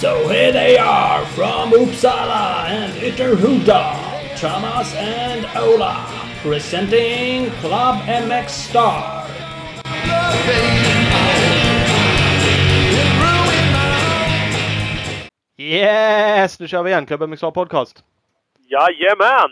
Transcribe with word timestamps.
So 0.00 0.28
here 0.28 0.52
they 0.52 0.78
are 0.78 1.26
from 1.26 1.72
Uppsala 1.72 2.68
and 2.68 2.92
Ytterhuda, 2.92 4.36
Thomas 4.36 4.94
and 4.94 5.44
Ola, 5.56 6.06
presenting 6.42 7.50
Club 7.60 7.96
MX 8.06 8.48
Star. 8.48 9.26
Yes! 15.56 16.60
Nu 16.60 16.68
kör 16.68 16.82
vi 16.82 16.90
igen. 16.90 17.06
Club 17.06 17.22
MX 17.22 17.36
Star 17.36 17.50
Podcast. 17.50 18.04
Jajamän! 18.68 19.50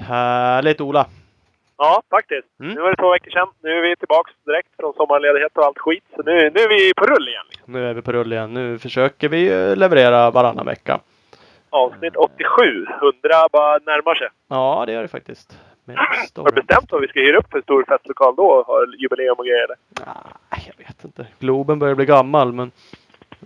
Härligt 0.00 0.80
Ola! 0.80 1.06
Ja, 1.78 2.02
faktiskt. 2.10 2.48
Mm. 2.60 2.74
Nu 2.74 2.80
var 2.80 2.90
det 2.90 2.96
två 2.96 3.10
veckor 3.12 3.30
sedan. 3.30 3.48
Nu 3.62 3.70
är 3.70 3.82
vi 3.82 3.96
tillbaka 3.96 4.30
direkt 4.46 4.68
från 4.80 4.92
sommarledighet 4.94 5.56
och 5.56 5.64
allt 5.64 5.78
skit. 5.78 6.04
Så 6.16 6.22
nu, 6.22 6.32
nu 6.54 6.60
är 6.60 6.68
vi 6.68 6.94
på 6.96 7.06
rull 7.06 7.28
igen. 7.28 7.44
Liksom. 7.50 7.72
Nu 7.72 7.86
är 7.90 7.94
vi 7.94 8.02
på 8.02 8.12
rull 8.12 8.32
igen. 8.32 8.54
Nu 8.54 8.78
försöker 8.78 9.28
vi 9.28 9.74
leverera 9.76 10.30
varannan 10.30 10.66
vecka. 10.66 11.00
Avsnitt 11.70 12.16
87. 12.16 12.86
100 13.02 13.48
bara 13.52 13.78
närmar 13.78 14.14
sig. 14.14 14.28
Ja, 14.48 14.82
det 14.86 14.92
gör 14.92 15.02
det 15.02 15.08
faktiskt. 15.08 15.58
Har 16.36 16.44
du 16.44 16.62
bestämt 16.62 16.92
vad 16.92 17.00
vi 17.00 17.08
ska 17.08 17.20
hyra 17.20 17.38
upp 17.38 17.50
för 17.50 17.62
stor 17.62 17.84
festlokal 17.88 18.34
då? 18.36 18.64
Har 18.66 18.86
jubileum 18.98 19.34
och 19.38 19.44
grejer? 19.44 19.66
Nej, 20.50 20.72
jag 20.76 20.86
vet 20.86 21.04
inte. 21.04 21.26
Globen 21.38 21.78
börjar 21.78 21.94
bli 21.94 22.06
gammal, 22.06 22.52
men 22.52 22.70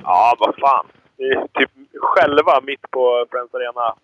Ja, 0.03 0.37
vad 0.39 0.55
fan. 0.57 0.87
Vi 1.17 1.29
är 1.31 1.47
typ 1.55 1.71
själva 2.01 2.61
mitt 2.63 2.91
på 2.91 3.27
Friends 3.31 3.55
Arena. 3.55 3.95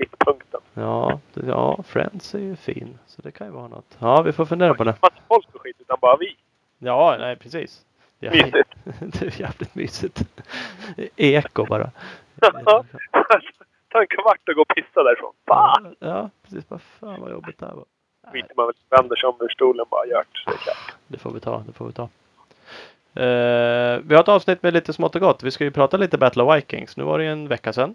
Mittpunkten. 0.00 0.60
ja, 0.74 1.20
det- 1.34 1.46
ja, 1.46 1.82
Friends 1.82 2.34
är 2.34 2.38
ju 2.38 2.56
fin. 2.56 2.98
Så 3.06 3.22
det 3.22 3.30
kan 3.30 3.46
ju 3.46 3.52
vara 3.52 3.68
något. 3.68 3.96
Ja, 3.98 4.22
vi 4.22 4.32
får 4.32 4.46
fundera 4.46 4.74
på 4.74 4.84
det. 4.84 4.94
Massa 5.02 5.14
folk 5.28 5.48
och 5.54 5.60
skit, 5.60 5.76
utan 5.78 5.98
bara 6.00 6.16
vi. 6.16 6.36
Ja, 6.78 7.16
nej 7.18 7.36
precis. 7.36 7.84
Det 8.18 8.26
är, 8.26 8.30
Mysigt. 8.30 8.74
det 9.20 9.22
är 9.26 9.40
jävligt 9.40 9.74
mysigt. 9.74 10.22
Eko 11.16 11.64
bara. 11.66 11.90
Ta 13.92 14.00
en 14.00 14.06
kvart 14.06 14.48
och 14.48 14.54
gå 14.54 14.60
och 14.62 14.68
pissa 14.68 15.02
därifrån. 15.02 15.32
Fan! 15.46 15.94
Ja, 15.98 16.30
precis. 16.42 16.64
Vad 16.68 16.80
fan 16.82 17.20
vad 17.20 17.30
jobbigt 17.30 17.58
det 17.58 17.66
här 17.66 17.74
var. 17.74 17.84
Skiter 18.32 18.54
man 18.56 18.66
väl 18.66 18.74
vänder 18.90 19.16
sig 19.16 19.28
om 19.28 19.36
ur 19.40 19.48
stolen 19.48 19.86
bara 19.90 20.06
gjort. 20.06 20.44
Det. 20.46 20.72
Det 21.08 21.18
får 21.18 21.30
vi 21.30 21.40
ta. 21.40 21.64
Det 21.66 21.72
får 21.72 21.86
vi 21.86 21.92
ta. 21.92 22.02
Eh, 23.14 24.00
vi 24.04 24.14
har 24.14 24.20
ett 24.22 24.28
avsnitt 24.28 24.62
med 24.62 24.72
lite 24.72 24.92
smått 24.92 25.14
och 25.14 25.20
gott. 25.20 25.42
Vi 25.42 25.50
ska 25.50 25.64
ju 25.64 25.70
prata 25.70 25.96
lite 25.96 26.18
Battle 26.18 26.42
of 26.42 26.56
Vikings. 26.56 26.96
Nu 26.96 27.04
var 27.04 27.18
det 27.18 27.24
ju 27.24 27.30
en 27.32 27.48
vecka 27.48 27.72
sedan. 27.72 27.94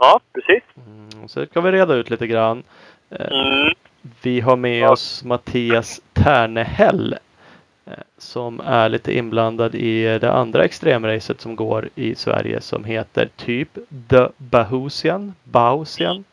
Ja, 0.00 0.20
precis. 0.34 0.62
Mm, 0.86 1.28
så 1.28 1.46
ska 1.46 1.60
vi 1.60 1.72
reda 1.72 1.94
ut 1.94 2.10
lite 2.10 2.26
grann. 2.26 2.62
Eh, 3.10 3.26
Mm. 3.30 3.74
Vi 4.22 4.40
har 4.40 4.56
med 4.56 4.78
Ja. 4.78 4.90
oss 4.92 5.24
Mattias 5.24 6.00
Ternehäll. 6.12 7.12
eh, 7.86 7.92
Som 8.18 8.60
är 8.60 8.88
lite 8.88 9.16
inblandad 9.16 9.74
i 9.74 10.18
det 10.18 10.32
andra 10.32 10.64
extremracet 10.64 11.40
som 11.40 11.56
går 11.56 11.88
i 11.94 12.14
Sverige 12.14 12.60
som 12.60 12.84
heter 12.84 13.28
typ 13.36 13.68
The 14.10 14.26
Bahusian. 14.36 15.34
Bahusian. 15.44 16.24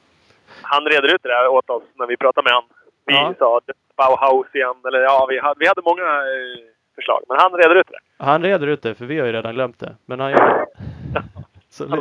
Han 0.61 0.85
reder 0.85 1.15
ut 1.15 1.23
det 1.23 1.29
där 1.29 1.47
åt 1.47 1.69
oss 1.69 1.83
när 1.95 2.07
vi 2.07 2.17
pratade 2.17 2.43
med 2.45 2.53
honom. 2.53 2.69
Vi 3.05 3.13
Ja. 3.13 3.33
sa 3.39 3.59
Bauhaus 3.97 4.47
igen. 4.55 4.75
Eller 4.87 4.99
ja, 4.99 5.25
vi 5.29 5.39
hade, 5.39 5.55
vi 5.59 5.67
hade 5.67 5.81
många 5.81 6.03
eh, 6.03 6.63
förslag. 6.95 7.21
Men 7.29 7.37
han 7.39 7.51
reder 7.51 7.75
ut 7.75 7.87
det. 7.87 8.23
Han 8.25 8.41
reder 8.43 8.67
ut 8.67 8.81
det 8.81 8.95
för 8.95 9.05
vi 9.05 9.19
har 9.19 9.25
ju 9.27 9.33
redan 9.33 9.53
glömt 9.53 9.79
det. 9.79 9.95
Men 10.05 10.19
han 10.19 10.31
gör 10.31 10.67
det. 11.13 11.23
Så 11.69 11.87
Han. 11.89 11.99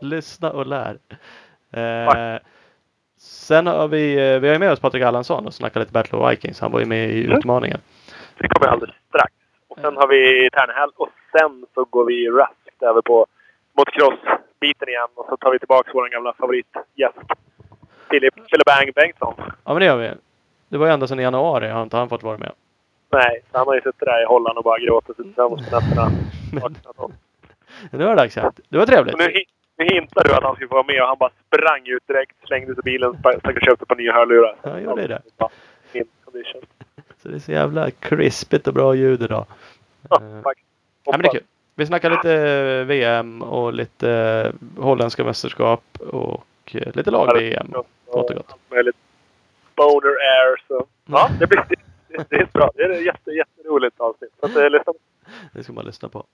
Lyssna 0.00 0.50
och 0.50 0.66
lär. 0.66 0.98
Eh, 1.72 2.38
sen 3.18 3.66
har 3.66 3.88
vi, 3.88 4.32
eh, 4.32 4.38
vi 4.40 4.48
har 4.48 4.58
med 4.58 4.72
oss 4.72 4.80
Patrik 4.80 5.02
Allansson 5.02 5.46
och 5.46 5.54
snackar 5.54 5.80
lite 5.80 5.92
Battle 5.92 6.18
of 6.18 6.30
Vikings. 6.32 6.60
Han 6.60 6.72
var 6.72 6.80
ju 6.80 6.86
med 6.86 7.10
i 7.10 7.24
Mm. 7.24 7.38
utmaningen. 7.38 7.80
Det 8.38 8.48
kommer 8.48 8.66
alldeles 8.72 8.96
strax. 9.08 9.32
Och 9.68 9.78
sen 9.80 9.96
har 9.96 10.06
vi 10.08 10.48
Tärnehäll 10.52 10.90
och 10.96 11.08
sen 11.32 11.66
så 11.74 11.84
går 11.84 12.04
vi 12.04 12.28
raskt 12.30 12.82
över 12.82 13.02
på 13.02 13.26
motocross-biten 13.78 14.88
igen. 14.88 15.08
Och 15.14 15.26
så 15.28 15.36
tar 15.36 15.50
vi 15.52 15.58
tillbaka 15.58 15.90
vår 15.94 16.08
gamla 16.08 16.32
favoritgäst. 16.32 17.16
Filip 18.10 18.34
Filibang 18.50 18.92
Bengtsson. 18.94 19.34
Ja 19.38 19.72
men 19.72 19.78
det 19.78 19.84
gör 19.84 19.96
vi. 19.96 20.10
Det 20.68 20.78
var 20.78 20.86
ju 20.86 20.92
ända 20.92 21.06
sedan 21.06 21.20
i 21.20 21.22
januari 21.22 21.68
har 21.68 21.82
inte 21.82 21.96
han 21.96 22.08
fått 22.08 22.22
vara 22.22 22.38
med. 22.38 22.52
Nej, 23.12 23.40
han 23.52 23.66
har 23.66 23.74
ju 23.74 23.80
suttit 23.80 24.00
där 24.00 24.22
i 24.22 24.26
Holland 24.26 24.58
och 24.58 24.64
bara 24.64 24.78
gråtit 24.78 25.16
sig 25.16 25.24
tillsammans 25.24 25.70
på 25.70 25.76
nätterna. 25.80 26.10
Nu 27.92 28.04
är 28.04 28.08
det 28.08 28.14
dags 28.14 28.36
igen. 28.36 28.52
Det 28.68 28.78
var 28.78 28.86
trevligt. 28.86 29.18
Nu, 29.18 29.24
nu 29.78 29.84
hintar 29.84 30.24
du 30.24 30.34
att 30.34 30.42
han 30.42 30.54
skulle 30.54 30.68
få 30.68 30.74
vara 30.74 30.86
med 30.86 31.02
och 31.02 31.08
han 31.08 31.16
bara 31.18 31.30
sprang 31.46 31.86
ut 31.86 32.06
direkt, 32.06 32.36
slängde 32.46 32.74
sig 32.74 32.80
i 32.80 32.84
bilen, 32.84 33.10
och 33.10 33.62
köpte 33.62 33.86
på 33.86 33.94
nya 33.94 34.12
hörlurar. 34.12 34.56
Ja, 34.62 34.70
han 34.70 34.82
gjorde 34.82 35.06
det. 35.06 35.22
Så 37.22 37.28
det 37.28 37.34
är 37.34 37.38
så 37.38 37.52
jävla 37.52 37.90
krispigt 37.90 38.66
och 38.66 38.74
bra 38.74 38.94
ljud 38.94 39.22
idag. 39.22 39.46
Ja, 40.10 40.22
Eh, 40.22 40.42
faktiskt. 40.42 40.66
Ja, 41.04 41.12
men 41.12 41.20
det 41.22 41.28
är 41.28 41.32
kul. 41.32 41.42
Vi 41.74 41.86
snackar 41.86 42.10
lite 42.10 42.84
VM 42.84 43.42
och 43.42 43.72
lite 43.72 44.10
eh, 44.76 44.82
holländska 44.82 45.24
mästerskap 45.24 45.84
och 46.00 46.44
eh, 46.74 46.94
lite 46.94 47.10
lag-VM. 47.10 47.66
Gott 48.06 48.30
och 48.30 48.36
gott. 48.36 48.54
Boner 49.74 50.10
air. 50.10 50.62
Så. 50.68 50.86
Ja, 51.06 51.30
det 51.40 51.46
blir 51.46 51.64
det, 52.08 52.24
det 52.28 52.36
är 52.36 52.48
bra. 52.52 52.70
Det 52.74 52.82
är 52.82 52.90
ett 52.90 53.04
jätte, 53.04 53.30
jätteroligt 53.30 54.00
avsnitt. 54.00 54.30
Så 54.40 54.46
att, 54.46 54.56
eh, 54.56 54.70
lyssna. 54.70 54.92
Det 55.52 55.62
ska 55.62 55.72
man 55.72 55.84
lyssna 55.84 56.08
på. 56.08 56.24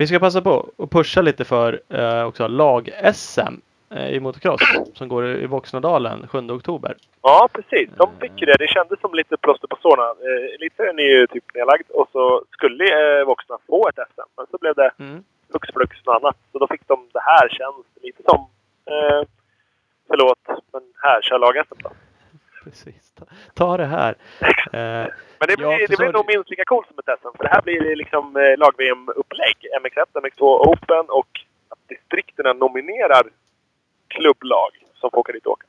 Vi 0.00 0.06
ska 0.06 0.18
passa 0.18 0.42
på 0.42 0.70
att 0.78 0.90
pusha 0.90 1.20
lite 1.22 1.44
för 1.44 1.80
eh, 1.88 2.24
också 2.26 2.48
lag-SM 2.48 3.54
eh, 3.94 4.08
i 4.10 4.20
motocross 4.20 4.60
som 4.94 5.08
går 5.08 5.26
i 5.26 5.46
Voxnadalen 5.46 6.26
7 6.28 6.38
oktober. 6.50 6.96
Ja, 7.22 7.48
precis. 7.52 7.88
De 7.96 8.10
fick 8.20 8.32
ju 8.40 8.46
det. 8.46 8.56
Det 8.58 8.68
kändes 8.68 9.00
som 9.00 9.14
lite 9.14 9.36
plåster 9.36 9.68
på 9.68 9.76
sårna. 9.82 10.02
Eh, 10.02 10.54
Elitserien 10.54 10.98
är 10.98 11.02
ju 11.18 11.26
typ 11.26 11.44
nedlagd 11.54 11.90
och 11.90 12.08
så 12.12 12.44
skulle 12.50 12.84
eh, 12.84 13.26
vuxna 13.26 13.58
få 13.66 13.88
ett 13.88 13.98
SM. 14.14 14.28
Men 14.36 14.46
så 14.50 14.58
blev 14.60 14.74
det 14.74 14.90
Mm. 14.98 15.24
hux 15.52 15.68
flux 15.74 15.96
något 16.06 16.16
annat. 16.22 16.36
Så 16.52 16.58
då 16.58 16.66
fick 16.68 16.88
de 16.88 17.08
det 17.12 17.20
här 17.20 17.48
känns 17.48 17.86
lite 18.02 18.22
som... 18.28 18.38
Eh, 18.92 19.22
förlåt, 20.08 20.38
men 20.72 20.82
här 21.02 21.22
kör 21.22 21.38
lag-SM 21.38 21.74
då. 21.82 21.90
Precis. 22.64 23.12
Ta, 23.18 23.24
ta 23.54 23.76
det 23.76 23.86
här. 23.86 24.14
Eh, 24.40 24.48
Men 24.72 25.48
det 25.48 25.56
blir, 25.56 25.66
Ja, 25.66 25.86
det 25.88 25.96
blir 25.96 26.12
nog 26.12 26.24
minst 26.28 26.50
lika 26.50 26.64
coolt 26.64 26.86
som 26.88 26.98
ett 26.98 27.20
SM. 27.20 27.36
För 27.36 27.44
det 27.44 27.50
här 27.50 27.62
blir 27.62 27.96
liksom 27.96 28.36
eh, 28.36 28.58
lag-VM-upplägg. 28.58 29.56
MX1, 29.82 30.20
MX2 30.22 30.42
Open 30.42 31.06
och 31.08 31.40
att 31.68 31.78
distrikterna 31.88 32.52
nominerar 32.52 33.22
klubblag 34.08 34.70
som 34.94 35.10
får 35.10 35.18
åka 35.18 35.32
dit 35.32 35.46
och 35.46 35.52
åka. 35.52 35.66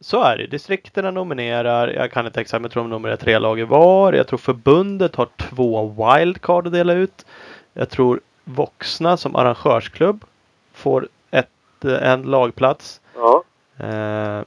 Så 0.00 0.22
är 0.22 0.36
det. 0.36 0.46
Distrikterna 0.46 1.10
nominerar. 1.10 1.88
Jag 1.88 2.10
kan 2.10 2.26
inte 2.26 2.40
exakt, 2.40 2.60
men 2.60 2.64
jag 2.64 2.72
tror 2.72 2.82
de 2.82 2.90
nominerar 2.90 3.16
tre 3.16 3.38
lag 3.38 3.62
var. 3.64 4.12
Jag 4.12 4.26
tror 4.26 4.38
förbundet 4.38 5.14
har 5.16 5.28
två 5.36 5.88
wildcard 5.88 6.66
att 6.66 6.72
dela 6.72 6.92
ut. 6.92 7.26
Jag 7.72 7.90
tror 7.90 8.20
Voxna 8.44 9.16
som 9.16 9.36
arrangörsklubb 9.36 10.24
får 10.72 11.08
ett, 11.30 11.84
eh, 11.84 12.10
en 12.12 12.22
lagplats. 12.22 13.00
Ja. 13.14 13.42
Eh, 13.78 14.42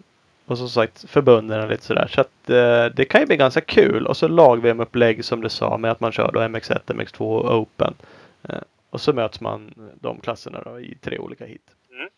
och 0.52 0.58
som 0.58 0.70
sagt 0.70 1.10
förbunden 1.10 1.64
och 1.64 1.70
lite 1.70 1.84
sådär. 1.84 2.08
Så 2.08 2.22
att 2.22 2.50
eh, 2.50 2.86
det 2.96 3.06
kan 3.06 3.22
ju 3.22 3.28
bli 3.28 3.38
ganska 3.38 3.62
kul. 3.62 4.08
Och 4.08 4.18
så 4.18 4.28
lag-VM-upplägg 4.28 5.26
som 5.26 5.42
du 5.42 5.50
sa 5.50 5.78
med 5.78 5.92
att 5.92 6.00
man 6.00 6.12
kör 6.12 6.32
då 6.34 6.40
MX1, 6.40 6.80
MX2 6.86 7.20
och 7.22 7.60
Open. 7.60 7.94
Eh, 8.50 8.56
och 8.90 9.02
så 9.02 9.14
möts 9.14 9.42
man 9.42 9.74
de 10.02 10.20
klasserna 10.20 10.62
då 10.66 10.80
i 10.80 10.98
tre 11.02 11.18
olika 11.20 11.46
hit. 11.46 11.62
Mm. 11.92 12.10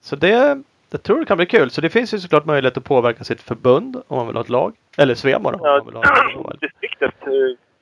Så 0.00 0.16
det, 0.16 0.62
jag 0.90 1.02
tror 1.02 1.20
det 1.20 1.26
kan 1.26 1.36
bli 1.36 1.46
kul. 1.46 1.70
Så 1.70 1.80
det 1.80 1.90
finns 1.90 2.14
ju 2.14 2.18
såklart 2.18 2.44
möjlighet 2.44 2.76
att 2.76 2.84
påverka 2.84 3.24
sitt 3.24 3.42
förbund 3.42 4.02
om 4.08 4.16
man 4.16 4.26
vill 4.26 4.36
ha 4.36 4.42
ett 4.42 4.48
lag. 4.48 4.76
Eller 4.96 5.14
Svemo 5.14 5.50
då. 5.50 5.58
Om 5.58 5.64
Ja, 5.64 5.76
man 5.76 5.86
vill 5.86 5.94
ha 5.94 6.02
ett 6.02 6.34
lag. 6.34 6.56
distriktet 6.60 7.14
eh, 7.22 7.28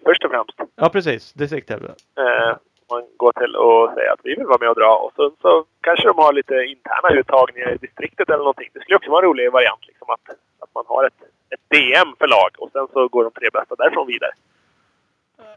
först 0.04 0.24
och 0.24 0.30
främst. 0.30 0.72
Ja 0.76 0.88
precis, 0.88 1.32
distrikt 1.32 1.70
är 1.70 1.80
det. 1.80 2.22
Eh, 2.22 2.56
man 2.94 3.04
går 3.22 3.32
till 3.32 3.54
och 3.66 3.80
säger 3.94 4.10
att 4.12 4.24
vi 4.26 4.34
vill 4.38 4.46
vara 4.52 4.62
med 4.64 4.70
och 4.72 4.80
dra. 4.82 4.92
Och 5.04 5.12
sen 5.16 5.30
så 5.42 5.64
kanske 5.86 6.06
de 6.08 6.16
har 6.24 6.32
lite 6.32 6.54
interna 6.74 7.08
uttagningar 7.20 7.68
i 7.74 7.76
distriktet 7.86 8.28
eller 8.28 8.44
någonting. 8.48 8.68
Det 8.74 8.80
skulle 8.80 8.96
också 8.96 9.10
vara 9.10 9.22
en 9.22 9.28
rolig 9.28 9.52
variant. 9.52 9.82
Liksom, 9.90 10.06
att, 10.14 10.26
att 10.62 10.70
man 10.74 10.84
har 10.86 11.02
ett, 11.06 11.20
ett 11.54 11.64
DM 11.74 12.10
för 12.18 12.26
lag 12.36 12.50
och 12.58 12.70
sen 12.72 12.86
så 12.92 13.08
går 13.08 13.22
de 13.24 13.32
tre 13.32 13.48
bästa 13.52 13.74
därifrån 13.74 14.06
vidare. 14.06 14.32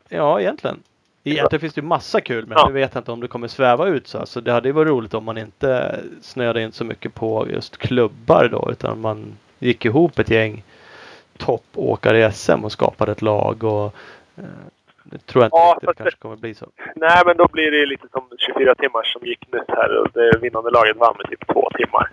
Ja, 0.10 0.40
egentligen. 0.42 0.80
Egentligen 1.24 1.60
finns 1.62 1.74
det 1.74 1.82
ju 1.82 1.88
massa 1.88 2.22
kul 2.22 2.46
men 2.48 2.58
Ja. 2.58 2.68
nu 2.68 2.74
vet 2.74 2.94
jag 2.94 3.02
inte 3.02 3.12
om 3.12 3.20
det 3.20 3.28
kommer 3.28 3.48
sväva 3.48 3.88
ut 3.88 4.08
så. 4.08 4.26
Så 4.26 4.40
det 4.40 4.52
hade 4.52 4.68
ju 4.70 4.74
varit 4.74 4.90
roligt 4.90 5.14
om 5.14 5.24
man 5.24 5.38
inte 5.38 6.00
snöade 6.22 6.62
in 6.62 6.72
så 6.72 6.84
mycket 6.86 7.14
på 7.14 7.48
just 7.50 7.78
klubbar 7.78 8.48
då 8.52 8.70
utan 8.72 9.02
man 9.02 9.38
gick 9.60 9.86
ihop 9.86 10.20
ett 10.20 10.30
gäng 10.30 10.64
toppåkare 11.38 12.28
i 12.28 12.32
SM 12.32 12.64
och 12.66 12.72
skapade 12.72 13.12
ett 13.12 13.22
lag 13.22 13.64
och 13.64 13.86
eh, 14.38 14.44
det 15.12 15.18
tror 15.18 15.44
jag 15.44 15.48
inte 15.48 15.58
Ja, 15.58 15.74
riktigt 15.74 15.88
fast 15.88 15.98
kanske 15.98 16.20
kommer 16.20 16.36
bli 16.36 16.54
så. 16.54 16.68
Nej, 16.96 17.22
men 17.26 17.38
då 17.38 17.48
blir 17.48 17.72
det 17.72 17.86
lite 17.86 18.08
som 18.12 18.24
24 18.38 18.76
timmar 18.76 19.04
som 19.04 19.22
gick 19.26 19.52
nyss 19.54 19.68
här 19.68 19.98
och 19.98 20.08
det 20.14 20.38
vinnande 20.42 20.72
laget 20.72 20.98
vann 20.98 21.16
med 21.18 21.30
typ 21.30 21.48
två 21.54 21.70
timmar. 21.78 22.12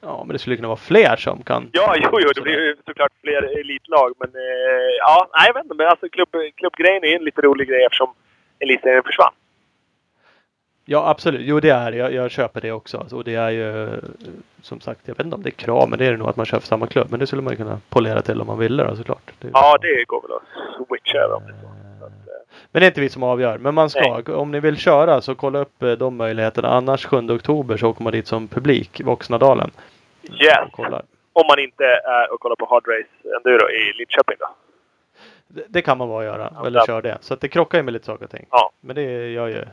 Ja, 0.00 0.24
men 0.24 0.32
det 0.32 0.38
skulle 0.38 0.56
kunna 0.56 0.68
vara 0.68 0.86
fler 0.92 1.16
som 1.16 1.42
kan. 1.42 1.70
Ja, 1.72 1.94
jo, 1.96 2.10
jo, 2.20 2.28
det 2.34 2.40
blir 2.40 2.52
ju 2.52 2.76
såklart 2.86 3.12
fler 3.20 3.60
elitlag. 3.60 4.12
Men 4.18 4.28
eh, 4.28 4.90
ja, 4.98 5.28
nej, 5.36 5.46
jag 5.46 5.54
vet 5.54 5.64
inte. 5.64 5.74
Men 5.74 5.86
alltså 5.88 6.08
klubb, 6.08 6.28
klubbgrejen 6.56 7.04
är 7.04 7.16
en 7.16 7.24
lite 7.24 7.40
rolig 7.40 7.68
grej 7.68 7.84
eftersom 7.84 8.10
elitserien 8.58 9.02
försvann. 9.02 9.32
Ja 10.84 11.08
absolut, 11.10 11.40
jo 11.44 11.60
det 11.60 11.70
är 11.70 11.92
jag, 11.92 12.12
jag 12.14 12.30
köper 12.30 12.60
det 12.60 12.72
också. 12.72 13.06
Och 13.12 13.24
det 13.24 13.34
är 13.34 13.50
ju 13.50 14.00
som 14.62 14.80
sagt, 14.80 15.00
jag 15.04 15.14
vet 15.14 15.24
inte 15.24 15.36
om 15.36 15.42
det 15.42 15.48
är 15.48 15.64
krav, 15.66 15.88
men 15.88 15.98
det 15.98 16.06
är 16.06 16.10
det 16.10 16.16
nog 16.16 16.28
att 16.28 16.36
man 16.36 16.46
kör 16.46 16.58
för 16.60 16.66
samma 16.66 16.86
klubb. 16.86 17.06
Men 17.10 17.20
det 17.20 17.26
skulle 17.26 17.42
man 17.42 17.52
ju 17.52 17.56
kunna 17.56 17.80
polera 17.88 18.22
till 18.22 18.40
om 18.40 18.46
man 18.46 18.58
ville 18.58 18.84
då 18.84 18.96
såklart. 18.96 19.30
Det, 19.38 19.48
Ja, 19.52 19.78
det 19.80 20.04
går 20.04 20.22
väl 20.22 20.30
att 20.32 20.86
switcha 20.88 21.34
om 21.36 21.42
det 21.46 21.54
så. 21.60 21.66
eh, 21.66 22.10
Men 22.72 22.80
det 22.80 22.86
är 22.86 22.90
inte 22.90 23.00
vi 23.00 23.08
som 23.08 23.22
avgör. 23.22 23.58
Men 23.58 23.74
man 23.74 23.90
ska, 23.90 24.22
om 24.36 24.50
ni 24.50 24.60
vill 24.60 24.76
köra 24.76 25.20
så 25.20 25.34
kolla 25.34 25.58
upp 25.58 25.82
eh, 25.82 25.92
de 25.92 26.16
möjligheterna. 26.16 26.68
Annars 26.68 27.06
7 27.06 27.16
oktober 27.30 27.76
så 27.76 27.88
åker 27.88 28.02
man 28.02 28.12
dit 28.12 28.26
som 28.26 28.48
publik, 28.48 29.00
Voxnadalen. 29.04 29.70
Yes! 30.22 30.58
Om 31.32 31.46
man 31.48 31.58
inte 31.58 31.84
är 32.04 32.32
och 32.34 32.40
kollar 32.40 32.56
på 32.56 32.66
Hard 32.70 32.82
Race 32.88 33.36
Enduro 33.36 33.70
i 33.70 33.92
Lidköping 33.98 34.36
då. 34.40 34.48
Det, 35.48 35.64
det 35.68 35.82
kan 35.82 35.98
man 35.98 36.08
bara 36.08 36.24
göra, 36.24 36.52
Ja, 36.54 36.66
eller 36.66 36.86
köra 36.86 37.00
det. 37.00 37.18
Så 37.20 37.34
att 37.34 37.40
det 37.40 37.48
krockar 37.48 37.78
ju 37.78 37.84
med 37.84 37.92
lite 37.92 38.06
saker 38.06 38.24
och 38.24 38.30
ting. 38.30 38.46
Ja. 38.50 38.70
Men 38.80 38.96
det 38.96 39.28
gör 39.30 39.48
ju 39.48 39.64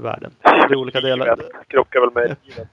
världen. 0.00 0.32
Det 0.42 0.50
är 0.50 0.76
olika 0.76 1.00
delar, 1.00 1.38
krockar 1.68 2.00
väl 2.00 2.10
med 2.14 2.36
livet. 2.42 2.68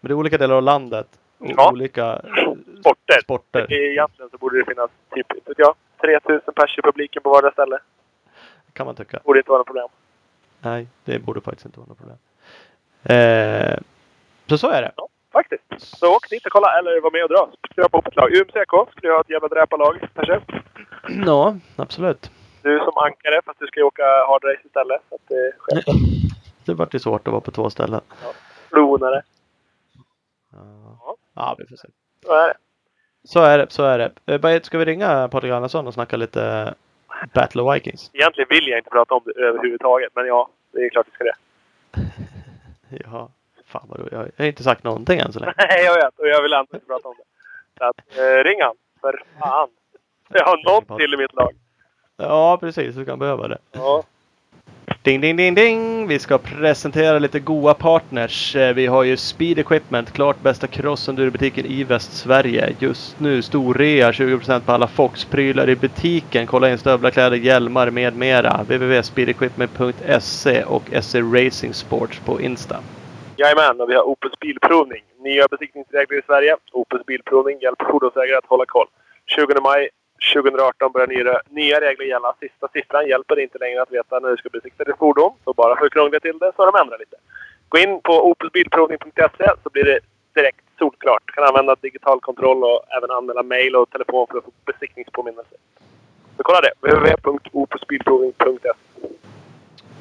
men 0.00 0.08
det 0.08 0.08
är 0.08 0.12
olika 0.12 0.38
delar 0.38 0.56
av 0.56 0.62
landet. 0.62 1.06
Och 1.38 1.46
Ja. 1.56 1.70
olika 1.72 2.20
Sporter. 2.80 3.20
sporter. 3.22 3.72
Egentligen 3.72 4.30
så 4.30 4.38
borde 4.38 4.58
det 4.58 4.64
finnas 4.64 4.90
typ, 5.14 5.26
jag, 5.56 5.74
3000 6.00 6.54
pers 6.54 6.78
i 6.78 6.82
publiken 6.82 7.22
på 7.22 7.30
varje 7.30 7.50
ställe. 7.52 7.78
Kan 8.72 8.86
man 8.86 8.94
tycka. 8.94 9.20
Borde 9.24 9.38
inte 9.38 9.50
vara 9.50 9.58
något 9.58 9.66
problem. 9.66 9.88
Nej, 10.60 10.86
det 11.04 11.18
borde 11.18 11.40
faktiskt 11.40 11.66
inte 11.66 11.78
vara 11.80 11.88
något 11.88 11.98
problem. 11.98 12.16
Eh, 13.02 13.78
så 14.46 14.58
så 14.58 14.70
är 14.70 14.82
det. 14.82 14.92
Ja, 14.96 15.08
faktiskt. 15.32 15.62
Så 15.78 16.16
åk 16.16 16.30
dit 16.30 16.46
och 16.46 16.52
kolla 16.52 16.78
eller 16.78 17.00
var 17.00 17.10
med 17.10 17.22
och 17.22 17.28
dra. 17.28 17.48
Skriva 17.70 17.88
på 17.88 17.98
ett 18.06 18.16
lag. 18.16 18.32
UMCK 18.32 18.92
skulle 18.96 19.12
ha 19.12 19.20
ett 19.20 19.30
jävla 19.30 19.48
dräparlag 19.48 20.08
kanske. 20.14 20.40
Ja, 21.26 21.56
absolut. 21.76 22.30
Du 22.66 22.78
som 22.78 22.96
ankare 22.96 23.40
fast 23.44 23.58
du 23.60 23.66
ska 23.66 23.80
ju 23.80 23.84
åka 23.84 24.02
hard 24.02 24.44
race 24.44 24.60
istället. 24.64 25.00
Så 25.08 25.14
att 25.14 25.20
det 25.28 25.34
är 25.34 25.52
självklart. 25.58 25.96
Det 26.66 26.74
vart 26.74 26.94
ju 26.94 26.98
svårt 26.98 27.28
att 27.28 27.32
vara 27.32 27.40
på 27.40 27.50
två 27.50 27.70
ställen. 27.70 28.00
Flonare. 28.68 29.22
Ja, 30.52 31.16
ja 31.34 31.54
vi 31.58 31.66
får 31.66 31.76
se. 31.76 31.88
Så 32.24 32.32
är 32.32 32.48
det. 32.48 32.54
Så 33.24 33.40
är 33.40 33.58
det, 33.58 33.66
så 33.70 33.84
är 33.84 33.98
det. 33.98 34.48
Eh, 34.54 34.60
ska 34.62 34.78
vi 34.78 34.84
ringa 34.84 35.28
Patrik 35.28 35.52
Andersson 35.52 35.86
och 35.86 35.94
snacka 35.94 36.16
lite 36.16 36.74
Battle 37.34 37.62
of 37.62 37.74
Vikings? 37.74 38.10
Egentligen 38.12 38.48
vill 38.50 38.68
jag 38.68 38.78
inte 38.78 38.90
prata 38.90 39.14
om 39.14 39.22
det 39.24 39.40
överhuvudtaget. 39.40 40.12
Men 40.14 40.26
ja, 40.26 40.48
det 40.72 40.78
är 40.78 40.90
klart 40.90 41.06
vi 41.06 41.12
ska 41.12 41.24
det. 41.24 41.36
Ja, 43.04 43.30
fan 43.66 43.86
vad 43.88 43.98
du, 43.98 44.08
jag 44.10 44.18
har 44.38 44.46
inte 44.46 44.62
sagt 44.62 44.84
någonting 44.84 45.20
än 45.20 45.32
så 45.32 45.40
länge. 45.40 45.54
Nej, 45.58 45.84
jag 45.84 45.94
vet. 45.94 46.18
Och 46.18 46.28
jag 46.28 46.42
vill 46.42 46.52
ändå 46.52 46.74
inte 46.74 46.86
prata 46.86 47.08
om 47.08 47.14
det. 47.18 47.24
Så 47.78 47.84
att, 47.84 48.18
eh, 48.18 48.44
ring 48.44 48.62
han. 48.62 48.76
För 49.00 49.22
fan. 49.38 49.68
Jag 50.28 50.44
har 50.44 50.56
något 50.56 50.98
till 50.98 51.14
i 51.14 51.16
mitt 51.16 51.34
lag. 51.34 51.54
Ja, 52.16 52.56
precis. 52.60 52.94
Du 52.94 53.04
kan 53.04 53.18
behöva 53.18 53.48
det. 53.48 53.58
Ja. 53.72 54.02
Ding, 55.02 55.20
ding, 55.20 55.36
ding, 55.36 55.54
ding! 55.54 56.06
Vi 56.08 56.18
ska 56.18 56.38
presentera 56.38 57.18
lite 57.18 57.40
goa 57.40 57.74
partners. 57.74 58.56
Eh, 58.56 58.74
Vi 58.74 58.86
har 58.86 59.02
ju 59.02 59.16
Speed 59.16 59.58
Equipment, 59.58 60.12
klart 60.12 60.40
bästa 60.42 60.66
crossenduro-butiken 60.66 61.66
i 61.66 61.84
Västsverige. 61.84 62.74
Just 62.78 63.20
nu 63.20 63.42
storrea, 63.42 64.12
20% 64.12 64.60
på 64.60 64.72
alla 64.72 64.86
Fox-prylar 64.86 65.68
i 65.68 65.76
butiken. 65.76 66.46
Kolla 66.46 66.70
in 66.70 66.78
stövlar, 66.78 67.10
kläder, 67.10 67.36
hjälmar 67.36 67.90
med 67.90 68.16
mera. 68.16 68.62
www.speedequipment.se 68.62 70.64
och 70.64 70.82
SE 71.02 71.20
Racing 71.20 71.74
Sports 71.74 72.20
på 72.24 72.40
Insta. 72.40 72.76
Jajamän, 73.36 73.80
och 73.80 73.90
vi 73.90 73.94
har 73.94 74.02
Opus 74.02 74.32
Bilprovning. 74.40 75.02
Nya 75.18 75.46
besiktningsregler 75.50 76.18
i 76.18 76.22
Sverige. 76.26 76.56
Opus 76.72 77.06
Bilprovning 77.06 77.58
hjälper 77.60 77.84
fordonsägare 77.84 78.36
att 78.36 78.46
hålla 78.46 78.64
koll. 78.66 78.86
20 79.26 79.60
maj 79.62 79.88
2018 80.34 80.92
börjar 80.92 81.06
nya, 81.06 81.40
nya 81.50 81.80
regler 81.80 82.06
gälla. 82.06 82.34
Sista 82.40 82.68
siffran 82.68 83.08
hjälper 83.08 83.38
inte 83.38 83.58
längre 83.58 83.82
att 83.82 83.92
veta 83.92 84.20
när 84.20 84.30
du 84.30 84.36
ska 84.36 84.48
besikta 84.48 84.84
ditt 84.84 84.98
fordon. 84.98 85.32
Så 85.44 85.52
bara 85.52 85.76
för 85.76 85.86
att 85.86 85.92
krångla 85.92 86.20
till 86.20 86.38
det 86.38 86.52
så 86.56 86.62
har 86.62 86.72
de 86.72 86.80
ändrat 86.80 87.00
lite. 87.00 87.16
Gå 87.68 87.78
in 87.78 88.00
på 88.00 88.30
opusbilprovning.se 88.30 89.50
så 89.62 89.70
blir 89.72 89.84
det 89.84 90.00
direkt 90.34 90.60
solklart. 90.78 91.22
Du 91.26 91.32
kan 91.32 91.44
använda 91.44 91.76
digital 91.80 92.20
kontroll 92.20 92.64
och 92.64 92.84
även 92.96 93.10
anmäla 93.10 93.42
mail 93.42 93.76
och 93.76 93.90
telefon 93.90 94.26
för 94.30 94.38
att 94.38 94.44
få 94.44 94.50
besiktningspåminnelse. 94.64 95.56
Så 96.36 96.42
kolla 96.42 96.60
det. 96.60 96.72
www.opusbilprovning.se 96.80 98.85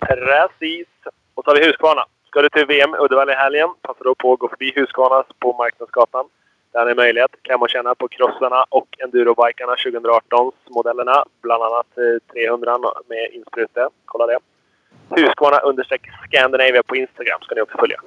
Precis. 0.00 0.86
Och 1.34 1.44
så 1.44 1.50
har 1.50 1.56
vi 1.56 1.66
Husqvarna. 1.66 2.04
Ska 2.26 2.42
du 2.42 2.48
till 2.48 2.66
VM 2.66 2.94
i 2.94 2.98
Uddevalla 2.98 3.32
i 3.32 3.36
helgen, 3.36 3.68
passa 3.82 4.04
då 4.04 4.14
på 4.14 4.32
att 4.32 4.38
gå 4.38 4.48
förbi 4.48 4.72
Husqvarna 4.76 5.24
på 5.38 5.52
Marknadsgatan. 5.52 6.24
Där 6.72 6.86
är 6.86 6.94
möjlighet. 6.94 7.30
Kan 7.42 7.60
man 7.60 7.68
känna 7.68 7.94
på 7.94 8.08
crossarna 8.08 8.64
och 8.68 8.86
endurobikarna 8.98 9.74
2018-modellerna. 9.74 11.24
Bland 11.42 11.62
annat 11.62 11.86
eh, 11.98 12.32
300 12.32 12.78
med 13.08 13.28
insprute. 13.32 13.88
Kolla 14.04 14.26
det. 14.26 14.38
Husqvarna 15.16 15.58
understreck 15.58 16.00
Scandinavia 16.26 16.82
på 16.82 16.96
Instagram 16.96 17.40
ska 17.42 17.54
ni 17.54 17.60
också 17.60 17.78
följa. 17.78 18.00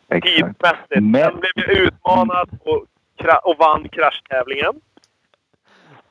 exakt. 0.08 0.36
Tidsmässigt. 0.36 1.02
Men- 1.02 1.22
Sen 1.30 1.40
blev 1.40 1.52
jag 1.68 1.76
utmanad 1.78 2.48
och, 2.64 2.84
kra- 3.18 3.40
och 3.44 3.56
vann 3.58 3.88
kraschtävlingen. 3.88 4.80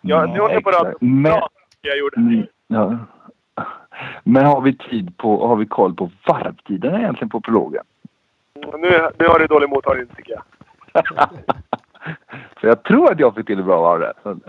Ja, 0.02 0.26
nu 0.26 0.40
håller 0.40 0.54
jag 0.54 0.64
på 0.64 0.70
att. 0.70 1.02
Men, 1.02 1.42
jag 1.82 1.98
gjorde. 1.98 2.18
Mm, 2.18 2.48
ja. 2.68 2.98
Men 4.24 4.46
har 4.46 4.62
vi 4.62 4.78
tid 4.78 5.18
på, 5.18 5.48
har 5.48 5.56
vi 5.56 5.66
koll 5.66 5.96
på 5.96 6.12
varvtiden 6.28 6.96
egentligen 6.96 7.30
på 7.30 7.42
prologen? 7.42 7.84
Nu, 8.78 9.10
nu 9.20 9.28
har 9.28 9.40
du 9.40 9.48
dålig 9.48 9.70
mottagning 9.70 10.08
tycker 10.16 10.32
jag. 10.34 10.42
För 12.60 12.68
jag 12.68 12.84
tror 12.84 13.12
att 13.12 13.20
jag 13.20 13.36
fick 13.36 13.46
till 13.48 13.60
ett 13.60 13.66
bra 13.66 13.82
varv 13.82 14.00
där. 14.00 14.14
Så- 14.24 14.40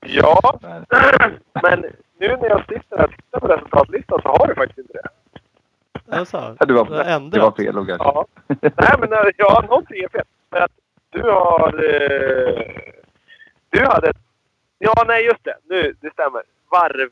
Ja, 0.00 0.58
men 1.62 1.80
nu 2.18 2.28
när 2.36 2.48
jag 2.48 2.60
sitter 2.68 2.98
här 2.98 3.04
och 3.04 3.10
tittar 3.10 3.40
på 3.40 3.46
resultatlistan 3.46 4.20
så 4.22 4.28
har 4.28 4.46
du 4.46 4.54
faktiskt 4.54 4.78
inte 4.78 4.92
det. 4.92 5.08
Alltså, 6.16 6.56
Ja, 6.60 6.66
det, 6.66 6.72
var, 6.74 6.84
det 6.84 7.12
har 7.12 7.20
det 7.30 7.40
var 7.40 7.50
fel 7.50 7.74
kanske. 7.74 7.92
Ja. 7.98 8.26
Nej, 8.60 8.94
men 8.98 9.12
eh, 9.12 9.18
ja, 9.36 9.64
någonting 9.68 10.02
är 10.04 10.08
fel. 10.08 10.24
För 10.50 10.56
att 10.60 10.70
du 11.10 11.22
har... 11.22 11.68
Eh, 11.84 12.62
du 13.70 13.84
hade... 13.86 14.12
Ja, 14.78 15.04
nej 15.06 15.24
just 15.24 15.44
det. 15.44 15.54
Nu, 15.64 15.94
det 16.00 16.12
stämmer. 16.12 16.42
Varv. 16.70 17.10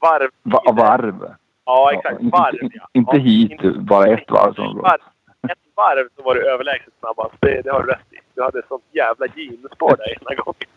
varv. 0.00 0.30
Va, 0.42 0.62
varv. 0.72 1.34
Ja, 1.64 1.92
exakt. 1.92 2.18
Varv, 2.22 2.58
ja. 2.74 2.88
Inte 2.92 3.16
ja, 3.16 3.22
hit, 3.22 3.50
inte- 3.50 3.78
bara 3.78 4.06
ett 4.06 4.30
varv 4.30 4.54
som 4.54 4.78
varv. 4.78 5.00
Ett 5.48 5.58
varv 5.74 6.08
så 6.16 6.22
var 6.22 6.34
du 6.34 6.50
överlägset 6.50 6.92
snabbast. 7.00 7.34
Det, 7.40 7.62
det 7.62 7.70
har 7.70 7.82
du 7.82 7.86
rätt 7.90 8.12
i. 8.12 8.16
Du 8.34 8.42
hade 8.42 8.62
sånt 8.68 8.84
jävla 8.92 9.26
genspår 9.28 9.96
där 9.96 10.22
ena 10.22 10.34
gången. 10.42 10.68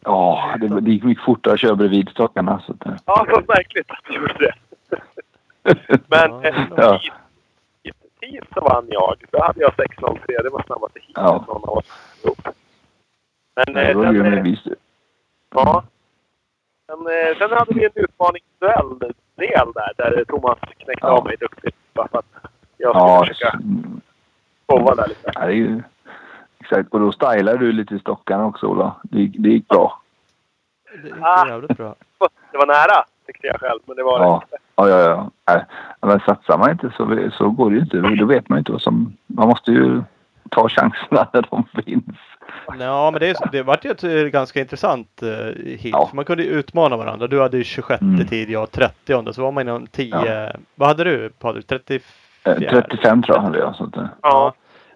Ja, 0.00 0.54
det, 0.60 0.80
det 0.80 0.90
gick 0.90 1.04
mycket 1.04 1.24
fortare 1.24 1.54
att 1.54 1.60
köra 1.60 1.74
bredvid 1.74 2.08
stockarna. 2.08 2.62
Så 2.66 2.72
att, 2.72 3.00
Ja, 3.06 3.26
vad 3.30 3.48
märkligt 3.48 3.90
att 3.90 4.04
du 4.06 4.14
gjorde 4.14 4.34
det. 4.38 4.54
Men 6.06 6.44
eh, 6.44 6.66
Ja. 6.76 7.00
tid, 7.82 7.92
tid 8.20 8.44
så 8.54 8.60
vann 8.60 8.86
jag. 8.88 9.24
Då 9.30 9.42
hade 9.42 9.60
jag 9.60 9.72
6.03. 9.72 10.42
Det 10.42 10.50
var 10.50 10.62
snabbaste 10.62 10.98
heatet 11.00 11.14
Ja. 11.14 11.44
någon 11.48 11.64
av 11.68 11.78
oss. 11.78 11.86
Men 13.56 13.64
Nej, 13.74 13.90
eh, 13.90 14.02
sen, 14.02 14.14
ju 14.14 14.20
eh, 14.20 14.54
ja. 15.54 15.84
Eh, 16.88 17.38
sen 17.38 17.50
hade 17.50 17.74
vi 17.74 17.84
en 17.84 17.90
utmaningsduell-del 17.94 19.72
där. 19.74 19.92
Där 19.96 20.24
Thomas 20.24 20.58
knäckte 20.60 21.06
Ja. 21.06 21.08
av 21.18 21.24
mig 21.24 21.36
duktigt. 21.40 21.76
Bara 21.92 22.08
för 22.08 22.18
att 22.18 22.26
jag 22.84 22.94
skulle 22.96 23.10
Ja, 23.12 23.24
försöka 23.26 23.58
showa 24.68 24.94
där 24.94 25.08
lite. 25.08 25.30
ja, 25.34 25.40
det 25.40 25.46
är 25.52 25.56
ju... 25.56 25.82
Exakt. 26.60 26.92
Och 26.94 27.00
då 27.00 27.12
stylade 27.12 27.58
du 27.58 27.72
lite 27.72 27.94
i 27.94 27.98
stockarna 27.98 28.46
också, 28.46 28.66
Ola. 28.66 28.96
Det, 29.02 29.18
gick- 29.18 29.36
det 29.38 29.48
gick 29.48 29.68
bra. 29.68 30.00
Det 31.02 31.08
gick 31.08 31.16
Ah. 31.20 31.46
jävligt 31.48 31.76
bra. 31.76 31.94
Det 32.52 32.58
var 32.58 32.66
nära, 32.66 33.04
tyckte 33.26 33.46
jag 33.46 33.60
själv. 33.60 33.80
Men 33.86 33.96
det 33.96 34.02
var 34.02 34.20
Ja. 34.20 34.42
det. 34.50 34.56
Ja, 34.76 34.88
ja, 34.88 35.00
ja. 35.00 35.30
Nej, 35.54 35.64
Men 36.00 36.20
satsar 36.20 36.58
man 36.58 36.70
inte 36.70 36.90
så, 36.96 37.30
så 37.32 37.50
går 37.50 37.70
det 37.70 37.76
ju 37.76 37.82
inte. 37.82 37.96
Då 37.96 38.26
vet 38.26 38.48
man 38.48 38.56
ju 38.56 38.58
inte 38.58 38.72
vad 38.72 38.82
som... 38.82 39.16
Man 39.26 39.48
måste 39.48 39.70
ju 39.70 40.02
ta 40.50 40.68
chanserna 40.68 41.28
när 41.32 41.46
de 41.50 41.64
finns. 41.84 42.04
Ja, 42.78 43.10
men 43.10 43.20
det, 43.20 43.28
är- 43.30 43.50
det 43.52 43.62
vart 43.62 43.84
ju 43.84 43.90
ett 43.90 44.04
eh, 44.04 44.10
ganska 44.10 44.60
intressant 44.60 45.22
uh, 45.22 45.28
hit. 45.64 45.92
Ja. 45.92 46.10
Man 46.14 46.24
kunde 46.24 46.42
ju 46.44 46.50
utmana 46.50 46.96
varandra. 46.96 47.26
Du 47.26 47.40
hade 47.40 47.56
ju 47.56 47.64
26 47.64 48.00
Mm. 48.02 48.26
tid, 48.26 48.50
jag 48.50 48.70
30. 48.70 49.32
Så 49.32 49.42
var 49.42 49.52
man 49.52 49.68
inom 49.68 49.86
10. 49.86 50.52
Vad 50.74 50.88
hade 50.88 51.04
du 51.04 51.28
Patrik? 51.38 51.66
34? 51.66 52.00
Eh, 52.44 52.54
35 52.70 53.22
tror 53.22 53.36
jag 53.36 53.42
hade 53.42 53.58
jag. 53.58 53.74
Så 53.76 53.84
att, 53.84 53.96
eh, 53.96 54.04
Ja. 54.22 54.54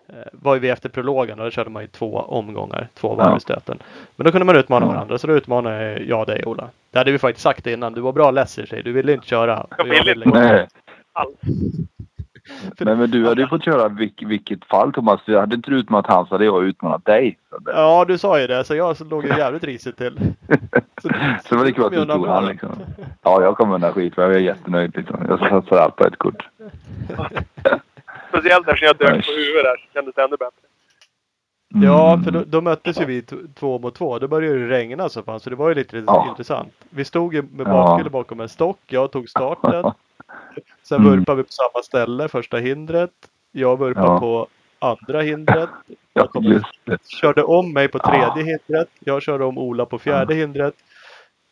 Eh, 0.09 0.15
var 0.33 0.55
ju 0.55 0.61
vi 0.61 0.69
efter 0.69 0.89
prologen 0.89 1.39
och 1.39 1.45
då 1.45 1.51
körde 1.51 1.71
man 1.71 1.83
ju 1.83 1.89
två 1.89 2.19
omgångar, 2.19 2.89
två 2.95 3.15
varv 3.15 3.37
i 3.37 3.41
stöten. 3.41 3.79
Men 4.17 4.25
då 4.25 4.31
kunde 4.31 4.45
man 4.45 4.57
utmana 4.57 4.87
Ja. 4.87 4.93
varandra 4.93 5.19
så 5.19 5.27
då 5.27 5.33
utmanade 5.33 5.99
jag 6.03 6.27
dig 6.27 6.45
Ola. 6.47 6.69
Det 6.91 6.99
hade 6.99 7.13
vi 7.13 7.19
faktiskt 7.19 7.43
sagt 7.43 7.67
innan. 7.67 7.93
Du 7.93 8.01
var 8.01 8.13
bra 8.13 8.31
lesser 8.31 8.67
sig. 8.67 8.83
Du 8.83 8.93
ville 8.93 9.13
inte 9.13 9.27
köra. 9.27 9.67
Jag 9.79 10.05
ville 10.05 10.25
inte. 10.25 10.69
Alls. 11.13 11.37
Men, 12.79 12.99
men 12.99 13.11
du 13.11 13.27
hade 13.27 13.41
ju 13.43 13.49
fått 13.49 13.65
köra 13.65 13.89
vilk, 13.89 14.23
vilket 14.27 14.65
fall 14.65 14.93
Thomas. 14.93 15.21
För 15.23 15.41
hade 15.41 15.55
inte 15.55 15.71
du 15.71 15.79
utmanat 15.79 16.07
han 16.07 16.27
så 16.27 16.35
hade 16.35 16.45
jag 16.45 16.65
utmanat 16.65 17.05
dig. 17.05 17.39
Så, 17.51 17.59
Ja, 17.67 18.05
du 18.09 18.19
sa 18.19 18.41
ju 18.41 18.47
det. 18.47 18.65
Så 18.65 18.75
jag 18.75 18.97
så 18.97 19.05
låg 19.05 19.25
ju 19.25 19.29
jävligt 19.29 19.65
risigt 19.65 19.97
till. 19.97 20.19
så 21.03 21.09
det 21.49 21.57
var 21.57 21.65
lika 21.65 21.79
bra 21.81 21.87
att 21.87 22.09
du 22.09 22.15
tog 22.15 22.27
han 22.27 22.47
liksom. 22.47 22.71
Ja, 23.23 23.43
jag 23.43 23.57
kommer 23.57 23.75
undan 23.75 23.93
skit 23.93 24.15
för 24.15 24.23
jag 24.23 24.35
är 24.35 24.39
jättenöjd 24.39 24.97
liksom. 24.97 25.27
Jag 25.29 25.39
satsar 25.39 25.77
allt 25.77 25.97
på 25.97 26.05
ett 26.05 26.19
kort. 26.19 26.49
Speciellt 28.29 28.69
eftersom 28.69 28.87
jag 28.87 28.97
dök 28.97 29.27
på 29.27 29.33
huvudet 29.33 29.65
där. 29.65 29.77
Så 29.77 29.93
kändes 29.95 30.15
det 30.15 30.23
ännu 30.23 30.37
bättre. 30.37 30.68
Ja, 31.75 32.13
Mm. 32.13 32.25
för 32.25 32.31
då, 32.31 32.45
då 32.47 32.61
möttes 32.61 33.01
ju 33.01 33.05
vi 33.05 33.23
två 33.55 33.79
mot 33.79 33.95
två. 33.95 34.19
Då 34.19 34.29
började 34.29 34.59
det 34.59 34.69
regna 34.69 35.09
så 35.09 35.23
fan, 35.23 35.41
så 35.41 35.51
det 35.51 35.57
var 35.57 35.69
ju 35.69 35.75
lite 35.75 36.03
Ja. 36.07 36.27
intressant. 36.31 36.73
Vi 36.91 37.05
stod 37.05 37.35
ju 37.35 37.43
med 37.43 37.67
Ja. 37.67 37.71
bakhjulet 37.73 38.13
bakom 38.13 38.41
en 38.41 38.49
stock. 38.49 38.79
Jag 38.87 39.11
tog 39.13 39.29
starten. 39.29 39.93
Sen 40.83 41.01
Mm. 41.01 41.11
vurpade 41.19 41.37
vi 41.37 41.43
på 41.43 41.53
samma 41.53 41.83
ställe, 41.83 42.29
första 42.29 42.57
hindret. 42.57 43.11
Jag 43.53 43.79
vurpade 43.79 44.07
Ja. 44.07 44.21
på 44.21 44.47
andra 44.79 45.21
hindret. 45.21 45.69
Ja, 46.15 46.27
kom-. 46.27 46.63
Körde 47.21 47.43
om 47.43 47.73
mig 47.73 47.89
på 47.89 47.99
tredje 47.99 48.27
Ja. 48.29 48.35
hindret. 48.35 48.89
Jag 48.99 49.23
körde 49.23 49.45
om 49.45 49.59
Ola 49.59 49.87
på 49.87 49.99
fjärde 49.99 50.35
hindret. 50.35 50.75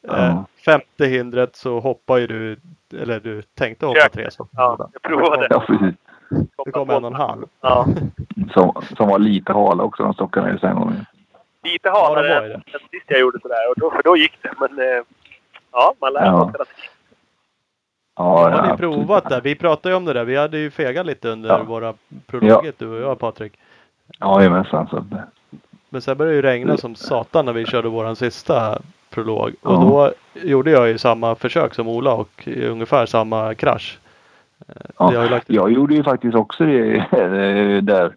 Ja. 0.03 0.17
Eh, 0.27 0.41
femte 0.65 1.07
hindret 1.07 1.57
så 1.57 1.81
hoppade 1.81 2.21
ju 2.21 2.27
du, 2.27 2.57
eller 3.03 3.21
du 3.21 3.43
tänkte 3.43 3.87
hoppa 3.87 4.09
tre 4.13 4.31
så. 4.31 4.49
Ja, 4.53 4.91
jag 4.93 5.03
provade. 5.03 5.47
Ja, 5.51 5.61
precis. 5.67 5.95
Det 6.65 6.71
kom 6.73 6.91
en 6.91 7.05
och 7.05 7.11
en 7.11 7.17
halv. 7.17 7.47
Ja. 7.61 7.87
Som, 8.53 8.83
som 8.97 9.09
var 9.09 9.19
lite 9.19 9.53
hala 9.53 9.83
också 9.83 10.03
de 10.03 10.15
stockarna 10.15 10.51
just 10.51 10.63
den 10.63 10.75
gången. 10.77 11.07
Lite 11.65 11.89
Ja, 11.89 11.93
det 11.93 12.21
halare 12.21 12.35
var 12.41 12.43
ju 12.43 12.49
det. 12.49 12.55
än 12.55 12.63
sist 12.91 13.05
jag 13.07 13.21
gjorde 13.21 13.39
sådär. 13.43 13.69
Och 13.71 13.75
då, 13.77 13.91
för 13.91 14.03
då 14.03 14.17
gick 14.17 14.33
det. 14.43 14.53
Men 14.61 14.79
eh, 14.79 15.03
ja, 15.73 15.95
man 16.01 16.13
lär 16.13 16.21
sig 16.21 16.29
Ja. 16.29 16.39
något. 16.39 16.67
Ja, 18.17 18.49
ju 18.51 18.57
absolut. 18.57 18.79
provat 18.81 19.29
det. 19.29 19.41
Vi 19.45 19.55
pratade 19.55 19.89
ju 19.93 19.97
om 19.97 20.05
det 20.05 20.13
där. 20.13 20.25
Vi 20.25 20.37
hade 20.37 20.59
ju 20.59 20.71
fegat 20.71 21.07
lite 21.07 21.29
under 21.29 21.49
Ja. 21.51 21.63
våra 21.63 21.95
prologer 22.27 22.73
du 22.79 22.89
och 22.89 23.01
jag 23.11 23.19
Patrik. 23.19 23.53
Jajamensan. 24.21 24.87
Så 24.89 24.97
att, 24.97 25.05
Men 25.89 26.03
sen 26.03 26.17
började 26.17 26.33
det 26.33 26.37
ju 26.37 26.43
regna 26.43 26.77
som 26.77 26.95
satan 26.95 27.45
när 27.47 27.53
vi 27.53 27.67
körde 27.67 27.89
våran 27.89 28.17
sista 28.17 28.79
prolog. 29.11 29.55
Och 29.63 29.73
Ja. 29.73 29.81
då 29.81 30.13
gjorde 30.49 30.71
jag 30.71 30.89
ju 30.89 30.99
samma 30.99 31.35
försök 31.35 31.75
som 31.75 31.89
Ola 31.89 32.13
och 32.15 32.49
ungefär 32.57 33.07
samma 33.07 33.55
krasch. 33.55 33.99
Ja, 34.99 35.13
jag 35.13 35.31
lagt 35.31 35.51
Jag 35.51 35.73
gjorde 35.73 35.95
ju 35.95 36.03
faktiskt 36.03 36.35
också 36.35 36.65
det 36.65 36.97
eh, 36.97 37.83
där. 37.83 38.15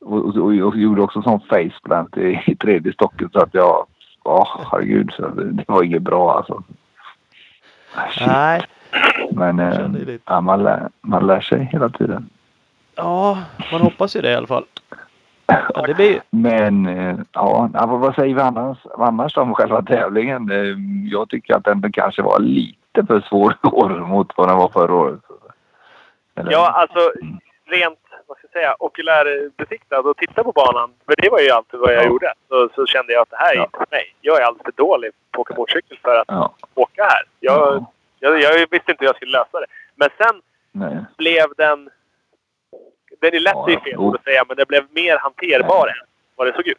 Och, 0.00 0.24
och, 0.24 0.36
och 0.36 0.76
gjorde 0.76 1.02
också 1.02 1.22
sån 1.22 1.40
faceplant 1.40 2.16
i, 2.16 2.42
i 2.46 2.56
tredje 2.56 2.92
stocken 2.92 3.30
så 3.32 3.38
att 3.38 3.54
jag... 3.54 3.86
Ja, 4.24 4.48
herregud. 4.72 5.12
Så 5.16 5.28
det, 5.28 5.52
det 5.52 5.64
var 5.68 5.82
inget 5.82 6.02
bra 6.02 6.36
alltså. 6.36 6.62
Shit. 8.10 8.26
Nej. 8.26 8.62
Men 9.32 9.58
eh, 9.58 10.14
ja, 10.24 10.40
man, 10.40 10.62
lär, 10.62 10.88
man 11.00 11.26
lär 11.26 11.40
sig 11.40 11.68
hela 11.72 11.88
tiden. 11.88 12.28
Ja, 12.96 13.38
man 13.72 13.80
hoppas 13.80 14.16
ju 14.16 14.20
det 14.20 14.30
i 14.30 14.34
alla 14.34 14.46
fall. 14.46 14.64
Men 15.46 15.84
det 15.86 15.94
blir 15.94 16.20
Men 16.30 16.86
eh, 16.86 17.16
ja, 17.32 17.68
vad 17.72 18.14
säger 18.14 18.34
vi 18.34 18.40
annars, 18.40 18.78
annars 18.98 19.36
om 19.36 19.54
själva 19.54 19.82
tävlingen? 19.82 20.50
Eh, 20.50 20.76
Jag 21.12 21.28
tycker 21.28 21.54
att 21.54 21.64
den 21.64 21.92
kanske 21.92 22.22
var 22.22 22.38
lite 22.38 23.06
för 23.06 23.20
svår 23.20 23.56
i 23.64 23.66
år 23.66 23.88
mot 23.88 24.32
vad 24.36 24.48
den 24.48 24.56
var 24.56 24.68
förra 24.68 24.94
året. 24.94 25.20
Eller? 26.36 26.52
Ja, 26.52 26.70
alltså 26.70 27.12
rent 27.66 27.98
vad 28.26 28.38
ska 28.38 28.46
jag 28.46 28.52
säga, 28.52 28.76
okulärbesiktad 28.78 29.98
och 30.00 30.16
titta 30.16 30.44
på 30.44 30.52
banan. 30.52 30.94
För 31.06 31.14
det 31.22 31.28
var 31.30 31.40
ju 31.40 31.50
alltid 31.50 31.80
vad 31.80 31.92
jag 31.94 32.02
Ja. 32.04 32.08
gjorde. 32.08 32.32
Så, 32.48 32.68
så 32.74 32.86
kände 32.86 33.12
jag 33.12 33.22
att 33.22 33.30
det 33.30 33.36
här 33.36 33.52
är 33.52 33.56
Ja. 33.56 33.64
inte 33.64 33.78
för 33.78 33.86
mig. 33.90 34.14
Jag 34.20 34.40
är 34.40 34.44
alldeles 34.44 34.64
för 34.64 34.72
dålig 34.72 35.10
på 35.32 35.40
att 35.40 35.46
åka 35.50 35.54
motorcykel 35.54 35.98
för 36.02 36.18
att 36.20 36.24
Ja, 36.28 36.54
åka 36.74 37.02
här. 37.04 37.22
Jag, 37.40 37.86
ja, 38.20 38.30
jag, 38.38 38.40
jag 38.40 38.58
visste 38.70 38.90
inte 38.90 38.96
hur 38.98 39.06
jag 39.06 39.16
skulle 39.16 39.32
lösa 39.38 39.60
det. 39.60 39.66
Men 39.94 40.08
sen 40.18 40.42
nej. 40.72 41.04
blev 41.16 41.46
den... 41.56 41.90
Den 43.20 43.34
är 43.34 43.40
lätt 43.40 43.54
Ja, 43.54 43.70
i 43.70 43.76
fel 43.76 44.14
att 44.14 44.24
säga, 44.24 44.44
men 44.48 44.56
den 44.56 44.66
blev 44.68 44.86
mer 44.90 45.18
hanterbar 45.18 45.88
än 45.88 46.06
vad 46.36 46.46
det 46.46 46.52
såg 46.52 46.68
ut. 46.68 46.78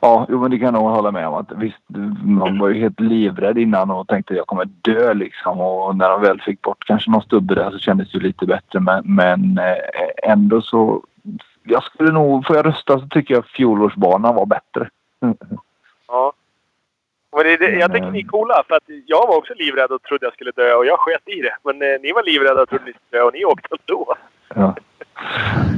Ja, 0.00 0.26
jo, 0.28 0.40
men 0.40 0.50
det 0.50 0.58
kan 0.58 0.64
jag 0.64 0.74
nog 0.74 0.90
hålla 0.90 1.10
med 1.10 1.28
om. 1.28 1.34
Att 1.34 1.52
visst, 1.52 1.78
man 2.24 2.58
var 2.58 2.68
ju 2.68 2.80
helt 2.80 3.00
livrädd 3.00 3.58
innan 3.58 3.90
och 3.90 4.08
tänkte 4.08 4.34
jag 4.34 4.46
kommer 4.46 4.64
dö 4.64 5.14
liksom. 5.14 5.60
Och 5.60 5.96
när 5.96 6.08
de 6.08 6.20
väl 6.20 6.40
fick 6.40 6.62
bort 6.62 6.84
kanske 6.86 7.10
någon 7.10 7.22
stubbe 7.22 7.54
där 7.54 7.70
så 7.70 7.78
kändes 7.78 8.10
det 8.10 8.18
ju 8.18 8.24
lite 8.24 8.46
bättre. 8.46 8.80
Men, 8.80 9.02
men 9.14 9.58
eh, 9.58 10.30
ändå 10.30 10.62
så... 10.62 11.04
Jag 11.62 11.82
skulle 11.82 12.12
nog... 12.12 12.46
Får 12.46 12.56
jag 12.56 12.66
rösta 12.66 13.00
så 13.00 13.06
tycker 13.06 13.34
jag 13.34 13.46
fjolårsbanan 13.46 14.34
var 14.34 14.46
bättre. 14.46 14.88
Ja. 16.08 16.32
Men 17.36 17.44
det, 17.44 17.56
det, 17.56 17.70
jag 17.70 17.92
tycker 17.92 18.10
ni 18.10 18.20
är 18.20 18.26
coola, 18.26 18.62
för 18.68 18.76
att 18.76 18.82
jag 19.06 19.26
var 19.26 19.36
också 19.36 19.54
livrädd 19.56 19.90
och 19.90 20.02
trodde 20.02 20.26
jag 20.26 20.32
skulle 20.32 20.50
dö 20.50 20.74
och 20.74 20.86
jag 20.86 20.98
sket 20.98 21.28
i 21.28 21.40
det. 21.40 21.56
Men 21.64 21.82
eh, 21.82 22.00
ni 22.02 22.12
var 22.12 22.22
livrädda 22.22 22.62
och 22.62 22.68
trodde 22.68 22.84
ni 22.84 22.92
skulle 22.92 23.20
dö 23.20 23.26
och 23.26 23.34
ni 23.34 23.44
åkte 23.44 23.68
ändå. 23.78 24.14
Ja. 24.54 24.76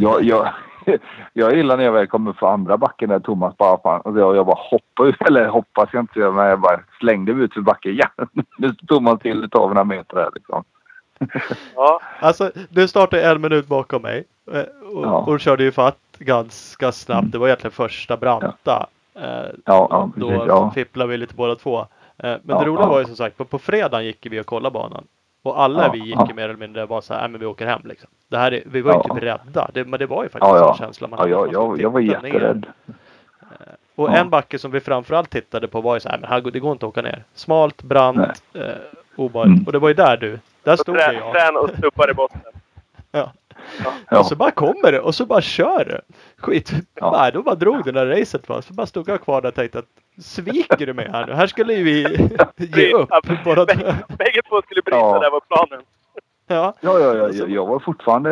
Jag, 0.00 0.22
jag, 0.22 0.48
jag 1.32 1.56
gillar 1.56 1.76
när 1.76 1.84
jag 1.84 1.92
väl 1.92 2.06
kommer 2.06 2.32
för 2.32 2.46
andra 2.46 2.76
backen 2.76 3.08
där 3.08 3.18
Thomas 3.20 3.56
bara 3.56 3.78
fan. 3.82 4.02
Alltså 4.04 4.20
jag, 4.20 4.36
jag 4.36 4.46
bara 4.46 4.58
hoppar 4.58 5.06
ut, 5.06 5.22
eller 5.28 5.48
hoppas 5.48 5.88
jag 5.92 6.02
inte 6.02 6.18
men 6.18 6.46
jag 6.46 6.60
bara 6.60 6.80
slängde 7.00 7.34
mig 7.34 7.44
ut 7.44 7.54
för 7.54 7.60
backen. 7.60 7.96
Ja, 7.96 8.08
nu 8.58 8.74
står 8.74 8.86
Thomas 8.86 9.20
till 9.20 9.44
ett 9.44 9.54
av 9.54 9.68
några 9.68 9.84
meter 9.84 10.16
här 10.16 10.30
liksom. 10.34 10.64
Ja, 11.74 12.00
Alltså, 12.20 12.50
du 12.70 12.88
startade 12.88 13.30
en 13.30 13.40
minut 13.40 13.66
bakom 13.66 14.02
mig. 14.02 14.24
eh, 14.52 14.60
Och, 14.96 15.04
Ja. 15.04 15.18
och 15.18 15.40
körde 15.40 15.64
ju 15.64 15.72
fatt 15.72 15.98
ganska 16.18 16.92
snabbt. 16.92 17.32
Det 17.32 17.38
var 17.38 17.46
egentligen 17.46 17.72
första 17.72 18.16
branta. 18.16 18.86
Eh, 19.14 19.22
Ja, 19.64 19.86
ja, 19.90 20.10
då 20.16 20.32
ja. 20.48 20.70
fipplade 20.74 21.10
vi 21.10 21.16
lite 21.16 21.34
båda 21.34 21.54
två. 21.54 21.80
Eh, 21.80 21.86
Men 22.16 22.40
Ja, 22.46 22.58
det 22.58 22.64
roliga 22.66 22.84
ja. 22.84 22.88
var 22.88 22.98
ju 22.98 23.04
som 23.04 23.16
sagt, 23.16 23.36
på, 23.36 23.44
på 23.44 23.58
fredagen 23.58 24.04
gick 24.06 24.26
vi 24.30 24.40
och 24.40 24.46
kollade 24.46 24.72
banan. 24.74 25.04
Och 25.42 25.62
alla 25.62 25.82
Ja, 25.86 25.92
vi 25.92 25.98
gick 25.98 26.14
ja. 26.16 26.28
mer 26.34 26.44
eller 26.44 26.56
mindre 26.56 26.86
bara 26.86 27.02
så 27.02 27.14
här, 27.14 27.20
"Nej, 27.20 27.30
men 27.30 27.40
vi 27.40 27.46
åker 27.46 27.66
hem 27.66 27.80
liksom. 27.84 28.10
Det 28.28 28.38
här 28.38 28.52
är, 28.52 28.62
vi 28.66 28.80
var 28.80 28.92
ju 28.92 29.00
Ja. 29.08 29.14
typ 29.14 29.22
rädda. 29.22 29.70
Det, 29.74 29.84
men 29.84 29.98
det 30.00 30.06
var 30.06 30.22
ju 30.22 30.28
faktiskt 30.28 30.48
Ja, 30.50 30.56
en 30.56 30.62
ja. 30.62 30.74
känsla 30.78 31.08
man 31.08 31.16
Ja, 31.18 31.22
hade. 31.38 31.52
jag, 31.52 31.68
Man 31.68 31.70
jag, 31.70 31.80
jag 31.80 31.90
var 31.90 32.00
tittade 32.00 32.22
ner. 32.22 32.28
jätterädd. 32.34 32.66
Och 33.94 34.08
Ja. 34.10 34.12
en 34.16 34.30
backe 34.30 34.58
som 34.58 34.70
vi 34.70 34.80
framförallt 34.80 35.30
tittade 35.30 35.68
på 35.68 35.80
var 35.80 35.94
ju 35.94 36.00
så 36.00 36.08
här, 36.08 36.18
men 36.18 36.30
här, 36.30 36.40
går- 36.40 36.50
det 36.50 36.60
går 36.60 36.72
inte 36.72 36.86
att 36.86 36.90
åka 36.90 37.02
ner. 37.02 37.24
Smalt, 37.34 37.82
brant, 37.82 38.42
eh, 38.54 38.62
obehagligt. 39.16 39.54
Mm. 39.56 39.66
Och 39.66 39.72
det 39.72 39.78
var 39.78 39.88
ju 39.88 39.94
där 39.94 40.16
du. 40.16 40.38
Där 40.62 40.72
och 40.72 40.78
stod 40.78 40.94
trä, 40.94 41.12
jag. 41.12 41.32
trän 41.32 41.56
och 41.56 41.70
stubbar 41.78 42.10
i 42.10 42.14
botten. 42.14 42.40
Ja. 43.14 43.32
Ja. 44.10 44.18
Och 44.18 44.26
så 44.26 44.36
bara 44.36 44.50
kommer 44.50 44.92
det 44.92 45.00
och 45.00 45.14
så 45.14 45.26
bara 45.26 45.40
kör 45.40 45.84
det. 45.84 46.00
Skit. 46.38 46.72
Ja. 46.94 47.16
Nej, 47.20 47.32
då 47.32 47.42
bara 47.42 47.54
drog 47.54 47.84
det 47.84 47.92
där 47.92 48.06
racet 48.06 48.48
va. 48.48 48.62
Så 48.62 48.74
bara 48.74 48.86
stod 48.86 49.08
jag 49.08 49.20
kvar 49.20 49.40
där 49.40 49.48
och 49.48 49.54
tänkte 49.54 49.78
att 49.78 49.84
sviker 50.22 50.86
du 50.86 50.94
mig 50.94 51.08
här 51.12 51.26
nu? 51.26 51.32
Här 51.32 51.46
skulle 51.46 51.72
ju 51.74 51.84
vi 51.84 52.00
ge 52.56 52.92
upp. 52.92 53.08
Bägge, 54.18 54.42
två 54.48 54.62
skulle 54.62 54.82
bryta, 54.84 54.96
Ja. 54.98 55.18
där 55.18 55.30
var 55.30 55.40
planen. 55.40 55.84
ja. 56.46 56.74
Ja, 56.80 56.98
ja, 56.98 57.14
ja 57.16 57.28
jag, 57.32 57.50
jag 57.50 57.66
var 57.66 57.78
fortfarande... 57.78 58.30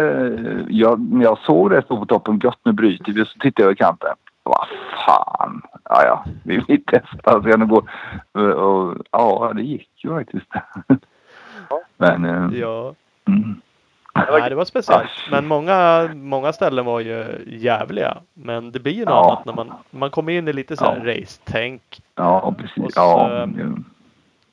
Jag, 0.68 1.00
när 1.12 1.24
jag 1.24 1.38
såg 1.38 1.70
det 1.70 1.82
stå 1.82 1.96
på 1.98 2.06
toppen, 2.06 2.40
gött 2.44 2.58
nu 2.64 2.72
bryter 2.72 3.12
vi, 3.12 3.24
så 3.26 3.38
tittade 3.38 3.62
jag 3.66 3.72
i 3.72 3.76
kanten. 3.76 4.14
Vad 4.42 4.66
fan. 5.06 5.62
ja, 5.84 6.04
ja, 6.04 6.24
vi, 6.44 6.64
vi 6.68 6.78
testar. 6.86 7.40
Ska 7.42 7.56
det 7.56 7.66
gå? 7.66 7.76
Och, 8.62 8.96
ja, 9.10 9.52
det 9.56 9.62
gick 9.62 9.90
ju 10.04 10.10
faktiskt. 10.10 10.46
Men, 11.96 12.24
eh, 12.24 12.58
Ja. 12.60 12.94
mm. 13.28 13.60
Nej, 14.14 14.48
det 14.50 14.54
var 14.54 14.64
speciellt. 14.64 15.10
Men 15.30 15.46
många, 15.46 16.10
många 16.14 16.52
ställen 16.52 16.84
var 16.84 17.00
ju 17.00 17.24
jävliga. 17.46 18.16
Men 18.34 18.72
det 18.72 18.80
blir 18.80 18.92
ju 18.92 19.04
något 19.04 19.10
Ja. 19.14 19.30
annat 19.32 19.44
när 19.44 19.52
man, 19.52 19.72
man 19.90 20.10
kommer 20.10 20.32
in 20.32 20.48
i 20.48 20.52
lite 20.52 20.76
så 20.76 20.84
här 20.84 21.02
Ja. 21.06 21.12
race-tänk. 21.14 22.00
ja, 22.14 22.40
Och 22.40 22.58
precis. 22.58 22.74
så, 22.94 23.00
Ja, 23.00 23.46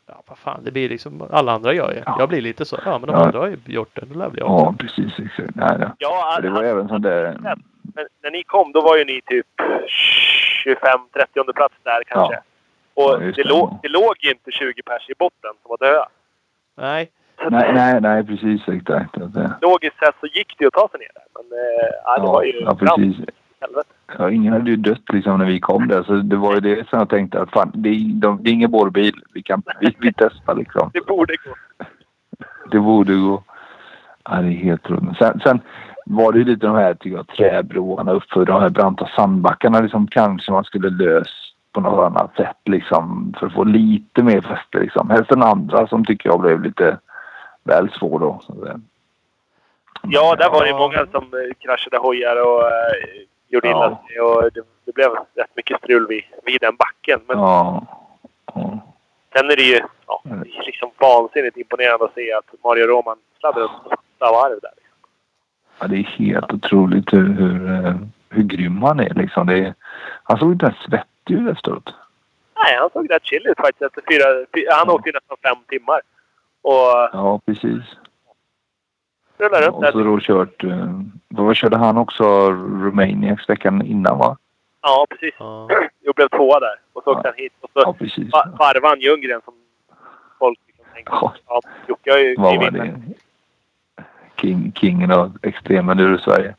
Ja, 0.09 0.21
vad 0.27 0.37
fan, 0.37 0.59
det 0.63 0.71
blir 0.71 0.89
liksom 0.89 1.23
alla 1.31 1.51
andra 1.51 1.73
gör 1.73 1.91
ju. 1.91 2.01
Ja. 2.05 2.15
Jag 2.19 2.29
blir 2.29 2.41
lite 2.41 2.65
så. 2.65 2.77
Ja, 2.85 2.97
men 2.99 3.07
de 3.07 3.13
Ja. 3.13 3.25
andra 3.25 3.39
har 3.39 3.47
ju 3.47 3.57
gjort 3.65 3.89
det. 3.95 4.05
Då 4.05 4.19
lär 4.19 4.29
väl 4.29 4.39
jag 4.39 4.47
ja, 4.49 4.67
också. 4.67 4.77
precis. 4.77 5.19
Exakt. 5.19 5.55
Nej, 5.55 5.75
nej. 5.79 5.87
Ja, 5.97 6.39
Det 6.41 6.49
var 6.49 6.63
även 6.63 6.87
sån 6.87 7.01
där... 7.01 7.37
Men 7.39 7.59
när 8.23 8.31
ni 8.31 8.43
kom 8.43 8.71
då 8.71 8.81
var 8.81 8.97
ju 8.97 9.05
ni 9.05 9.21
typ 9.25 9.45
25-30 10.65 11.53
plats 11.53 11.75
där 11.83 12.03
kanske. 12.07 12.33
Ja. 12.35 12.41
Och 13.03 13.13
Ja, 13.13 13.17
det, 13.17 13.31
det. 13.31 13.43
låg, 13.43 13.79
det 13.83 13.89
låg 13.89 14.15
ju 14.19 14.29
inte 14.29 14.51
20 14.51 14.81
pers 14.81 15.09
i 15.09 15.13
botten 15.19 15.51
som 15.61 15.69
var 15.69 15.77
döda. 15.77 16.07
Nej. 16.77 17.09
Nej, 17.49 17.73
nej, 17.73 18.01
nej, 18.01 18.23
precis. 18.25 18.67
Exakt. 18.67 19.13
Det- 19.13 19.53
Logiskt 19.61 19.99
sett 19.99 20.15
så 20.19 20.25
gick 20.27 20.55
det 20.57 20.63
ju 20.63 20.67
att 20.67 20.73
ta 20.73 20.87
sig 20.91 20.99
ner 20.99 21.11
där. 21.15 21.23
Men 21.33 21.57
ja, 22.05 22.15
det 22.17 22.25
Ja, 22.27 22.31
var 22.33 22.43
ju 22.43 22.51
ja, 22.61 22.75
precis. 22.75 23.17
Ja, 24.17 24.31
ingen 24.31 24.53
hade 24.53 24.69
ju 24.69 24.75
dött 24.75 25.13
liksom 25.13 25.39
när 25.39 25.45
vi 25.45 25.59
kom 25.59 25.87
där. 25.87 26.03
Så 26.03 26.13
det 26.13 26.35
var 26.35 26.53
ju 26.53 26.59
det 26.59 26.89
som 26.89 26.99
jag 26.99 27.09
tänkte 27.09 27.41
att 27.41 27.51
fan, 27.51 27.71
det 27.73 27.89
är, 27.89 28.13
de, 28.21 28.43
det 28.43 28.49
är 28.49 28.53
ingen 28.53 28.71
borrbil. 28.71 29.13
Vi, 29.33 29.43
kan, 29.43 29.61
vi, 29.81 29.95
vi 29.99 30.13
testar 30.17 30.55
liksom. 30.55 30.89
Det 30.93 31.05
borde 31.07 31.33
gå. 31.45 31.85
Det 32.71 32.79
borde 32.79 33.15
gå. 33.15 33.43
Ja, 34.29 34.35
det 34.35 34.47
är 34.47 34.51
helt 34.51 34.89
roligt. 34.89 35.17
Sen, 35.17 35.39
sen 35.43 35.59
var 36.05 36.31
det 36.31 36.39
ju 36.39 36.45
lite 36.45 36.67
de 36.67 36.75
här 36.75 36.93
tycker 36.93 37.17
jag, 37.17 37.27
träbroarna 37.27 38.11
uppför 38.11 38.45
de 38.45 38.61
här 38.61 38.69
branta 38.69 39.07
sandbackarna. 39.15 39.79
Liksom, 39.79 40.07
kanske 40.07 40.51
man 40.51 40.63
skulle 40.63 40.89
löst 40.89 41.53
på 41.73 41.81
något 41.81 42.05
annat 42.11 42.35
sätt 42.35 42.57
liksom, 42.65 43.33
för 43.39 43.47
att 43.47 43.53
få 43.53 43.63
lite 43.63 44.23
mer 44.23 44.41
fäste. 44.41 44.79
Liksom. 44.79 45.09
Helst 45.09 45.29
den 45.29 45.43
andra 45.43 45.87
som 45.87 46.05
tycker 46.05 46.29
jag 46.29 46.39
blev 46.41 46.61
lite 46.63 46.97
väl 47.67 47.89
svår 47.91 48.19
då. 48.19 48.41
Ja, 50.03 50.35
där 50.35 50.49
var 50.49 50.61
det 50.63 50.69
ju 50.69 50.75
många 50.75 51.07
som 51.11 51.23
eh, 51.23 51.53
kraschade 51.59 51.97
hojar 51.97 52.41
och 52.47 52.61
eh, 52.65 53.21
gjorde 53.47 53.67
illa 53.69 53.77
Ja. 53.77 54.03
sig. 54.07 54.19
Och 54.21 54.51
det, 54.53 54.61
det 54.85 54.93
blev 54.93 55.11
rätt 55.11 55.55
mycket 55.55 55.77
strul 55.77 56.07
vid, 56.07 56.23
vid 56.43 56.61
den 56.61 56.75
backen. 56.75 57.19
Men 57.27 57.37
ja, 57.39 57.85
ja. 58.53 58.79
sen 59.33 59.51
är 59.51 59.55
det 59.55 59.61
ju 59.63 59.81
ja, 60.07 60.21
det 60.23 60.29
är 60.57 60.65
liksom 60.65 60.89
vansinnigt 60.97 61.57
imponerande 61.57 62.05
att 62.05 62.13
se 62.13 62.33
att 62.33 62.63
Mario 62.63 62.87
Roman 62.87 63.17
sladdade 63.39 63.65
upp 63.65 63.85
åtta 63.85 64.31
varv 64.31 64.59
där. 64.61 64.71
Ja, 65.79 65.87
det 65.87 65.95
är 65.95 66.03
helt 66.03 66.53
otroligt 66.53 67.13
hur, 67.13 67.33
hur, 67.33 67.85
eh, 67.85 67.95
hur 68.29 68.43
grym 68.43 68.83
han 68.83 68.99
är. 68.99 69.13
Liksom. 69.13 69.47
Det 69.47 69.57
är, 69.57 69.73
han 70.23 70.37
såg 70.39 70.51
inte 70.51 70.65
ens 70.65 70.77
svettig 70.79 71.33
ut 71.35 71.51
efteråt. 71.57 71.93
Nej, 72.63 72.77
han 72.79 72.89
såg 72.93 73.11
rätt 73.11 73.25
chill 73.25 73.47
ut 73.47 73.57
faktiskt. 73.57 73.81
Efter 73.81 74.01
fyra, 74.11 74.45
fy, 74.53 74.65
han 74.71 74.89
åkte 74.89 75.09
ju 75.09 75.13
nästan 75.13 75.37
fem 75.43 75.57
timmar. 75.67 76.01
Och 76.61 77.09
Ja, 77.13 77.41
precis. 77.45 77.83
rullade 79.37 79.65
runt 79.67 79.75
Och 79.75 79.85
så 79.91 79.97
där. 79.97 80.03
då 80.05 80.19
kört... 80.19 80.63
eh, 80.63 80.99
Då 81.29 81.53
körde 81.53 81.77
han 81.77 81.97
också 81.97 82.23
Romaniacs 82.51 83.49
veckan 83.49 83.81
innan 83.81 84.17
va? 84.17 84.37
Ja, 84.81 85.05
precis. 85.09 85.33
Ja. 85.39 85.67
Jag 86.01 86.15
blev 86.15 86.27
tvåa 86.27 86.59
där. 86.59 86.75
Och 86.93 87.03
så 87.03 87.11
åkte 87.11 87.27
Ja. 87.27 87.31
han 87.35 87.43
hit. 87.43 87.53
Och 87.61 87.69
så 87.73 87.79
Ja, 87.79 87.93
precis. 87.93 88.31
va- 88.33 88.49
varvade 88.59 88.87
han 88.87 88.99
Ljunggren 88.99 89.41
som 89.45 89.53
folk 90.39 90.59
liksom 90.67 90.85
tänkte. 90.93 91.11
Ja. 91.21 91.33
Ja, 91.47 91.61
Jocke 91.87 92.11
har 92.11 92.17
ju 92.19 92.35
Vad 92.37 92.53
i 92.53 92.57
var 92.57 92.63
vinnare. 92.71 92.87
det? 92.87 93.13
King, 94.41 94.71
kingen 94.75 95.11
av 95.11 95.37
extremen 95.41 95.99
ur 95.99 96.17
Sverige. 96.17 96.55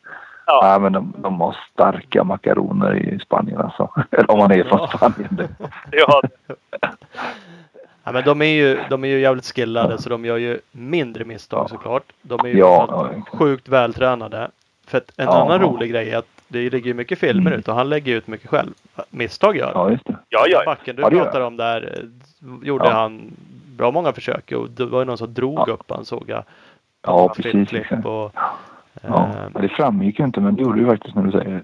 Ja. 0.47 0.73
Ja, 0.73 0.78
men 0.78 0.93
de, 0.93 1.14
de 1.19 1.40
har 1.40 1.57
starka 1.73 2.25
makaroner 2.25 2.95
i 2.97 3.19
Spanien 3.19 3.61
alltså. 3.61 3.90
Eller 4.11 4.31
om 4.31 4.38
man 4.38 4.52
är 4.52 4.64
från 4.64 4.78
Ja. 4.78 4.87
Spanien. 4.97 5.37
Det. 5.37 5.49
Ja, 5.93 6.23
Ja, 8.09 8.12
men 8.12 8.25
de 8.25 8.43
är 8.43 8.47
ju, 8.53 8.79
de 8.91 9.05
är 9.05 9.09
ju 9.09 9.21
jävligt 9.21 9.45
skillade 9.55 9.99
så 10.03 10.09
de 10.09 10.25
gör 10.25 10.37
ju 10.37 10.59
mindre 10.73 11.25
misstag 11.25 11.65
Ja. 11.65 11.69
såklart. 11.69 12.03
De 12.23 12.41
är 12.41 12.49
ju 12.49 12.59
Ja, 12.59 13.11
sjukt 13.33 13.69
vältränade. 13.69 14.50
För 14.87 14.99
att 14.99 15.12
en 15.17 15.25
Ja. 15.25 15.43
annan 15.45 15.61
rolig 15.61 15.91
grej 15.91 16.11
är 16.11 16.19
att 16.19 16.27
det 16.49 16.59
ligger 16.71 16.87
ju 16.87 16.95
mycket 16.95 17.19
filmer 17.19 17.50
Mm. 17.50 17.59
ut 17.61 17.69
och 17.69 17.75
han 17.75 17.88
lägger 17.88 18.17
ut 18.17 18.27
mycket 18.27 18.50
själv. 18.50 18.71
Misstag 19.11 19.57
gör 19.57 19.73
han. 19.75 19.85
Ja, 19.85 19.90
just 19.90 20.07
det. 20.07 20.16
ja, 20.29 20.44
ja. 20.49 20.62
Backen 20.66 20.97
du 20.97 21.03
Ja, 21.03 21.11
pratar 21.11 21.40
om 21.40 21.57
där 21.57 21.99
eh, 22.42 22.66
gjorde 22.68 22.85
Ja. 22.85 22.92
han 22.92 23.37
bra 23.77 23.90
många 23.90 24.12
försök 24.12 24.53
och 24.53 24.71
det 24.71 24.85
var 24.85 24.99
ju 24.99 25.05
någon 25.05 25.18
som 25.18 25.35
drog 25.35 25.59
Ja. 25.66 25.73
upp 25.73 25.90
han 25.90 26.05
såg 26.05 26.25
jag. 26.27 26.44
Ja, 27.03 27.35
precis. 27.37 27.90
och, 28.05 28.33
Ja, 29.03 29.29
eh, 29.55 29.61
det 29.62 29.68
framgick 29.68 30.18
ju 30.18 30.25
inte 30.25 30.40
men 30.40 30.57
det 30.57 30.62
gjorde 30.62 30.81
ju 30.81 30.87
faktiskt 30.87 31.14
när 31.14 31.23
du 31.23 31.31
säger 31.33 31.51
det. 31.51 31.62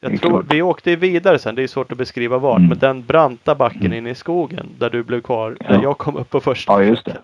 Jag 0.00 0.20
tror 0.20 0.30
klart. 0.30 0.44
vi 0.48 0.62
åkte 0.62 0.96
vidare 0.96 1.38
sen. 1.38 1.54
Det 1.54 1.62
är 1.62 1.66
svårt 1.66 1.92
att 1.92 1.98
beskriva 1.98 2.38
vart. 2.38 2.56
Mm. 2.58 2.68
Men 2.68 2.78
den 2.78 3.04
branta 3.06 3.54
backen 3.54 3.86
Mm. 3.86 3.98
inne 3.98 4.10
i 4.10 4.14
skogen 4.14 4.66
där 4.78 4.90
du 4.90 5.02
blev 5.02 5.20
kvar. 5.20 5.56
Där 5.60 5.74
Ja. 5.74 5.82
jag 5.82 5.98
kom 5.98 6.16
upp 6.16 6.30
på 6.30 6.40
första. 6.40 6.72
Ja, 6.72 6.82
just 6.82 7.04
det. 7.04 7.16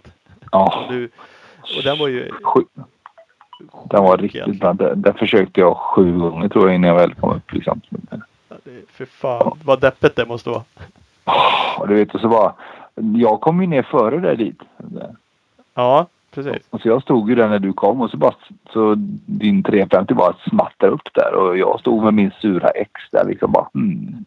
Ja, 0.53 0.85
Och, 0.87 0.93
du, 0.93 1.05
och 1.77 1.83
den 1.85 1.99
var 1.99 2.09
ju 2.09 2.31
sju, 2.43 2.61
den 3.91 4.03
var 4.05 4.17
riktigt 4.17 4.61
bra. 4.61 4.73
Där, 4.73 4.95
där 4.95 5.13
försökte 5.13 5.61
jag 5.61 5.77
sju 5.77 6.19
gånger 6.19 6.49
tror 6.49 6.67
jag 6.69 6.75
innan 6.75 6.89
jag 6.89 6.95
väl 6.97 7.15
kom 7.15 7.31
upp. 7.31 7.53
Liksom. 7.53 7.81
Ja, 8.49 8.57
det, 8.65 8.83
för 8.93 9.05
fan 9.05 9.59
vad 9.65 9.81
deppigt 9.81 10.17
det 10.17 10.27
måste 10.27 10.51
vara. 10.51 10.63
Och 11.79 11.89
du 11.89 11.95
vet, 11.95 12.15
och 12.15 12.21
så 12.21 12.29
bara, 12.29 12.53
jag 13.17 13.41
kom 13.41 13.61
ju 13.61 13.67
ner 13.67 13.83
före 13.83 14.21
dig 14.21 14.37
dit. 14.37 14.59
Ja, 15.75 16.07
precis. 16.35 16.67
Och 16.71 16.81
så 16.81 16.89
jag 16.89 17.03
stod 17.03 17.29
ju 17.29 17.35
där 17.35 17.49
när 17.49 17.59
du 17.59 17.73
kom 17.73 18.01
och 18.01 18.11
så 18.11 18.17
bara 18.17 18.35
så 18.73 18.95
din 19.27 19.63
350 19.63 20.15
bara 20.15 20.35
smattrade 20.49 20.95
upp 20.95 21.15
där 21.15 21.35
och 21.35 21.59
jag 21.59 21.81
stod 21.81 22.05
med 22.05 22.15
min 22.15 22.31
sura 22.41 22.69
X 22.69 22.91
där 23.13 23.25
liksom 23.25 23.53
bara 23.53 23.69
hmm. 23.75 24.25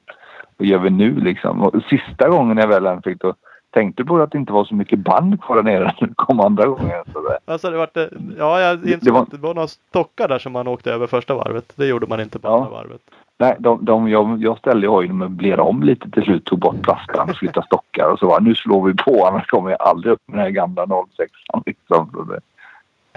Vad 0.57 0.67
gör 0.67 0.79
vi 0.79 0.89
nu 0.89 1.19
liksom? 1.19 1.61
Och 1.63 1.83
sista 1.89 2.29
gången 2.29 2.57
jag 2.57 2.67
väl 2.67 3.01
fick 3.03 3.21
då 3.21 3.33
tänkte 3.71 4.05
på 4.05 4.17
att 4.21 4.31
det 4.31 4.37
inte 4.37 4.53
var 4.53 4.65
så 4.65 4.75
mycket 4.75 4.99
band 4.99 5.41
kvar 5.43 5.55
där 5.55 5.63
nere 5.63 5.83
när 6.01 6.07
det 6.07 6.13
kom 6.15 6.39
andra 6.39 6.65
gången. 6.65 7.03
Så 7.13 7.21
där. 7.21 7.37
Alltså 7.45 7.69
det 7.69 7.77
var 7.77 7.89
det, 7.93 8.09
ja 8.37 8.59
jag 8.61 8.73
insåg 8.85 8.99
Det 9.01 9.11
var- 9.11 9.21
att 9.21 9.31
det 9.31 9.37
var 9.37 9.53
några 9.53 9.67
stockar 9.67 10.27
där 10.27 10.39
som 10.39 10.51
man 10.51 10.67
åkte 10.67 10.91
över 10.93 11.07
första 11.07 11.35
varvet. 11.35 11.73
Det 11.75 11.87
gjorde 11.87 12.07
man 12.07 12.19
inte 12.21 12.39
på 12.39 12.47
Ja. 12.47 12.55
andra 12.57 12.69
varvet. 12.69 13.01
Nej, 13.39 13.55
de, 13.59 13.85
de, 13.85 14.09
jag, 14.09 14.43
jag 14.43 14.57
ställde 14.57 14.87
hojen 14.87 15.11
och 15.11 15.17
möblerade 15.17 15.61
om 15.61 15.83
lite 15.83 16.09
till 16.09 16.23
slut. 16.23 16.45
Tog 16.45 16.59
bort 16.59 16.81
plastarna 16.81 17.23
och 17.23 17.37
flyttade 17.37 17.65
stockar 17.65 18.11
och 18.11 18.19
så 18.19 18.27
bara 18.27 18.39
nu 18.39 18.55
slår 18.55 18.87
vi 18.87 18.93
på 18.93 19.25
annars 19.27 19.47
kommer 19.47 19.69
jag 19.69 19.81
aldrig 19.81 20.13
upp 20.13 20.21
med 20.25 20.37
den 20.37 20.43
här 20.43 20.51
gamla 20.51 20.87
06 21.17 21.31
liksom. 21.65 22.09
Så 22.13 22.23
det, 22.23 22.39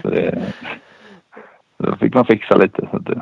så 0.01 0.09
det, 0.09 0.53
då 1.77 1.95
fick 1.95 2.13
man 2.13 2.25
fixa 2.25 2.55
lite. 2.55 2.87
Så 2.91 2.97
det, 2.99 3.21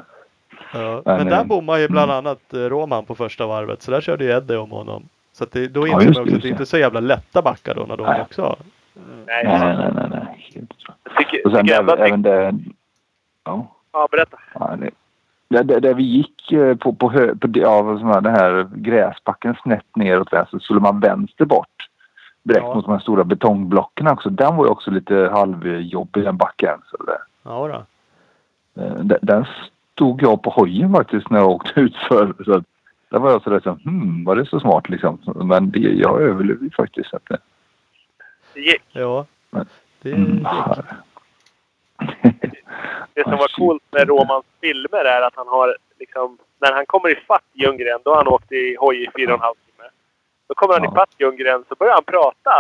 Ja. 0.73 1.01
Men, 1.05 1.17
Men 1.17 1.27
där 1.27 1.43
bommade 1.43 1.81
ju 1.81 1.87
bland 1.87 2.11
annat 2.11 2.53
eh, 2.53 2.59
Roman 2.59 3.05
på 3.05 3.15
första 3.15 3.47
varvet. 3.47 3.81
Så 3.81 3.91
där 3.91 4.01
körde 4.01 4.23
ju 4.23 4.31
Eddie 4.31 4.55
om 4.55 4.71
honom. 4.71 5.03
Så 5.33 5.43
att 5.43 5.51
det, 5.51 5.67
då 5.67 5.87
Ja, 5.87 6.01
insåg 6.01 6.03
just 6.03 6.17
man 6.17 6.23
också 6.23 6.35
att 6.35 6.41
det 6.41 6.49
inte 6.49 6.63
är 6.63 6.65
så 6.65 6.77
jävla 6.77 6.99
lätta 6.99 7.41
backar 7.41 7.75
då 7.75 7.85
när 7.85 7.97
de 7.97 8.05
Nej. 8.05 8.21
också. 8.21 8.55
Nej, 9.27 9.43
nej, 9.43 9.59
nej, 9.59 9.91
nej, 9.95 10.07
nej. 10.09 10.51
Helt 10.55 10.71
otroligt. 10.71 10.99
Jag 11.03 11.17
tycker, 11.17 11.45
Och 11.47 11.51
sen 11.51 11.69
även, 11.69 11.99
även 11.99 12.21
det... 12.21 12.53
Ja. 13.43 13.67
Ja, 13.91 14.07
berätta. 14.11 14.37
Ja, 14.53 14.75
det, 14.79 14.91
där, 15.49 15.63
där, 15.63 15.79
där 15.79 15.93
vi 15.93 16.03
gick 16.03 16.51
eh, 16.51 16.75
på, 16.75 16.93
på, 16.93 17.09
hö, 17.11 17.35
på 17.35 17.47
ja, 17.53 17.81
den 18.23 18.35
här 18.35 18.69
gräsbacken 18.75 19.55
snett 19.63 19.95
neråt 19.95 20.33
vänster 20.33 20.57
så 20.57 20.63
skulle 20.63 20.79
man 20.79 20.99
vänster 20.99 21.45
bort. 21.45 21.89
Direkt 22.43 22.65
Ja. 22.65 22.75
mot 22.75 22.85
de 22.85 22.91
här 22.91 22.99
stora 22.99 23.23
betongblocken 23.23 24.07
också. 24.07 24.29
Den 24.29 24.55
var 24.55 24.65
ju 24.65 24.71
också 24.71 24.91
lite 24.91 25.29
halvjobbig 25.33 26.23
den 26.23 26.37
backen. 26.37 26.79
Så 26.85 27.03
det, 27.03 27.17
Ja, 27.43 27.67
då. 27.67 28.81
eh, 28.83 28.93
den, 28.93 29.19
den 29.21 29.45
stod 29.93 30.21
jag 30.21 30.43
på 30.43 30.49
hojen 30.49 30.93
faktiskt 30.93 31.29
när 31.29 31.39
jag 31.39 31.49
åkte 31.49 31.79
ut 31.79 31.95
för. 31.95 32.33
Så 32.45 32.53
att, 32.53 32.63
där 33.09 33.19
var 33.19 33.31
jag 33.31 33.41
så 33.43 33.49
där 33.49 33.59
som, 33.59 33.75
hmm, 33.79 34.23
var 34.23 34.35
det 34.35 34.45
så 34.45 34.59
smart 34.59 34.89
liksom? 34.89 35.19
Men 35.35 35.71
det, 35.71 35.79
jag 35.79 36.21
överlevde 36.21 36.69
faktiskt. 36.69 37.13
Att 37.13 37.23
gick. 38.55 38.83
Ja. 38.91 39.25
Men- 39.49 39.65
Det 40.01 40.11
mm, 40.11 40.37
gick. 40.37 40.47
här. 40.47 40.85
Det 43.19 43.23
som 43.23 43.37
var 43.37 43.47
coolt 43.57 43.83
med 43.91 44.07
Romans 44.07 44.45
filmer 44.61 45.05
är 45.05 45.21
att 45.21 45.35
han 45.35 45.47
har 45.47 45.75
liksom... 45.99 46.37
När 46.61 46.73
han 46.73 46.85
kommer 46.85 47.09
ifatt 47.09 47.43
Ljunggren, 47.53 47.99
då 48.03 48.09
har 48.11 48.17
han 48.17 48.27
åkt 48.27 48.51
i 48.51 48.75
hoj 48.79 49.03
i 49.03 49.07
fyra 49.17 49.33
och 49.33 49.39
en 49.39 49.43
halv 49.43 49.55
timme. 49.55 49.89
Då 50.47 50.53
kommer 50.55 50.73
han 50.73 50.83
Ja. 50.83 50.91
ifatt 50.91 51.09
Ljunggren 51.17 51.63
så 51.69 51.75
börjar 51.75 51.93
han 51.93 52.03
prata 52.03 52.51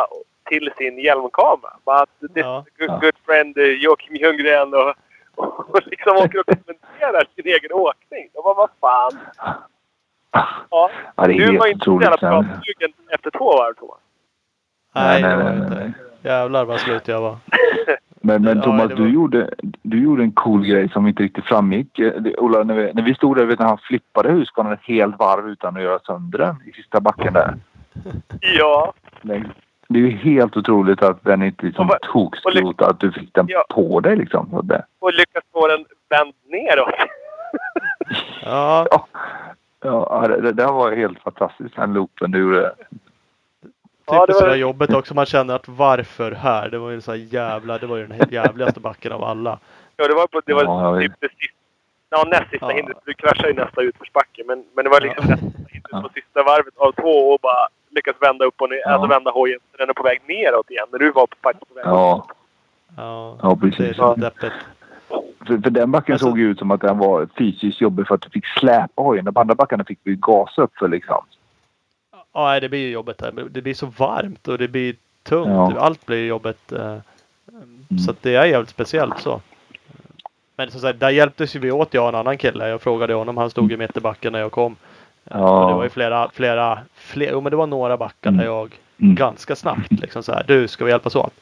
till 0.49 0.71
sin 0.77 0.99
hjälmkamera. 0.99 1.73
Bara 1.85 1.99
att 2.01 2.09
this 2.19 2.29
Ja. 2.35 2.65
good, 2.79 3.01
good 3.01 3.15
friend 3.25 3.57
eh, 3.57 3.63
Joakim 3.65 4.15
Ljunggren 4.15 4.73
och, 4.73 4.93
och 5.35 5.79
liksom 5.85 6.17
åker 6.23 6.39
och 6.39 6.45
kommenterar 6.45 7.23
sin 7.35 7.45
egen 7.47 7.71
åkning. 7.73 8.29
Och 8.33 8.43
bara, 8.43 8.53
vad 8.53 8.69
fan? 8.81 9.19
Ja. 10.69 10.91
Ja, 11.15 11.27
det 11.27 11.33
är 11.33 11.37
Du 11.37 11.45
var 11.57 11.65
helt 11.65 11.73
inte 11.73 11.85
så 11.85 11.99
jävla 12.01 12.17
pratsugen 12.17 12.93
efter 13.09 13.31
två 13.31 13.57
varv, 13.57 13.73
Thomas. 13.73 13.99
Nej, 14.95 15.21
nej, 15.21 15.37
nej, 15.37 15.69
nej. 15.69 15.93
Jävlar 16.21 16.65
vad 16.65 16.79
slut 16.79 17.07
jag 17.07 17.21
var. 17.21 17.37
Men, 18.29 18.41
men 18.41 18.57
Ja, 18.57 18.63
Thomas, 18.63 18.87
det 18.89 18.95
var- 18.95 19.01
du, 19.05 19.09
gjorde, 19.13 19.49
du 19.81 20.03
gjorde 20.03 20.23
en 20.23 20.31
cool 20.31 20.65
grej 20.65 20.89
som 20.89 21.07
inte 21.07 21.23
riktigt 21.23 21.45
framgick. 21.45 21.99
Eh, 21.99 22.13
Ola, 22.37 22.63
när 22.63 22.73
vi, 22.73 22.93
när 22.93 23.01
vi 23.03 23.15
stod 23.15 23.37
där, 23.37 23.45
vet 23.45 23.57
du, 23.57 23.63
han 23.63 23.77
flippade 23.77 24.31
Husqvarna 24.31 24.73
ett 24.73 24.83
helt 24.83 25.19
varv 25.19 25.49
utan 25.49 25.77
att 25.77 25.83
göra 25.83 25.99
sönder 25.99 26.37
den 26.39 26.55
i 26.65 26.71
sista 26.71 26.99
backen 26.99 27.33
där. 27.33 27.55
Ja. 28.41 28.93
Det 29.91 29.99
är 29.99 30.03
ju 30.03 30.09
helt 30.09 30.57
otroligt 30.57 31.03
att 31.03 31.23
den 31.23 31.43
inte 31.43 31.65
liksom 31.65 31.89
tokskrotade, 32.01 32.89
att 32.91 32.99
du 32.99 33.11
fick 33.11 33.33
den 33.33 33.45
Ja. 33.49 33.63
på 33.69 33.99
dig 33.99 34.15
liksom. 34.15 34.53
Och 34.99 35.13
lyckas 35.13 35.43
få 35.53 35.67
den 35.67 35.85
vänd 36.09 36.33
neråt. 36.47 36.93
Ja, 38.43 38.87
ja, 38.91 39.07
ja, 39.81 40.27
det, 40.27 40.41
det, 40.41 40.51
det 40.51 40.65
var 40.65 40.91
helt 40.95 41.19
fantastiskt 41.19 41.75
den 41.75 41.93
loopen 41.93 42.31
du 42.31 42.39
gjorde. 42.39 42.71
Ja, 44.11 44.19
det 44.19 44.27
Typiskt 44.27 44.41
var- 44.41 44.47
det 44.47 44.53
där 44.53 44.59
jobbet 44.61 44.93
också. 44.93 45.13
Man 45.13 45.25
känner 45.25 45.55
att 45.55 45.67
varför 45.67 46.31
här? 46.31 46.69
Det 46.69 46.77
var 46.77 46.89
ju 46.89 47.01
så 47.01 47.11
här 47.11 47.17
jävla, 47.17 47.77
det 47.77 47.87
var 47.87 47.97
ju 47.97 48.07
den 48.07 48.19
jävligaste 48.31 48.79
backen 48.79 49.11
av 49.11 49.23
alla. 49.23 49.59
Ja, 49.97 50.07
det 50.07 50.13
var, 50.13 50.27
på, 50.27 50.41
det 50.45 50.53
var 50.53 50.63
Ja, 50.63 50.99
typ 51.01 51.11
det 51.19 51.27
sista, 51.29 51.53
ja, 52.09 52.23
näst 52.27 52.49
sista 52.51 52.65
Ja. 52.71 52.75
hindret. 52.75 52.97
Du 53.05 53.13
kraschade 53.13 53.47
ju 53.49 53.53
nästa 53.55 53.81
utförsbacke. 53.81 54.43
Men, 54.47 54.63
men 54.75 54.83
det 54.83 54.89
var 54.89 55.01
liksom 55.01 55.25
Ja. 55.29 55.35
näst 55.35 55.41
sista 55.43 55.57
hindret 55.73 56.03
på 56.03 56.09
sista 56.13 56.43
varvet 56.43 56.77
av 56.77 56.91
två 56.91 57.31
och 57.33 57.39
bara 57.41 57.67
lyckas 57.89 58.15
vända 58.19 58.45
upp 58.45 58.61
och 58.61 58.69
ner. 58.69 58.81
Ja. 58.85 58.91
Alltså 58.91 59.07
vända 59.07 59.31
hojen. 59.31 59.59
Så 59.71 59.77
den 59.77 59.89
är 59.89 59.93
på 59.93 60.03
väg 60.03 60.21
neråt 60.27 60.71
igen. 60.71 60.85
När 60.91 60.99
du 60.99 61.11
var 61.11 61.27
på, 61.27 61.35
faktiskt 61.43 61.69
på 61.69 61.73
väg 61.75 61.85
Ja, 61.85 62.27
Ja, 62.97 63.37
Ja, 63.41 63.57
det 63.61 63.67
är 63.67 63.71
precis. 63.71 64.21
deppigt. 64.23 64.53
för, 65.47 65.61
för 65.63 65.69
den 65.69 65.91
backen 65.91 66.13
Alltså- 66.13 66.27
såg 66.27 66.39
ju 66.39 66.51
ut 66.51 66.59
som 66.59 66.71
att 66.71 66.81
den 66.81 66.97
var 66.97 67.27
fysiskt 67.37 67.81
jobbig 67.81 68.07
för 68.07 68.15
att 68.15 68.21
du 68.21 68.29
fick 68.29 68.45
släpa 68.47 69.01
hojen. 69.01 69.25
De 69.25 69.37
andra 69.37 69.55
backarna 69.55 69.83
fick 69.83 69.99
vi 70.03 70.15
gasa 70.15 70.61
upp 70.61 70.77
för 70.77 70.87
liksom. 70.87 71.25
Ja, 72.33 72.59
det 72.59 72.69
blir 72.69 72.79
ju 72.79 72.89
jobbigt 72.91 73.17
där. 73.17 73.31
Det 73.49 73.61
blir 73.61 73.73
så 73.73 73.85
varmt 73.85 74.47
och 74.47 74.57
det 74.57 74.67
blir 74.67 74.95
tungt. 75.23 75.47
Ja. 75.75 75.79
Allt 75.79 76.05
blir 76.05 76.25
jobbigt. 76.27 76.71
eh, 76.71 76.97
Så 78.05 78.11
att 78.11 78.21
det 78.21 78.35
är 78.35 78.45
jävligt 78.45 78.69
speciellt 78.69 79.19
så. 79.19 79.41
Men 80.55 80.71
som 80.71 80.81
sagt, 80.81 80.99
där 80.99 81.09
hjälptes 81.09 81.55
ju 81.55 81.59
vi 81.59 81.71
åt 81.71 81.93
jag 81.93 82.03
och 82.03 82.09
en 82.09 82.15
annan 82.15 82.37
kille. 82.37 82.67
Jag 82.69 82.81
frågade 82.81 83.13
honom. 83.13 83.37
Han 83.37 83.49
stod 83.49 83.71
i 83.71 83.87
backen 84.01 84.33
när 84.33 84.39
jag 84.39 84.51
kom. 84.51 84.75
Ja. 85.23 85.63
Och 85.63 85.69
det 85.69 85.75
var 85.75 85.83
ju 85.83 85.89
flera, 85.89 86.29
flera, 86.33 86.79
flera, 86.95 87.31
jo 87.31 87.41
men 87.41 87.49
det 87.51 87.55
var 87.55 87.67
några 87.67 87.97
backar 87.97 88.31
där 88.31 88.37
Mm. 88.39 88.45
jag 88.45 88.79
Mm. 89.01 89.15
ganska 89.15 89.55
snabbt 89.55 89.91
liksom 89.91 90.23
så 90.23 90.33
här. 90.33 90.43
Du, 90.47 90.67
ska 90.67 90.85
vi 90.85 90.91
hjälpas 90.91 91.15
åt? 91.15 91.33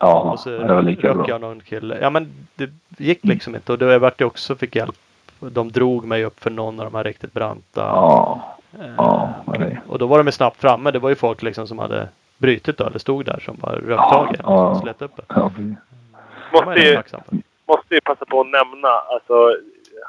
Ja, 0.00 0.20
och 0.20 0.40
så 0.40 0.50
det 0.50 0.74
var 0.74 0.82
lika 0.82 1.14
bra. 1.14 1.24
jag 1.28 1.40
någon 1.40 1.60
kille. 1.60 1.98
Ja 2.00 2.10
men 2.10 2.32
det 2.54 2.70
gick 2.98 3.24
liksom 3.24 3.54
inte. 3.54 3.72
Och 3.72 3.78
då 3.78 3.98
vart 3.98 4.20
jag 4.20 4.26
också 4.26 4.56
fick 4.56 4.76
hjälp. 4.76 4.96
De 5.40 5.72
drog 5.72 6.04
mig 6.06 6.24
upp 6.24 6.40
för 6.40 6.50
någon 6.50 6.80
av 6.80 6.86
de 6.86 6.94
här 6.94 7.04
riktigt 7.04 7.32
branta. 7.32 7.80
Ja, 7.80 8.40
eh, 8.55 8.55
ja, 8.96 9.34
det 9.46 9.64
är. 9.64 9.80
och 9.88 9.98
då 9.98 10.06
var 10.06 10.22
de 10.24 10.32
snabbt 10.32 10.60
framme. 10.60 10.90
Det 10.90 10.98
var 10.98 11.08
ju 11.08 11.14
folk 11.14 11.42
liksom 11.42 11.66
som 11.66 11.78
hade 11.78 12.08
brutit 12.38 12.78
då, 12.78 12.84
eller 12.86 12.98
stod 12.98 13.24
där 13.24 13.40
som 13.40 13.56
var 13.60 13.72
röktagen 13.72 14.40
Ja, 14.42 14.68
och 14.70 14.76
ja. 14.76 14.80
slet 14.82 15.02
upp 15.02 15.16
det. 15.16 15.22
Ja, 15.28 15.50
var 16.52 16.64
Måste 16.66 16.80
ju, 16.80 17.02
måste 17.66 17.94
ju 17.94 18.00
passa 18.00 18.24
på 18.24 18.40
att 18.40 18.46
nämna, 18.46 18.88
alltså 18.88 19.56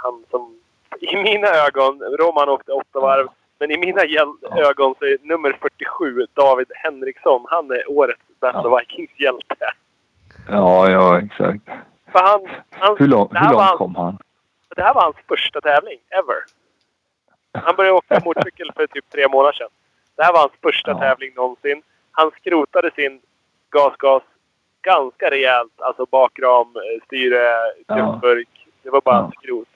han 0.01 0.23
som 0.31 0.53
i 0.99 1.15
mina 1.23 1.47
ögon, 1.47 2.01
Roman 2.19 2.49
åkte 2.49 2.71
åtta 2.71 2.99
varv, 2.99 3.27
men 3.59 3.71
i 3.71 3.77
mina 3.77 4.01
Ja. 4.05 4.35
ögon 4.51 4.95
så 4.99 5.05
är 5.05 5.17
nummer 5.21 5.57
47, 5.61 6.25
David 6.33 6.67
Henriksson, 6.75 7.45
han 7.49 7.71
är 7.71 7.91
årets 7.91 8.21
bästa 8.41 8.61
Ja. 8.63 8.77
Vikings-hjälte. 8.79 9.65
Ja, 10.49 10.89
ja, 10.89 11.19
exakt. 11.21 11.65
För 12.11 12.19
han, 12.19 12.47
han, 12.71 12.95
Hur, 12.99 13.07
lång, 13.07 13.27
det 13.31 13.39
här 13.39 13.47
hur 13.47 13.53
var 13.55 13.61
långt 13.61 13.69
hans- 13.69 13.77
kom 13.77 13.95
han? 13.95 14.17
Det 14.75 14.81
här 14.83 14.93
var 14.93 15.01
hans 15.01 15.15
första 15.27 15.61
tävling, 15.61 15.97
ever. 16.09 16.35
Han 17.65 17.75
började 17.75 17.97
åka 17.97 18.21
motorcykel 18.25 18.71
för 18.75 18.87
typ 18.87 19.09
tre 19.11 19.27
månader 19.27 19.53
sedan. 19.53 19.69
Det 20.15 20.23
här 20.23 20.33
var 20.33 20.39
hans 20.39 20.51
första 20.61 20.91
Ja. 20.91 20.99
tävling 20.99 21.31
någonsin. 21.35 21.81
Han 22.11 22.31
skrotade 22.31 22.91
sin 22.95 23.21
gasgas 23.69 24.23
ganska 24.81 25.29
rejält. 25.31 25.73
Alltså 25.81 26.05
bakram, 26.05 26.67
eh, 26.75 27.05
styre, 27.05 27.47
Ja. 27.87 27.95
krumpburk. 27.95 28.67
Det 28.83 28.89
var 28.89 29.01
bara 29.01 29.15
Ja. 29.15 29.31
skrot. 29.41 29.67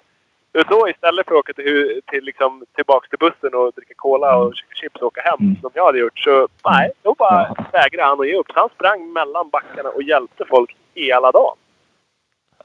Och 0.53 0.65
då 0.69 0.89
istället 0.89 1.27
för 1.27 1.33
att 1.35 1.39
åka 1.39 1.53
till, 1.53 2.01
till 2.07 2.23
liksom, 2.23 2.65
tillbaks 2.75 3.09
till 3.09 3.19
bussen 3.19 3.53
och 3.59 3.73
dricka 3.75 3.93
cola 3.95 4.37
och 4.37 4.55
käka 4.55 4.75
chips 4.75 5.01
och 5.01 5.07
åka 5.07 5.21
hem 5.21 5.37
Mm. 5.39 5.55
som 5.61 5.71
jag 5.73 5.85
hade 5.85 5.99
gjort. 5.99 6.19
Så 6.19 6.47
nej, 6.65 6.91
då 7.01 7.13
bara 7.13 7.47
Ja. 7.57 7.65
vägrade 7.71 8.09
han 8.09 8.19
att 8.21 8.27
ge 8.27 8.35
upp. 8.35 8.47
Så 8.53 8.59
han 8.59 8.69
sprang 8.69 9.13
mellan 9.13 9.49
backarna 9.49 9.89
och 9.89 10.03
hjälpte 10.03 10.45
folk 10.49 10.75
hela 10.95 11.31
dagen. 11.31 11.57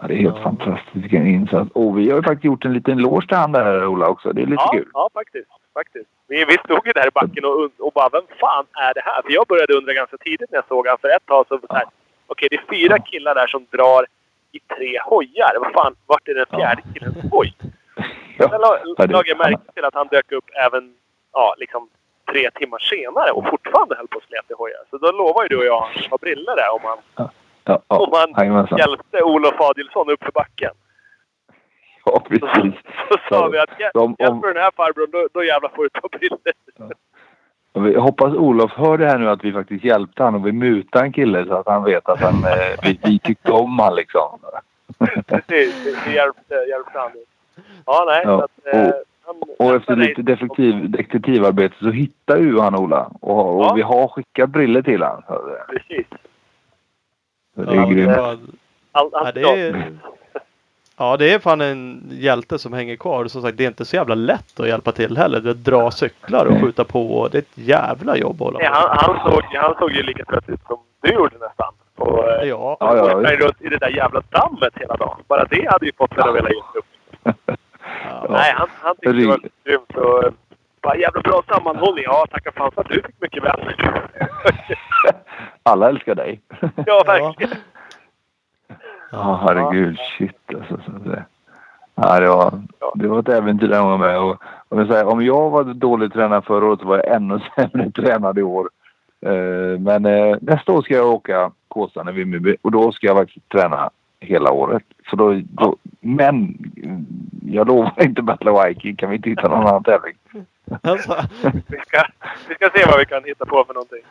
Ja, 0.00 0.06
det 0.06 0.14
är 0.14 0.18
helt 0.18 0.37
Ja. 0.37 0.42
fantastiskt 0.42 0.96
vilken 0.96 1.26
insats. 1.26 1.70
Och 1.74 1.98
vi 1.98 2.11
har 2.11 2.16
ju 2.16 2.22
faktiskt 2.22 2.44
gjort 2.44 2.64
en 2.64 2.72
liten 2.72 2.98
eloge 2.98 3.26
till 3.26 3.37
han 3.37 3.52
där 3.52 3.87
Ola 3.87 4.09
också. 4.09 4.32
Det 4.32 4.42
är 4.42 4.46
lite 4.46 4.62
Ja, 4.66 4.72
kul. 4.72 4.88
ja 4.92 5.11
faktiskt. 5.14 5.48
faktiskt. 5.74 6.06
Vi, 6.28 6.44
vi 6.44 6.52
stod 6.64 6.87
ju 6.87 6.92
där 6.92 7.06
i 7.06 7.11
backen 7.14 7.44
och, 7.44 7.70
och 7.87 7.92
bara, 7.92 8.09
vem 8.12 8.22
fan 8.40 8.64
är 8.72 8.94
det 8.94 9.00
här? 9.04 9.22
För 9.22 9.32
jag 9.32 9.46
började 9.46 9.74
undra 9.74 9.92
ganska 9.92 10.16
tidigt 10.16 10.50
när 10.50 10.56
jag 10.59 10.68
såg 10.68 10.87
han. 10.87 10.98
För 11.00 11.09
ett 11.09 11.26
tag 11.26 11.46
så, 11.48 11.59
så 11.68 11.74
här, 11.74 11.85
okej 12.26 12.48
det 12.50 12.56
är 12.56 12.64
fyra 12.70 12.96
Ja. 12.98 13.02
killar 13.11 13.35
där 13.35 13.46
som 13.46 13.66
drar 13.70 14.06
i 14.52 14.59
tre 14.74 15.00
hojar. 15.04 15.52
Vad 15.61 15.72
fan, 15.72 15.94
vart 16.06 16.28
är 16.28 16.35
den 16.35 16.46
Ja. 16.50 16.59
fjärde 16.59 16.82
killens 16.94 17.16
hoj? 17.30 17.54
Ja. 18.38 18.48
Sen 18.50 18.61
la, 18.61 18.78
Ja, 18.98 19.06
lade 19.06 19.28
jag 19.28 19.38
märke 19.38 19.72
till 19.74 19.85
att 19.85 19.94
han 19.94 20.06
dök 20.11 20.32
upp 20.32 20.44
även, 20.66 20.94
ja 21.32 21.54
liksom 21.59 21.88
tre 22.32 22.50
timmar 22.50 22.78
senare 22.78 23.30
och 23.30 23.48
fortfarande 23.48 23.94
höll 23.96 24.06
på 24.09 24.18
att 24.18 24.24
sleta 24.24 24.44
i 24.50 24.54
hojar. 24.59 24.80
Så 24.90 24.98
då 24.98 25.12
lovar 25.12 25.42
ju 25.42 25.48
du 25.48 25.56
och 25.59 25.64
jag 25.64 25.82
att 25.85 26.11
ha 26.11 26.18
briller 26.18 26.56
där 26.56 26.70
om 26.74 26.80
han, 26.85 27.28
Ja, 27.66 27.83
ja, 27.88 28.09
han 28.12 28.33
jajamensan. 28.37 28.79
hjälpte 28.79 29.22
Olof 29.22 29.55
Adielsson 29.61 30.11
upp 30.11 30.24
för 30.24 30.33
backen. 30.33 30.70
Ja, 32.05 32.12
Så, 32.12 32.20
precis. 32.20 32.74
så 33.09 33.16
sa 33.29 33.48
vi 33.48 33.59
att 33.59 33.81
hjäl- 33.81 33.90
De- 33.94 34.00
om- 34.05 34.16
hjälper 34.18 34.48
den 34.55 34.62
här 34.62 34.70
farbrorn, 34.76 35.11
då, 35.12 35.29
då 35.33 35.44
jävlar 35.44 35.70
får 35.76 35.83
du 35.83 35.88
ta 35.88 36.09
briller. 36.18 36.55
Och 37.72 37.87
vi 37.87 37.94
hoppas 37.98 38.35
Olof 38.35 38.72
hör 38.72 38.98
det 38.98 39.07
här 39.07 39.18
nu 39.18 39.29
att 39.29 39.44
vi 39.44 39.52
faktiskt 39.52 39.85
hjälpte 39.85 40.22
han 40.22 40.35
och 40.35 40.46
vi 40.46 40.52
mutade 40.52 41.05
en 41.05 41.12
kille 41.12 41.44
så 41.46 41.55
att 41.55 41.66
han 41.66 41.85
vet 41.85 42.09
att 42.09 42.20
han, 42.20 42.35
eh, 42.44 42.79
vi, 42.83 42.98
vi 43.05 43.18
tyckte 43.18 43.52
om 43.52 43.79
han 43.79 43.94
liksom. 43.94 44.38
Precis, 45.26 45.85
det 46.05 46.12
hjälpte, 46.12 46.55
hjälpte 46.68 46.98
han. 46.98 47.11
Ja, 47.87 48.05
nej. 48.07 48.22
Ja, 48.24 48.38
Så 48.38 48.44
att, 48.44 48.74
eh, 48.74 48.88
och- 48.88 48.94
han, 49.26 49.37
Och 49.59 49.66
han- 49.66 49.76
efter 49.76 49.96
lite 49.96 50.22
defektiv, 50.22 50.90
detektivarbete 50.90 51.74
så 51.81 51.90
hittade 51.90 52.40
ju 52.40 52.59
han 52.61 52.74
Ola. 52.74 53.11
Och, 53.20 53.57
och 53.59 53.64
Ja. 53.64 53.72
vi 53.74 53.83
har 53.83 54.09
skickat 54.09 54.50
briller 54.50 54.83
till. 54.83 55.00
Så 55.29 55.46
det, 55.46 55.64
Precis. 55.79 56.07
Det 57.64 57.73
är 57.73 57.75
Ja, 57.77 57.87
grymt. 57.87 58.16
All, 58.92 59.11
ja, 59.12 59.33
det 59.35 59.40
är, 59.40 59.92
ja, 60.97 61.16
det 61.16 61.33
är 61.33 61.38
fan 61.38 61.61
en 61.61 62.03
hjälte 62.11 62.59
som 62.59 62.73
hänger 62.73 62.97
kvar. 62.97 63.27
Som 63.27 63.42
sagt, 63.42 63.57
det 63.59 63.64
är 63.64 63.69
inte 63.69 63.85
så 63.85 63.97
jävla 63.97 64.14
lätt 64.14 64.61
att 64.61 64.69
hjälpa 64.69 64.92
till 64.92 65.16
heller. 65.16 65.40
Det 65.40 65.49
är 65.49 65.51
att 65.51 65.64
dra 65.64 65.90
cyklar 65.90 66.47
och 66.47 66.61
skjuta 66.61 66.85
på. 66.85 67.29
Det 67.33 67.38
är 67.38 67.42
ett 67.42 67.49
jävla 67.69 68.16
jobb 68.16 68.35
att 68.42 68.47
hålla 68.47 68.59
på. 68.59 68.64
han, 68.64 68.88
han, 68.90 69.31
såg, 69.33 69.42
han 69.45 69.75
såg 69.79 69.90
ju 69.92 70.03
lika 70.03 70.25
trött 70.25 70.49
ut 70.49 70.61
som 70.66 70.79
du 71.03 71.12
gjorde 71.12 71.38
nästan. 71.38 71.73
Och, 71.97 72.29
eh, 72.29 72.49
Ja, 72.49 72.77
Ja, 72.81 72.97
ja, 72.97 73.09
sprang 73.09 73.37
runt 73.37 73.62
i 73.62 73.69
det 73.69 73.79
där 73.79 73.88
jävla 73.90 74.23
dammet 74.31 74.73
hela 74.77 74.97
dagen. 74.97 75.19
Bara 75.29 75.45
det 75.45 75.69
hade 75.71 75.87
ju 75.87 75.92
fått 75.99 76.16
mig 76.16 76.29
att 76.29 76.35
vilja 76.37 76.51
ge 76.51 76.61
upp. 76.79 76.87
ja. 78.05 78.27
Nej, 78.31 78.53
han, 78.57 78.69
han 78.81 78.95
tyckte 78.97 79.12
det 79.12 79.27
var 79.27 79.40
grymt. 79.64 79.97
Och, 79.97 80.25
eh, 80.25 80.33
bara 80.87 80.96
jävla 80.96 81.20
bra 81.20 81.42
sammanhållning. 81.49 82.05
Ja, 82.07 82.27
tacka 82.31 82.53
fan 82.53 82.72
för 82.72 82.81
att 82.81 82.88
du 82.88 83.03
fick 83.03 83.20
mycket 83.20 83.44
vänner. 83.44 83.77
Alla 85.62 85.88
älskar 85.88 86.14
dig. 86.14 86.40
ja, 86.87 87.05
verkligen. 87.07 87.57
Ja, 89.12 89.40
herregud. 89.46 89.99
Shit 89.99 90.55
alltså. 90.55 90.81
Så 90.85 90.90
det, 90.90 91.25
ja, 91.94 92.20
det, 92.20 92.29
var, 92.29 92.62
det 92.94 93.09
var 93.09 93.20
ett 93.20 93.29
äventyr 93.29 93.68
den 93.68 93.83
gången 93.83 94.01
med. 94.01 94.18
Och, 94.18 94.42
och 94.68 94.81
jag 94.81 94.88
säger, 94.88 95.07
om 95.07 95.25
jag 95.25 95.51
var 95.51 95.64
dålig 95.64 96.12
tränare 96.12 96.42
förra 96.42 96.66
året 96.66 96.81
så 96.81 96.87
var 96.87 96.96
jag 96.96 97.16
ännu 97.16 97.40
sämre 97.57 97.90
tränad 97.90 98.38
i 98.38 98.42
år. 98.42 98.70
Eh, 99.20 99.79
men 99.81 100.07
eh, 100.07 100.37
nästa 100.40 100.72
år 100.72 100.83
ska 100.83 100.94
jag 100.94 101.14
åka 101.14 101.51
Kåsan 101.68 102.09
i 102.09 102.12
Vimmerby 102.12 102.57
och 102.62 102.70
då 102.70 102.92
ska 102.92 103.07
jag 103.07 103.16
faktiskt 103.16 103.49
träna 103.49 103.90
hela 104.20 104.51
året. 104.51 104.85
Så 105.11 105.16
då, 105.16 105.40
då, 105.44 105.77
men 106.01 106.59
jag 107.46 107.68
lovar 107.68 108.03
inte 108.03 108.22
Battle 108.22 108.66
Viking. 108.66 108.96
Kan 108.96 109.11
vi 109.11 109.16
inte 109.16 109.31
hitta 109.31 109.49
någon 109.49 109.66
annan 109.66 109.85
tävling? 109.85 110.14
Alltså, 110.83 111.22
Vi 111.68 111.79
ska, 111.87 112.05
vi 112.48 112.55
ska 112.55 112.70
se 112.74 112.85
vad 112.87 112.98
vi 112.98 113.07
kan 113.07 113.24
hitta 113.24 113.46
på 113.46 113.64
för 113.64 113.74
någonting. 113.74 114.02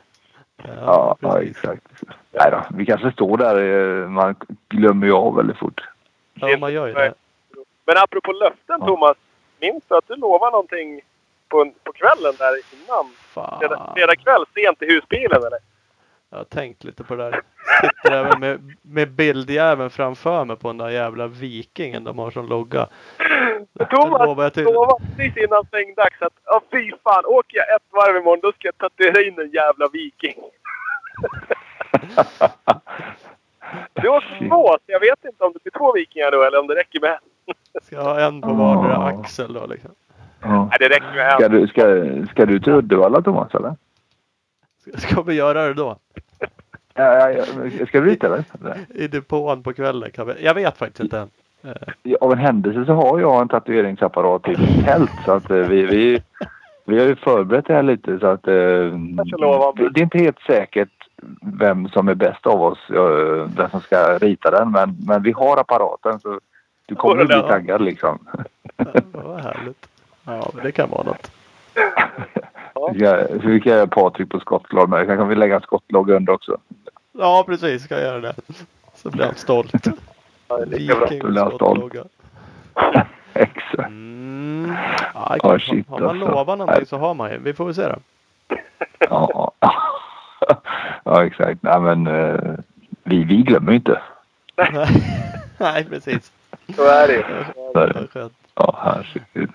Ja, 0.64 1.18
ja 1.20 1.42
exakt. 1.42 1.82
Nej 2.32 2.52
då, 2.52 2.64
vi 2.78 2.86
kanske 2.86 3.12
står 3.12 3.38
där. 3.38 3.58
eh, 4.04 4.10
Man 4.10 4.36
glömmer 4.70 5.08
ju 5.08 5.14
av 5.14 5.36
väldigt 5.36 5.58
fort. 5.58 5.82
Ja, 6.34 6.58
man 6.58 6.74
gör 6.74 6.88
ju 6.88 6.94
det. 6.94 7.14
Men 7.86 7.98
apropå 7.98 8.32
löften 8.32 8.78
Ja. 8.80 8.86
Thomas. 8.88 9.18
Minns 9.60 9.84
du 9.90 9.96
att 9.98 10.08
du 10.08 10.16
lovade 10.16 10.52
någonting 10.52 11.02
på, 11.50 11.72
på 11.84 11.92
kvällen 11.92 12.34
där 12.38 12.54
innan? 12.74 13.06
Fredag, 13.60 13.92
fredag 13.96 14.16
kväll, 14.16 14.44
sent 14.56 14.82
i 14.82 14.86
husbilen 14.94 15.38
eller? 15.44 15.60
Jag 16.36 16.40
har 16.40 16.46
tänkt 16.46 16.84
lite 16.84 17.04
på 17.04 17.16
det 17.16 17.24
där. 17.24 17.42
Sitter 17.82 18.12
även 18.12 18.40
med, 18.40 18.76
med 18.82 19.12
bildjäveln 19.12 19.90
framför 19.90 20.46
mig 20.46 20.56
på 20.56 20.68
den 20.68 20.78
där 20.78 20.90
jävla 20.90 21.28
vikingen 21.28 22.04
de 22.04 22.20
har 22.20 22.32
som 22.32 22.48
logga. 22.48 22.88
Thomas 23.90 24.54
till. 24.54 24.64
lovade 24.64 25.06
precis 25.18 25.44
innan 25.44 25.66
svängdags 25.66 26.22
att 26.22 26.34
ja 26.46 26.62
fy 26.72 26.92
fan, 27.04 27.26
åker 27.26 27.58
jag 27.58 27.76
ett 27.76 27.84
varv 27.90 28.18
imorgon 28.18 28.40
då 28.44 28.52
ska 28.52 28.68
jag 28.68 28.78
tatuera 28.78 29.22
in 29.22 29.40
en 29.40 29.50
jävla 29.50 29.88
viking. 29.88 30.36
Du 33.94 34.02
Shit. 34.02 34.50
två, 34.50 34.68
så 34.68 34.86
jag 34.86 35.00
vet 35.00 35.26
inte 35.26 35.44
om 35.44 35.54
det 35.54 35.64
blir 35.64 35.80
två 35.80 35.94
vikingar 35.94 36.32
då 36.32 36.44
eller 36.44 36.60
om 36.60 36.68
det 36.68 36.76
räcker 36.76 37.00
med 37.00 37.10
en. 37.10 37.84
Ska 37.84 37.96
jag 37.96 38.04
ha 38.04 38.20
en 38.20 38.42
på 38.42 38.54
vardera 38.54 38.98
axel 38.98 39.54
då 39.54 39.66
liksom. 39.66 39.92
Ja. 40.42 40.68
Nej, 40.70 40.78
det 40.80 40.90
räcker 40.90 41.16
med 41.16 41.32
en. 41.32 41.40
Ska, 41.40 41.50
du, 41.50 41.68
ska, 41.68 41.84
ska 42.32 42.46
du 42.46 42.60
till 42.60 42.74
Uddevalla 42.74 43.22
Thomas 43.22 43.56
eller? 43.56 43.76
Ska 44.98 45.22
vi 45.22 45.34
göra 45.34 45.68
det 45.68 45.74
då? 45.74 45.98
Ja, 46.98 47.30
ja, 47.30 47.30
ja. 47.32 47.86
Ska 47.86 48.02
du 48.02 48.10
dit 48.10 48.24
eller? 48.24 48.44
I 48.90 49.08
depån 49.08 49.64
på 49.64 49.74
kvällen 49.74 50.12
kan 50.12 50.28
vi. 50.28 50.46
Jag 50.46 50.54
vet 50.54 50.78
faktiskt 50.78 51.00
inte. 51.00 51.28
Eh, 51.64 52.16
Av 52.22 52.32
en 52.32 52.38
händelse 52.38 52.86
så 52.86 52.94
har 52.94 53.20
jag 53.20 53.42
en 53.42 53.48
tatueringsapparat 53.48 54.48
i 54.48 54.58
mitt 54.58 54.86
tält 54.86 55.12
så 55.26 55.32
att 55.32 55.52
eh, 55.52 55.58
vi, 55.58 55.86
vi, 55.86 56.22
vi 56.86 57.00
har 57.00 57.06
ju 57.06 57.16
förberett 57.16 57.66
det 57.66 57.74
här 57.74 57.84
lite 57.84 58.20
så 58.20 58.28
att 58.28 58.48
eh, 58.48 58.54
det, 58.54 60.00
är 60.00 60.04
inte 60.04 60.18
helt 60.18 60.40
säkert 60.40 60.90
vem 61.60 61.90
som 61.90 62.08
är 62.08 62.16
bäst 62.16 62.48
av 62.48 62.62
oss, 62.62 62.90
eh, 62.90 63.50
vem 63.58 63.70
som 63.70 63.82
ska 63.82 64.18
rita 64.18 64.52
den 64.52 64.72
men, 64.72 64.98
men 65.08 65.24
vi 65.24 65.32
har 65.32 65.58
apparaten 65.58 66.20
så 66.20 66.40
du 66.86 66.96
kommer 66.96 67.22
att 67.22 67.28
bli 67.28 67.42
taggad 67.42 67.82
liksom. 67.82 68.20
Ja, 68.78 68.86
vad 69.12 69.42
härligt. 69.42 69.88
Ja, 70.26 70.52
det 70.64 70.72
kan 70.72 70.90
vara 70.90 71.04
något. 71.04 71.32
Ja. 72.94 73.28
Så 73.28 73.40
fick 73.40 73.66
jag 73.66 73.92
Patrik 73.92 74.30
på 74.30 74.40
skottlag 74.40 74.90
med. 74.90 75.08
Kanske 75.08 75.26
vill 75.26 75.40
lägga 75.40 75.56
en 75.56 75.62
skottlag 75.62 76.10
under 76.10 76.34
också. 76.34 76.58
Ja, 77.18 77.44
precis. 77.48 77.84
Ska 77.84 77.96
jag 77.96 78.04
göra 78.04 78.22
det. 78.22 78.36
Så 78.96 79.10
blir 79.10 79.26
han 79.26 79.36
stolt. 79.36 79.74
Ja, 80.48 80.58
det 80.58 80.76
är 80.76 80.80
lika 80.80 80.96
bra. 80.96 81.06
Viking 81.06 81.20
Då 81.20 81.28
blir 81.28 81.56
stolt. 81.56 81.94
Exakt. 83.34 83.88
Mm. 83.90 84.76
Ja, 85.14 85.38
har, 85.44 85.60
shit, 85.60 85.88
har 85.90 86.00
man 86.00 86.10
alltså. 86.10 86.28
lovat 86.28 86.58
någonting 86.58 86.86
så 86.86 86.98
har 86.98 87.14
man 87.14 87.32
ju. 87.32 87.38
Vi 87.38 87.54
får 87.54 87.66
väl 87.66 87.76
se 87.76 87.88
då. 87.88 87.96
Ja, 89.10 89.52
ja 91.04 91.26
exakt. 91.26 91.64
Nej, 91.64 91.80
men 91.80 92.08
eh, 92.08 92.56
vi, 93.04 93.24
vi 93.24 93.36
glömmer 93.36 93.72
ju 93.72 93.78
inte. 93.78 94.02
Nej, 95.58 95.86
precis. 95.86 96.32
Så 96.76 96.84
är 96.88 97.08
det 97.08 97.14
ju. 97.14 97.24
Ja, 98.56 98.76
herregud. 98.82 99.50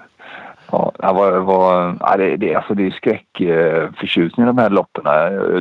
Ja, 0.73 0.93
det 0.99 1.07
var, 1.13 1.39
var, 1.41 1.97
ja, 2.01 2.17
det, 2.17 2.37
det, 2.37 2.55
alltså 2.55 2.75
det 2.75 2.87
är 2.87 2.91
skräckförtjusning 2.91 4.45
i 4.45 4.47
de 4.47 4.59
här 4.59 4.71
loppen. 4.71 5.05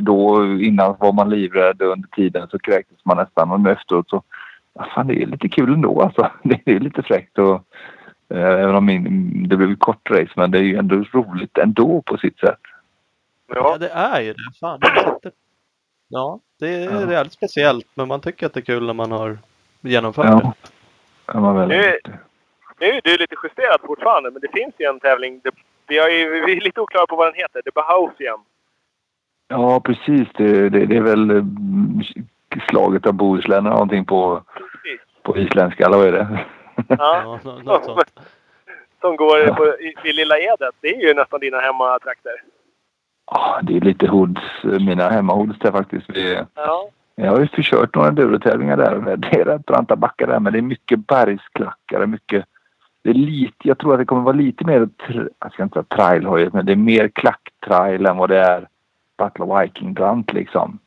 Då 0.04 0.44
innan 0.44 0.96
var 0.98 1.12
man 1.12 1.30
livrädd 1.30 1.82
och 1.82 1.92
under 1.92 2.08
tiden 2.08 2.48
så 2.50 2.58
kräktes 2.58 3.04
man 3.04 3.16
nästan 3.16 3.50
och 3.50 3.60
nu 3.60 3.70
efteråt 3.70 4.08
så 4.10 4.22
ja, 4.74 4.86
fan, 4.94 5.06
det 5.06 5.22
är 5.22 5.26
lite 5.26 5.48
kul 5.48 5.72
ändå 5.74 6.02
alltså. 6.02 6.30
Det 6.42 6.60
är 6.68 6.80
lite 6.80 7.02
fräckt 7.02 7.38
och 7.38 7.54
eh, 8.34 8.60
även 8.62 8.74
om 8.74 8.84
min, 8.86 9.48
det 9.48 9.56
blev 9.56 9.70
ett 9.70 9.78
kort 9.80 10.10
race 10.10 10.32
men 10.36 10.50
det 10.50 10.58
är 10.58 10.62
ju 10.62 10.76
ändå 10.76 11.04
roligt 11.12 11.58
ändå 11.58 12.02
på 12.02 12.16
sitt 12.16 12.38
sätt. 12.38 12.58
Ja, 13.48 13.54
Ja, 13.54 13.76
det 13.78 13.88
är 13.88 14.20
ju 14.20 14.32
det. 14.32 14.58
Fan, 14.60 14.80
det. 14.80 15.30
Ja, 16.08 16.40
det 16.60 16.68
är 16.84 16.90
Ja. 17.00 17.06
rejält 17.06 17.32
speciellt. 17.32 17.86
Men 17.94 18.08
man 18.08 18.20
tycker 18.20 18.46
att 18.46 18.54
det 18.54 18.60
är 18.60 18.64
kul 18.64 18.86
när 18.86 18.94
man 18.94 19.12
har 19.12 19.38
genomfört 19.80 20.26
det. 20.26 20.30
Ja. 20.30 20.54
Ja, 21.26 21.40
man 21.40 21.56
väl 21.56 21.68
Nu- 21.68 21.98
nu 22.80 22.86
är 22.86 23.00
det 23.04 23.16
lite 23.18 23.36
justerat 23.44 23.80
fortfarande, 23.80 24.30
men 24.30 24.40
det 24.42 24.48
finns 24.52 24.74
ju 24.78 24.86
en 24.86 25.00
tävling. 25.00 25.40
Det, 25.44 25.50
vi, 25.86 25.98
har 25.98 26.08
ju, 26.08 26.44
vi 26.46 26.56
är 26.56 26.60
lite 26.60 26.80
oklara 26.80 27.06
på 27.06 27.16
vad 27.16 27.26
den 27.26 27.34
heter. 27.34 27.62
Det 27.64 27.74
Bahaus 27.74 28.20
igen. 28.20 28.38
ja 29.48 29.80
precis. 29.80 30.28
Det, 30.36 30.68
det, 30.68 30.86
det 30.86 30.96
är 30.96 31.00
väl 31.00 31.30
eh, 31.30 31.42
slaget 32.68 33.06
av 33.06 33.12
Bohuslän 33.12 33.58
eller 33.66 33.70
någonting 33.70 34.04
på, 34.04 34.42
Precis. 34.54 35.00
på 35.22 35.36
isländska 35.38 35.86
eller 35.86 35.96
vad 35.96 36.06
är 36.06 36.12
det? 36.12 36.38
Ja, 36.88 36.96
Ja, 36.98 37.40
nå- 37.44 37.58
något 37.62 37.84
sånt. 37.84 38.20
som 39.00 39.16
går 39.16 39.54
på, 39.54 39.66
i, 39.66 39.94
i 40.04 40.12
Lilla 40.12 40.38
Edet. 40.38 40.74
Det 40.80 40.88
är 40.96 41.08
ju 41.08 41.14
nästan 41.14 41.40
dina 41.40 41.58
hemmatrakter. 41.60 42.32
Ja, 43.26 43.60
det 43.62 43.76
är 43.76 43.80
lite 43.80 44.06
hoods, 44.08 44.40
mina 44.62 45.08
hemmahoods 45.08 45.58
där 45.58 45.72
faktiskt. 45.72 46.06
Vi, 46.08 46.38
Ja. 46.54 46.88
jag 47.14 47.30
har 47.30 47.40
ju 47.40 47.46
försökt 47.48 47.94
några 47.94 48.08
endurotävlingar 48.08 48.76
där. 48.76 49.16
Det 49.16 49.40
är 49.40 49.44
rätt 49.44 49.66
branta 49.66 49.96
backar 49.96 50.26
där 50.26 50.40
men 50.40 50.52
det 50.52 50.58
är 50.58 50.62
mycket 50.62 51.06
bergsklackare. 51.06 52.06
Mycket, 52.06 52.44
det 53.02 53.10
är 53.10 53.14
lite, 53.14 53.68
jag 53.68 53.78
tror 53.78 53.92
att 53.92 53.98
det 53.98 54.04
kommer 54.04 54.22
vara 54.22 54.36
lite 54.36 54.64
mer, 54.64 54.88
jag 55.38 55.52
ska 55.52 55.62
inte 55.62 55.72
säga 55.72 55.96
trailhojigt 55.96 56.52
men 56.52 56.66
det 56.66 56.72
är 56.72 56.76
mer 56.76 57.08
klacktrail 57.08 58.06
än 58.06 58.16
vad 58.16 58.28
det 58.28 58.38
är 58.38 58.68
Battle 59.16 59.44
of 59.44 59.62
Viking 59.62 59.94
brant 59.94 60.32
liksom. 60.32 60.78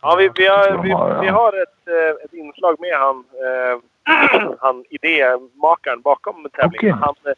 Ja, 0.00 0.16
vi, 0.18 0.30
vi, 0.34 0.46
har, 0.46 0.82
vi, 0.82 0.88
vi 1.26 1.28
har 1.28 1.62
ett, 1.62 1.88
eh, 1.88 2.24
ett 2.24 2.32
inslag 2.32 2.76
med 2.80 2.94
han, 2.98 3.24
eh, 3.46 4.54
han 4.60 4.84
idémakaren 4.90 6.00
bakom 6.00 6.46
tävlingen. 6.52 6.98
Okej. 7.00 7.14
Han, 7.22 7.34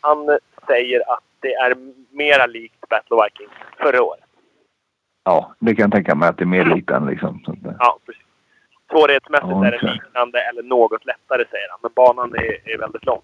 han 0.00 0.38
säger 0.66 1.00
att 1.12 1.24
det 1.40 1.54
är 1.54 1.74
mera 2.10 2.46
likt 2.46 2.88
Battle 2.88 3.16
of 3.16 3.24
Viking 3.24 3.48
förra 3.76 4.02
året. 4.02 4.24
Ja, 5.24 5.54
det 5.58 5.74
kan 5.74 5.82
jag 5.82 5.92
tänka 5.92 6.14
mig 6.14 6.28
att 6.28 6.38
det 6.38 6.44
är 6.44 6.46
mer 6.46 6.64
likt 6.64 6.90
än 6.90 7.06
liksom. 7.06 7.42
Ja, 7.78 7.98
precis. 8.06 8.22
Svårighetsmässigt 8.90 9.50
Ja, 9.50 9.66
är 9.66 9.70
det 9.70 9.92
liknande 9.92 10.38
eller 10.40 10.62
något 10.62 11.06
lättare 11.06 11.44
säger 11.50 11.68
han. 11.70 11.78
Men 11.82 11.90
banan 11.94 12.34
är, 12.34 12.74
är 12.74 12.78
väldigt 12.78 13.06
lång. 13.06 13.22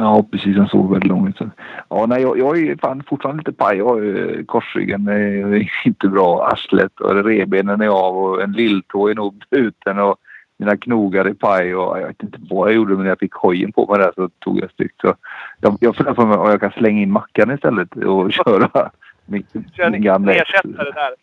Ja, 0.00 0.24
precis. 0.30 0.56
Den 0.56 0.68
såg 0.68 0.90
väldigt 0.90 1.08
lång 1.08 1.28
ut. 1.28 1.40
Ja, 1.88 2.06
nej, 2.06 2.22
jag, 2.22 2.38
jag 2.38 2.58
är 2.58 2.76
fan 2.76 3.02
fortfarande 3.08 3.40
lite 3.40 3.52
paj. 3.52 3.78
Jag 3.78 3.88
har 3.88 3.96
ju 3.96 4.44
korsryggen 4.44 5.08
är 5.08 5.68
inte 5.84 6.08
bra. 6.08 6.48
Arslet 6.52 7.00
och 7.00 7.24
revbenen 7.24 7.80
är 7.80 7.88
av 7.88 8.16
och 8.18 8.42
en 8.42 8.52
lilltå 8.52 9.08
är 9.08 9.14
nog 9.14 9.44
bruten 9.50 9.98
och 9.98 10.16
mina 10.56 10.76
knogar 10.76 11.24
är 11.24 11.34
paj 11.34 11.74
och 11.74 12.00
jag 12.00 12.06
vet 12.06 12.22
inte 12.22 12.38
vad 12.50 12.68
jag 12.68 12.74
gjorde 12.74 12.94
men 12.94 13.02
när 13.02 13.08
jag 13.08 13.18
fick 13.18 13.32
hojen 13.32 13.72
på 13.72 13.86
mig 13.86 13.98
där 13.98 14.12
så 14.14 14.28
tog 14.28 14.60
jag 14.60 14.70
styggt. 14.70 15.00
Så 15.00 15.14
jag, 15.60 15.76
jag 15.80 15.96
funderar 15.96 16.14
på 16.14 16.22
om 16.22 16.50
jag 16.50 16.60
kan 16.60 16.70
slänga 16.70 17.02
in 17.02 17.12
Mackan 17.12 17.50
istället 17.50 17.96
och 17.96 18.32
köra 18.44 18.90
min, 19.26 19.44
Kör 19.76 19.90
min 19.90 20.02
gamla 20.02 20.32
ersättare 20.32 20.90
där. 20.90 21.14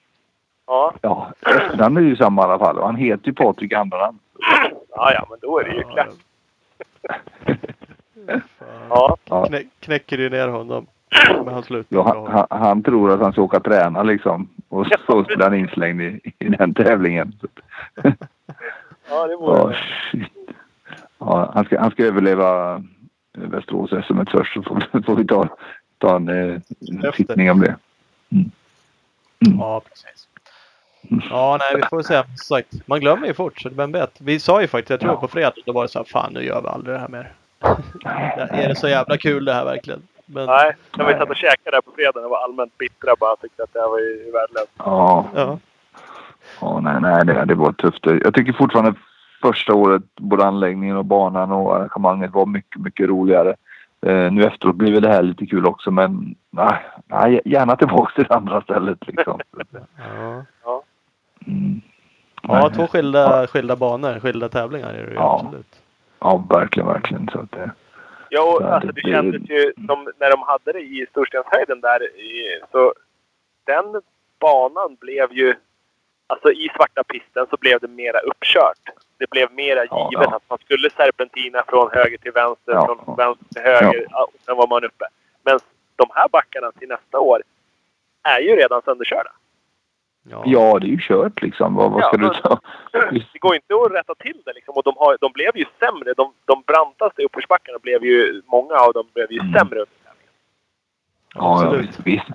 Ja, 0.67 0.93
Ja, 1.01 1.31
efternamn 1.45 1.97
är 1.97 2.01
ju 2.01 2.15
samma 2.15 2.41
i 2.41 2.45
alla 2.45 2.59
fall 2.59 2.77
och 2.77 2.85
han 2.85 2.95
heter 2.95 3.27
ju 3.27 3.33
Patrik 3.33 3.71
namn. 3.71 3.91
ja, 4.89 5.11
ja, 5.13 5.27
men 5.29 5.39
då 5.41 5.59
är 5.59 5.63
det 5.63 5.75
ju 5.75 5.83
klart. 5.83 6.13
Fan. 8.25 8.41
Ja, 8.89 9.17
Ja. 9.29 9.45
Knä, 9.45 9.63
knäcker 9.79 10.17
du 10.17 10.29
ner 10.29 10.47
honom. 10.47 10.85
Men 11.45 11.53
han 11.53 11.63
slutar 11.63 11.95
Ja, 11.95 12.03
han, 12.29 12.47
han, 12.49 12.61
han 12.61 12.83
tror 12.83 13.11
att 13.11 13.19
han 13.19 13.31
ska 13.31 13.41
åka 13.41 13.59
träna 13.59 14.03
liksom. 14.03 14.49
Och 14.69 14.87
så 15.05 15.23
blir 15.23 15.37
han 15.43 15.53
inslängd 15.53 16.01
i, 16.01 16.33
i 16.39 16.49
den 16.49 16.73
tävlingen. 16.73 17.33
ja 19.09 19.27
det 19.27 19.35
vore 19.35 19.75
shit. 20.11 20.31
Ja, 21.19 21.51
han, 21.53 21.65
ska, 21.65 21.79
han 21.79 21.91
ska 21.91 22.03
överleva 22.05 22.83
Västerås 23.33 23.89
SM 24.05 24.19
först 24.31 24.53
så 24.53 24.63
får, 24.63 25.01
får 25.05 25.15
vi 25.15 25.25
ta, 25.27 25.47
ta 25.97 26.15
en, 26.15 26.29
eh, 26.29 27.11
tittning 27.13 27.51
om 27.51 27.59
det. 27.59 27.75
Ja, 29.39 29.81
precis. 29.89 30.27
Ja, 31.29 31.57
nej, 31.59 31.81
vi 31.81 31.87
får 31.89 32.01
se. 32.01 32.23
Sagt, 32.37 32.87
man 32.87 32.99
glömmer 32.99 33.27
ju 33.27 33.33
fort, 33.33 33.61
så 33.61 33.69
vem 33.69 33.91
vet. 33.91 34.21
Vi 34.21 34.39
sa 34.39 34.61
ju 34.61 34.67
faktiskt, 34.67 34.89
jag 34.89 34.99
tror 34.99 35.11
Ja. 35.13 35.19
på 35.19 35.27
fredag, 35.27 35.53
då 35.65 35.71
var 35.73 35.81
det 35.83 35.89
så 35.89 35.99
här, 35.99 36.05
fan 36.05 36.33
nu 36.33 36.43
gör 36.43 36.61
vi 36.61 36.67
aldrig 36.67 36.95
det 36.95 36.99
här 36.99 37.07
mer. 37.07 37.33
Är 38.49 38.67
det 38.67 38.75
så 38.75 38.87
jävla 38.87 39.17
kul 39.17 39.45
det 39.45 39.53
här 39.53 39.65
verkligen? 39.65 40.01
Men, 40.25 40.45
Nej, 40.45 40.75
när 40.97 41.05
vi 41.05 41.13
satt 41.13 41.29
och 41.29 41.35
käkade 41.35 41.77
där 41.77 41.81
på 41.81 41.91
fredagen 41.95 42.23
och 42.23 42.29
var 42.29 42.43
allmänt 42.43 42.77
bittra 42.77 43.13
bara 43.19 43.35
tyckte 43.35 43.63
att 43.63 43.73
det 43.73 43.79
här 43.79 43.89
var 43.89 43.99
ju 43.99 44.31
värdelöst. 44.31 44.71
Ja, 44.77 45.25
Ja, 45.35 45.59
ja 46.61 46.79
nej, 46.79 47.01
nej 47.01 47.25
det, 47.25 47.45
det 47.45 47.55
var 47.55 47.71
tufft. 47.71 48.05
Jag 48.05 48.33
tycker 48.33 48.53
fortfarande 48.53 48.93
första 49.41 49.73
året, 49.73 50.03
både 50.15 50.45
anläggningen 50.45 50.97
och 50.97 51.05
banan 51.05 51.51
och 51.51 51.75
arrangemanget 51.75 52.33
var 52.33 52.45
mycket, 52.45 52.81
mycket 52.81 53.09
roligare. 53.09 53.55
Eh, 54.05 54.31
nu 54.31 54.43
efteråt 54.43 54.75
blir 54.75 55.01
det 55.01 55.09
här 55.09 55.21
lite 55.23 55.45
kul 55.45 55.65
också 55.65 55.91
men 55.91 56.35
nej, 56.49 56.75
nej, 57.05 57.41
gärna 57.45 57.75
tillbaka 57.75 58.11
till 58.15 58.23
det 58.23 58.35
andra 58.35 58.61
stället 58.61 59.07
liksom. 59.07 59.39
ja. 60.63 60.83
Mm. 61.47 61.81
ja 62.41 62.69
två 62.69 62.87
skilda, 62.87 63.47
skilda 63.47 63.75
banor, 63.75 64.19
skilda 64.19 64.49
tävlingar 64.49 64.89
är 64.89 65.03
det 65.03 65.09
ju 65.09 65.15
Ja. 65.15 65.41
absolut. 65.43 65.81
Ja, 66.27 66.43
verkligen, 66.49 66.87
verkligen. 66.87 67.29
Så 67.33 67.39
att 67.39 67.51
det, 67.51 67.63
och 67.63 67.69
Ja, 68.29 68.69
alltså 68.73 68.91
det 68.91 69.01
det 69.03 69.11
kändes 69.11 69.49
ju 69.49 69.73
som 69.87 70.11
när 70.19 70.29
de 70.31 70.41
hade 70.41 70.71
det 70.73 70.79
i 70.79 71.05
Storstenshöjden 71.09 71.81
där 71.81 72.03
i, 72.03 72.61
så 72.71 72.93
den 73.65 74.01
banan 74.39 74.95
blev 74.99 75.33
ju 75.33 75.55
Alltså 76.29 76.51
i 76.51 76.69
svarta 76.75 77.03
pisten 77.03 77.45
så 77.49 77.57
blev 77.59 77.79
det 77.79 77.87
mera 77.87 78.19
uppkört. 78.19 78.79
Det 79.17 79.29
blev 79.29 79.51
mera 79.51 79.85
Ja, 79.85 80.09
givet 80.11 80.27
ja. 80.31 80.35
att 80.35 80.49
man 80.49 80.59
skulle 80.59 80.89
serpentina 80.89 81.63
från 81.67 81.89
höger 81.91 82.17
till 82.17 82.31
vänster, 82.31 82.71
Ja, 82.73 82.85
från 83.05 83.15
vänster 83.15 83.45
till 83.53 83.61
höger. 83.63 84.07
Ja. 84.09 84.27
sen 84.45 84.57
var 84.57 84.67
man 84.67 84.83
uppe. 84.83 85.05
Men 85.43 85.59
de 85.95 86.07
här 86.13 86.27
backarna 86.31 86.71
till 86.71 86.87
nästa 86.87 87.19
år 87.19 87.41
är 88.23 88.39
ju 88.39 88.55
redan 88.55 88.81
sönderkörda. 88.81 89.31
Ja. 90.29 90.43
ja, 90.45 90.79
det 90.79 90.87
är 90.87 90.89
ju 90.89 90.97
kört 91.01 91.41
liksom. 91.41 91.75
Vad, 91.75 91.91
vad 91.91 92.01
Ja, 92.01 92.07
ska 92.07 92.17
du 92.17 92.23
men- 92.25 92.33
ta? 92.35 92.59
Det 93.33 93.39
går 93.39 93.55
inte 93.55 93.73
att 93.75 93.91
rätta 93.91 94.15
till 94.15 94.41
det 94.45 94.53
liksom. 94.53 94.73
Och 94.77 94.83
de, 94.83 94.93
har, 94.97 95.17
de 95.21 95.31
blev 95.33 95.57
ju 95.57 95.65
sämre. 95.79 96.13
De, 96.17 96.33
de 96.45 96.63
brantaste 96.67 97.21
uppförsbackarna 97.23 97.77
blev 97.81 98.03
ju, 98.05 98.41
många 98.45 98.73
av 98.75 98.93
dem 98.93 99.07
blev 99.13 99.31
ju 99.31 99.39
Mm. 99.39 99.53
sämre 99.53 99.79
under 99.79 99.95
tävlingen. 100.03 100.33
Ja, 101.35 101.63
ja, 101.63 101.69
visst, 101.71 101.99
visst. 102.03 102.25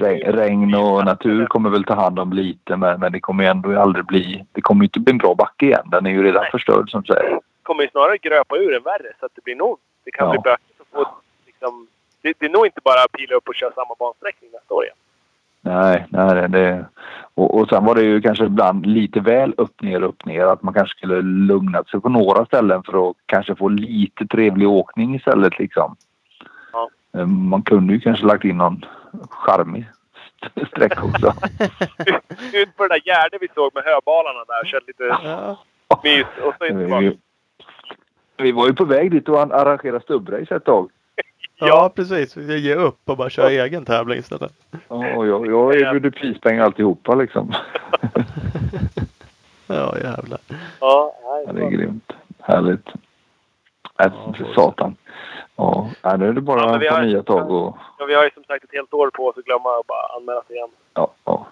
Regn, 0.00 0.32
regn 0.32 0.74
och 0.74 1.04
natur 1.04 1.46
kommer 1.46 1.70
väl 1.70 1.84
ta 1.84 1.94
hand 1.94 2.18
om 2.18 2.32
lite 2.32 2.76
men, 2.76 3.00
men 3.00 3.12
det 3.12 3.20
kommer 3.20 3.44
ju 3.44 3.50
ändå 3.50 3.80
aldrig 3.80 4.04
bli... 4.06 4.44
Det 4.52 4.60
kommer 4.60 4.82
ju 4.82 4.86
inte 4.86 5.00
bli 5.00 5.10
en 5.10 5.18
bra 5.18 5.34
backe 5.34 5.66
igen. 5.66 5.86
Den 5.90 6.06
är 6.06 6.10
ju 6.10 6.22
redan 6.22 6.42
Nej. 6.42 6.50
förstörd 6.50 6.90
som 6.90 7.02
du 7.02 7.12
säger. 7.14 7.40
kommer 7.62 7.82
ju 7.82 7.88
snarare 7.90 8.18
gröpa 8.18 8.56
ur 8.56 8.76
än 8.76 8.82
värre. 8.82 9.12
Så 9.20 9.26
att 9.26 9.32
det 9.34 9.44
blir 9.44 9.56
nog... 9.56 9.78
Det 10.04 10.10
kan 10.10 10.26
Ja. 10.26 10.30
bli 10.32 10.38
bökigt 10.40 11.14
liksom... 11.46 11.86
Det, 12.22 12.34
det 12.38 12.46
är 12.46 12.50
nog 12.50 12.66
inte 12.66 12.80
bara 12.84 13.00
att 13.04 13.12
pila 13.12 13.34
upp 13.36 13.48
och 13.48 13.54
köra 13.54 13.72
samma 13.72 13.94
bansträckning 13.98 14.50
nästa 14.52 14.74
år 14.74 14.84
igen. 14.84 14.96
Nej, 15.68 16.06
nej 16.08 16.48
det, 16.48 16.84
och, 17.34 17.54
och 17.60 17.68
sen 17.68 17.84
var 17.84 17.94
det 17.94 18.02
ju 18.02 18.20
kanske 18.20 18.44
ibland 18.44 18.86
lite 18.86 19.20
väl 19.20 19.54
upp 19.56 19.82
ner 19.82 20.02
upp 20.02 20.24
ner 20.24 20.44
att 20.46 20.62
man 20.62 20.74
kanske 20.74 20.96
skulle 20.98 21.22
lugnat 21.22 21.88
sig 21.88 22.00
på 22.00 22.08
några 22.08 22.44
ställen 22.44 22.82
för 22.82 23.10
att 23.10 23.16
kanske 23.26 23.54
få 23.56 23.68
lite 23.68 24.26
trevlig 24.26 24.68
åkning 24.68 25.14
istället 25.14 25.58
liksom. 25.58 25.96
Ja. 26.72 26.90
Eh, 27.20 27.26
Man 27.26 27.62
kunde 27.62 27.92
ju 27.92 28.00
kanske 28.00 28.26
lagt 28.26 28.44
in 28.44 28.56
någon 28.56 28.84
charmig 29.30 29.88
st- 30.42 30.66
sträck 30.66 31.04
också. 31.04 31.26
Ut- 32.52 32.76
på 32.76 32.82
det 32.82 32.88
där 32.94 33.02
Gärde 33.08 33.38
vi 33.40 33.48
såg 33.54 33.70
med 33.74 33.84
höbalarna 33.84 34.44
där. 34.46 34.64
Kört 34.64 34.86
lite 34.86 35.04
Ja. 35.24 35.58
mys 36.04 36.26
och 36.44 36.54
så 36.58 36.64
inte 36.66 36.84
vi, 37.00 37.18
vi, 38.36 38.52
var 38.52 38.66
ju 38.66 38.74
på 38.74 38.84
väg 38.84 39.10
dit 39.10 39.28
och 39.28 39.40
an- 39.42 39.52
arrangera 39.52 40.00
stubbrace 40.00 40.56
ett 40.56 40.64
tag. 40.64 40.90
Ja, 41.58 41.92
precis. 41.96 42.36
Vi 42.36 42.44
ska 42.44 42.54
ge 42.56 42.74
upp 42.74 42.98
och 43.04 43.16
bara 43.16 43.30
köra 43.30 43.50
egen 43.50 43.84
tävling 43.84 44.18
istället. 44.18 44.52
Ja, 44.88 45.26
jag, 45.26 45.46
jag 45.46 45.74
erbjuder 45.74 46.10
prispengar 46.10 46.64
alltihopa 46.64 47.14
liksom. 47.14 47.54
Ja, 49.66 49.94
jävlar. 50.02 50.38
Ja, 50.80 51.12
det 51.52 51.62
är 51.62 51.70
grymt. 51.70 52.12
Härligt. 52.40 52.88
Äh, 52.88 52.92
Ja, 53.96 54.32
för 54.36 54.44
satan. 54.54 54.96
Ja, 55.56 55.90
nu 56.18 56.28
är 56.28 56.32
det 56.32 56.40
bara 56.40 56.84
Ja, 56.84 56.90
ta 56.90 56.96
har- 56.96 57.02
nya 57.02 57.22
tag 57.22 57.50
och... 57.50 57.76
Ja, 57.98 58.04
vi 58.06 58.14
har 58.14 58.24
ju 58.24 58.30
som 58.34 58.44
sagt 58.44 58.64
ett 58.64 58.72
helt 58.72 58.94
år 58.94 59.10
på 59.10 59.26
oss 59.26 59.38
att 59.38 59.44
glömma 59.44 59.68
och 59.78 59.84
bara 59.88 60.16
anmäla 60.18 60.42
sig 60.42 60.56
igen. 60.56 60.68
Ja, 60.94 61.12
ja. 61.24 61.46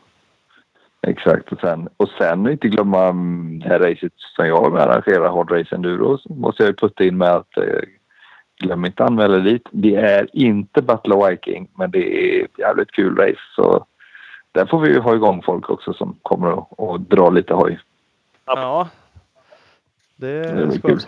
Exakt. 1.07 1.53
Och 1.53 1.61
sen, 1.61 1.89
och 1.97 2.09
sen 2.09 2.49
inte 2.51 2.69
glömma 2.69 3.05
mm, 3.05 3.59
det 3.59 3.69
här 3.69 3.79
racet 3.79 4.13
som 4.17 4.47
jag 4.47 4.77
arrangerar, 4.79 5.29
Hard 5.31 5.51
Race 5.51 5.75
Enduro, 5.75 6.19
måste 6.29 6.63
jag 6.63 6.71
ju 6.71 6.77
putta 6.77 7.05
in 7.05 7.19
med 7.19 7.29
att 7.31 7.57
eh, 7.57 7.65
glöm 8.59 8.85
inte 8.85 9.05
att 9.05 9.11
anmäla 9.11 9.39
dit. 9.39 9.69
Det 9.71 9.95
är 9.95 10.29
inte 10.33 10.83
Battle 10.83 11.15
of 11.15 11.31
Viking, 11.31 11.69
men 11.75 11.91
det 11.91 12.39
är 12.39 12.45
ett 12.45 12.59
jävligt 12.59 12.91
kul 12.91 13.17
race. 13.17 13.41
Så 13.55 13.87
där 14.53 14.67
får 14.67 14.81
vi 14.81 14.89
ju 14.89 15.01
ha 15.01 15.15
igång 15.15 15.43
folk 15.43 15.71
också 15.71 15.93
som 15.93 16.17
kommer 16.23 16.51
och, 16.51 16.81
och 16.81 17.01
dra 17.01 17.31
lite 17.31 17.55
hoj. 17.55 17.81
Ja. 18.47 18.89
Det, 20.17 20.27
Det 20.27 20.63
är 20.63 20.81
kul. 20.81 21.01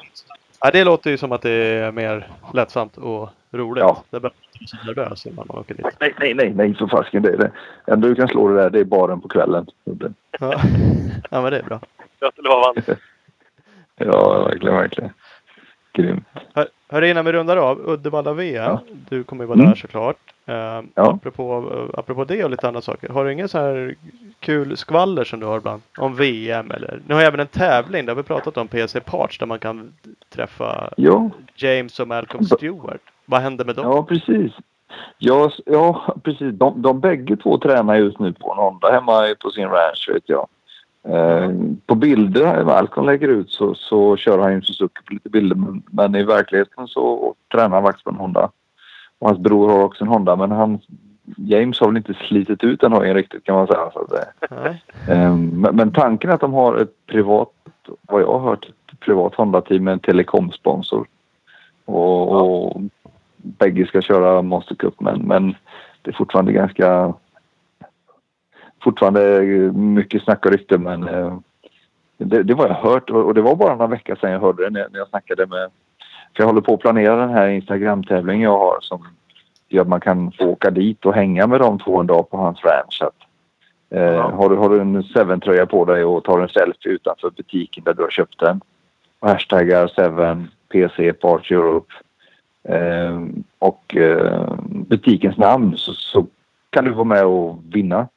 Ja, 0.60 0.70
det 0.70 0.84
låter 0.84 1.10
ju 1.10 1.16
som 1.18 1.32
att 1.32 1.42
det 1.42 1.50
är 1.50 1.92
mer 1.92 2.28
lättsamt 2.54 2.96
och 2.96 3.28
roligt. 3.50 3.82
Ja. 3.82 4.02
Det 4.10 4.16
är 4.16 4.20
bara 4.20 4.32
så 4.66 4.76
nervös 4.86 5.26
när 5.26 5.32
man 5.32 5.50
åker 5.50 5.74
dit. 5.74 5.86
Nej, 6.00 6.14
nej, 6.18 6.34
nej, 6.34 6.52
nej 6.54 6.74
för 6.74 6.86
fasken. 6.86 7.22
Det 7.22 7.32
är 7.32 7.36
det. 7.36 7.50
enda 7.86 8.08
du 8.08 8.14
kan 8.14 8.28
slå 8.28 8.48
det 8.48 8.62
där, 8.62 8.70
det 8.70 8.80
är 8.80 8.84
baren 8.84 9.20
på 9.20 9.28
kvällen. 9.28 9.66
Ja. 9.84 9.98
ja, 11.30 11.42
men 11.42 11.52
det 11.52 11.58
är 11.58 11.62
bra. 11.62 11.80
Götelovan. 12.20 12.74
Ja, 14.00 14.44
verkligen, 14.44 14.74
verkligen. 14.74 15.10
Grymt. 15.92 16.24
Hör, 16.54 16.68
hör 16.88 17.02
innan 17.02 17.24
vi 17.24 17.32
rundar 17.32 17.56
av. 17.56 17.88
Uddevalla 17.90 18.32
VM. 18.32 18.64
Ja. 18.64 18.80
Du 19.08 19.24
kommer 19.24 19.44
ju 19.44 19.48
vara 19.48 19.58
Mm. 19.58 19.68
där 19.70 19.76
såklart. 19.76 20.16
Uh, 20.48 20.54
Ja. 20.54 21.12
apropå, 21.12 21.58
uh, 21.60 21.98
apropå 21.98 22.24
det 22.24 22.44
och 22.44 22.50
lite 22.50 22.68
andra 22.68 22.80
saker. 22.80 23.08
Har 23.08 23.24
du 23.24 23.32
ingen 23.32 23.48
så 23.48 23.58
här 23.58 23.94
kul 24.40 24.76
skvaller 24.76 25.24
som 25.24 25.40
du 25.40 25.46
har 25.46 25.56
ibland? 25.56 25.82
Om 25.98 26.14
VM 26.16 26.70
eller? 26.70 27.00
Nu 27.06 27.14
har 27.14 27.20
jag 27.20 27.28
även 27.28 27.40
en 27.40 27.46
tävling. 27.46 28.06
Där 28.06 28.14
vi 28.14 28.22
pratat 28.22 28.56
om 28.56 28.68
PC 28.68 29.00
Parts 29.00 29.38
där 29.38 29.46
man 29.46 29.58
kan 29.58 29.92
träffa 30.34 30.90
Ja, 30.96 31.30
James 31.56 32.00
och 32.00 32.08
Malcolm 32.08 32.44
Stewart. 32.44 33.00
Vad 33.24 33.40
hände 33.40 33.64
med 33.64 33.74
dem? 33.76 33.84
Ja, 33.84 34.02
precis. 34.02 34.52
Ja, 35.18 35.50
ja 35.66 36.14
precis. 36.24 36.54
De, 36.54 36.82
de 36.82 37.00
bägge 37.00 37.36
två 37.36 37.58
tränar 37.58 37.94
just 37.96 38.18
nu 38.18 38.32
på 38.32 38.52
en 38.52 38.58
Honda 38.58 38.92
hemma 38.92 39.34
på 39.40 39.50
sin 39.50 39.68
ranch, 39.68 40.10
vet 40.14 40.22
jag. 40.26 40.48
Eh, 41.08 41.50
på 41.86 41.94
bilder 41.94 42.64
Malcolm 42.64 43.06
lägger 43.06 43.28
ut 43.28 43.50
så, 43.50 43.74
så 43.74 44.16
kör 44.16 44.38
han 44.38 44.50
ju 44.50 44.56
en 44.56 44.62
Suzuki 44.62 45.02
på 45.04 45.12
lite 45.12 45.28
bilder 45.28 45.56
men, 45.56 45.82
men 45.90 46.14
i 46.14 46.22
verkligheten 46.22 46.88
så 46.88 47.34
tränar 47.52 47.76
han 47.76 47.82
faktiskt 47.84 48.04
på 48.04 48.10
en 48.10 48.16
Honda. 48.16 48.50
Och 49.18 49.28
hans 49.28 49.40
bror 49.40 49.68
har 49.68 49.82
också 49.82 50.04
en 50.04 50.10
Honda 50.10 50.36
men 50.36 50.50
han, 50.50 50.78
James 51.36 51.80
har 51.80 51.86
väl 51.86 51.96
inte 51.96 52.14
slitit 52.14 52.64
ut 52.64 52.80
den 52.80 52.92
hojen 52.92 53.14
riktigt 53.14 53.44
kan 53.44 53.54
man 53.54 53.66
säga. 53.66 53.90
Så 53.92 54.00
att. 54.00 54.12
Eh, 55.08 55.36
men, 55.36 55.76
men 55.76 55.92
tanken 55.92 56.30
är 56.30 56.34
att 56.34 56.40
de 56.40 56.52
har 56.52 56.76
ett 56.76 57.06
privat, 57.06 57.52
vad 58.02 58.22
jag 58.22 58.38
har 58.38 58.50
hört, 58.50 58.64
ett 58.92 59.00
privat 59.00 59.34
Honda-team 59.34 59.84
med 59.84 59.92
en 59.92 60.00
telekomsponsor. 60.00 61.06
Och, 61.84 62.32
och 62.32 62.80
bägge 63.36 63.86
ska 63.86 64.00
köra 64.00 64.42
Monster 64.42 64.74
Cup 64.74 65.00
men, 65.00 65.20
men 65.20 65.54
det 66.02 66.10
är 66.10 66.14
fortfarande 66.14 66.52
ganska 66.52 67.14
fortfarande 68.82 69.40
mycket 69.74 70.22
snack 70.22 70.46
och 70.46 70.52
rykte 70.52 70.78
men 70.78 71.08
eh, 71.08 71.38
det, 72.18 72.42
det 72.42 72.54
var 72.54 72.66
jag 72.68 72.74
hört 72.74 73.10
och 73.10 73.34
det 73.34 73.42
var 73.42 73.56
bara 73.56 73.72
några 73.72 73.86
veckor 73.86 74.16
sedan 74.16 74.30
jag 74.30 74.40
hörde 74.40 74.64
det 74.64 74.70
när, 74.70 74.98
jag 74.98 75.08
snackade 75.08 75.46
med 75.46 75.70
för 76.36 76.42
jag 76.42 76.46
håller 76.46 76.60
på 76.60 76.74
att 76.74 76.80
planera 76.80 77.16
den 77.16 77.30
här 77.30 77.48
Instagram-tävlingen 77.48 78.42
jag 78.42 78.58
har 78.58 78.78
som 78.80 79.06
gör 79.68 79.82
att 79.82 79.88
man 79.88 80.00
kan 80.00 80.32
få 80.32 80.44
åka 80.44 80.70
dit 80.70 81.06
och 81.06 81.14
hänga 81.14 81.46
med 81.46 81.60
de 81.60 81.78
två 81.78 82.00
en 82.00 82.06
dag 82.06 82.30
på 82.30 82.36
hans 82.36 82.64
ranch. 82.64 83.02
Att, 83.02 83.16
eh, 83.90 84.02
Ja. 84.02 84.30
har, 84.30 84.50
du, 84.50 84.56
har 84.56 84.68
du 84.68 84.80
en 84.80 85.02
Seven-tröja 85.02 85.66
på 85.66 85.84
dig 85.84 86.04
och 86.04 86.24
tar 86.24 86.40
en 86.40 86.48
selfie 86.48 86.92
utanför 86.92 87.30
butiken 87.30 87.84
där 87.84 87.94
du 87.94 88.02
har 88.02 88.10
köpt 88.10 88.38
den 88.40 88.60
och 89.20 89.28
hashtaggar 89.28 89.88
Seven 89.88 90.48
PC 90.72 91.12
Parts 91.12 91.50
Europe 91.50 91.94
eh, 92.68 93.20
och 93.58 93.96
eh, 93.96 94.54
butikens 94.64 95.36
namn 95.36 95.76
så, 95.76 95.92
så 95.92 96.26
kan 96.70 96.84
du 96.84 96.90
vara 96.90 97.04
med 97.04 97.24
och 97.24 97.58
vinna 97.72 98.08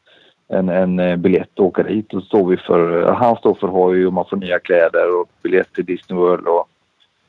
en, 0.52 0.70
en 0.70 1.00
eh, 1.00 1.16
biljett 1.16 1.60
och 1.60 1.66
åka 1.66 1.84
dit. 1.84 2.14
Och 2.14 2.24
står 2.24 2.50
vi 2.50 2.58
för, 2.58 3.12
han 3.12 3.36
står 3.36 3.54
för 3.54 3.68
hoj 3.68 4.08
och 4.08 4.14
man 4.14 4.26
får 4.30 4.38
nya 4.38 4.60
kläder 4.60 5.20
och 5.20 5.30
biljett 5.42 5.74
till 5.74 5.86
Disney 5.86 6.20
World. 6.20 6.48
Och, 6.48 6.70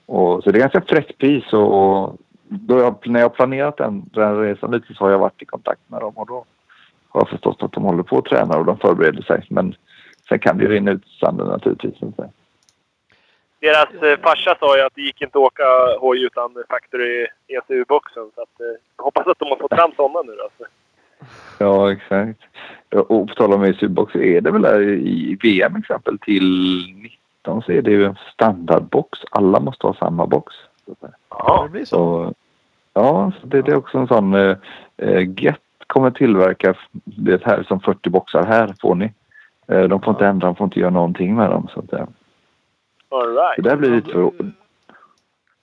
och, 0.06 0.44
så 0.44 0.50
det 0.50 0.58
är 0.58 0.60
ganska 0.60 0.80
fräckt 0.80 1.18
pris 1.18 1.52
och, 1.52 1.74
och 1.74 2.16
då 2.48 2.78
jag, 2.78 2.96
när 3.06 3.20
jag 3.20 3.28
har 3.28 3.34
planerat 3.34 3.76
den, 3.76 4.02
den 4.14 4.40
resan 4.40 4.70
lite 4.70 4.94
så 4.94 5.04
har 5.04 5.10
jag 5.10 5.18
varit 5.18 5.42
i 5.42 5.44
kontakt 5.44 5.80
med 5.86 6.00
dem 6.00 6.12
och 6.16 6.26
då 6.26 6.44
har 7.08 7.20
jag 7.20 7.28
förstått 7.28 7.62
att 7.62 7.72
de 7.72 7.84
håller 7.84 8.02
på 8.02 8.18
att 8.18 8.24
träna 8.24 8.58
och 8.58 8.64
de 8.64 8.78
förbereder 8.78 9.22
sig. 9.22 9.46
Men 9.48 9.74
sen 10.28 10.38
kan 10.38 10.58
det 10.58 10.64
ju 10.64 10.70
rinna 10.70 10.90
ut 10.90 11.06
i 11.06 11.18
sanden 11.20 11.46
naturligtvis. 11.46 12.02
inte. 12.02 12.30
Deras 13.60 14.02
eh, 14.02 14.18
farsa 14.20 14.56
sa 14.60 14.76
ju 14.76 14.82
att 14.82 14.94
det 14.94 15.02
gick 15.02 15.20
inte 15.20 15.38
att 15.38 15.44
åka 15.44 15.64
hoj 16.00 16.24
utan 16.24 16.64
Factory 16.68 17.26
ECU-boxen. 17.48 18.30
Så 18.34 18.42
att, 18.42 18.60
eh, 18.60 18.66
jag 18.96 19.04
hoppas 19.04 19.26
att 19.26 19.38
de 19.38 19.48
har 19.48 19.56
fått 19.56 19.74
fram 19.74 19.92
sådana 19.96 20.22
nu. 20.22 20.40
Alltså. 20.42 20.64
Ja, 21.58 21.92
exakt. 21.92 22.40
Och 23.08 23.28
på 23.28 23.34
tal 23.34 23.52
om 23.52 23.64
ECU-box 23.64 24.16
är 24.16 24.40
det 24.40 24.50
väl 24.50 24.62
där 24.62 24.82
i 24.82 25.38
VM 25.42 25.76
exempel 25.76 26.18
till 26.18 26.78
19 27.02 27.62
så 27.62 27.72
är 27.72 27.82
det 27.82 27.90
ju 27.90 28.04
en 28.04 28.16
standardbox. 28.34 29.18
Alla 29.30 29.60
måste 29.60 29.86
ha 29.86 29.94
samma 29.94 30.26
box. 30.26 30.54
Ja, 31.28 31.62
det 31.62 31.68
blir 31.68 31.84
så. 31.84 32.34
Ja, 32.94 33.32
så 33.40 33.46
det, 33.46 33.62
det 33.62 33.72
är 33.72 33.76
också 33.76 33.98
en 33.98 34.06
sån... 34.06 34.34
Eh, 34.34 34.56
eh, 34.96 35.28
Get 35.40 35.58
kommer 35.86 36.10
tillverka 36.10 36.74
det 37.04 37.44
här 37.44 37.62
som 37.62 37.80
40 37.80 38.10
boxar 38.10 38.44
här 38.44 38.74
får 38.80 38.94
ni. 38.94 39.12
Eh, 39.66 39.82
de 39.82 40.00
får 40.02 40.10
inte 40.14 40.26
ändra, 40.26 40.46
de 40.46 40.56
får 40.56 40.64
inte 40.64 40.80
göra 40.80 40.90
någonting 40.90 41.34
med 41.34 41.50
dem. 41.50 41.68
Så 41.74 41.80
att, 41.80 41.92
eh, 41.92 42.06
All 43.08 43.34
right. 43.34 43.56
det 43.56 43.62
där 43.62 43.76
blir 43.76 43.90
lite 43.90 44.12
för... 44.12 44.30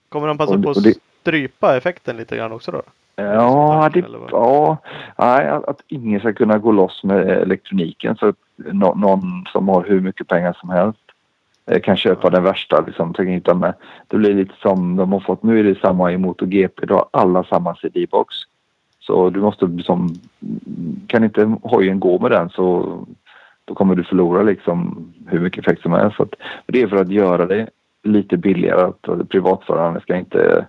Kommer 0.09 0.27
de 0.27 0.37
passa 0.37 0.53
och- 0.55 0.63
på 0.63 0.69
att 0.69 0.77
strypa 1.21 1.77
effekten 1.77 2.17
lite 2.17 2.37
grann 2.37 2.51
också 2.51 2.71
då? 2.71 2.81
Ja, 3.21 3.89
det, 3.93 4.05
ja 4.31 4.77
nej, 5.17 5.47
att, 5.47 5.83
ingen 5.87 6.19
ska 6.19 6.33
kunna 6.33 6.57
gå 6.57 6.71
loss 6.71 7.03
med 7.03 7.29
elektroniken 7.29 8.15
så 8.15 8.27
att 8.27 8.35
nå, 8.55 8.95
någon 8.95 9.45
som 9.53 9.67
har 9.69 9.83
hur 9.83 10.01
mycket 10.01 10.27
pengar 10.27 10.57
som 10.59 10.69
helst 10.69 10.99
eh, 11.65 11.81
kan 11.81 11.97
köpa 11.97 12.29
den 12.29 12.43
värsta. 12.43 12.83
Liksom, 12.87 13.15
inte 13.19 13.53
med. 13.53 13.73
Det 14.07 14.17
blir 14.17 14.33
lite 14.33 14.53
som 14.61 14.95
de 14.95 15.11
har 15.11 15.19
fått. 15.19 15.43
Nu 15.43 15.59
är 15.59 15.63
det 15.63 15.79
samma 15.79 16.11
i 16.11 16.17
MotoGP. 16.17 16.85
Då 16.85 16.95
har 16.95 17.07
alla 17.11 17.43
samma 17.43 17.75
CD-box. 17.75 18.35
Så 18.99 19.29
du 19.29 19.41
måste 19.41 19.65
liksom, 19.65 20.15
kan 21.07 21.23
inte 21.23 21.57
hojen 21.63 21.99
gå 21.99 22.19
med 22.19 22.31
den 22.31 22.49
så 22.49 22.97
då 23.65 23.75
kommer 23.75 23.95
du 23.95 24.03
förlora 24.03 24.41
liksom 24.41 25.07
hur 25.27 25.39
mycket 25.39 25.59
effekt 25.59 25.81
som 25.81 25.91
helst. 25.91 26.17
Så 26.17 26.23
att, 26.23 26.33
det 26.65 26.81
är 26.81 26.87
för 26.87 27.01
att 27.01 27.11
göra 27.11 27.45
det 27.45 27.69
lite 28.03 28.37
billigare. 28.37 28.81
Att 28.81 29.29
privatföraren 29.29 30.01
ska 30.01 30.15
inte, 30.15 30.67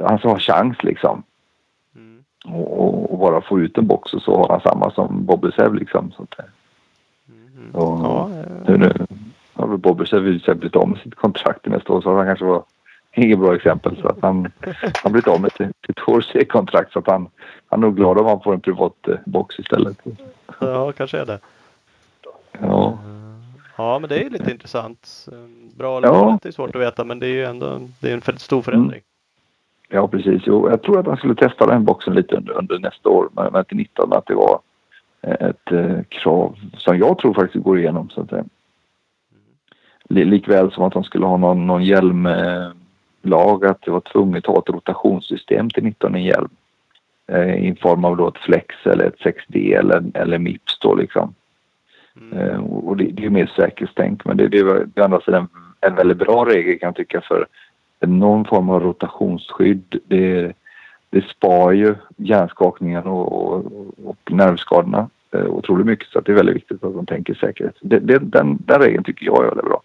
han 0.00 0.18
ska 0.18 0.28
ha 0.28 0.38
chans 0.38 0.82
liksom. 0.82 1.22
Och, 2.44 3.12
och, 3.12 3.18
bara 3.18 3.40
få 3.40 3.60
ut 3.60 3.78
en 3.78 3.86
box 3.86 4.14
och 4.14 4.22
så 4.22 4.36
har 4.36 4.48
han 4.48 4.60
samma 4.60 4.90
som 4.90 5.24
Bobbyshev 5.26 5.74
liksom. 5.74 6.12
Så 6.16 6.22
att, 6.22 6.34
Mm. 7.56 7.74
och, 7.74 7.98
Ja, 8.04 8.30
nu, 8.66 8.76
nu 8.78 9.06
har 9.54 9.66
väl 9.66 9.78
sig 10.06 10.54
blivit 10.54 10.76
av 10.76 10.88
med 10.88 10.98
sitt 10.98 11.14
kontrakt 11.14 11.66
i 11.66 11.70
nästa 11.70 11.92
år 11.92 12.00
så 12.00 12.16
han 12.16 12.26
kanske 12.26 12.44
var 12.44 12.62
inget 13.14 13.38
bra 13.38 13.54
exempel. 13.54 13.96
Så 14.00 14.08
att 14.08 14.18
han 14.22 14.52
har 15.02 15.10
blivit 15.10 15.28
av 15.28 15.40
med 15.40 15.52
sitt, 15.52 15.98
HRC-kontrakt 15.98 16.92
så 16.92 16.98
att 16.98 17.06
han, 17.06 17.28
han 17.66 17.80
är 17.82 17.86
nog 17.86 17.96
glad 17.96 18.18
om 18.18 18.26
han 18.26 18.40
får 18.40 18.54
en 18.54 18.60
privat 18.60 19.08
eh, 19.08 19.14
box 19.26 19.58
istället. 19.58 19.98
ja, 20.60 20.92
kanske 20.92 21.18
är 21.18 21.26
det. 21.26 21.38
Ja, 22.60 22.98
Ja, 23.76 23.98
men 23.98 24.08
det 24.08 24.16
är 24.20 24.24
ju 24.24 24.30
lite 24.30 24.50
intressant. 24.50 25.28
Bra 25.76 25.98
eller 25.98 26.08
Ja. 26.08 26.14
dåligt, 26.14 26.42
det 26.42 26.48
är 26.48 26.52
svårt 26.52 26.74
att 26.76 26.82
veta, 26.82 27.04
men 27.04 27.18
det 27.18 27.26
är 27.26 27.30
ju 27.32 27.44
ändå 27.44 27.80
det 28.00 28.10
är 28.12 28.14
en 28.30 28.38
stor 28.38 28.62
förändring. 28.62 29.00
Ja 29.92 30.08
precis. 30.08 30.42
Jo, 30.46 30.68
jag 30.70 30.82
tror 30.82 30.98
att 31.00 31.06
han 31.06 31.16
skulle 31.16 31.34
testa 31.34 31.66
den 31.66 31.84
boxen 31.84 32.14
lite 32.14 32.36
under, 32.36 32.52
under 32.58 32.78
nästa 32.78 33.08
år 33.08 33.28
men, 33.32 33.52
men 33.52 33.64
till 33.64 33.76
19 33.76 34.12
att 34.12 34.26
det 34.26 34.34
var 34.34 34.60
eh, 35.22 35.48
ett 35.48 35.72
eh, 35.72 36.02
krav 36.08 36.58
som 36.76 36.98
jag 36.98 37.18
tror 37.18 37.34
faktiskt 37.34 37.64
går 37.64 37.78
igenom. 37.78 38.10
Så 38.10 38.20
att, 38.20 38.32
eh, 38.32 38.42
li- 40.08 40.24
likväl 40.24 40.72
som 40.72 40.84
att 40.84 40.92
de 40.92 41.04
skulle 41.04 41.26
ha 41.26 41.36
någon, 41.36 41.66
någon 41.66 41.84
hjälmlag 41.84 43.66
att 43.66 43.82
det 43.82 43.90
var 43.90 44.00
tvunget 44.00 44.48
att 44.48 44.54
ha 44.54 44.58
ett 44.62 44.68
rotationssystem 44.74 45.70
till 45.70 45.84
19 45.84 46.16
i 46.16 46.26
hjälm. 46.26 46.50
Eh, 47.32 47.54
I 47.68 47.76
form 47.82 48.04
av 48.04 48.16
då 48.16 48.28
ett 48.28 48.38
flex 48.38 48.74
eller 48.84 49.04
ett 49.04 49.18
6D 49.18 49.78
eller, 49.78 50.02
eller 50.14 50.38
MIPS 50.38 50.78
då 50.78 50.94
liksom. 50.94 51.34
Mm. 52.20 52.38
Eh, 52.38 52.64
och 52.64 52.96
det, 52.96 53.04
det 53.04 53.24
är 53.26 53.30
mer 53.30 53.52
säkerhetstänk 53.56 54.24
men 54.24 54.36
det, 54.36 54.48
det 54.48 54.58
är 54.58 54.82
å 54.82 55.04
andra 55.04 55.20
sidan 55.20 55.48
en 55.80 55.94
väldigt 55.94 56.18
bra 56.18 56.44
regel 56.44 56.78
kan 56.78 56.86
jag 56.86 56.96
tycka 56.96 57.20
för 57.20 57.46
någon 58.06 58.44
form 58.44 58.70
av 58.70 58.82
rotationsskydd 58.82 60.00
det, 60.04 60.52
det 61.10 61.24
spar 61.24 61.72
ju 61.72 61.94
hjärnskakningen 62.16 63.02
och, 63.02 63.32
och, 63.32 63.64
och 64.04 64.32
nervskadorna 64.32 65.08
eh, 65.30 65.46
otroligt 65.46 65.86
mycket 65.86 66.08
så 66.08 66.20
det 66.20 66.32
är 66.32 66.36
väldigt 66.36 66.56
viktigt 66.56 66.84
att 66.84 66.94
de 66.94 67.06
tänker 67.06 67.34
säkerhet. 67.34 67.76
Det, 67.80 67.98
det, 67.98 68.18
den, 68.18 68.58
den 68.66 68.80
regeln 68.80 69.04
tycker 69.04 69.26
jag 69.26 69.44
är 69.44 69.48
väldigt 69.48 69.64
bra. 69.64 69.82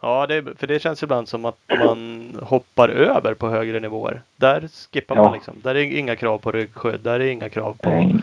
Ja, 0.00 0.26
det, 0.26 0.58
för 0.58 0.66
det 0.66 0.78
känns 0.82 1.02
ibland 1.02 1.28
som 1.28 1.44
att 1.44 1.58
man 1.78 2.30
hoppar 2.42 2.88
över 2.88 3.34
på 3.34 3.48
högre 3.48 3.80
nivåer. 3.80 4.22
Där 4.36 4.68
skippar 4.92 5.16
Ja. 5.16 5.22
man 5.22 5.32
liksom. 5.32 5.54
Där 5.62 5.74
är 5.74 5.98
inga 5.98 6.16
krav 6.16 6.38
på 6.38 6.52
ryggskydd. 6.52 7.00
Där 7.00 7.20
är 7.20 7.26
inga 7.26 7.48
krav 7.48 7.76
på... 7.82 7.90
Nej, 7.90 8.14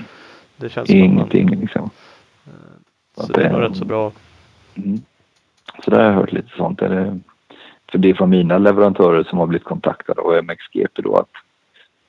Det 0.57 0.69
känns 0.69 0.89
att 0.89 0.95
man, 0.95 1.05
ingenting 1.05 1.49
liksom. 1.49 1.89
Så 3.17 3.33
det 3.33 3.43
är 3.45 3.51
nog 3.51 3.61
rätt 3.61 3.77
så 3.77 3.85
bra. 3.85 4.11
Mm. 4.75 5.01
Så 5.83 5.91
där 5.91 5.97
har 5.97 6.05
jag 6.05 6.13
hört 6.13 6.31
lite 6.31 6.49
sånt. 6.57 6.79
Det 6.79 7.19
för 7.93 7.97
det 7.99 8.09
är 8.09 8.13
från 8.13 8.29
mina 8.29 8.57
leverantörer 8.57 9.23
som 9.23 9.39
har 9.39 9.47
blivit 9.47 9.67
kontaktade 9.67 10.21
och 10.21 10.43
MXGP 10.43 11.01
då 11.01 11.15
att 11.15 11.29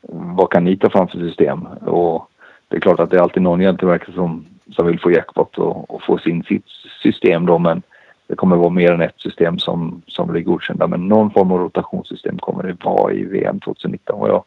vad 0.09 0.51
kan 0.51 0.64
ni 0.64 0.76
ta 0.76 0.91
fram 0.91 1.09
för 1.09 1.18
system? 1.18 1.66
Och 1.66 2.30
det 2.68 2.76
är 2.76 2.80
klart 2.80 3.01
att 3.01 3.11
det 3.11 3.16
är 3.16 3.20
alltid 3.20 3.43
någon 3.43 3.61
hjälteverkare 3.61 4.14
som, 4.14 4.47
som 4.76 4.87
vill 4.87 5.01
få 5.01 5.11
jackpot 5.11 5.59
och, 5.59 5.95
och 5.95 6.03
få 6.03 6.18
sin 6.18 6.43
sitt 6.43 6.66
system 7.03 7.47
då 7.47 7.59
men 7.59 7.82
det 8.26 8.37
kommer 8.37 8.57
vara 8.57 8.70
mer 8.70 8.93
än 8.93 9.01
ett 9.01 9.20
system 9.20 9.59
som, 9.59 10.03
som 10.07 10.28
blir 10.28 10.43
godkända 10.43 10.87
men 10.87 11.09
någon 11.09 11.30
form 11.30 11.53
av 11.53 11.59
rotationssystem 11.59 12.39
kommer 12.39 12.62
det 12.62 12.85
vara 12.85 13.12
i 13.12 13.24
VM 13.24 13.61
2019 13.61 14.20
vad 14.20 14.30
jag, 14.30 14.45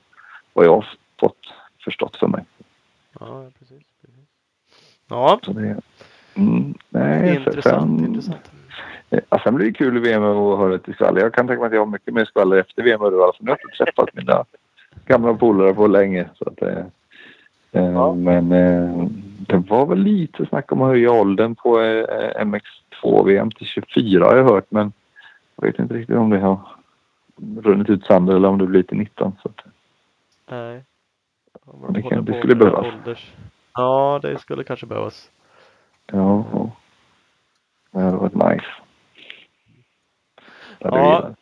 vad 0.53 0.65
jag 0.65 0.75
har 0.75 0.85
fått 1.19 1.53
förstått 1.83 2.15
för 2.15 2.27
mig. 2.27 2.45
Ja, 3.19 3.45
precis. 3.59 3.83
precis. 4.01 4.25
Ja, 5.09 5.39
det, 5.45 5.81
mm, 6.35 6.73
nej, 6.89 7.35
intressant. 7.35 7.99
sen, 7.99 8.05
intressant. 8.05 8.51
Ja, 9.09 9.39
sen 9.43 9.55
blir 9.55 9.65
det 9.65 9.73
kul 9.73 9.97
i 9.97 9.99
VM 9.99 10.23
att 10.23 10.57
höra 10.59 10.67
lite 10.73 10.93
skvaller. 10.93 11.21
Jag 11.21 11.33
kan 11.33 11.47
tänka 11.47 11.59
mig 11.59 11.67
att 11.67 11.73
jag 11.73 11.81
har 11.81 11.85
mycket 11.85 12.13
mer 12.13 12.25
skvaller 12.25 12.57
efter 12.57 12.83
VM 12.83 13.01
Uddevalla. 13.01 13.33
För 13.33 13.43
nu 13.43 13.51
har 13.51 13.57
jag 13.61 13.69
inte 13.71 13.83
träffat 13.85 14.13
mina 14.15 14.45
gamla 15.05 15.33
polare 15.33 15.73
på 15.73 15.87
länge. 15.87 16.29
Så 16.35 16.49
att, 16.49 16.61
eh, 16.61 16.77
eh, 17.71 17.91
Ja. 17.91 18.13
Men 18.13 18.51
eh, 18.51 19.07
det 19.39 19.57
var 19.57 19.85
väl 19.85 19.99
lite 19.99 20.45
snack 20.45 20.71
om 20.71 20.81
att 20.81 20.87
höja 20.87 21.11
åldern 21.11 21.55
på 21.55 21.79
eh, 21.81 22.45
MX2-VM 22.45 23.51
till 23.51 23.67
24 23.67 24.25
har 24.25 24.35
jag 24.35 24.43
hört. 24.43 24.65
Men 24.69 24.91
jag 25.55 25.67
vet 25.67 25.79
inte 25.79 25.93
riktigt 25.93 26.15
om 26.17 26.29
det 26.29 26.39
har 26.39 26.59
runnit 27.61 27.89
ut 27.89 28.05
sanden 28.05 28.35
eller 28.35 28.47
om 28.49 28.57
det 28.57 28.65
blir 28.67 28.83
till 28.83 28.97
19. 28.97 29.35
Så 29.41 29.49
att, 29.49 29.61
Nej. 30.49 30.83
Ja, 31.65 31.73
Det 31.89 32.01
kan- 32.01 32.25
det 32.25 32.37
skulle 32.39 32.55
behövas. 32.55 32.85
ålders- 32.85 33.31
Ja, 33.73 34.19
det 34.21 34.39
skulle 34.39 34.63
kanske 34.63 34.85
behövas. 34.85 35.29
ja. 36.11 36.45
det 37.91 37.99
hade 37.99 38.17
varit 38.17 38.33
nice. 38.35 38.65
Det 40.79 40.87
Ja. 40.87 41.23
jag. 41.23 41.35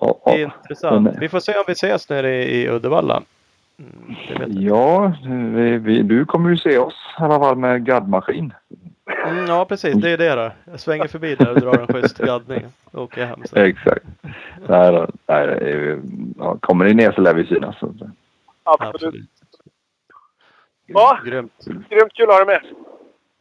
Ja, 0.00 0.20
ja. 0.24 0.36
Intressant. 0.38 1.02
men- 1.04 1.20
Vi 1.20 1.28
får 1.28 1.40
se 1.40 1.58
om 1.58 1.64
vi 1.66 1.72
ses 1.72 2.08
nere 2.08 2.44
i, 2.44 2.62
i 2.62 2.68
Uddevalla. 2.68 3.22
Mm, 3.78 4.16
det 4.28 4.34
vet 4.38 4.48
jag. 4.54 4.62
Ja, 4.78 5.12
vi, 5.54 5.78
vi, 5.78 6.02
du 6.02 6.24
kommer 6.24 6.50
ju 6.50 6.56
se 6.56 6.78
oss 6.78 6.94
i 7.20 7.22
alla 7.22 7.38
fall 7.38 7.56
med 7.56 7.84
gaddmaskin. 7.84 8.52
Mm, 9.26 9.46
ja, 9.46 9.64
precis. 9.64 9.94
Det 9.94 10.10
är 10.10 10.18
det 10.18 10.34
då. 10.34 10.50
Jag 10.64 10.80
svänger 10.80 11.08
förbi 11.08 11.34
där 11.34 11.50
och 11.50 11.60
drar 11.60 11.78
en 11.78 11.86
schysst 11.86 12.18
gaddning. 12.18 12.66
Och 12.90 13.02
åker 13.02 13.26
hem 13.26 13.40
sen. 13.44 13.64
Exakt. 13.64 14.04
Nej, 14.68 14.92
då, 14.92 15.06
nej, 15.26 15.46
det 15.46 15.70
är- 15.70 16.00
ja, 16.38 16.56
kommer 16.60 16.84
ni 16.84 16.94
ner 16.94 17.12
så 17.12 17.20
lär 17.20 17.34
vi 17.34 17.46
synas. 17.46 17.78
Så- 17.78 17.94
Absolut. 18.64 18.94
Absolut. 18.94 19.30
Ja. 20.86 21.18
Grymt. 21.24 21.52
Grymt 21.88 22.12
kul 22.14 22.30
att 22.30 22.36
ha 22.38 22.44
dig 22.44 22.46
med. 22.46 22.60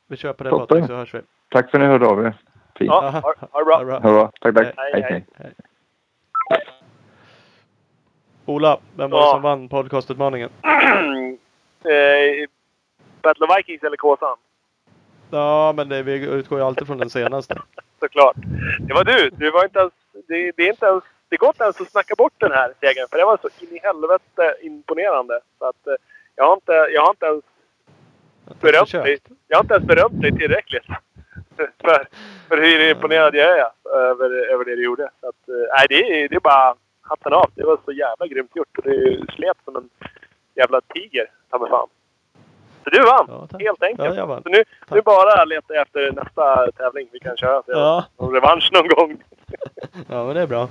Vi 0.07 0.17
kör 0.17 0.33
på 0.33 0.43
det. 0.43 0.49
Patrik 0.49 0.85
så 0.85 0.95
hörs 0.95 1.13
vi. 1.13 1.19
Tack 1.49 1.71
för 1.71 1.77
att 1.77 1.81
ni 1.81 1.87
hörde 1.87 2.05
av 2.07 2.25
er. 2.25 2.33
Fint. 2.77 2.87
Ja, 2.91 3.09
ha, 3.09 3.33
ha 3.51 3.59
det 3.59 3.65
bra. 3.65 3.75
Ha 3.75 3.79
det 3.79 3.85
bra. 3.85 3.99
Det. 3.99 4.31
Tack, 4.41 4.55
tack. 4.55 4.73
Hej, 4.77 4.91
Hej, 4.93 5.03
hej. 5.09 5.25
hej. 5.35 5.53
Ola, 8.45 8.79
vem 8.95 9.09
var 9.11 9.19
det 9.19 9.25
Ja. 9.25 9.31
som 9.31 9.41
vann 9.41 9.69
podcastutmaningen? 9.69 10.49
eh, 11.83 12.47
Battle 13.21 13.45
of 13.45 13.57
Vikings 13.57 13.83
eller 13.83 13.97
Kåsan? 13.97 14.37
Ja, 15.31 15.73
men 15.75 15.89
det, 15.89 16.03
vi 16.03 16.25
utgår 16.25 16.59
ju 16.59 16.65
alltid 16.65 16.87
från 16.87 16.97
den 16.97 17.09
senaste. 17.09 17.61
Såklart. 17.99 18.35
Det 18.79 18.93
var 18.93 19.03
du. 19.03 19.29
du 19.29 19.51
var 19.51 19.63
inte 19.63 19.79
ens, 19.79 19.93
det, 20.27 20.51
det, 20.57 20.63
är 20.63 20.69
inte 20.69 20.85
ens, 20.85 21.03
det 21.29 21.37
går 21.37 21.49
inte 21.49 21.63
ens 21.63 21.81
att 21.81 21.91
snacka 21.91 22.15
bort 22.17 22.33
den 22.37 22.51
här 22.51 22.73
segern. 22.79 23.07
För 23.09 23.17
det 23.17 23.25
var 23.25 23.37
så 23.41 23.49
in 23.65 23.75
i 23.75 23.79
helvete 23.83 24.55
imponerande. 24.61 25.39
Så 25.59 25.65
att, 25.65 25.87
eh, 25.87 25.93
jag, 26.35 26.45
har 26.47 26.53
inte, 26.53 26.71
jag 26.93 27.01
har 27.01 27.09
inte 27.09 27.25
ens 27.25 27.43
berömt 28.61 28.91
dig. 28.91 29.17
Jag 29.47 29.57
har 29.57 29.63
inte 29.63 29.73
ens 29.73 29.87
berömt 29.87 30.21
dig 30.21 30.31
tillräckligt. 30.37 30.83
för, 31.83 32.07
för 32.47 32.57
hur 32.57 32.89
imponerad 32.91 33.35
jag 33.35 33.57
är 33.59 33.65
över, 33.93 34.53
över 34.53 34.65
det 34.65 34.75
du 34.75 34.83
gjorde. 34.83 35.09
Så 35.21 35.27
att, 35.29 35.49
eh, 35.49 35.55
nej, 35.77 35.85
det, 35.89 36.23
är, 36.23 36.29
det 36.29 36.35
är 36.35 36.39
bara 36.39 36.75
hatten 37.01 37.33
av. 37.33 37.49
Det 37.55 37.63
var 37.63 37.77
så 37.85 37.91
jävla 37.91 38.27
grymt 38.27 38.55
gjort. 38.55 38.77
Och 38.77 38.83
det 38.83 39.25
slet 39.35 39.57
som 39.65 39.75
en 39.75 39.89
jävla 40.55 40.81
tiger, 40.81 41.25
ta 41.49 41.57
mig 41.59 41.69
fan. 41.69 41.87
Så 42.83 42.89
du 42.89 42.99
vann, 43.01 43.25
Ja, 43.29 43.47
tack. 43.51 43.61
helt 43.61 43.83
enkelt. 43.83 44.09
Ja, 44.09 44.15
jag 44.15 44.27
vann. 44.27 44.43
Så 44.43 44.49
nu, 44.49 44.57
nu 44.57 44.63
Tack. 44.89 45.03
bara 45.03 45.45
leta 45.45 45.73
jag 45.73 45.81
efter 45.81 46.11
nästa 46.11 46.71
tävling 46.71 47.07
vi 47.11 47.19
kan 47.19 47.37
köra. 47.37 47.51
Jag 47.51 47.63
Ja. 47.77 48.05
någon 48.19 48.33
revansch 48.33 48.69
någon 48.73 48.87
gång. 48.87 49.17
Ja, 50.09 50.25
men 50.25 50.35
det 50.35 50.41
är 50.41 50.47
bra. 50.47 50.69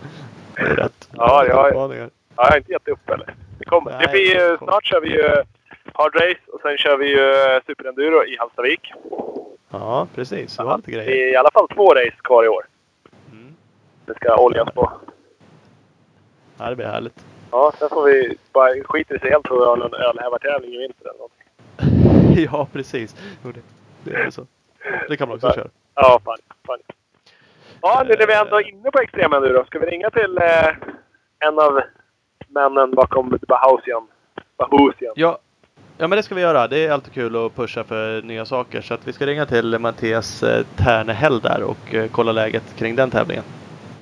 Det 0.56 0.62
är 0.62 0.76
rätt. 0.76 1.08
Ja, 1.16 1.44
ja. 1.48 1.68
Utmaningar. 1.68 2.10
Ja, 2.36 2.44
jag 2.44 2.50
har 2.50 2.56
inte 2.56 2.72
gett 2.72 2.88
upp 2.88 3.10
eller? 3.10 3.34
Det 3.58 3.64
kommer. 3.64 3.90
Nej, 3.90 4.00
det 4.06 4.12
blir 4.12 4.34
ju, 4.34 4.58
snart 4.58 4.84
kör 4.84 5.00
vi 5.00 5.08
ju 5.08 5.28
hard 5.92 6.14
race 6.14 6.40
och 6.52 6.60
sen 6.60 6.76
kör 6.76 6.96
vi 6.96 7.06
ju 7.06 7.30
eh, 7.32 7.60
superenduro 7.66 8.24
i 8.24 8.36
Hallstavik. 8.38 8.92
Ja, 9.70 10.06
precis. 10.14 10.56
Det 10.56 10.64
var 10.64 10.76
lite 10.76 10.90
Det 10.90 10.96
grejer. 10.96 11.26
är 11.28 11.32
i 11.32 11.36
alla 11.36 11.50
fall 11.50 11.68
två 11.68 11.94
race 11.94 12.16
kvar 12.24 12.44
i 12.44 12.48
år. 12.48 12.66
Mm. 13.32 13.56
Det 14.06 14.14
ska 14.14 14.36
oljas 14.36 14.68
på. 14.74 14.92
Ja, 16.58 16.70
det 16.70 16.76
blir 16.76 16.86
härligt. 16.86 17.24
Ja, 17.50 17.72
sen 17.78 17.88
får 17.88 18.04
vi 18.04 18.36
bara 18.52 18.70
skita 18.84 19.14
i 19.14 19.18
sig 19.18 19.30
helt 19.30 19.46
och 19.50 19.56
ha 19.66 19.76
någon 19.76 19.94
ölhävartävling 19.94 20.74
i 20.74 20.78
vinter 20.78 21.08
eller 21.10 21.18
något. 21.18 21.32
ja, 22.52 22.68
precis. 22.72 23.16
Det, 23.42 23.60
det 24.04 24.14
är 24.16 24.30
så. 24.30 24.46
Det 25.08 25.16
kan 25.16 25.28
man 25.28 25.34
också 25.36 25.52
köra. 25.52 25.68
Ja, 25.94 26.20
fan. 26.24 26.38
fan. 26.66 26.78
Ja, 27.82 28.02
nu 28.08 28.14
när 28.18 28.26
vi 28.26 28.34
ändå 28.34 28.56
är 28.56 28.68
inne 28.68 28.90
på 28.90 28.98
extremenduro. 28.98 29.64
Ska 29.66 29.78
vi 29.78 29.86
ringa 29.86 30.10
till 30.10 30.38
eh, 30.38 30.68
en 31.38 31.58
av 31.58 31.80
männen 32.48 32.94
bakom 32.94 33.38
Bahausian? 33.48 34.08
Bahausian. 34.56 35.12
Ja, 35.16 35.38
ja, 35.98 36.06
men 36.08 36.16
det 36.16 36.22
ska 36.22 36.34
vi 36.34 36.40
göra. 36.40 36.68
Det 36.68 36.86
är 36.86 36.90
alltid 36.92 37.12
kul 37.12 37.46
att 37.46 37.54
pusha 37.56 37.84
för 37.84 38.22
nya 38.22 38.44
saker. 38.44 38.80
Så 38.80 38.94
att 38.94 39.08
vi 39.08 39.12
ska 39.12 39.26
ringa 39.26 39.46
till 39.46 39.78
Mattias 39.78 40.42
eh, 40.42 40.66
Ternehäll 40.76 41.40
där 41.40 41.62
och 41.62 41.94
eh, 41.94 42.08
kolla 42.10 42.32
läget 42.32 42.62
kring 42.76 42.96
den 42.96 43.10
tävlingen. 43.10 43.44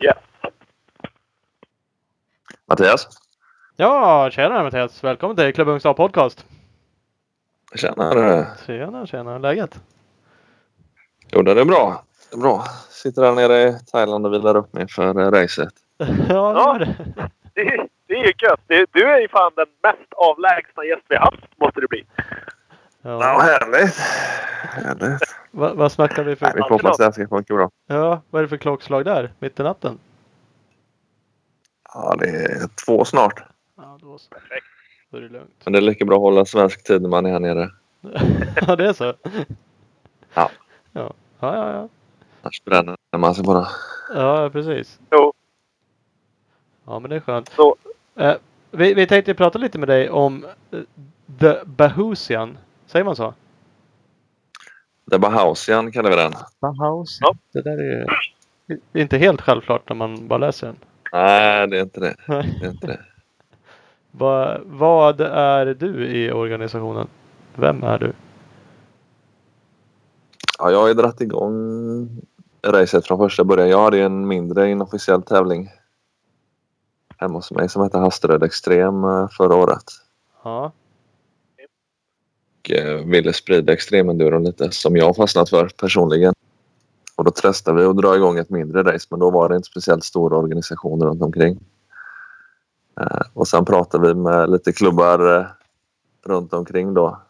Yes. 0.00 0.16
Mattias? 2.68 3.08
Ja, 3.76 4.30
tjena 4.32 4.62
Mattias! 4.62 5.04
Välkommen 5.04 5.36
till 5.36 5.54
Klubb 5.54 5.68
Ungstar 5.68 5.94
Podcast! 5.94 6.46
Tjenare! 7.74 8.46
Tjena, 8.66 9.06
tjena! 9.06 9.38
Läget? 9.38 9.80
Jo, 11.32 11.42
det 11.42 11.60
är 11.60 11.64
bra. 11.64 12.04
Det 12.30 12.36
är 12.36 12.40
bra. 12.40 12.64
Sitter 12.90 13.22
där 13.22 13.32
nere 13.32 13.62
i 13.68 13.76
Thailand 13.92 14.26
och 14.26 14.32
vilar 14.32 14.56
upp 14.56 14.72
mig 14.72 14.88
för 14.88 15.20
eh, 15.20 15.30
racet. 15.30 15.68
ja, 15.98 16.06
det 16.06 16.34
Ja. 16.34 16.78
gör 16.78 16.78
det. 17.54 17.88
Det, 18.14 18.18
är 18.20 18.24
ju 18.24 18.32
gött. 18.38 18.88
Du 18.92 19.04
är 19.04 19.20
ju 19.20 19.28
fan 19.28 19.52
den 19.56 19.66
mest 19.82 20.12
avlägsna 20.16 20.84
gäst 20.84 21.02
vi 21.08 21.16
haft, 21.16 21.58
måste 21.60 21.80
det 21.80 21.86
bli. 21.88 22.06
Ja, 22.16 22.22
Ja. 23.02 23.40
härligt! 23.40 23.94
härligt. 24.62 25.36
Va, 25.50 25.74
vad 25.74 25.92
snackar 25.92 26.22
vi 26.24 26.28
Nej, 26.28 26.36
för... 26.36 26.52
vi 26.54 26.62
får 26.62 26.68
hoppas 26.68 26.96
det 26.96 27.04
här 27.04 27.12
ska 27.12 27.28
funka 27.28 27.54
bra. 27.54 27.70
Ja, 27.86 28.22
vad 28.30 28.38
är 28.38 28.42
det 28.42 28.48
för 28.48 28.56
klockslag 28.56 29.04
där? 29.04 29.32
Mitt 29.38 29.60
i 29.60 29.62
natten? 29.62 29.98
Ja, 31.94 32.16
det 32.18 32.28
är 32.28 32.84
två 32.86 33.04
snart. 33.04 33.42
Ja, 33.76 33.98
då 34.00 34.18
så. 34.18 34.30
Perfekt. 34.30 34.66
Då 35.10 35.16
är 35.16 35.20
det 35.20 35.28
lugnt. 35.28 35.60
Men 35.64 35.72
det 35.72 35.78
är 35.78 35.80
lika 35.80 36.04
bra 36.04 36.16
att 36.16 36.20
hålla 36.22 36.44
svensk 36.44 36.84
tid 36.84 37.02
när 37.02 37.08
man 37.08 37.26
är 37.26 37.30
här 37.30 37.40
nere. 37.40 37.70
ja, 38.66 38.76
det 38.76 38.88
är 38.88 38.92
så? 38.92 39.14
Ja. 40.34 40.50
Ja, 40.92 41.12
ja, 41.40 41.56
ja. 41.56 41.72
ja. 41.72 41.88
Annars 42.42 42.64
bränner 42.64 42.96
man 43.16 43.34
sig 43.34 43.44
bara. 43.44 43.66
Ja, 44.14 44.50
precis. 44.52 44.98
Jo. 45.10 45.32
Ja, 46.86 46.98
men 46.98 47.10
det 47.10 47.16
är 47.16 47.20
skönt. 47.20 47.48
Så. 47.48 47.76
Eh, 48.16 48.34
vi, 48.70 48.94
vi 48.94 49.06
tänkte 49.06 49.34
prata 49.34 49.58
lite 49.58 49.78
med 49.78 49.88
dig 49.88 50.10
om 50.10 50.46
eh, 50.70 50.80
The 51.40 51.54
Bahusian. 51.64 52.58
Säger 52.86 53.04
man 53.04 53.16
så? 53.16 53.34
Är 55.12 55.18
Bahausian 55.18 55.92
kallar 55.92 56.10
vi 56.10 56.16
den. 56.16 56.32
Bahusian. 56.60 57.20
Ja. 57.20 57.36
Det 57.52 57.62
där 57.62 57.78
är 57.78 57.98
ju 57.98 58.06
det 58.66 58.98
är 58.98 59.02
inte 59.02 59.18
helt 59.18 59.40
självklart 59.40 59.88
när 59.88 59.96
man 59.96 60.28
bara 60.28 60.38
läser 60.38 60.66
den. 60.66 60.76
Nej, 61.12 61.68
det 61.68 61.78
är 61.78 61.82
inte 61.82 62.00
det. 62.00 62.16
Nej. 62.28 62.58
det, 62.60 62.66
är 62.66 62.70
inte 62.70 62.86
det. 62.86 63.00
Va, 64.10 64.58
vad 64.64 65.20
är 65.20 65.66
du 65.66 66.06
i 66.06 66.32
organisationen? 66.32 67.08
Vem 67.54 67.82
är 67.82 67.98
du? 67.98 68.12
Ja, 70.58 70.70
jag 70.70 70.80
har 70.80 70.88
ju 70.88 70.94
dragit 70.94 71.20
igång 71.20 72.08
racet 72.66 73.06
från 73.06 73.18
första 73.18 73.44
början. 73.44 73.68
Jag 73.68 73.82
hade 73.82 74.00
en 74.00 74.28
mindre 74.28 74.70
inofficiell 74.70 75.22
tävling 75.22 75.70
hemma 77.24 77.38
hos 77.38 77.50
mig 77.50 77.68
som 77.68 77.82
hette 77.82 77.98
Hasteröd 77.98 78.42
Extrem 78.42 79.04
eh, 79.04 79.28
förra 79.28 79.54
året. 79.56 79.84
Ja. 80.44 80.72
och 82.64 82.70
eh, 82.70 83.04
ville 83.06 83.32
sprida 83.32 83.72
extremenduron 83.72 84.44
lite 84.44 84.70
som 84.70 84.96
jag 84.96 85.16
fastnat 85.16 85.50
för 85.50 85.68
personligen. 85.80 86.34
Och 87.16 87.24
då 87.24 87.30
testade 87.30 87.80
vi 87.80 87.86
att 87.86 87.96
dra 87.96 88.16
igång 88.16 88.38
ett 88.38 88.50
mindre 88.50 88.82
race 88.82 89.06
men 89.10 89.20
då 89.20 89.30
var 89.30 89.48
det 89.48 89.56
inte 89.56 89.68
speciellt 89.68 90.04
stora 90.04 90.36
organisationer 90.36 91.06
runt 91.06 91.22
omkring. 91.22 91.58
Eh, 93.00 93.20
Och 93.34 93.48
sen 93.48 93.64
pratade 93.64 94.08
vi 94.08 94.14
med 94.14 94.50
lite 94.50 94.72
klubbar 94.72 95.48
runt 96.26 96.54
omkring 96.54 96.94
då 96.94 97.20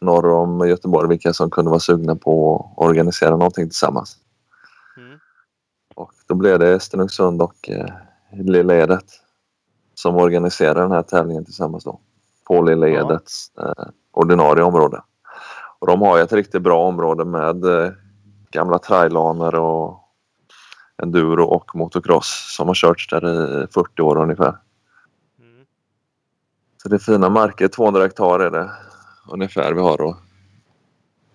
norr 0.00 0.30
om 0.30 0.68
Göteborg 0.68 1.08
vilka 1.08 1.32
som 1.32 1.50
kunde 1.50 1.70
vara 1.70 1.80
sugna 1.80 2.16
på 2.16 2.56
att 2.56 2.86
organisera 2.86 3.30
någonting 3.30 3.64
tillsammans. 3.68 4.16
Mm. 4.96 5.18
Och 5.94 6.12
då 6.26 6.34
blev 6.34 6.58
det 6.58 6.80
Stenungsund 6.80 7.42
och 7.42 7.70
eh, 7.70 7.86
Lilla 8.32 8.74
Edet 8.74 9.04
som 9.98 10.16
organiserar 10.16 10.74
den 10.82 10.92
här 10.92 11.02
tävlingen 11.02 11.44
tillsammans 11.44 11.84
då. 11.84 12.00
På 12.46 12.62
Lilla. 12.62 12.88
Edets 12.88 13.52
eh, 13.58 13.84
ordinarie 14.12 14.64
område. 14.64 15.02
Och 15.78 15.86
de 15.86 16.02
har 16.02 16.16
ju 16.16 16.22
ett 16.22 16.32
riktigt 16.32 16.62
bra 16.62 16.88
område 16.88 17.24
med 17.24 17.64
eh, 17.64 17.90
gamla 18.50 18.78
trailaner 18.78 19.54
och 19.54 20.00
enduro 21.02 21.44
och 21.44 21.76
motocross 21.76 22.54
som 22.56 22.68
har 22.68 22.74
körts 22.74 23.08
där 23.08 23.64
i 23.64 23.66
40 23.66 24.02
år 24.02 24.16
ungefär. 24.16 24.56
Mm. 25.38 25.64
Så 26.82 26.88
det 26.88 26.96
är 26.96 26.98
fina 26.98 27.28
marker. 27.28 27.68
200 27.68 28.02
hektar 28.02 28.40
är 28.40 28.50
det 28.50 28.70
ungefär 29.32 29.72
vi 29.72 29.80
har 29.80 30.10
att 30.10 30.16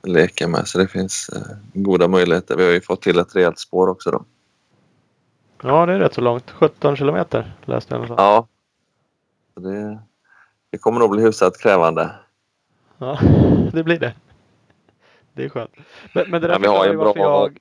leka 0.04 0.48
med. 0.48 0.68
Så 0.68 0.78
det 0.78 0.88
finns 0.88 1.30
eh, 1.30 1.58
goda 1.74 2.08
möjligheter. 2.08 2.58
Vi 2.58 2.64
har 2.64 2.72
ju 2.72 2.82
fått 2.82 3.02
till 3.02 3.20
ett 3.20 3.36
rejält 3.36 3.60
spår 3.60 3.88
också 3.88 4.12
då. 4.12 4.26
Ja, 5.64 5.86
det 5.86 5.94
är 5.94 6.00
rätt 6.00 6.14
så 6.14 6.22
långt. 6.22 6.52
17 6.52 6.96
kilometer 6.96 7.54
läste 7.66 7.96
jag. 7.96 8.06
Ja. 8.10 8.48
Det, 9.56 10.00
det 10.72 10.78
kommer 10.78 11.00
nog 11.00 11.12
bli 11.12 11.22
hyfsat 11.24 11.58
krävande. 11.62 12.12
ja, 12.98 13.20
det 13.74 13.84
blir 13.84 14.00
det. 14.00 14.14
Det 15.34 15.44
är 15.46 15.50
skönt. 15.50 15.72
Men, 16.14 16.30
men 16.32 16.42
det 16.42 16.48
där 16.48 16.54
Men 16.60 16.62
vi 16.62 16.68
har 16.68 16.74
förklarar 16.76 16.92
ju 16.92 16.98
bra- 16.98 17.06
varför 17.06 17.20
jag... 17.20 17.58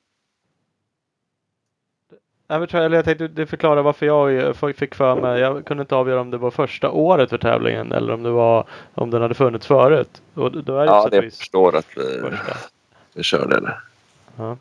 Nej, 2.47 2.67
men 2.73 2.93
jag, 2.93 3.05
tänkte 3.05 3.29
det 3.29 3.47
förklarar 3.47 3.83
varför 3.83 4.07
jag 4.07 4.57
fick 4.77 4.95
för 4.95 5.21
mig. 5.21 5.41
Jag 5.41 5.65
kunde 5.67 5.81
inte 5.81 5.97
avgöra 5.97 6.21
om 6.21 6.31
det 6.31 6.39
var 6.39 6.51
första 6.51 6.91
året 6.91 7.31
för 7.31 7.39
tävlingen 7.39 7.93
eller 7.93 8.13
om 8.13 8.23
det 8.23 8.31
var 8.31 8.67
om 8.95 9.11
den 9.11 9.23
hade 9.23 9.35
funnits 9.35 9.67
förut. 9.67 10.23
Och 10.35 10.65
då 10.65 10.77
är 10.77 10.87
det 10.87 10.93
Ja, 10.93 11.09
det 11.11 11.31
förstår 11.31 11.77
att 11.77 11.87
vi, 11.97 12.21
första. 12.21 12.57
vi 13.15 13.23
körde 13.23 13.61
det. 13.61 13.77
Ja. 14.37 14.57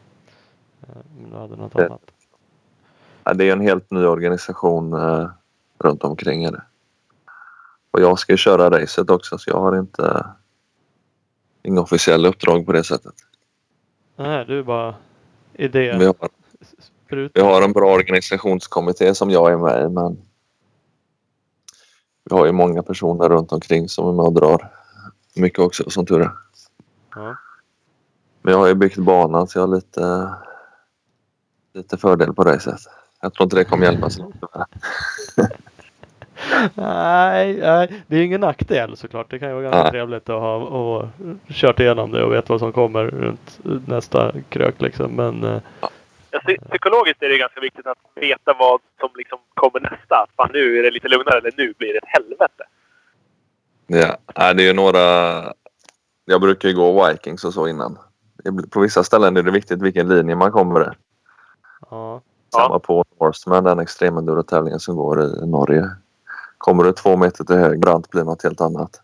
Men 1.20 1.30
du 1.32 1.38
hade 1.38 1.56
något 1.56 1.76
annat. 1.76 2.02
Det 3.24 3.50
är 3.50 3.52
en 3.52 3.62
helt 3.62 3.92
ny 3.92 4.06
organisation 4.06 4.94
eh, 4.94 5.30
runt 5.80 6.04
omkring 6.04 6.52
det. 6.52 6.64
Och 7.92 8.02
jag 8.02 8.20
ska 8.20 8.34
ju 8.34 8.38
köra 8.38 8.70
racet 8.70 9.10
också 9.10 9.38
så 9.38 9.50
jag 9.50 9.60
har 9.60 9.80
inte 9.80 10.26
inga 11.64 11.82
officiella 11.82 12.28
uppdrag 12.28 12.66
på 12.66 12.72
det 12.72 12.84
sättet. 12.84 13.14
Nej, 14.16 14.46
du 14.46 14.60
är 14.60 14.64
bara 14.64 14.96
idé. 15.54 15.98
Vi 16.00 16.06
har, 16.06 16.16
vi 17.34 17.42
har 17.42 17.62
en 17.62 17.74
bra 17.74 17.94
organisationskommitté 17.94 19.16
som 19.16 19.30
jag 19.30 19.52
är 19.52 19.58
med 19.58 19.86
i 19.86 19.90
men 19.90 20.18
vi 22.24 22.36
har 22.36 22.46
ju 22.46 22.52
många 22.52 22.84
personer 22.84 23.30
runt 23.30 23.52
omkring 23.52 23.90
som 23.90 24.08
är 24.08 24.14
med 24.14 24.26
och 24.26 24.34
drar 24.34 24.72
mycket 25.36 25.60
också 25.60 25.90
som 25.90 26.06
tur 26.06 26.22
är. 26.22 26.32
Ja. 27.16 27.38
Men 28.42 28.54
jag 28.54 28.60
har 28.60 28.68
ju 28.68 28.76
byggt 28.76 28.98
banan 28.98 29.48
så 29.48 29.60
jag 29.60 29.68
har 29.68 29.76
lite, 29.76 30.34
lite 31.74 31.98
fördel 31.98 32.34
på 32.34 32.44
racet. 32.44 32.80
Jag 33.22 33.34
tror 33.34 33.44
inte 33.46 33.56
det 33.56 33.64
kommer 33.66 33.86
hjälpa 33.86 34.10
så 34.10 34.22
långt. 34.22 34.36
Nej, 36.76 37.58
nej, 37.58 38.04
det 38.08 38.18
är 38.18 38.24
ingen 38.24 38.42
nackdel 38.42 38.98
såklart. 38.98 39.30
Det 39.30 39.40
kan 39.40 39.48
ju 39.48 39.54
vara 39.54 39.64
ganska 39.64 39.84
Nej. 39.84 39.92
trevligt 39.92 40.30
att 40.30 40.42
ha 40.42 40.56
och 40.56 41.08
kört 41.48 41.80
igenom 41.80 42.12
det 42.12 42.24
och 42.24 42.34
vet 42.34 42.50
vad 42.50 42.60
som 42.60 42.72
kommer 42.74 43.04
runt 43.04 43.60
nästa 43.88 44.32
krök 44.50 44.82
liksom. 44.82 45.12
Men 45.12 45.44
eh, 45.44 45.62
Ja, 46.32 46.40
psy- 46.40 46.70
psykologiskt 46.70 47.24
är 47.24 47.30
det 47.30 47.38
ganska 47.38 47.60
viktigt 47.62 47.88
att 47.88 47.98
veta 48.16 48.54
vad 48.60 48.80
som 49.00 49.10
liksom 49.16 49.40
kommer 49.54 49.80
nästa. 49.80 50.16
Att 50.16 50.30
fan, 50.38 50.50
nu 50.54 50.80
är 50.80 50.84
det 50.84 50.92
lite 50.92 51.08
lugnare 51.08 51.38
eller 51.38 51.54
nu 51.58 51.74
blir 51.78 51.94
det 51.94 51.98
ett 51.98 52.04
helvete. 52.08 52.64
Ja, 53.88 54.18
nej, 54.38 54.56
det 54.56 54.64
är 54.64 54.68
ju 54.68 54.74
några... 54.74 55.00
Jag 56.26 56.42
brukar 56.42 56.70
ju 56.70 56.76
gå 56.76 57.08
Vikings 57.08 57.46
och 57.46 57.54
så 57.54 57.68
innan. 57.68 57.98
På 58.70 58.80
vissa 58.80 59.04
ställen 59.04 59.38
är 59.38 59.44
det 59.44 59.52
viktigt 59.52 59.82
vilken 59.82 60.10
linje 60.10 60.36
man 60.36 60.52
kommer 60.52 60.82
i. 60.82 60.96
ja. 61.90 62.22
Samma 62.54 62.80
på 62.80 63.04
Norseman, 63.20 63.64
den 63.64 63.80
extremenduro-tävlingen 63.80 64.80
som 64.80 64.96
går 64.96 65.24
i 65.24 65.48
Norge. 65.48 65.90
Kommer 66.58 66.84
du 66.84 66.92
två 66.92 67.18
meter 67.18 67.44
till 67.44 67.56
höger 67.56 67.78
brant 67.78 68.10
blir 68.10 68.24
något 68.24 68.44
helt 68.44 68.62
annat. 68.62 69.02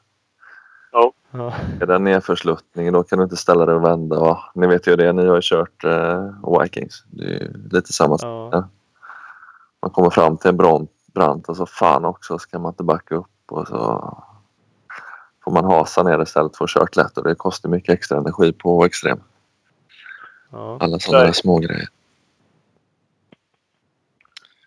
ja. 0.92 1.14
Är 1.82 1.86
det 1.86 2.00
nedförsluttning 2.00 2.92
då 2.92 3.04
kan 3.04 3.18
du 3.18 3.24
inte 3.24 3.36
ställa 3.38 3.66
dig 3.66 3.76
och 3.76 3.84
vända. 3.86 4.20
Och, 4.20 4.38
ni 4.56 4.68
vet 4.68 4.88
ju 4.88 4.96
det, 4.96 5.14
ni 5.14 5.28
har 5.28 5.36
ju 5.36 5.42
kört 5.44 5.84
eh, 5.84 6.62
Vikings. 6.62 7.04
Det 7.08 7.24
är 7.24 7.30
ju 7.30 7.68
lite 7.72 7.94
samma 7.94 8.18
sak. 8.18 8.54
ja. 8.54 8.70
Man 9.82 9.92
kommer 9.92 10.10
fram 10.10 10.38
till 10.38 10.50
en 10.50 10.58
brant, 10.58 10.92
brant 11.14 11.50
och 11.50 11.58
så 11.58 11.66
fan 11.66 12.06
också 12.06 12.40
så 12.40 12.50
kan 12.50 12.62
man 12.62 12.72
inte 12.72 12.84
backa 12.84 13.16
upp 13.16 13.52
och 13.52 13.68
så 13.68 14.18
får 15.44 15.52
man 15.52 15.66
hasa 15.66 16.04
ner 16.04 16.22
istället 16.22 16.58
för 16.58 16.66
att 16.66 16.70
kört 16.72 16.96
lätt 16.96 17.18
och 17.18 17.24
det 17.24 17.36
kostar 17.36 17.70
mycket 17.70 17.94
extra 17.94 18.18
energi 18.18 18.54
på 18.54 18.86
extrem. 18.86 19.20
ja. 20.52 20.78
Alla 20.82 21.00
sådana 21.00 21.34
små 21.34 21.58
grejer. 21.58 21.88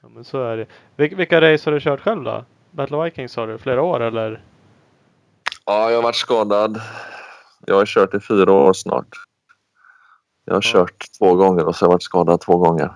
Ja 0.03 0.09
men 0.09 0.25
så 0.25 0.43
är 0.43 0.57
det. 0.57 0.67
Vil- 0.97 1.17
vilka 1.17 1.41
race 1.41 1.71
har 1.71 1.75
du 1.75 1.81
kört 1.81 2.01
själv 2.01 2.25
då? 2.25 2.45
Battle 2.71 3.05
Vikings 3.05 3.37
har 3.37 3.47
du? 3.47 3.59
Flera 3.59 3.83
år 3.83 4.01
eller? 4.01 4.43
Ja, 5.67 5.91
jag 5.91 5.97
har 5.97 6.03
varit 6.03 6.17
skadad. 6.17 6.81
Jag 7.67 7.75
har 7.75 7.87
kört 7.87 8.15
i 8.15 8.21
fyra 8.21 8.53
år 8.53 8.73
snart. 8.73 9.09
Jag 10.45 10.55
har 10.55 10.61
kört 10.61 11.07
två 11.19 11.35
gånger 11.35 11.67
och 11.67 11.77
så 11.77 11.85
har 11.85 11.89
jag 11.89 11.95
varit 11.95 12.03
skadad 12.03 12.41
två 12.41 12.57
gånger. 12.57 12.93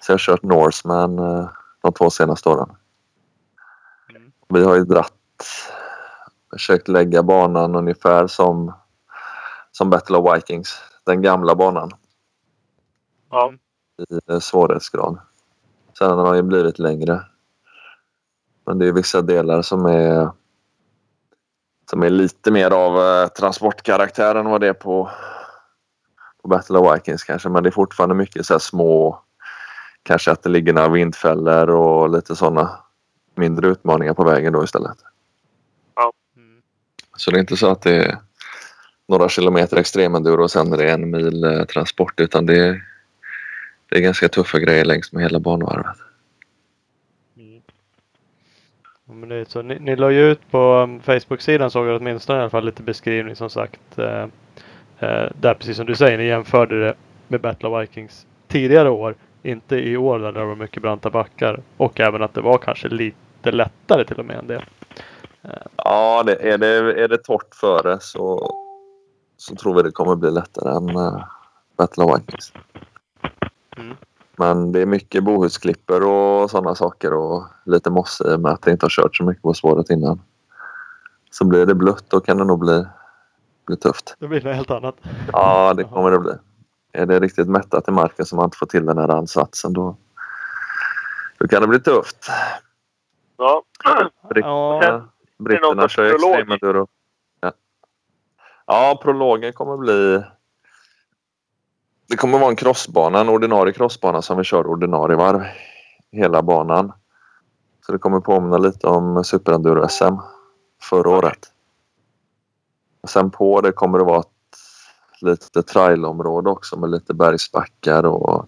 Så 0.00 0.12
jag 0.12 0.14
har 0.14 0.18
kört 0.18 0.42
Norseman 0.42 1.18
eh, 1.18 1.48
de 1.82 1.92
två 1.92 2.10
senaste 2.10 2.48
åren. 2.48 2.76
Mm. 4.10 4.32
Vi 4.48 4.64
har 4.64 4.74
ju 4.76 4.84
dratt, 4.84 5.12
försökt 6.52 6.88
lägga 6.88 7.22
banan 7.22 7.74
ungefär 7.76 8.26
som, 8.26 8.72
som 9.72 9.90
Battle 9.90 10.16
of 10.16 10.36
Vikings. 10.36 10.82
Den 11.06 11.22
gamla 11.22 11.54
banan 11.54 11.90
Ja. 13.30 13.52
i 14.10 14.32
eh, 14.32 14.38
svårighetsgrad. 14.38 15.18
Sen 15.98 16.18
har 16.18 16.34
ju 16.34 16.42
blivit 16.42 16.78
längre. 16.78 17.20
Men 18.66 18.78
det 18.78 18.86
är 18.86 18.92
vissa 18.92 19.22
delar 19.22 19.62
som 19.62 19.86
är 19.86 20.30
som 21.90 22.02
är 22.02 22.10
lite 22.10 22.50
mer 22.50 22.70
av 22.70 22.98
eh, 22.98 23.28
transportkaraktär 23.28 24.34
än 24.34 24.50
vad 24.50 24.60
det 24.60 24.68
är 24.68 24.72
på, 24.72 25.10
på 26.42 26.48
Battle 26.48 26.78
of 26.78 26.96
Vikings 26.96 27.24
kanske. 27.24 27.48
Men 27.48 27.62
det 27.62 27.68
är 27.68 27.70
fortfarande 27.70 28.14
mycket 28.14 28.46
så 28.46 28.58
små, 28.58 29.22
kanske 30.02 30.30
att 30.30 30.42
det 30.42 30.50
ligger 30.50 30.72
några 30.72 30.88
vindfällor 30.88 31.70
och 31.70 32.10
lite 32.10 32.36
sådana 32.36 32.70
mindre 33.34 33.68
utmaningar 33.68 34.14
på 34.14 34.24
vägen 34.24 34.52
då 34.52 34.64
istället. 34.64 34.98
Mm. 36.36 36.62
Så 37.16 37.30
det 37.30 37.36
är 37.36 37.40
inte 37.40 37.56
så 37.56 37.70
att 37.70 37.82
det 37.82 37.96
är 37.96 38.18
några 39.08 39.28
kilometer 39.28 39.76
extremenduro 39.76 40.42
och 40.42 40.50
sen 40.50 40.72
är 40.72 40.76
det 40.76 40.90
en 40.90 41.10
mil 41.10 41.44
eh, 41.44 41.64
transport 41.64 42.20
utan 42.20 42.46
det 42.46 42.66
är, 42.66 42.82
det 43.88 43.96
är 43.96 44.00
ganska 44.00 44.28
tuffa 44.28 44.58
grejer 44.58 44.84
längs 44.84 45.12
med 45.12 45.22
hela 45.22 45.40
banvarvet. 45.40 45.96
Mm. 47.36 47.62
Ja, 49.06 49.12
men 49.14 49.28
det 49.28 49.36
är 49.36 49.44
så. 49.44 49.62
Ni, 49.62 49.78
ni 49.78 49.96
la 49.96 50.10
ju 50.10 50.30
ut 50.30 50.50
på 50.50 50.58
um, 50.58 51.00
Facebook-sidan 51.00 51.70
såg 51.70 51.86
jag 51.86 52.00
åtminstone 52.00 52.38
i 52.38 52.40
alla 52.42 52.50
fall 52.50 52.64
lite 52.64 52.82
beskrivning 52.82 53.36
som 53.36 53.50
sagt. 53.50 53.98
Eh, 53.98 54.22
eh, 54.98 55.30
där 55.40 55.54
precis 55.54 55.76
som 55.76 55.86
du 55.86 55.94
säger, 55.94 56.18
ni 56.18 56.26
jämförde 56.26 56.80
det 56.84 56.94
med 57.28 57.40
Battle 57.40 57.68
of 57.68 57.82
Vikings 57.82 58.26
tidigare 58.48 58.90
år. 58.90 59.14
Inte 59.42 59.76
i 59.76 59.96
år 59.96 60.18
där 60.18 60.32
det 60.32 60.44
var 60.44 60.56
mycket 60.56 60.82
branta 60.82 61.10
backar. 61.10 61.60
Och 61.76 62.00
även 62.00 62.22
att 62.22 62.34
det 62.34 62.40
var 62.40 62.58
kanske 62.58 62.88
lite 62.88 63.52
lättare 63.52 64.04
till 64.04 64.18
och 64.18 64.24
med 64.24 64.38
än 64.38 64.46
det. 64.46 64.64
Ja, 65.76 66.22
det, 66.22 66.52
är, 66.52 66.58
det, 66.58 67.02
är 67.02 67.08
det 67.08 67.18
torrt 67.18 67.54
före 67.54 67.98
så, 68.00 68.54
så 69.36 69.54
tror 69.54 69.74
vi 69.74 69.82
det 69.82 69.90
kommer 69.90 70.16
bli 70.16 70.30
lättare 70.30 70.76
än 70.76 70.96
uh, 70.96 71.24
Battle 71.76 72.04
of 72.04 72.18
Vikings. 72.18 72.52
Mm. 73.78 73.96
Men 74.36 74.72
det 74.72 74.80
är 74.82 74.86
mycket 74.86 75.24
bohusklippor 75.24 76.02
och 76.06 76.50
sådana 76.50 76.74
saker 76.74 77.12
och 77.12 77.44
lite 77.64 77.90
mosse 77.90 78.32
i 78.32 78.36
och 78.36 78.40
med 78.40 78.52
att 78.52 78.62
det 78.62 78.70
inte 78.70 78.84
har 78.84 78.90
kört 78.90 79.16
så 79.16 79.24
mycket 79.24 79.42
på 79.42 79.54
spåret 79.54 79.90
innan. 79.90 80.20
Så 81.30 81.44
blir 81.44 81.66
det 81.66 81.74
blött 81.74 82.04
då 82.10 82.20
kan 82.20 82.38
det 82.38 82.44
nog 82.44 82.58
bli, 82.58 82.86
bli 83.66 83.76
tufft. 83.76 84.14
Det 84.18 84.28
blir 84.28 84.42
något 84.42 84.54
helt 84.54 84.70
annat. 84.70 84.96
Ja, 85.32 85.74
det 85.74 85.84
kommer 85.84 86.10
det 86.10 86.18
bli. 86.18 86.32
Är 86.92 87.06
det 87.06 87.20
riktigt 87.20 87.48
mättat 87.48 87.88
i 87.88 87.90
marken 87.90 88.26
så 88.26 88.36
man 88.36 88.44
inte 88.44 88.56
får 88.58 88.66
till 88.66 88.86
den 88.86 88.98
här 88.98 89.08
ansatsen 89.08 89.72
då, 89.72 89.96
då 91.38 91.48
kan 91.48 91.62
det 91.62 91.68
bli 91.68 91.80
tufft. 91.80 92.26
Ja. 93.36 93.62
Britt- 94.30 94.44
Ja. 94.44 95.02
Britterna 95.38 95.88
kör 95.88 96.04
ju 96.04 96.14
extremenduro. 96.14 96.86
Ja. 97.40 97.52
ja, 98.66 99.00
prologen 99.02 99.52
kommer 99.52 99.76
bli... 99.76 100.22
Det 102.08 102.16
kommer 102.16 102.38
vara 102.38 102.50
en 102.50 102.56
crossbana, 102.56 103.20
en 103.20 103.28
ordinarie 103.28 103.72
crossbana 103.72 104.22
som 104.22 104.38
vi 104.38 104.44
kör 104.44 104.66
ordinarie 104.66 105.16
varv. 105.16 105.42
Hela 106.12 106.42
banan. 106.42 106.92
Så 107.86 107.92
det 107.92 107.98
kommer 107.98 108.20
påminna 108.20 108.58
lite 108.58 108.86
om 108.86 109.24
Superenduro-SM 109.24 110.16
förra 110.82 111.10
året. 111.10 111.38
Och 113.02 113.10
sen 113.10 113.30
på 113.30 113.60
det 113.60 113.72
kommer 113.72 113.98
det 113.98 114.04
vara 114.04 114.20
ett 114.20 114.26
litet 115.20 115.66
trailområde 115.66 116.50
också 116.50 116.78
med 116.78 116.90
lite 116.90 117.14
bergsbackar 117.14 118.06
och 118.06 118.46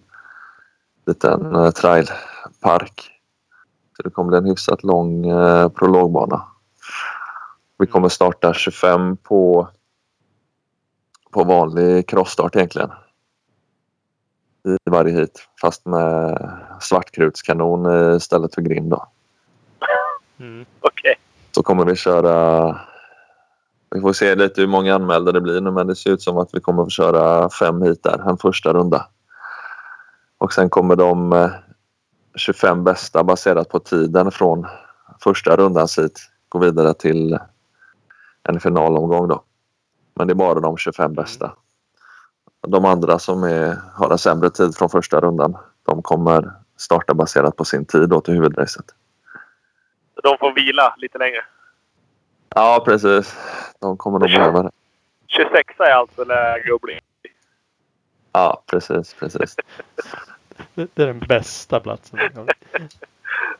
liten 1.07 1.55
eh, 1.55 1.71
trailpark. 1.71 3.11
Så 3.97 4.03
det 4.03 4.09
kommer 4.09 4.29
bli 4.29 4.37
en 4.37 4.45
hyfsat 4.45 4.83
lång 4.83 5.25
eh, 5.25 5.69
prologbana. 5.69 6.41
Vi 7.77 7.87
kommer 7.87 8.09
starta 8.09 8.53
25 8.53 9.17
på, 9.17 9.69
på 11.31 11.43
vanlig 11.43 12.09
crossstart 12.09 12.55
egentligen. 12.55 12.91
I 14.63 14.89
varje 14.89 15.13
hit 15.13 15.47
fast 15.61 15.85
med 15.85 16.37
svartkrutskanon 16.81 18.15
istället 18.15 18.55
för 18.55 18.61
grind. 18.61 18.89
Då. 18.89 19.07
Mm. 20.39 20.65
Okej. 20.79 21.15
Så 21.51 21.63
kommer 21.63 21.85
vi 21.85 21.95
köra... 21.95 22.79
Vi 23.95 24.01
får 24.01 24.13
se 24.13 24.35
lite 24.35 24.61
hur 24.61 24.67
många 24.67 24.95
anmälda 24.95 25.31
det 25.31 25.41
blir 25.41 25.61
nu 25.61 25.71
men 25.71 25.87
det 25.87 25.95
ser 25.95 26.11
ut 26.11 26.21
som 26.21 26.37
att 26.37 26.49
vi 26.53 26.59
kommer 26.59 26.83
att 26.83 26.91
köra 26.91 27.49
fem 27.49 27.81
hit 27.81 28.03
där, 28.03 28.29
en 28.29 28.37
första 28.37 28.73
runda. 28.73 29.07
Och 30.37 30.53
sen 30.53 30.69
kommer 30.69 30.95
de 30.95 31.33
eh, 31.33 31.51
25 32.35 32.83
bästa 32.83 33.23
baserat 33.23 33.69
på 33.69 33.79
tiden 33.79 34.31
från 34.31 34.67
första 35.23 35.55
rundans 35.55 35.99
hit 35.99 36.19
gå 36.49 36.59
vidare 36.59 36.93
till 36.93 37.39
en 38.43 38.59
finalomgång 38.59 39.27
då. 39.27 39.43
Men 40.15 40.27
det 40.27 40.33
är 40.33 40.35
bara 40.35 40.59
de 40.59 40.77
25 40.77 41.13
bästa. 41.13 41.51
De 42.67 42.85
andra 42.85 43.19
som 43.19 43.43
är, 43.43 43.77
har 43.93 44.11
en 44.11 44.17
sämre 44.17 44.49
tid 44.49 44.75
från 44.75 44.89
första 44.89 45.19
rundan 45.19 45.57
de 45.83 46.01
kommer 46.01 46.51
starta 46.77 47.13
baserat 47.13 47.55
på 47.55 47.65
sin 47.65 47.85
tid 47.85 48.09
då 48.09 48.21
till 48.21 48.33
huvudracet. 48.33 48.85
De 50.23 50.37
får 50.37 50.53
vila 50.53 50.95
lite 50.97 51.17
längre. 51.17 51.45
Ja, 52.55 52.83
precis. 52.85 53.37
De 53.79 53.97
kommer 53.97 54.19
nog 54.19 54.29
behöva 54.29 54.63
det. 54.63 54.71
26 55.27 55.79
är 55.79 55.91
alltså 55.91 56.23
läge 56.23 56.75
att 56.75 56.81
bli. 56.81 56.99
Ja, 58.31 58.63
precis, 58.65 59.13
precis. 59.13 59.55
Det 60.75 60.99
är 60.99 61.07
den 61.07 61.19
bästa 61.19 61.79
platsen. 61.79 62.19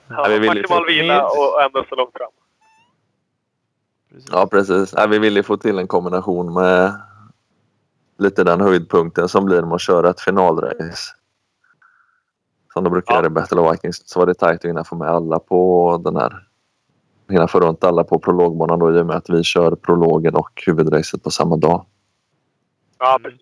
Ja, 0.07 0.25
vi 0.29 0.39
vill 0.39 0.49
maximal 0.49 0.85
vila 0.85 1.25
och 1.25 1.61
ändå 1.63 1.85
så 1.89 1.95
långt 1.95 2.13
fram. 2.13 2.31
Precis. 4.09 4.29
Ja, 4.31 4.47
precis. 4.47 4.93
Nej, 4.93 5.07
vi 5.07 5.19
vill 5.19 5.35
ju 5.35 5.43
få 5.43 5.57
till 5.57 5.79
en 5.79 5.87
kombination 5.87 6.53
med 6.53 7.01
lite 8.21 8.43
den 8.43 8.61
höjdpunkten 8.61 9.29
som 9.29 9.45
blir 9.45 9.61
med 9.61 9.73
att 9.73 9.81
köra 9.81 10.09
ett 10.09 10.19
finalrace. 10.21 11.13
Som 12.73 12.83
de 12.83 12.89
brukar 12.89 13.13
Ja. 13.13 13.17
göra 13.17 13.27
i 13.27 13.29
Battle 13.29 13.59
of 13.61 13.73
Vikings. 13.73 14.01
Så 14.09 14.19
var 14.19 14.25
det 14.25 14.33
tajt 14.33 14.59
att 14.59 14.69
hinna 14.69 14.83
få 14.83 14.95
med 14.95 15.07
alla 15.09 15.39
på 15.39 16.01
den 16.03 16.15
här. 16.15 16.47
Hinna 17.29 17.47
få 17.47 17.59
runt 17.59 17.83
alla 17.83 18.03
på 18.03 18.19
prologbanan 18.19 18.79
då 18.79 18.97
i 18.97 19.01
och 19.01 19.05
med 19.05 19.15
att 19.15 19.29
vi 19.29 19.43
kör 19.43 19.75
prologen 19.75 20.35
och 20.35 20.63
huvudracet 20.65 21.23
på 21.23 21.31
samma 21.31 21.55
dag. 21.57 21.85
Ja, 22.99 23.15
Mm. 23.19 23.23
precis. 23.31 23.41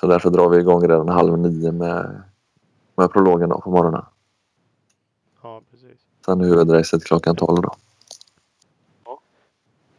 Så 0.00 0.06
därför 0.06 0.30
drar 0.30 0.48
vi 0.48 0.58
igång 0.58 0.88
redan 0.88 1.08
halv 1.08 1.38
nio 1.38 1.72
med, 1.72 2.22
med 2.96 3.10
prologen 3.12 3.48
då 3.48 3.60
på 3.60 3.70
morgonen. 3.70 4.02
Ja, 5.42 5.62
precis. 5.70 6.00
Sen 6.26 6.40
huvudracet 6.40 7.04
klockan 7.04 7.36
12 7.36 7.62
då. 7.62 7.74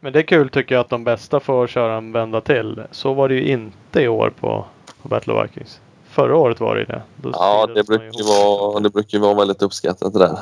Men 0.06 0.12
det 0.12 0.18
är 0.18 0.22
kul 0.22 0.48
tycker 0.48 0.74
jag 0.74 0.80
att 0.82 0.88
de 0.88 1.04
bästa 1.04 1.40
får 1.40 1.66
köra 1.66 1.96
en 1.96 2.12
vända 2.12 2.40
till. 2.40 2.82
Så 2.90 3.14
var 3.14 3.28
det 3.28 3.34
ju 3.34 3.48
inte 3.48 4.00
i 4.00 4.08
år 4.08 4.32
på, 4.40 4.66
på 5.02 5.08
Battle 5.08 5.32
of 5.32 5.44
Vikings. 5.44 5.80
Förra 6.04 6.36
året 6.36 6.60
var 6.60 6.74
det 6.74 6.80
ju 6.80 6.86
det. 6.86 7.02
Då 7.16 7.30
Ja, 7.32 7.66
det 7.66 7.86
brukar, 7.86 8.18
ju 8.18 8.24
vara, 8.24 8.80
det 8.80 8.90
brukar 8.90 9.18
ju 9.18 9.22
vara 9.22 9.34
väldigt 9.34 9.62
uppskattat 9.62 10.12
det 10.12 10.18
där. 10.18 10.38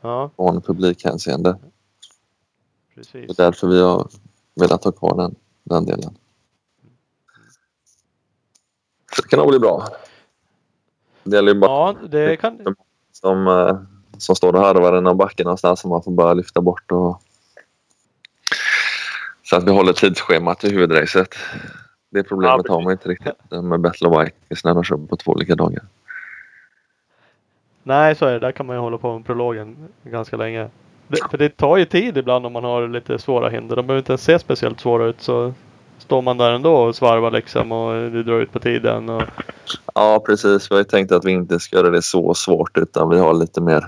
Ja, 0.00 0.30
Från 0.36 0.62
publikhänseende. 0.62 1.50
Det 1.50 2.94
precis. 2.94 3.30
är 3.30 3.44
därför 3.44 3.66
vi 3.66 3.82
har 3.82 4.08
velat 4.54 4.84
ha 4.84 4.92
kvar 4.92 5.16
den, 5.16 5.34
den 5.64 5.86
delen. 5.86 6.16
Så 9.16 9.22
det 9.22 9.28
kan 9.28 9.38
nog 9.38 9.48
bli 9.48 9.58
bra. 9.58 9.86
Det 11.24 11.36
gäller 11.36 11.54
ju 11.54 11.60
bara 11.60 11.70
Ja, 11.70 12.08
det 12.08 12.36
kan... 12.36 12.76
som, 13.12 13.46
eh, 13.46 13.76
som 14.18 14.36
står 14.36 14.52
och 14.52 14.60
harvar 14.60 14.98
i 14.98 15.00
någon 15.00 15.16
backe 15.16 15.44
någonstans 15.44 15.80
som 15.80 15.90
man 15.90 16.02
får 16.02 16.12
bara 16.12 16.34
lyfta 16.34 16.60
bort. 16.60 16.92
Och... 16.92 17.22
Så 19.50 19.56
att 19.56 19.64
vi 19.64 19.70
håller 19.70 19.92
tidsschemat 19.92 20.64
i 20.64 20.70
huvudracet. 20.70 21.34
Det 22.10 22.22
problemet 22.22 22.60
Ja, 22.64 22.74
har 22.74 22.82
man 22.82 22.92
inte 22.92 23.08
riktigt 23.08 23.34
med 23.62 23.80
Battle 23.80 24.08
of 24.08 24.26
Vikings 24.26 24.64
när 24.64 24.74
de 24.74 24.84
kör 24.84 24.96
på 24.96 25.16
två 25.16 25.32
olika 25.32 25.54
dagar. 25.54 25.82
Nej, 27.82 28.14
så 28.14 28.26
är 28.26 28.32
det. 28.32 28.38
Där 28.38 28.52
kan 28.52 28.66
man 28.66 28.76
ju 28.76 28.80
hålla 28.80 28.98
på 28.98 29.14
med 29.18 29.26
prologen 29.26 29.76
ganska 30.02 30.36
länge. 30.36 30.68
Det, 31.08 31.30
för 31.30 31.38
det 31.38 31.56
tar 31.56 31.76
ju 31.76 31.84
tid 31.84 32.16
ibland 32.16 32.46
om 32.46 32.52
man 32.52 32.64
har 32.64 32.88
lite 32.88 33.18
svåra 33.18 33.48
hinder. 33.48 33.76
De 33.76 33.86
behöver 33.86 33.98
inte 33.98 34.12
ens 34.12 34.22
se 34.22 34.38
speciellt 34.38 34.80
svåra 34.80 35.06
ut 35.06 35.20
så 35.20 35.52
står 35.98 36.22
man 36.22 36.38
där 36.38 36.52
ändå 36.52 36.74
och 36.74 36.96
svarvar 36.96 37.30
liksom 37.30 37.72
och 37.72 38.10
det 38.10 38.22
drar 38.22 38.40
ut 38.40 38.52
på 38.52 38.58
tiden. 38.58 39.08
Och, 39.08 39.22
Ja, 39.94 40.22
precis. 40.26 40.70
Vi 40.70 40.74
har 40.74 40.80
ju 40.80 40.84
tänkt 40.84 41.12
att 41.12 41.24
vi 41.24 41.30
inte 41.30 41.58
ska 41.60 41.76
göra 41.76 41.90
det 41.90 42.02
så 42.02 42.34
svårt 42.34 42.78
utan 42.78 43.10
vi 43.10 43.18
har 43.18 43.34
lite 43.34 43.60
mer 43.60 43.84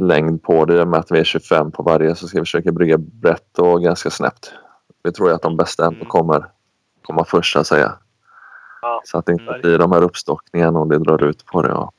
längd 0.00 0.42
på 0.42 0.64
det. 0.64 0.86
Med 0.86 1.00
att 1.00 1.10
vi 1.10 1.18
är 1.20 1.24
25 1.24 1.70
på 1.72 1.82
varje 1.82 2.14
så 2.14 2.28
ska 2.28 2.38
vi 2.38 2.44
försöka 2.44 2.72
brygga 2.72 2.98
brett 2.98 3.58
och 3.58 3.82
ganska 3.82 4.10
snabbt. 4.10 4.52
Vi 5.02 5.12
tror 5.12 5.28
ju 5.28 5.34
att 5.34 5.42
de 5.42 5.56
bästa 5.56 5.86
ändå 5.86 5.96
Mm. 5.96 6.08
kommer 6.08 6.46
komma 7.02 7.24
först 7.24 7.52
så 7.52 7.58
att 7.58 7.66
säga. 7.66 7.92
Ja. 8.82 9.02
Så 9.04 9.18
att 9.18 9.26
det 9.26 9.32
inte 9.32 9.58
blir 9.62 9.78
de 9.78 9.92
här 9.92 10.02
uppstockningarna 10.02 10.78
och 10.78 10.88
det 10.88 10.98
drar 10.98 11.24
ut 11.24 11.46
på 11.46 11.62
det. 11.62 11.68
Ja. 11.68 11.92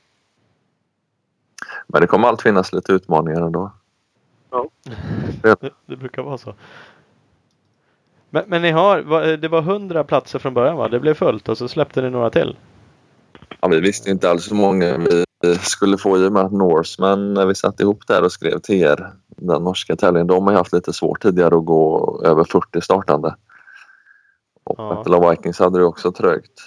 Men 1.86 2.00
det 2.00 2.06
kommer 2.06 2.28
alltid 2.28 2.42
finnas 2.42 2.72
lite 2.72 2.92
utmaningar 2.92 3.40
ändå. 3.40 3.72
det, 5.42 5.70
det 5.86 5.96
brukar 5.96 6.22
vara 6.22 6.38
så. 6.38 6.54
Men, 8.30 8.44
men 8.46 8.62
ni 8.62 8.70
har, 8.70 9.02
det 9.36 9.48
var 9.48 9.58
100 9.58 10.04
platser 10.04 10.38
från 10.38 10.54
början 10.54 10.76
va? 10.76 10.88
Det 10.88 11.00
blev 11.00 11.14
fullt 11.14 11.48
och 11.48 11.58
så 11.58 11.68
släppte 11.68 12.02
ni 12.02 12.10
några 12.10 12.30
till. 12.30 12.56
Ja, 13.60 13.68
vi 13.68 13.80
visste 13.80 14.10
inte 14.10 14.30
alls 14.30 14.50
hur 14.50 14.56
många 14.56 14.96
vi 14.98 15.24
skulle 15.60 15.98
få 15.98 16.18
i 16.18 16.28
och 16.28 16.32
med 16.32 16.42
att 16.42 16.52
Norseman, 16.52 17.34
när 17.34 17.46
vi 17.46 17.54
satte 17.54 17.82
ihop 17.82 18.06
det 18.06 18.14
här 18.14 18.24
och 18.24 18.32
skrev 18.32 18.58
till 18.58 18.82
er, 18.82 19.12
den 19.28 19.64
norska 19.64 19.96
tävlingen, 19.96 20.26
de 20.26 20.44
har 20.44 20.52
ju 20.52 20.58
haft 20.58 20.72
lite 20.72 20.92
svårt 20.92 21.22
tidigare 21.22 21.56
att 21.56 21.64
gå 21.64 22.20
över 22.24 22.44
40 22.44 22.80
startande. 22.80 23.34
Och 24.64 24.74
Ja. 24.78 25.04
Of 25.06 25.32
Vikings 25.32 25.58
hade 25.58 25.78
det 25.78 25.84
också 25.84 26.12
trögt. 26.12 26.60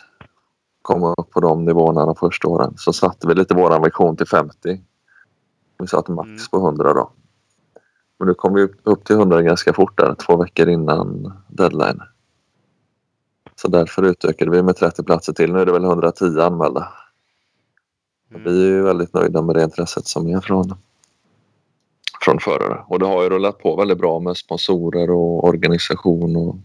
Komma 0.82 1.14
upp 1.18 1.30
på 1.30 1.40
de 1.40 1.66
nivåerna 1.66 2.06
de 2.06 2.16
första 2.16 2.48
åren. 2.48 2.74
Så 2.78 2.94
satte 2.94 3.28
vi 3.28 3.34
lite 3.34 3.54
våran 3.56 3.82
vision 3.84 4.18
till 4.18 4.28
50. 4.28 4.82
Vi 5.80 5.88
satte 5.88 6.12
max 6.12 6.28
Mm. 6.30 6.40
på 6.52 6.58
100 6.58 6.94
då. 6.94 7.12
Men 8.20 8.28
nu 8.28 8.34
kom 8.34 8.54
vi 8.54 8.62
upp- 8.64 8.80
upp 8.84 9.04
till 9.04 9.16
100 9.16 9.42
ganska 9.42 9.74
fort 9.74 9.98
där, 9.98 10.16
två 10.16 10.38
veckor 10.38 10.68
innan 10.70 11.34
deadline. 11.48 12.02
Så 13.56 13.68
därför 13.68 14.04
utökade 14.04 14.52
vi 14.52 14.64
med 14.64 14.76
30 14.76 15.04
platser 15.04 15.34
till. 15.34 15.54
Nu 15.54 15.60
är 15.60 15.66
det 15.66 15.72
väl 15.72 15.84
110 15.86 16.40
anmälda. 16.42 16.88
Mm. 18.32 18.44
Vi 18.44 18.64
är 18.64 18.68
ju 18.68 18.82
väldigt 18.82 19.14
nöjda 19.14 19.42
med 19.42 19.56
det 19.56 19.64
intresset 19.64 20.08
som 20.08 20.28
är 20.28 20.42
från, 20.42 20.78
från 22.22 22.40
förare. 22.40 22.84
Och 22.88 23.00
det 23.00 23.06
har 23.06 23.24
ju 23.24 23.30
rullat 23.30 23.60
på 23.60 23.76
väldigt 23.76 23.98
bra 23.98 24.20
med 24.20 24.38
sponsorer 24.38 25.10
och 25.10 25.44
organisation 25.44 26.36
och 26.36 26.56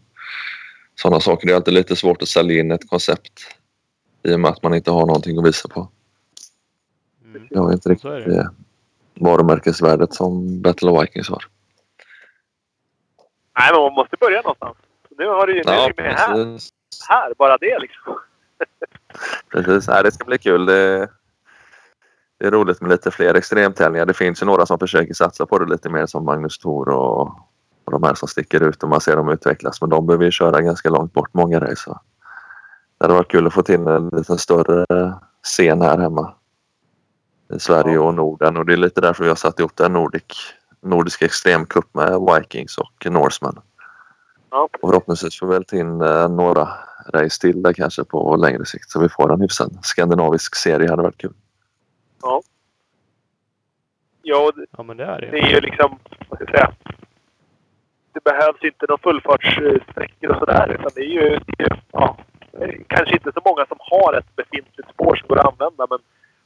sådana 0.95 1.21
saker. 1.21 1.47
Det 1.47 1.53
är 1.53 1.57
alltid 1.57 1.75
lite 1.75 1.97
svårt 1.97 2.23
att 2.23 2.29
sälja 2.29 2.61
in 2.61 2.71
ett 2.71 2.89
koncept 2.89 3.41
i 4.23 4.35
och 4.35 4.41
med 4.41 4.51
att 4.51 4.63
man 4.63 4.75
inte 4.75 4.91
har 4.91 5.07
någonting 5.07 5.39
att 5.39 5.47
visa 5.47 5.69
på. 5.69 5.89
Mm. 7.25 7.47
Jag 7.51 7.63
har 7.63 7.73
inte 7.73 7.89
riktigt 7.89 8.11
det. 8.11 8.25
det 8.25 8.51
varumärkesvärdet 9.21 10.15
som 10.15 10.63
Battle 10.63 10.91
of 10.91 11.03
Vikings 11.03 11.29
har. 11.29 11.45
Nej, 13.59 13.73
men 13.73 13.83
man 13.83 13.93
måste 13.93 14.17
börja 14.21 14.43
någonstans. 14.43 14.77
Nu 15.19 15.27
har 15.27 15.47
du 15.47 15.57
ju 15.57 15.63
du 15.63 16.03
med 16.03 16.15
här. 16.15 16.59
här. 17.09 17.35
Bara 17.39 17.59
det 17.59 17.79
liksom. 17.79 18.19
precis. 19.53 19.89
Nej, 19.89 20.03
det 20.03 20.13
ska 20.13 20.25
bli 20.25 20.39
kul. 20.39 20.67
Det, 20.67 21.09
det 22.39 22.47
är 22.47 22.51
roligt 22.51 22.81
med 22.81 22.91
lite 22.91 23.11
fler 23.11 23.35
extremtävlingar. 23.35 24.07
Det 24.07 24.15
finns 24.15 24.43
ju 24.43 24.47
några 24.47 24.67
som 24.67 24.79
försöker 24.79 25.15
satsa 25.15 25.47
på 25.47 25.59
det 25.59 25.71
lite 25.71 25.91
mer 25.91 26.07
som 26.07 26.25
Magnus 26.25 26.59
Thor 26.59 26.89
och, 26.89 27.21
och 27.85 27.93
de 27.93 28.03
här 28.03 28.15
som 28.15 28.29
sticker 28.29 28.63
ut 28.63 28.83
och 28.83 28.89
man 28.89 29.01
ser 29.01 29.17
dem 29.17 29.29
utvecklas. 29.29 29.81
Men 29.81 29.91
de 29.91 30.07
behöver 30.07 30.25
ju 30.25 30.31
köra 30.31 30.61
ganska 30.61 30.91
långt 30.91 31.13
bort 31.13 31.35
många 31.35 31.61
race. 31.61 31.91
Det 32.99 33.05
hade 33.05 33.15
varit 33.15 33.31
kul 33.31 33.47
att 33.47 33.55
få 33.55 33.63
till 33.63 33.87
en 33.87 34.09
lite 34.09 34.39
större 34.39 35.15
scen 35.43 35.83
här 35.83 35.99
hemma. 35.99 36.35
I 37.55 37.59
Sverige 37.59 37.99
och 37.99 38.15
Norden 38.15 38.57
och 38.57 38.67
det 38.67 38.73
är 38.73 38.77
lite 38.77 39.01
därför 39.01 39.23
vi 39.23 39.29
har 39.29 39.37
satt 39.37 39.61
ihop 39.61 39.77
den 39.77 39.93
Nordic, 39.93 40.23
Nordisk 40.83 41.23
extremcup 41.23 41.95
med 41.95 42.21
Vikings 42.35 42.79
och 42.79 43.07
Norseman. 43.13 43.61
Ja. 44.51 44.69
Och 44.83 44.91
förhoppningsvis 44.91 45.39
får 45.39 45.47
vi 45.47 45.53
väl 45.53 45.65
till 45.65 46.01
eh, 46.01 46.29
några 46.29 46.69
race 47.15 47.41
till 47.41 47.63
där 47.63 47.73
kanske 47.73 48.05
på 48.05 48.37
längre 48.37 48.65
sikt 48.65 48.91
så 48.91 49.01
vi 49.01 49.09
får 49.09 49.33
en 49.33 49.41
hyfsad 49.41 49.79
skandinavisk 49.83 50.57
serie 50.57 50.91
hade 50.91 51.03
varit 51.03 51.19
kul. 51.19 51.35
Ja, 52.23 52.43
och 54.47 54.55
det- 54.57 54.67
Ja 54.77 54.83
men 54.83 54.97
det 54.97 55.05
är 55.05 55.21
det 55.21 55.31
det 55.31 55.39
ju. 55.39 55.45
är 55.45 55.51
ju 55.51 55.61
liksom, 55.61 55.99
vad 56.29 56.39
ska 56.39 56.45
jag 56.45 56.51
säga. 56.51 56.73
Det 58.13 58.25
behövs 58.25 58.63
inte 58.65 58.87
någon 58.89 58.99
fullfartssträckor 58.99 60.31
och 60.31 60.39
sådär. 60.39 60.71
Utan 60.73 60.91
det 60.95 61.01
är 61.01 61.05
ju, 61.23 61.29
det 61.47 61.63
är 61.65 61.71
ju 61.71 61.77
ja, 61.93 62.19
kanske 62.87 63.15
inte 63.15 63.33
så 63.33 63.41
många 63.45 63.67
som 63.67 63.77
har 63.81 64.15
ett 64.19 64.37
befintligt 64.37 64.91
spår 64.91 65.17
som 65.17 65.29
går 65.29 65.39
att 65.39 65.47
använda. 65.53 65.87
Men 65.91 65.99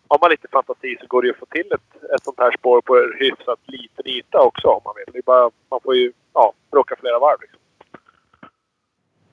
har 0.08 0.18
man 0.20 0.30
lite 0.30 0.48
fantasi 0.52 0.96
så 1.00 1.06
går 1.06 1.22
det 1.22 1.28
ju 1.28 1.32
att 1.32 1.38
få 1.38 1.46
till 1.46 1.72
ett, 1.72 2.12
ett 2.14 2.24
sånt 2.24 2.38
här 2.38 2.52
spår 2.58 2.80
på 2.80 2.96
en 2.96 3.12
hyfsat 3.18 3.58
liten 3.64 4.06
yta 4.06 4.40
också 4.40 4.68
om 4.68 4.80
man 4.84 4.94
vill. 4.96 5.12
Det 5.12 5.18
är 5.18 5.22
bara, 5.22 5.50
man 5.70 5.80
får 5.84 5.96
ju 5.96 6.12
ja, 6.34 6.52
bråka 6.70 6.96
flera 7.00 7.18
varv. 7.18 7.38
Liksom. 7.40 7.58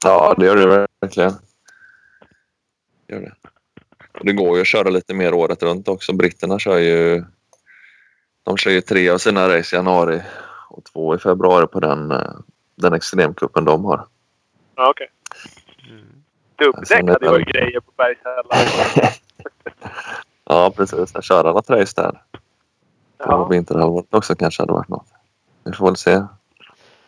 Ja, 0.04 0.36
det 0.38 0.46
gör 0.46 0.56
det 0.56 0.88
verkligen. 1.02 1.32
Gör 3.08 3.20
det. 3.20 3.32
Det 4.22 4.34
går 4.34 4.56
ju 4.56 4.62
att 4.62 4.68
köra 4.68 4.90
lite 4.90 5.14
mer 5.14 5.34
året 5.34 5.64
runt 5.64 5.88
också. 5.88 6.14
Britterna 6.14 6.60
kör 6.60 6.78
ju... 6.78 7.24
De 8.44 8.58
kör 8.58 8.72
ju 8.72 8.82
tre 8.82 9.10
av 9.10 9.18
sina 9.18 9.50
race 9.50 9.76
i 9.76 9.78
januari 9.78 10.22
och 10.70 10.84
två 10.84 11.16
i 11.16 11.18
februari 11.18 11.68
på 11.68 11.80
den, 11.80 12.12
eh, 12.12 12.34
den 12.76 12.94
extremcupen 12.94 13.66
de 13.66 13.86
har. 13.86 14.06
Ja, 14.76 14.90
okej. 14.90 15.08
Mm. 15.90 16.06
Dubbdäck 16.56 17.10
hade 17.10 17.30
varit 17.30 17.48
grejer 17.48 17.80
på 17.80 17.92
Bergshälla. 17.98 19.12
ja, 20.46 20.74
precis. 20.76 21.16
Att 21.16 21.24
köra 21.24 21.52
något 21.52 21.70
race 21.70 22.02
där 22.02 22.12
på 23.18 23.32
Ja. 23.32 23.48
vinterhalvåret 23.48 24.14
också 24.14 24.36
kanske 24.36 24.62
hade 24.62 24.74
varit 24.74 24.90
något. 24.90 25.08
Vi 25.64 25.74
får 25.74 25.86
väl 25.86 25.96
se 25.96 26.24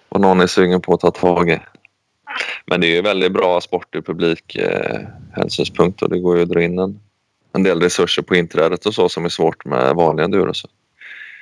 vad 0.10 0.22
någon 0.22 0.42
är 0.42 0.48
sugen 0.48 0.82
på 0.82 0.94
att 0.94 1.00
ta 1.00 1.12
tag 1.12 1.50
i. 1.50 1.60
Men 2.66 2.82
det 2.82 2.88
är 2.88 2.96
ju 2.96 3.02
väldigt 3.02 3.32
bra 3.32 3.62
sport 3.62 3.96
ur 3.96 4.02
publik 4.02 4.56
eh, 4.56 5.02
och 6.02 6.10
det 6.10 6.20
går 6.20 6.38
ju 6.38 6.44
att 6.44 6.50
dra 6.50 6.62
in 6.62 6.80
en 6.80 7.00
en 7.52 7.64
del 7.64 7.82
resurser 7.82 8.22
på 8.22 8.36
inträdet 8.36 8.86
och 8.86 8.94
så 8.94 9.10
som 9.10 9.26
är 9.26 9.30
svårt 9.30 9.66
med 9.66 9.96
vanliga 9.96 10.26
enduro. 10.26 10.54
Så 10.54 10.68
det 10.68 10.74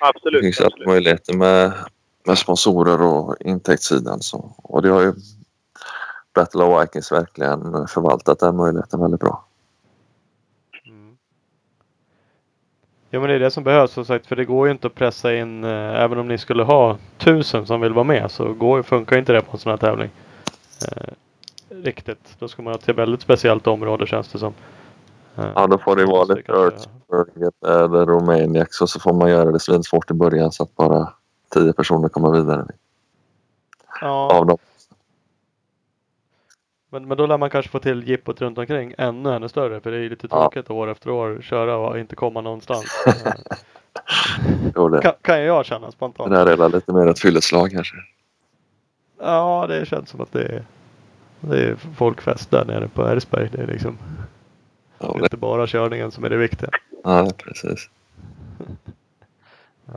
Absolut. 0.07 0.41
finns 0.41 0.59
alltid 0.59 0.73
absolut. 0.73 0.87
möjligheter 0.87 1.33
med, 1.33 1.73
med 2.27 2.37
sponsorer 2.37 3.01
och 3.01 3.35
intäktssidan. 3.39 4.21
Så. 4.21 4.55
Och 4.57 4.81
det 4.81 4.89
har 4.89 5.01
ju 5.01 5.13
Battle 6.35 6.63
of 6.63 6.83
Vikings 6.83 7.11
verkligen 7.11 7.87
förvaltat 7.87 8.39
den 8.39 8.55
möjligheten 8.55 8.99
väldigt 8.99 9.19
bra. 9.19 9.45
Mm. 10.87 11.17
Ja 13.09 13.19
men 13.19 13.29
det 13.29 13.35
är 13.35 13.39
det 13.39 13.51
som 13.51 13.63
behövs 13.63 13.91
som 13.91 14.05
sagt 14.05 14.25
för 14.27 14.35
det 14.35 14.45
går 14.45 14.67
ju 14.67 14.71
inte 14.71 14.87
att 14.87 14.95
pressa 14.95 15.35
in 15.35 15.63
eh, 15.63 16.03
även 16.03 16.17
om 16.17 16.27
ni 16.27 16.37
skulle 16.37 16.63
ha 16.63 16.97
tusen 17.17 17.65
som 17.65 17.81
vill 17.81 17.93
vara 17.93 18.03
med 18.03 18.31
så 18.31 18.53
går, 18.53 18.83
funkar 18.83 19.17
inte 19.17 19.33
det 19.33 19.41
på 19.41 19.51
en 19.51 19.57
sån 19.57 19.69
här 19.69 19.77
tävling. 19.77 20.09
Eh, 20.81 21.13
riktigt. 21.69 22.35
Då 22.39 22.47
ska 22.47 22.61
man 22.61 22.73
ha 22.73 22.77
till 22.77 22.93
väldigt 22.93 23.21
speciellt 23.21 23.67
område 23.67 24.07
känns 24.07 24.31
det 24.31 24.39
som. 24.39 24.53
Eh, 25.37 25.45
Ja, 25.55 25.67
då 25.67 25.77
får 25.77 25.95
det 25.95 26.05
vara 26.05 26.25
så 26.25 26.35
lite 26.35 26.51
Earthburger 26.51 27.51
eller 27.65 28.05
Romaniacs 28.05 28.81
och 28.81 28.89
så 28.89 28.99
får 28.99 29.13
man 29.13 29.29
göra 29.29 29.51
det 29.51 29.59
svinsvårt 29.59 30.11
i 30.11 30.13
början 30.13 30.51
så 30.51 30.63
att 30.63 30.75
bara 30.75 31.13
tio 31.53 31.73
personer 31.73 32.09
kommer 32.09 32.31
vidare 32.31 32.65
Ja, 34.01 34.31
av 34.33 34.45
dem. 34.45 34.57
men, 36.89 37.07
men 37.07 37.17
då 37.17 37.25
lär 37.25 37.37
man 37.37 37.49
kanske 37.49 37.71
få 37.71 37.79
till 37.79 38.07
jippot 38.09 38.41
runt 38.41 38.57
omkring 38.57 38.93
ännu 38.97 39.33
ännu 39.35 39.49
större 39.49 39.81
för 39.81 39.91
det 39.91 39.97
är 39.97 40.01
ju 40.01 40.09
lite 40.09 40.27
Ja. 40.31 40.41
tråkigt 40.41 40.69
år 40.69 40.87
efter 40.87 41.09
år 41.09 41.41
köra 41.41 41.77
och 41.77 41.99
inte 41.99 42.15
komma 42.15 42.41
någonstans. 42.41 42.85
Jo, 44.75 44.89
det, 44.89 45.01
kan, 45.01 45.13
kan 45.21 45.41
jag 45.43 45.65
känna 45.65 45.91
spontant. 45.91 46.29
det 46.31 46.37
här 46.37 46.45
är 46.47 46.69
lite 46.69 46.93
mer 46.93 47.07
ett 47.07 47.19
fylleslag 47.19 47.71
kanske. 47.71 47.95
Ja, 49.19 49.65
det 49.69 49.85
känns 49.85 50.09
som 50.09 50.21
att 50.21 50.31
det 50.31 50.43
är, 50.43 50.63
det 51.39 51.63
är 51.63 51.75
folkfest 51.75 52.51
där 52.51 52.65
nere 52.65 52.87
på 52.87 53.07
Ersberg. 53.07 53.49
Det 53.51 53.61
är 53.61 53.67
liksom 53.67 53.97
Ja, 54.99 55.11
det 55.13 55.19
är 55.19 55.23
inte 55.23 55.37
bara 55.37 55.67
körningen 55.67 56.11
som 56.11 56.23
är 56.23 56.29
det 56.29 56.37
viktiga. 56.37 56.69
ja 57.03 57.29
precis. 57.37 57.89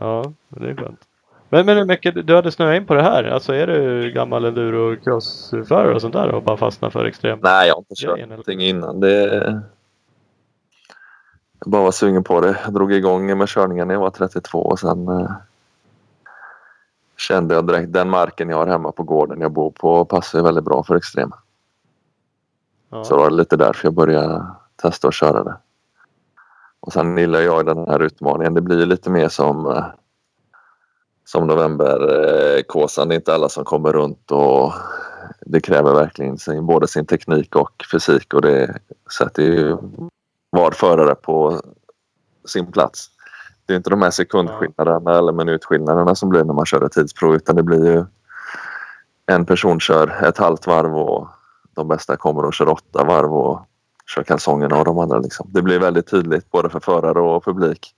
Ja, 0.00 0.32
det 0.48 0.70
är 0.70 0.74
skönt. 0.76 1.00
Men, 1.48 1.66
men 1.66 1.76
hur 1.76 1.84
mycket, 1.84 2.26
du 2.26 2.34
hade 2.34 2.52
snöat 2.52 2.76
in 2.76 2.86
på 2.86 2.94
det 2.94 3.02
här? 3.02 3.24
Alltså 3.24 3.52
är 3.54 3.66
du 3.66 4.10
gammal 4.12 4.44
enduro 4.44 4.96
crossförare 4.96 5.94
och 5.94 6.00
sånt 6.00 6.12
där 6.14 6.28
och 6.28 6.42
bara 6.42 6.56
fastnat 6.56 6.92
för 6.92 7.04
extrem? 7.04 7.38
Nej, 7.42 7.68
jag 7.68 7.74
har 7.74 7.78
inte 7.80 7.94
kört 7.94 8.14
Grejen, 8.14 8.28
någonting 8.28 8.60
innan. 8.60 9.00
Det... 9.00 9.26
Jag 11.64 11.70
bara 11.70 11.82
var 11.82 11.90
sugen 11.92 12.24
på 12.24 12.40
det. 12.40 12.56
Jag 12.64 12.74
drog 12.74 12.92
igång 12.92 13.38
med 13.38 13.48
körningen 13.48 13.88
när 13.88 13.94
jag 13.94 14.00
var 14.00 14.10
32 14.10 14.58
och 14.58 14.78
sen 14.78 15.08
eh, 15.08 15.30
kände 17.20 17.54
jag 17.54 17.66
direkt 17.66 17.92
den 17.92 18.10
marken 18.10 18.48
jag 18.48 18.56
har 18.56 18.66
hemma 18.66 18.92
på 18.92 19.02
gården 19.02 19.40
jag 19.40 19.52
bor 19.52 19.70
på 19.70 20.04
passar 20.04 20.42
väldigt 20.42 20.64
bra 20.64 20.82
för 20.82 20.96
extrema. 20.96 21.38
Ja. 22.90 23.04
Så 23.04 23.16
det 23.16 23.22
var 23.22 23.30
lite 23.30 23.56
därför 23.56 23.86
jag 23.86 23.94
började 23.94 24.46
testa 24.76 25.08
att 25.08 25.14
köra 25.14 25.44
det. 25.44 25.56
Och 26.80 26.92
sen 26.92 27.18
gillar 27.18 27.40
jag 27.40 27.66
den 27.66 27.78
här 27.78 28.02
utmaningen. 28.02 28.54
Det 28.54 28.60
blir 28.60 28.86
lite 28.86 29.10
mer 29.10 29.28
som 29.28 29.66
eh, 29.66 29.84
som 31.24 31.46
novemberkåsan. 31.46 33.08
Det 33.08 33.14
är 33.14 33.16
inte 33.16 33.34
alla 33.34 33.48
som 33.48 33.64
kommer 33.64 33.92
runt 33.92 34.30
och 34.30 34.72
det 35.40 35.60
kräver 35.60 35.94
verkligen 35.94 36.38
sin, 36.38 36.66
både 36.66 36.88
sin 36.88 37.06
teknik 37.06 37.56
och 37.56 37.84
fysik 37.92 38.34
och 38.34 38.42
det 38.42 38.78
sätter 39.18 39.42
ju 39.42 39.76
var 40.50 40.70
förare 40.70 41.14
på 41.14 41.60
sin 42.44 42.72
plats. 42.72 43.10
Det 43.70 43.74
är 43.74 43.76
inte 43.76 43.90
de 43.90 44.02
här 44.02 44.10
sekundskillnaderna 44.10 45.18
eller 45.18 45.32
minutskillnaderna 45.32 46.14
som 46.14 46.28
blir 46.28 46.44
när 46.44 46.54
man 46.54 46.66
kör 46.66 46.84
ett 46.84 46.92
tidsprov 46.92 47.34
utan 47.34 47.56
det 47.56 47.62
blir 47.62 47.86
ju 47.86 48.04
en 49.26 49.46
person 49.46 49.80
kör 49.80 50.24
ett 50.24 50.38
halvt 50.38 50.66
varv 50.66 50.96
och 50.96 51.28
de 51.74 51.88
bästa 51.88 52.16
kommer 52.16 52.44
och 52.44 52.54
kör 52.54 52.68
åtta 52.68 53.04
varv 53.04 53.34
och 53.34 53.60
kör 54.14 54.22
kalsongerna 54.22 54.78
och 54.78 54.84
de 54.84 54.98
andra. 54.98 55.18
Liksom. 55.18 55.50
Det 55.52 55.62
blir 55.62 55.78
väldigt 55.78 56.10
tydligt 56.10 56.50
både 56.50 56.68
för 56.68 56.80
förare 56.80 57.20
och 57.20 57.44
publik 57.44 57.94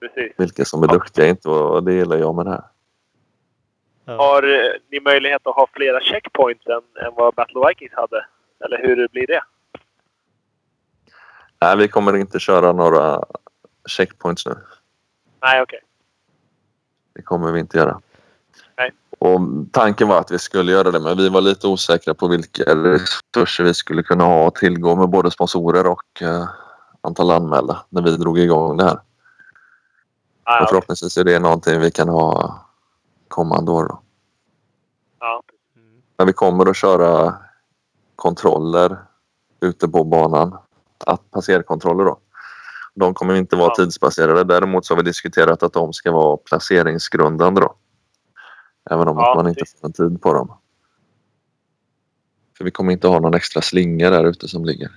Precis. 0.00 0.32
vilka 0.38 0.64
som 0.64 0.82
är 0.82 0.88
duktiga 0.88 1.26
inte 1.26 1.48
och 1.48 1.84
det 1.84 1.92
gillar 1.92 2.16
jag 2.16 2.34
med 2.34 2.46
det 2.46 2.50
här. 2.50 2.64
Ja. 4.04 4.16
Har 4.16 4.42
ni 4.90 5.00
möjlighet 5.00 5.46
att 5.46 5.54
ha 5.54 5.66
flera 5.72 6.00
checkpoints 6.00 6.66
än, 6.66 7.06
än 7.06 7.12
vad 7.16 7.34
Battle 7.34 7.60
of 7.60 7.70
Vikings 7.70 7.92
hade? 7.92 8.26
Eller 8.64 8.78
hur 8.78 9.08
blir 9.08 9.26
det? 9.26 9.42
Nej, 11.62 11.76
vi 11.76 11.88
kommer 11.88 12.16
inte 12.16 12.38
köra 12.38 12.72
några 12.72 13.24
checkpoints 13.90 14.46
nu. 14.46 14.56
Nej, 15.42 15.62
okej. 15.62 15.80
Det 17.14 17.22
kommer 17.22 17.52
vi 17.52 17.60
inte 17.60 17.78
göra. 17.78 18.00
Nej. 18.76 18.90
Och 19.18 19.40
tanken 19.72 20.08
var 20.08 20.20
att 20.20 20.30
vi 20.30 20.38
skulle 20.38 20.72
göra 20.72 20.90
det 20.90 21.00
men 21.00 21.16
vi 21.16 21.28
var 21.28 21.40
lite 21.40 21.66
osäkra 21.66 22.14
på 22.14 22.28
vilka 22.28 22.62
resurser 22.62 23.64
vi 23.64 23.74
skulle 23.74 24.02
kunna 24.02 24.24
ha 24.24 24.48
att 24.48 24.54
tillgå 24.54 24.96
med 24.96 25.08
både 25.08 25.30
sponsorer 25.30 25.86
och 25.86 26.22
eh, 26.22 26.48
antal 27.00 27.30
anmälda 27.30 27.84
när 27.88 28.02
vi 28.02 28.16
drog 28.16 28.38
igång 28.38 28.76
det 28.76 28.84
här. 28.84 29.00
Ah, 30.42 30.62
Och 30.62 30.68
förhoppningsvis 30.68 31.16
är 31.16 31.24
det 31.24 31.38
någonting 31.38 31.80
vi 31.80 31.90
kan 31.90 32.08
ha 32.08 32.54
kommande 33.28 33.72
år. 33.72 33.84
Då. 33.84 34.02
ja. 35.20 35.42
Mm. 35.76 36.02
Men 36.18 36.26
vi 36.26 36.32
kommer 36.32 36.70
att 36.70 36.76
köra 36.76 37.34
kontroller 38.16 38.96
ute 39.60 39.88
på 39.88 40.04
banan. 40.04 40.58
Att 41.06 41.30
passerkontroller 41.30 42.04
då. 42.04 42.18
De 42.94 43.14
kommer 43.14 43.34
inte 43.34 43.56
vara 43.56 43.68
Ja. 43.68 43.74
tidsbaserade. 43.74 44.44
Däremot 44.44 44.84
så 44.86 44.94
har 44.94 44.96
vi 44.96 45.08
diskuterat 45.08 45.62
att 45.62 45.72
de 45.72 45.92
ska 45.92 46.12
vara 46.12 46.36
placeringsgrundande 46.36 47.60
då. 47.60 47.74
Även 48.90 49.08
om 49.08 49.16
Ja, 49.18 49.34
man 49.34 49.48
inte 49.48 49.64
får 49.80 49.86
en 49.88 49.92
tid 49.92 50.22
på 50.22 50.32
dem. 50.32 50.56
För 52.58 52.64
vi 52.64 52.70
kommer 52.70 52.92
inte 52.92 53.08
ha 53.08 53.20
någon 53.20 53.34
extra 53.34 53.62
slinga 53.62 54.10
där 54.10 54.24
ute 54.24 54.48
som 54.48 54.64
ligger. 54.64 54.88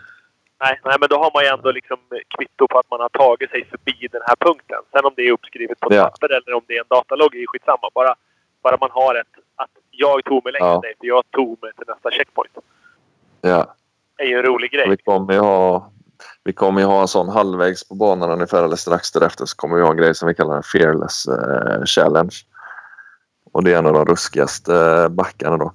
Nej, 0.62 0.80
nej, 0.86 0.98
men 1.00 1.10
då 1.10 1.18
har 1.18 1.32
man 1.34 1.44
ju 1.44 1.50
ändå 1.50 1.72
liksom 1.72 1.98
kvitto 2.38 2.68
på 2.68 2.80
att 2.80 2.90
man 2.92 3.00
har 3.00 3.10
tagit 3.10 3.50
sig 3.50 3.66
förbi 3.66 4.08
den 4.12 4.22
här 4.28 4.36
punkten. 4.36 4.78
Sen 4.92 5.06
om 5.06 5.14
det 5.16 5.28
är 5.28 5.32
uppskrivet 5.32 5.80
på 5.80 5.94
Ja. 5.94 6.04
papper 6.04 6.30
eller 6.34 6.54
om 6.54 6.62
det 6.68 6.74
är 6.78 6.80
en 6.82 6.88
datalogg 6.90 7.36
är 7.36 7.48
skitsamma. 7.48 7.90
Bara, 7.94 8.16
bara 8.64 8.78
man 8.82 8.90
har 8.92 9.16
ett 9.16 9.28
att 9.56 9.70
jag 9.92 10.24
tog 10.26 10.44
mig 10.44 10.54
längre 10.54 10.68
Ja. 10.68 10.80
dig 10.82 10.94
för 11.00 11.08
jag 11.08 11.24
tog 11.32 11.62
mig 11.64 11.72
till 11.78 11.86
nästa 11.88 12.12
checkpoint. 12.12 12.52
Ja, 13.42 13.76
Det 14.18 14.24
är 14.24 14.28
ju 14.28 14.38
en 14.38 14.44
rolig 14.44 14.72
grej. 14.72 14.90
vi 14.90 14.98
kommer 14.98 15.34
ju 15.34 15.40
ha 15.40 15.92
vi 16.44 16.54
kommer 16.54 16.82
ju 16.82 16.88
ha 16.88 17.02
en 17.02 17.08
sån 17.08 17.30
halvvägs 17.30 17.88
på 17.88 17.96
banan 17.96 18.32
ungefär 18.32 18.64
eller 18.64 18.76
strax 18.76 19.12
därefter 19.12 19.46
så 19.46 19.56
kommer 19.56 19.76
vi 19.76 19.82
ha 19.82 19.92
en 19.92 19.98
grej 19.98 20.16
som 20.16 20.28
vi 20.28 20.34
kallar 20.34 20.58
en 20.58 20.64
Fearless 20.64 21.26
eh, 21.26 21.86
Challenge. 21.86 22.36
Och 23.54 23.64
det 23.64 23.74
är 23.74 23.78
en 23.78 23.86
av 23.86 23.94
de 23.94 24.06
ruskigaste 24.06 24.76
eh, 24.76 25.08
backarna 25.08 25.58
då. 25.58 25.74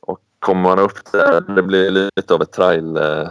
Och 0.00 0.18
kommer 0.38 0.62
man 0.62 0.78
upp 0.78 1.12
där, 1.12 1.40
det 1.40 1.62
blir 1.62 1.90
lite 1.90 2.34
av 2.34 2.42
ett 2.42 2.52
trail, 2.52 2.96
eh, 2.96 3.28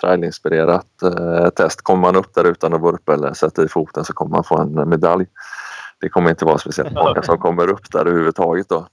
trailinspirerat 0.00 1.02
eh, 1.02 1.48
test. 1.48 1.82
Kommer 1.82 2.00
man 2.00 2.16
upp 2.16 2.34
där 2.34 2.44
utan 2.44 2.74
att 2.74 2.82
vurpa 2.82 3.14
eller 3.14 3.32
sätta 3.32 3.64
i 3.64 3.68
foten 3.68 4.04
så 4.04 4.12
kommer 4.12 4.30
man 4.30 4.44
få 4.44 4.58
en 4.58 4.88
medalj. 4.88 5.26
Det 6.00 6.08
kommer 6.08 6.30
inte 6.30 6.44
vara 6.44 6.58
speciellt 6.58 6.94
många 6.94 7.22
som 7.22 7.38
kommer 7.38 7.70
upp 7.70 7.92
där 7.92 8.00
överhuvudtaget 8.00 8.68
då. 8.68 8.86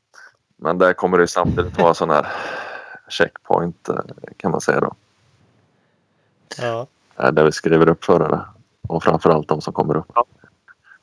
Men 0.57 0.78
där 0.78 0.93
kommer 0.93 1.18
det 1.18 1.28
samtidigt 1.28 1.80
vara 1.80 1.93
sån 1.93 2.09
här 2.09 2.28
checkpoint 3.09 3.89
eh, 3.89 3.95
kan 4.38 4.51
man 4.51 4.61
säga 4.61 4.80
då. 4.80 4.95
Ja. 6.62 6.88
Eh, 7.20 7.32
Där 7.32 7.43
vi 7.43 7.52
skriver 7.52 7.89
upp 7.89 8.06
förare 8.06 8.41
och 8.88 9.04
framförallt 9.04 9.48
de 9.48 9.62
som 9.62 9.74
kommer 9.74 9.98
upp. 9.98 10.12
Ja. 10.16 10.26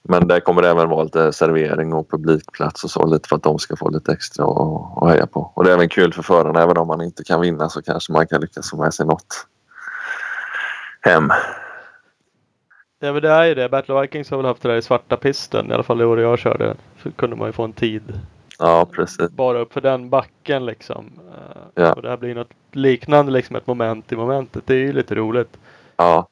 Men 0.09 0.29
där 0.29 0.41
kommer 0.41 0.63
det 0.63 0.69
även 0.69 0.89
vara 0.89 1.03
lite 1.03 1.33
servering 1.33 1.93
och 1.93 2.11
publikplats 2.11 2.85
och 2.85 2.91
så 2.91 3.07
lite 3.07 3.29
för 3.29 3.37
att 3.37 3.43
de 3.43 3.59
ska 3.59 3.77
få 3.77 3.89
lite 3.91 4.13
extra 4.13 4.45
att 4.45 5.03
att 5.03 5.11
heja 5.11 5.27
på. 5.27 5.53
Och 5.55 5.65
det 5.65 5.71
är 5.71 5.75
även 5.75 5.89
kul 5.89 6.13
för 6.13 6.23
förarna. 6.23 6.63
Även 6.63 6.77
om 6.79 6.87
man 6.87 7.01
inte 7.03 7.25
kan 7.25 7.41
vinna 7.41 7.69
så 7.69 7.83
kanske 7.83 8.13
man 8.13 8.27
kan 8.27 8.41
lyckas 8.41 8.71
få 8.71 8.77
med 8.77 8.95
sig 8.95 9.07
något 9.07 9.47
hem. 11.01 11.31
ja 12.99 13.13
men 13.13 13.23
det 13.23 13.31
är 13.31 13.45
ju 13.45 13.55
det. 13.55 13.69
Battle 13.69 13.95
of 13.95 14.03
Vikings 14.03 14.31
har 14.31 14.37
väl 14.37 14.47
haft 14.47 14.63
det 14.63 14.69
där 14.69 14.77
i 14.77 14.83
svarta 14.83 15.17
pisten. 15.17 15.71
I 15.71 15.75
alla 15.75 15.83
fall 15.83 15.99
det 15.99 16.07
år 16.07 16.21
jag 16.21 16.39
körde. 16.39 16.75
Så 17.03 17.13
kunde 17.13 17.37
man 17.37 17.49
ju 17.49 17.53
få 17.53 17.65
en 17.65 17.73
tid. 17.73 18.21
Ja, 18.59 18.87
precis. 18.93 19.31
Bara 19.31 19.59
upp 19.59 19.73
för 19.73 19.81
den 19.81 20.11
backen 20.11 20.67
liksom. 20.67 21.11
Eh, 21.33 21.61
Ja. 21.75 21.93
Och 21.93 22.03
det 22.03 22.09
här 22.09 22.17
blir 22.17 22.35
något 22.35 22.51
liknande 22.73 23.33
liksom 23.33 23.57
ett 23.57 23.67
moment 23.67 24.13
i 24.13 24.17
momentet. 24.17 24.63
Det 24.67 24.75
är 24.75 24.79
ju 24.79 24.93
lite 24.93 25.15
roligt. 25.15 25.57
Ja. 25.97 26.29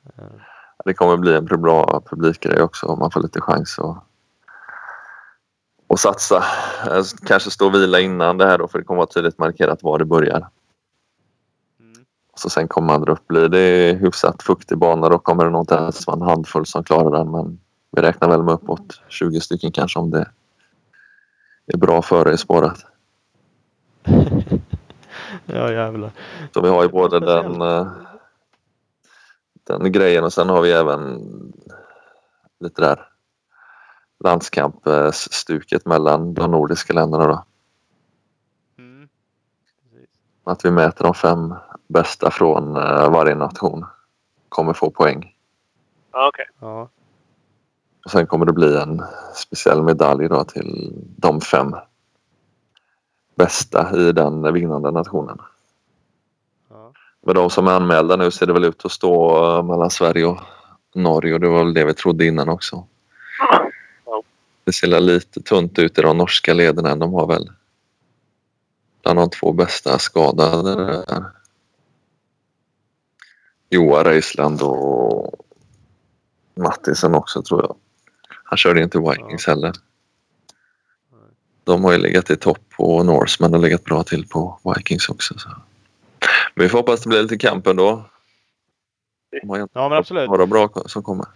Det 0.84 0.94
kommer 0.94 1.16
bli 1.16 1.34
en 1.34 1.44
bra 1.44 2.02
publikgrej 2.10 2.62
också 2.62 2.86
om 2.86 2.98
man 2.98 3.10
får 3.10 3.20
lite 3.22 3.40
chans 3.40 3.78
att, 3.78 4.04
att 5.88 6.00
satsa. 6.00 6.44
Eh, 6.86 7.02
Kanske 7.26 7.50
stå 7.50 7.66
och 7.66 7.74
vila 7.74 8.00
innan 8.00 8.38
det 8.38 8.46
här 8.46 8.58
då 8.58 8.68
för 8.68 8.78
det 8.78 8.84
kommer 8.84 8.98
vara 8.98 9.06
tydligt 9.06 9.38
markerat 9.38 9.82
var 9.82 9.98
det 9.98 10.04
börjar. 10.04 10.48
Mm. 11.80 12.04
Så 12.36 12.50
sen 12.50 12.68
kommer 12.68 12.86
man 12.86 13.00
dra 13.02 13.12
upp. 13.12 13.26
Blir 13.28 13.48
det 13.48 13.98
hyfsat 14.00 14.42
fuktig 14.42 14.78
bana 14.78 15.08
då 15.08 15.18
kommer 15.18 15.44
det 15.44 15.50
nog 15.50 15.62
inte 15.62 15.74
ens 15.74 16.06
vara 16.06 16.16
en 16.16 16.22
handfull 16.22 16.66
som 16.66 16.84
klarar 16.84 17.18
den. 17.18 17.30
Men 17.30 17.60
vi 17.96 18.02
räknar 18.02 18.28
väl 18.28 18.42
med 18.42 18.54
uppåt 18.54 19.00
20 19.08 19.40
stycken 19.40 19.72
kanske 19.72 19.98
om 19.98 20.10
det 20.10 20.28
är 21.72 21.78
bra 21.78 22.02
före 22.02 22.32
i 22.32 22.38
spåret. 22.38 22.86
Ja 25.46 25.72
jävlar. 25.72 26.10
Så 26.54 26.60
vi 26.60 26.68
har 26.68 26.82
ju 26.82 26.88
både 26.88 27.20
den, 27.20 27.62
eh, 27.62 27.92
den 29.64 29.92
grejen 29.92 30.24
och 30.24 30.32
sen 30.32 30.48
har 30.48 30.62
vi 30.62 30.72
även 30.72 31.20
lite 32.60 32.82
där 32.82 33.08
landskampsstuket 34.24 35.86
mellan 35.86 36.34
de 36.34 36.50
nordiska 36.50 36.92
länderna 36.92 37.26
då. 37.26 37.44
Mm. 38.78 39.08
Att 40.44 40.64
vi 40.64 40.70
mäter 40.70 41.04
de 41.04 41.14
fem 41.14 41.54
bästa 41.88 42.30
från 42.30 42.76
eh, 42.76 43.10
varje 43.10 43.34
nation. 43.34 43.86
kommer 44.48 44.72
få 44.72 44.90
poäng. 44.90 45.36
Okej. 46.10 46.46
Ja. 46.60 46.88
Och 48.04 48.10
sen 48.10 48.26
kommer 48.26 48.46
det 48.46 48.52
bli 48.52 48.76
en 48.76 49.02
speciell 49.34 49.82
medalj 49.82 50.28
då 50.28 50.44
till 50.44 50.92
de 51.16 51.40
fem 51.40 51.74
bästa 53.34 53.96
i 53.96 54.12
den 54.12 54.52
vinnande 54.52 54.90
nationen. 54.90 55.38
Ja. 56.70 56.92
Med 57.20 57.34
de 57.34 57.50
som 57.50 57.66
är 57.66 57.72
anmälda 57.72 58.16
nu 58.16 58.30
ser 58.30 58.46
det 58.46 58.52
väl 58.52 58.64
ut 58.64 58.84
att 58.84 58.92
stå 58.92 59.44
eh, 59.44 59.62
mellan 59.62 59.90
Sverige 59.90 60.26
och 60.26 60.40
Norge 60.94 61.34
och 61.34 61.40
det 61.40 61.48
var 61.48 61.64
väl 61.64 61.74
det 61.74 61.84
vi 61.84 61.94
trodde 61.94 62.26
innan 62.26 62.48
också. 62.48 62.86
Ja. 64.06 64.22
Det 64.64 64.72
ser 64.72 65.00
lite 65.00 65.42
tunt 65.42 65.78
ut 65.78 65.98
i 65.98 66.02
de 66.02 66.18
norska 66.18 66.54
leden. 66.54 66.98
De 66.98 67.14
har 67.14 67.26
väl 67.26 67.50
bland 69.02 69.18
de 69.18 69.30
två 69.30 69.52
bästa 69.52 69.98
skadade 69.98 70.74
där. 70.74 71.24
Joar 73.70 74.04
Reisland 74.04 74.62
och 74.62 75.34
Mattisson 76.54 77.14
också 77.14 77.42
tror 77.42 77.62
jag. 77.62 77.76
Han 78.52 78.56
körde 78.56 78.82
inte 78.82 78.98
Vikings 78.98 79.46
heller. 79.46 79.72
De 81.64 81.84
har 81.84 81.92
ju 81.92 81.98
legat 81.98 82.30
i 82.30 82.36
topp 82.36 82.58
på 82.76 83.02
Norseman 83.02 83.54
och 83.54 83.60
legat 83.60 83.84
bra 83.84 84.02
till 84.02 84.28
på 84.28 84.58
Vikings 84.64 85.08
också. 85.08 85.38
Så. 85.38 85.48
Men 86.54 86.62
vi 86.64 86.68
får 86.68 86.78
hoppas 86.78 87.02
det 87.02 87.08
blir 87.08 87.22
lite 87.22 87.38
kamp 87.38 87.66
ändå. 87.66 88.04
Har 89.48 89.58
ja, 89.72 89.88
men 89.88 89.92
absolut. 89.92 90.28
några 90.28 90.46
bra 90.46 90.70
som 90.86 91.02
kommer. 91.02 91.26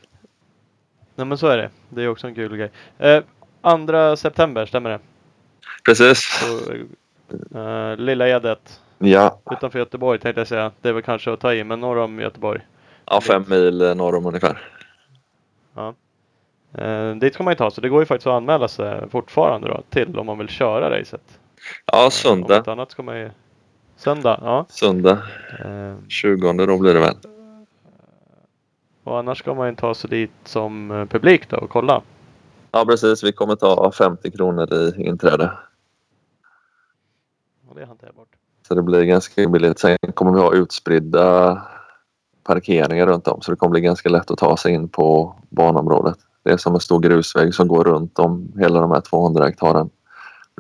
Nej, 1.15 1.27
men 1.27 1.39
så 1.39 1.47
är 1.47 1.57
det. 1.57 1.71
Det 1.89 2.03
är 2.03 2.09
också 2.09 2.27
en 2.27 2.35
kul 2.35 2.57
grej. 2.57 2.71
Eh, 2.99 3.23
andra 3.61 4.17
september, 4.17 4.67
stämmer 4.67 4.91
det? 4.91 5.01
Precis. 5.85 6.43
På, 6.43 7.59
eh, 7.59 7.97
Lilla 7.97 8.29
Edet 8.29 8.81
Ja, 8.99 9.41
utanför 9.51 9.79
Göteborg 9.79 10.19
tänkte 10.19 10.41
jag 10.41 10.49
säga. 10.49 10.73
Det 10.81 10.89
är 10.89 10.93
väl 10.93 11.03
kanske 11.03 11.33
att 11.33 11.41
ta 11.41 11.55
i, 11.55 11.65
men 11.65 11.81
norr 11.81 11.99
om 11.99 12.21
Göteborg. 12.21 12.61
ja 13.05 13.21
fem 13.21 13.45
mil 13.49 13.83
eh, 13.83 13.95
norr 13.95 14.17
om 14.17 14.27
ungefär. 14.27 14.63
Eh, 16.79 17.15
dit 17.15 17.35
ska 17.35 17.43
man 17.45 17.51
ju 17.53 17.57
ta, 17.57 17.71
så 17.71 17.81
det 17.81 17.89
går 17.89 18.01
ju 18.01 18.07
faktiskt 18.07 18.27
att 18.27 18.33
anmäla 18.33 18.69
sig 18.69 19.11
fortfarande 19.11 19.69
då 19.69 19.83
till 19.91 20.19
om 20.19 20.27
man 20.27 20.39
vill 20.39 20.49
köra 20.49 20.99
racet. 21.01 21.39
Ja, 21.93 22.05
Om 22.05 22.11
söndag. 22.11 22.57
inte 22.57 22.73
annat 22.73 22.91
ska 22.91 23.03
man 23.03 23.19
ju... 23.19 23.31
Söndag, 23.97 24.39
ja. 24.43 24.67
Söndag 24.69 25.19
Eh, 25.65 25.95
20 26.09 26.53
då 26.67 26.79
blir 26.79 26.95
det 26.95 27.01
väl. 27.01 27.15
och 29.05 29.19
annars 29.19 29.39
ska 29.39 29.55
man 29.55 29.69
ju 29.69 29.75
ta 29.75 29.95
sig 29.95 30.11
dit 30.11 30.31
som 30.45 30.91
eh, 30.91 31.05
publik 31.05 31.49
då 31.51 31.57
och 31.57 31.71
kolla. 31.71 32.03
Ja 32.73 32.85
precis, 32.85 33.25
vi 33.25 33.33
kommer 33.33 33.57
ta 33.57 33.93
50 33.93 34.31
kronor 34.31 34.75
i 34.75 35.03
inträde. 35.07 35.51
Och 37.69 37.75
det 37.75 37.87
hanterar 37.87 38.13
bort. 38.13 38.29
Så 38.69 38.75
det 38.75 38.83
blir 38.83 39.03
ganska 39.03 39.49
billigt. 39.49 39.79
Sen 39.79 39.97
kommer 40.15 40.33
vi 40.33 40.41
ha 40.41 40.55
utspridda 40.55 41.63
parkeringar 42.45 43.07
runt 43.07 43.29
om 43.29 43.41
så 43.41 43.51
det 43.51 43.57
kommer 43.57 43.71
bli 43.71 43.81
ganska 43.81 44.09
lätt 44.09 44.31
att 44.31 44.39
ta 44.39 44.57
sig 44.57 44.73
in 44.73 44.89
på 44.89 45.35
banområdet. 45.49 46.17
Det 46.47 46.53
är 46.53 46.57
som 46.57 46.75
en 46.75 46.81
stor 46.81 47.01
grusväg 47.01 47.55
som 47.55 47.69
går 47.69 47.85
runt 47.85 48.19
om 48.19 48.53
hela 48.59 48.81
de 48.81 48.91
här 48.91 49.01
200 49.01 49.45
hektaren. 49.47 49.91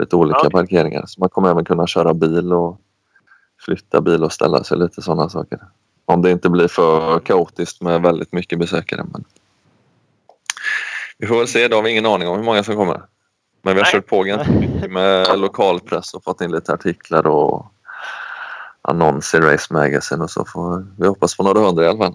Lite 0.00 0.16
olika 0.16 0.40
Ja. 0.42 0.50
parkeringar. 0.50 1.04
Så 1.06 1.20
man 1.20 1.28
kommer 1.28 1.50
även 1.50 1.64
kunna 1.64 1.86
köra 1.86 2.14
bil 2.14 2.52
och 2.52 2.80
flytta 3.64 4.00
bil 4.00 4.24
och 4.24 4.32
ställa 4.32 4.64
sig 4.64 4.78
lite 4.78 5.02
sådana 5.02 5.28
saker. 5.28 5.58
Om 6.04 6.22
det 6.22 6.30
inte 6.30 6.48
blir 6.50 6.68
för 6.68 7.18
kaotiskt 7.18 7.82
med 7.82 8.02
väldigt 8.02 8.32
mycket 8.32 8.58
besökare. 8.58 9.04
Men... 9.12 9.24
Vi 11.18 11.26
får 11.26 11.38
väl 11.38 11.48
se. 11.48 11.68
Då 11.68 11.76
har 11.76 11.82
vi 11.82 11.90
ingen 11.90 12.06
aning 12.06 12.28
om 12.28 12.36
hur 12.36 12.44
många 12.44 12.62
som 12.64 12.76
kommer. 12.76 13.02
Men 13.62 13.74
vi 13.74 13.80
har 13.80 13.84
Nej. 13.84 13.92
kört 13.92 14.06
på 14.06 14.22
ganska 14.22 14.52
mycket 14.60 14.90
med 14.92 15.38
lokalpress 15.38 16.14
och 16.14 16.24
fått 16.24 16.40
in 16.40 16.50
lite 16.50 16.72
artiklar 16.72 17.26
och 17.26 17.66
annonser 18.82 19.38
i 19.38 19.54
Race 19.54 19.74
Magazine 19.74 20.24
och 20.24 20.30
så 20.30 20.44
får 20.44 20.86
vi 20.98 21.06
hoppas 21.06 21.36
på 21.36 21.42
några 21.42 21.60
hundra 21.60 21.84
i 21.84 21.88
alla 21.88 21.98
fall. 21.98 22.14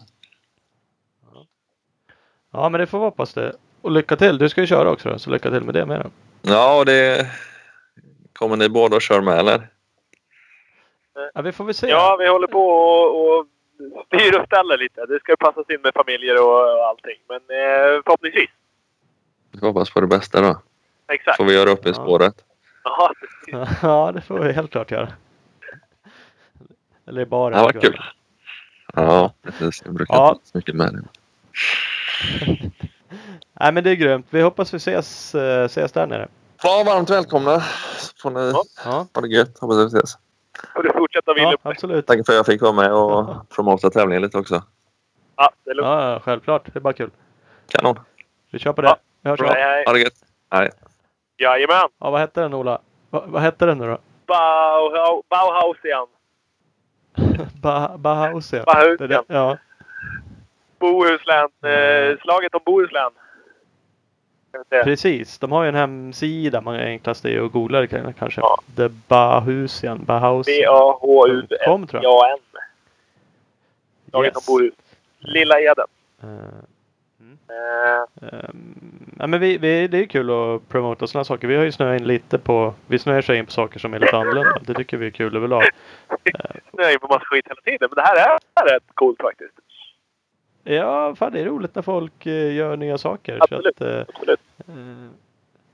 Ja, 2.52 2.70
men 2.70 2.80
det 2.82 2.88
får 2.88 3.00
vi 3.00 3.06
hoppas 3.06 3.34
det. 3.34 3.54
Och 3.82 3.92
lycka 3.92 4.16
till! 4.16 4.38
Du 4.38 4.50
ska 4.50 4.62
ju 4.62 4.68
köra 4.68 4.90
också 4.92 5.10
då, 5.10 5.20
så 5.20 5.30
lycka 5.30 5.50
till 5.52 5.62
med 5.64 5.74
det 5.74 5.86
med 5.86 6.00
då. 6.02 6.10
Ja, 6.52 6.80
och 6.80 6.86
det 6.86 7.28
kommer 8.34 8.58
ni 8.58 8.70
båda 8.70 8.96
och 8.96 9.02
kör 9.02 9.22
med 9.22 9.40
eller? 9.40 9.68
Ja, 11.34 11.42
vi 11.42 11.52
får 11.52 11.64
väl 11.66 11.74
se. 11.74 11.88
Ja, 11.90 12.16
vi 12.20 12.28
håller 12.28 12.48
på 12.48 12.68
och, 12.70 13.38
och 13.40 13.46
styr 14.06 14.40
och 14.40 14.46
ställer 14.46 14.78
lite. 14.78 15.06
Det 15.06 15.20
ska 15.20 15.36
passas 15.36 15.70
in 15.70 15.82
med 15.82 15.94
familjer 15.94 16.42
och, 16.44 16.78
och 16.80 16.86
allting. 16.88 17.18
Men 17.30 17.38
eh, 17.38 18.02
förhoppningsvis. 18.06 18.50
Vi 19.52 19.68
hoppas 19.68 19.90
på 19.90 20.02
det 20.02 20.08
bästa 20.08 20.42
då. 20.42 20.62
Exakt. 21.08 21.38
Får 21.38 21.46
vi 21.46 21.54
göra 21.54 21.70
upp 21.70 21.86
i 21.86 21.90
Ja. 21.90 21.94
spåret. 21.94 22.36
Ja, 22.84 23.12
precis. 23.20 23.80
Ja, 23.82 24.12
det 24.16 24.22
får 24.22 24.40
vi 24.40 24.52
helt 24.52 24.72
klart 24.72 24.92
göra. 24.92 25.08
Eller 27.08 27.26
bara. 27.26 27.56
Det 27.56 27.62
var 27.62 27.72
kul. 27.82 28.02
Ja, 28.94 29.34
precis. 29.44 29.82
Jag 29.86 29.94
brukar 29.94 30.14
Ja. 30.16 30.32
inte 30.32 30.48
så 30.48 30.58
mycket 30.58 30.76
med 30.76 30.94
det. 30.94 31.04
Nej, 33.60 33.72
men 33.72 33.84
det 33.84 33.90
är 33.92 33.96
grymt. 33.96 34.26
Vi 34.30 34.42
hoppas 34.42 34.74
vi 34.74 34.78
ses, 34.78 35.36
eh, 35.36 35.66
ses 35.66 35.92
där 35.92 36.08
nere. 36.08 36.28
Ja, 36.64 36.84
varmt 36.86 37.10
välkomna. 37.10 37.60
Så 37.98 38.12
får 38.22 38.32
ni 38.32 38.52
Ja. 38.52 38.64
Ja, 38.86 39.08
ha 39.14 39.22
det 39.22 39.28
gött. 39.28 39.60
Hoppas 39.60 39.78
vi 39.78 39.98
ses. 39.98 40.18
Får 40.76 40.84
du 40.84 40.92
fortsätta 40.94 41.34
vila 41.34 41.52
ja 41.64 41.72
absolut. 41.72 42.08
Tack 42.08 42.26
för 42.26 42.34
att 42.34 42.38
jag 42.38 42.46
fick 42.46 42.62
vara 42.62 42.72
med 42.74 42.94
och 42.94 43.50
promota 43.50 43.90
tävlingen 43.90 44.22
lite 44.22 44.38
också. 44.38 44.64
Ja, 45.36 45.52
det 45.64 45.72
är 45.72 45.76
lugnt. 45.76 45.88
Ja, 45.88 46.12
ja, 46.12 46.20
självklart. 46.20 46.66
Det 46.74 46.80
är 46.80 46.82
bara 46.82 46.94
kul. 46.94 47.10
Kanon. 47.68 48.00
Vi 48.52 48.60
kör 48.60 48.74
på 48.74 48.82
det. 48.82 48.88
Ja. 48.88 48.98
Vi 49.22 49.30
hörs 49.30 49.40
Hej, 49.40 49.50
då. 49.50 49.54
hej. 49.56 49.84
Ha 49.88 49.94
det 49.94 50.00
gött. 50.00 50.14
Hej. 50.52 50.70
Jajamän. 51.38 51.90
Ja, 52.00 52.10
vad 52.12 52.20
hette 52.20 52.42
den 52.42 52.54
Ola? 52.54 52.82
Va, 53.10 53.24
vad 53.28 53.42
hette 53.42 53.66
den 53.66 53.78
nu 53.78 53.88
då? 53.88 53.98
Bauhaus, 54.28 55.26
Bauhausian. 55.30 56.08
Ba, 57.62 57.98
Bahausia. 57.98 58.64
Bahausian. 58.64 58.98
Det 58.98 59.04
är 59.04 59.08
det- 59.08 59.24
Ja. 59.28 59.58
Bohuslän. 60.82 61.50
Eh, 61.64 62.18
slaget 62.22 62.56
om 62.56 62.62
Bohuslän. 62.66 63.10
Vi. 64.70 64.84
Precis. 64.84 65.40
De 65.40 65.52
har 65.52 65.64
ju 65.64 65.70
en 65.70 65.76
hemsida. 65.76 66.62
Man 66.62 66.76
enklast 66.76 67.26
är 67.26 67.42
att 67.46 67.52
googla 67.52 67.80
det 67.82 67.88
kan- 67.88 68.14
kanske. 68.14 68.42
Ja. 68.42 68.58
The 68.76 68.90
Bahusian. 69.08 70.06
Tror 70.06 72.04
jag. 72.04 72.40
Slaget 74.10 74.36
om 74.36 74.40
Yes. 74.40 74.46
Bohus. 74.48 74.74
Lilla 75.20 75.60
Eden. 75.60 75.86
Eh, 76.24 76.30
Eh, 77.50 78.30
Ehm, 78.32 79.16
ja, 79.20 79.28
men 79.28 79.40
vi, 79.40 79.58
vi, 79.58 79.88
det 79.88 79.98
är 79.98 80.06
kul 80.06 80.30
att 80.30 80.70
promota 80.70 81.08
sådana 81.08 81.24
saker. 81.24 81.48
Vi 81.48 81.56
har 81.56 81.64
ju 81.64 81.72
snöat 81.72 82.02
in 82.02 82.08
lite 82.08 82.38
på, 82.38 82.74
vi 82.88 83.00
snöar 83.00 83.22
sig 83.22 83.38
in 83.38 83.46
på 83.46 83.52
saker 83.52 83.80
som 83.80 83.94
är 83.94 84.00
lite 84.00 84.18
annorlunda. 84.18 84.60
Det 84.62 84.74
tycker 84.74 84.98
vi 84.98 85.08
är 85.08 85.12
kul 85.12 85.36
överlag. 85.36 85.64
nu 86.72 86.84
är 86.84 86.90
jag 86.92 87.02
på 87.02 87.08
massa 87.08 87.26
skit 87.26 87.46
hela 87.48 87.62
tiden, 87.62 87.90
men 87.92 87.96
det 87.96 88.02
här 88.02 88.16
är 88.16 88.74
rätt 88.74 88.84
coolt 88.94 89.22
faktiskt. 89.22 89.54
Ja, 90.64 91.16
fan 91.16 91.32
det 91.34 91.40
är 91.42 91.46
roligt 91.46 91.76
när 91.76 91.82
folk 91.82 92.26
eh, 92.26 92.54
gör 92.56 92.78
nya 92.78 92.98
saker. 92.98 93.38
Så 93.38 93.44
Absolut. 93.44 93.82
att, 93.82 93.88
eh, 93.88 94.02
Absolut. 94.16 94.40
eh, 94.68 94.74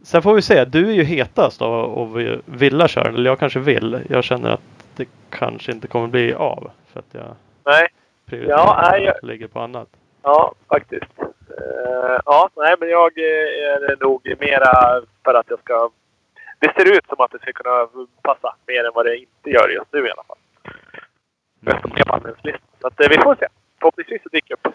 sen 0.03 0.21
får 0.21 0.33
vi 0.33 0.41
se. 0.41 0.65
Du 0.65 0.89
är 0.89 0.93
ju 0.93 1.03
hetast 1.03 1.61
av 1.61 1.99
att 1.99 2.41
vilja 2.45 2.87
köra. 2.87 3.07
Eller 3.09 3.29
jag 3.29 3.39
kanske 3.39 3.59
vill. 3.59 3.99
Jag 4.09 4.23
känner 4.23 4.49
att 4.49 4.61
det 4.95 5.07
kanske 5.29 5.71
inte 5.71 5.87
kommer 5.87 6.07
bli 6.07 6.33
av. 6.33 6.71
För 6.93 6.99
att 6.99 7.05
jag 7.11 7.35
Nej, 7.65 7.87
prioriterar 8.25 8.57
Ja, 8.57 8.89
nej, 8.91 9.03
jag- 9.03 9.23
ligger 9.29 9.47
på 9.47 9.59
annat. 9.59 9.87
ja 10.23 10.53
faktiskt. 10.69 11.19
Eh, 11.19 12.19
ja, 12.25 12.49
nej, 12.55 12.75
men 12.79 12.89
jag 12.89 13.17
är 13.17 14.03
nog 14.03 14.35
mera 14.39 15.01
för 15.23 15.33
att 15.33 15.45
jag 15.49 15.59
ska... 15.59 15.89
Det 16.59 16.73
ser 16.75 16.97
ut 16.97 17.05
som 17.07 17.15
att 17.19 17.31
det 17.31 17.39
ska 17.39 17.51
kunna 17.53 17.87
passa 18.21 18.55
mer 18.67 18.83
än 18.85 18.91
vad 18.95 19.05
det 19.05 19.17
inte 19.17 19.49
gör 19.49 19.69
just 19.69 19.93
nu 19.93 19.99
i 20.07 20.11
alla 20.11 20.23
fall. 20.23 20.37
Anmälningslistan. 22.07 22.61
Så 22.81 22.87
att, 22.87 22.93
vi 23.11 23.17
får 23.17 23.35
se. 23.35 23.47
Förhoppningsvis 23.79 24.23
så 24.23 24.29
dyker 24.29 24.53
upp. 24.53 24.67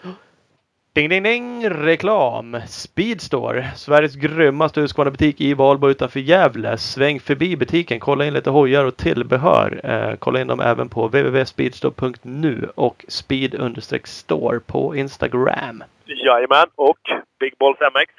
Ding 0.93 1.09
ding 1.09 1.23
ding! 1.23 1.69
Reklam! 1.69 2.61
Speedstore, 2.67 3.71
Sveriges 3.75 4.15
grymmaste 4.15 4.81
Husqvarna-butik 4.81 5.41
i 5.41 5.53
Valbo 5.53 5.89
utanför 5.89 6.19
Gävle. 6.19 6.77
Sväng 6.77 7.19
förbi 7.19 7.57
butiken, 7.57 7.99
kolla 7.99 8.25
in 8.25 8.33
lite 8.33 8.49
hojar 8.49 8.85
och 8.85 8.97
tillbehör. 8.97 9.81
Eh, 9.83 10.15
kolla 10.15 10.41
in 10.41 10.47
dem 10.47 10.59
även 10.59 10.89
på 10.89 11.07
www.speedstore.nu 11.07 12.69
och 12.75 13.05
speed-store 13.07 14.59
på 14.59 14.95
Instagram. 14.95 15.83
Jajamän, 16.05 16.67
och 16.75 16.99
Big 17.39 17.53
Balls 17.59 17.77
MX. 17.79 18.13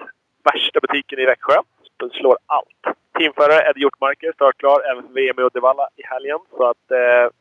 Värsta 0.44 0.80
butiken 0.80 1.18
i 1.18 1.24
Växjö. 1.24 1.54
Opel 1.94 2.10
slår 2.10 2.38
allt. 2.46 2.96
Teamförare 3.18 3.70
Eddie 3.70 3.80
Hjortmarker 3.80 4.32
startklar 4.32 4.90
även 4.90 5.06
för 5.06 5.14
VM 5.14 5.38
i 5.38 5.42
Uddevalla 5.42 5.88
i 5.96 6.02
helgen. 6.04 6.38
Så 6.56 6.70
att 6.70 6.90
eh, 6.90 6.96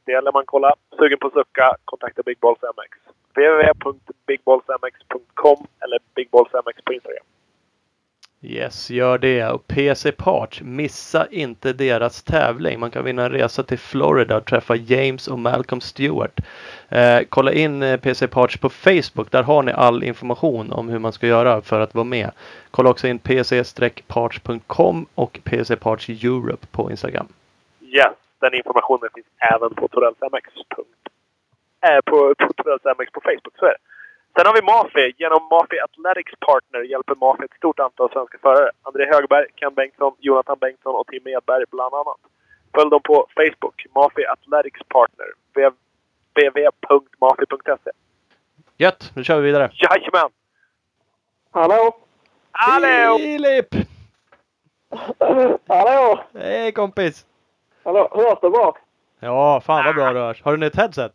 det 0.06 0.12
gäller 0.12 0.32
man 0.32 0.46
kolla. 0.46 0.76
Sugen 0.98 1.20
på 1.20 1.30
sucka, 1.30 1.76
kontakta 1.86 2.24
Big 2.24 2.40
Balls 2.40 2.60
MX. 2.62 2.98
www.bigballsmx.com 3.36 5.68
eller 5.84 6.00
Big 6.16 6.30
Balls 6.30 6.54
MX 6.54 6.82
på 6.86 6.94
Instagram. 6.94 7.24
Yes, 8.46 8.90
gör 8.90 9.18
det. 9.18 9.46
Och 9.46 9.68
PC 9.68 10.12
Parts, 10.12 10.62
missa 10.62 11.28
inte 11.32 11.74
deras 11.74 12.24
tävling. 12.24 12.80
Man 12.80 12.92
kan 12.92 13.06
vinna 13.06 13.26
en 13.26 13.32
resa 13.32 13.64
till 13.64 13.80
Florida 13.80 14.38
och 14.38 14.46
träffa 14.46 14.76
James 14.76 15.28
och 15.28 15.40
Malcolm 15.40 15.82
Stewart. 15.82 16.40
Eh, 16.96 17.24
kolla 17.30 17.52
in 17.52 17.84
eh, 17.84 18.00
PC 18.00 18.28
Parts 18.28 18.58
på 18.58 18.70
Facebook. 18.70 19.32
Där 19.32 19.44
har 19.44 19.64
ni 19.64 19.72
all 19.72 20.04
information 20.04 20.72
om 20.72 20.90
hur 20.90 21.00
man 21.00 21.14
ska 21.14 21.28
göra 21.28 21.62
för 21.62 21.80
att 21.80 21.94
vara 21.96 22.06
med. 22.06 22.32
Kolla 22.72 22.90
också 22.90 23.08
in 23.08 23.20
pc-parts.com 23.20 25.06
och 25.16 25.40
PC 25.44 25.76
Parts 25.76 26.10
Europe 26.10 26.68
på 26.72 26.92
Instagram. 26.92 27.28
Yes, 27.82 28.14
den 28.42 28.54
informationen 28.54 29.10
finns 29.16 29.28
även 29.54 29.74
på 29.76 29.88
Torells 29.88 30.18
MX. 30.22 30.48
Äh, 31.86 31.96
eh, 31.96 32.02
på, 32.06 32.36
på 32.36 32.54
torellsmx 32.54 33.12
på 33.12 33.22
Facebook, 33.22 33.56
så 33.60 33.66
är 33.66 33.70
det. 33.70 33.82
Sen 34.36 34.46
har 34.48 34.54
vi 34.54 34.62
Mafi. 34.62 35.14
Genom 35.18 35.42
Mafi 35.52 35.78
Athletics 35.88 36.34
Partner 36.48 36.82
hjälper 36.82 37.16
Mafi 37.16 37.44
ett 37.44 37.58
stort 37.58 37.80
antal 37.80 38.10
svenska 38.12 38.38
förare. 38.38 38.70
André 38.84 39.06
Högberg, 39.14 39.46
Ken 39.56 39.74
Bengtsson, 39.74 40.14
Jonathan 40.20 40.58
Bengtsson 40.62 40.96
och 40.96 41.08
Tim 41.08 41.28
Edberg 41.28 41.64
bland 41.72 41.94
annat. 41.94 42.22
Följ 42.76 42.90
dem 42.90 43.02
på 43.04 43.28
Facebook. 43.38 43.78
Mafi 43.96 44.26
Athletics 44.26 44.82
Partner 44.96 45.30
www.mafi.se. 46.36 47.92
Gött, 48.78 49.12
nu 49.16 49.24
kör 49.24 49.36
vi 49.40 49.42
vidare. 49.46 49.72
Jajamän! 49.74 50.30
Hallå? 51.52 51.96
Hallå! 52.52 53.18
Filip! 53.18 53.68
Hallå? 55.68 56.20
Hej 56.34 56.72
kompis! 56.72 57.26
Hallå? 57.84 58.08
Hörs 58.12 58.40
det 58.42 58.50
bra? 58.50 58.78
Ja, 59.20 59.62
fan 59.62 59.86
vad 59.86 59.96
bra 59.96 60.14
du 60.14 60.20
hörs. 60.20 60.42
Har 60.44 60.52
du 60.52 60.58
nytt 60.58 60.76
headset? 60.76 61.12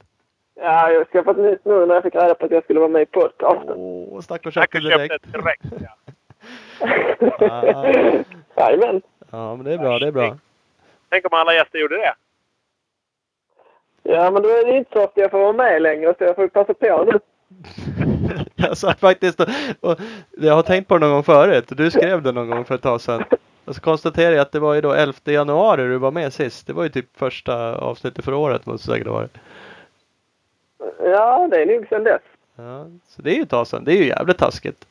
Ja, 0.54 0.90
jag 0.90 1.08
skaffat 1.08 1.36
nytt 1.36 1.64
nu 1.64 1.86
när 1.86 1.94
jag 1.94 2.02
fick 2.02 2.14
reda 2.14 2.34
på 2.34 2.44
att 2.46 2.50
jag 2.50 2.64
skulle 2.64 2.80
vara 2.80 2.88
med 2.90 3.02
i 3.02 3.06
podcasten. 3.06 3.74
Åh, 3.76 4.20
stack 4.20 4.46
och 4.46 4.54
Tack 4.54 4.72
köpte 4.72 4.78
direkt. 4.88 5.32
direkt. 5.32 5.64
Ja. 5.80 5.88
Ah. 7.50 7.84
Jajamän. 8.56 9.02
Ja, 9.30 9.56
men 9.56 9.64
det 9.64 9.72
är 9.72 9.78
bra, 9.78 9.98
det 9.98 10.06
är 10.06 10.12
bra. 10.12 10.36
Tänk 11.08 11.24
om 11.32 11.38
alla 11.38 11.54
gäster 11.54 11.78
gjorde 11.78 11.96
det. 11.96 12.14
Ja, 14.10 14.30
men 14.30 14.42
då 14.42 14.48
är 14.48 14.64
det 14.64 14.76
inte 14.76 14.92
så 14.92 15.04
att 15.04 15.12
jag 15.14 15.30
får 15.30 15.38
vara 15.38 15.52
med 15.52 15.82
längre 15.82 16.14
så 16.18 16.24
jag 16.24 16.36
får 16.36 16.48
passa 16.48 16.74
på 16.74 17.04
nu. 17.04 17.18
Jag 18.56 18.76
sa 18.76 18.94
faktiskt, 18.94 19.40
och 19.80 20.00
jag 20.30 20.54
har 20.54 20.62
tänkt 20.62 20.88
på 20.88 20.94
det 20.94 21.00
någon 21.00 21.14
gång 21.14 21.22
förut. 21.22 21.64
Du 21.68 21.90
skrev 21.90 22.22
det 22.22 22.32
någon 22.32 22.50
gång 22.50 22.64
för 22.64 22.74
ett 22.74 22.82
tag 22.82 23.00
sedan. 23.00 23.24
Och 23.64 23.74
så 23.74 23.80
konstaterade 23.80 24.36
jag 24.36 24.42
att 24.42 24.52
det 24.52 24.60
var 24.60 24.74
ju 24.74 24.80
då 24.80 24.92
11 24.92 25.18
januari 25.24 25.82
du 25.82 25.98
var 25.98 26.10
med 26.10 26.32
sist. 26.32 26.66
Det 26.66 26.72
var 26.72 26.82
ju 26.82 26.88
typ 26.88 27.06
första 27.16 27.76
avsnittet 27.76 28.24
för 28.24 28.34
året 28.34 28.66
måste 28.66 28.90
det 28.90 28.92
säkert 28.92 29.12
varit. 29.12 29.38
Ja, 31.04 31.48
det 31.50 31.62
är 31.62 31.66
nog 31.66 31.86
sen 31.88 32.04
dess. 32.04 32.22
Ja, 32.56 32.86
så 33.08 33.22
det 33.22 33.30
är 33.30 33.34
ju 33.34 33.42
ett 33.42 33.50
tag 33.50 33.66
sedan. 33.66 33.84
Det 33.84 33.92
är 33.92 33.96
ju 33.96 34.06
jävligt 34.06 34.38
taskigt. 34.38 34.86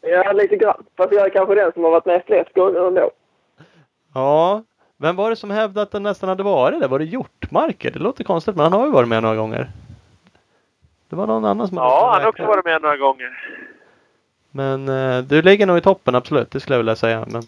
Ja, 0.00 0.32
lite 0.32 0.56
grann. 0.56 0.84
Fast 0.96 1.12
jag 1.12 1.26
är 1.26 1.30
kanske 1.30 1.54
den 1.54 1.72
som 1.72 1.84
har 1.84 1.90
varit 1.90 2.06
med 2.06 2.22
flest 2.26 2.54
gånger 2.54 2.86
ändå. 2.86 3.10
Ja, 4.14 4.62
vem 5.04 5.16
var 5.16 5.30
det 5.30 5.36
som 5.36 5.50
hävdade 5.50 5.82
att 5.82 5.90
den 5.90 6.02
nästan 6.02 6.28
hade 6.28 6.42
varit 6.42 6.80
det? 6.80 6.88
Var 6.88 6.98
det 6.98 7.04
Hjortmarker? 7.04 7.90
Det 7.90 7.98
låter 7.98 8.24
konstigt 8.24 8.56
men 8.56 8.62
han 8.62 8.72
har 8.72 8.86
ju 8.86 8.92
varit 8.92 9.08
med 9.08 9.22
några 9.22 9.36
gånger. 9.36 9.70
Det 11.08 11.16
var 11.16 11.26
någon 11.26 11.44
annan 11.44 11.68
som 11.68 11.76
Ja, 11.76 12.10
han 12.12 12.22
har 12.22 12.28
också 12.28 12.46
varit 12.46 12.64
med 12.64 12.82
några 12.82 12.96
gånger. 12.96 13.58
Men 14.50 14.88
eh, 14.88 15.18
du 15.24 15.42
ligger 15.42 15.66
nog 15.66 15.78
i 15.78 15.80
toppen 15.80 16.14
absolut, 16.14 16.50
det 16.50 16.60
skulle 16.60 16.74
jag 16.74 16.78
vilja 16.78 16.96
säga. 16.96 17.26
Men 17.30 17.42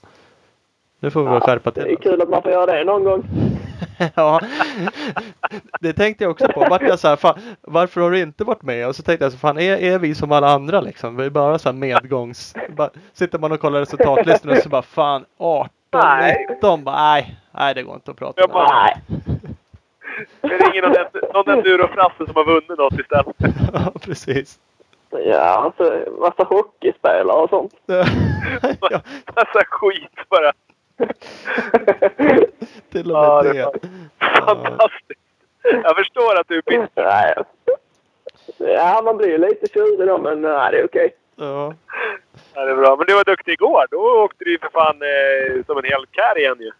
nu 1.00 1.11
får 1.11 1.22
vi 1.24 1.30
väl 1.30 1.40
skärpa 1.40 1.70
Det 1.70 1.80
är 1.80 1.84
till 1.84 1.96
kul 1.96 2.22
att 2.22 2.28
man 2.28 2.42
får 2.42 2.50
göra 2.50 2.66
det 2.66 2.84
någon 2.84 3.04
gång. 3.04 3.24
Ja, 4.14 4.40
det 5.80 5.92
tänkte 5.92 6.24
jag 6.24 6.30
också 6.30 6.48
på. 6.48 6.61
Vart 6.61 6.82
jag 6.82 6.98
så 6.98 7.09
här, 7.09 7.16
fan, 7.16 7.38
varför 7.61 8.00
har 8.00 8.11
du 8.11 8.20
inte 8.20 8.44
varit 8.44 8.62
med? 8.62 8.88
Och 8.88 8.96
så 8.96 9.02
tänkte 9.02 9.24
jag 9.24 9.32
så 9.32 9.38
fan, 9.38 9.59
är, 9.59 9.76
är 9.76 9.98
vi 9.98 10.14
som 10.14 10.32
alla 10.32 10.48
andra 10.48 10.80
liksom? 10.80 11.16
Vi 11.16 11.24
är 11.24 11.30
bara 11.30 11.59
så 11.59 11.68
här 11.68 11.76
medgångs... 11.76 12.54
Bara, 12.76 12.90
sitter 13.12 13.38
man 13.38 13.52
och 13.52 13.61
kollar 13.61 13.80
resultatlistan 13.80 14.50
och 14.50 14.57
så 14.57 14.68
bara 14.68 14.82
fan 14.82 15.24
18, 15.38 15.70
Nej. 15.93 16.47
19, 16.51 16.84
bara 16.84 16.97
nej, 16.97 17.37
nej 17.53 17.74
det 17.74 17.82
går 17.82 17.95
inte 17.95 18.11
att 18.11 18.16
prata 18.16 18.41
Jag 18.41 18.51
om. 18.51 18.55
bara- 18.55 18.82
Nej. 18.82 18.97
Det 20.41 20.55
är 20.55 20.70
ingen 20.72 20.84
någon, 20.84 21.32
någon 21.34 21.49
endurofrasse 21.59 22.26
som 22.26 22.34
har 22.34 22.45
vunnit 22.45 22.78
något 22.78 23.01
istället. 23.01 23.26
Ja, 23.72 23.93
precis. 24.01 24.59
Ja, 25.11 25.41
alltså 25.41 26.05
massa 26.20 26.43
hockeyspelare 26.45 27.37
och 27.43 27.49
sånt. 27.51 27.74
Ja, 27.87 28.05
Massa 29.37 29.64
skit 29.70 30.28
bara. 30.28 30.53
till 32.93 33.11
och 33.12 33.16
Ja, 33.18 33.43
med 33.45 33.55
det 33.55 33.61
är 33.61 33.72
det. 33.72 33.89
Fantastiskt. 34.47 35.20
Jag 35.84 35.97
förstår 35.97 36.41
att 36.41 36.49
du 36.49 36.57
är 36.59 36.62
bitter. 36.62 37.05
Nej. 37.05 37.34
Ja, 38.59 39.03
man 39.05 39.16
blir 39.16 39.28
ju 39.28 39.39
lite 39.39 39.66
tjurig 39.74 40.09
då, 40.09 40.18
men 40.18 40.43
nej, 40.43 40.72
det 40.72 40.78
är 40.78 40.84
okej. 40.84 41.11
Ja. 41.37 41.74
Ja, 42.55 42.64
det 42.64 42.70
är 42.70 42.76
bra. 42.76 42.97
Men 42.97 43.07
du 43.07 43.14
var 43.14 43.24
duktig 43.24 43.53
igår. 43.53 43.87
Då 43.91 44.24
åkte 44.24 44.45
du 44.45 44.53
ju 44.53 44.59
för 44.59 44.68
fan 44.68 45.03
eh, 45.03 45.64
som 45.66 45.78
en 45.78 45.84
hel 45.84 46.07
kär 46.12 46.39
igen 46.39 46.57
ju. 46.61 46.70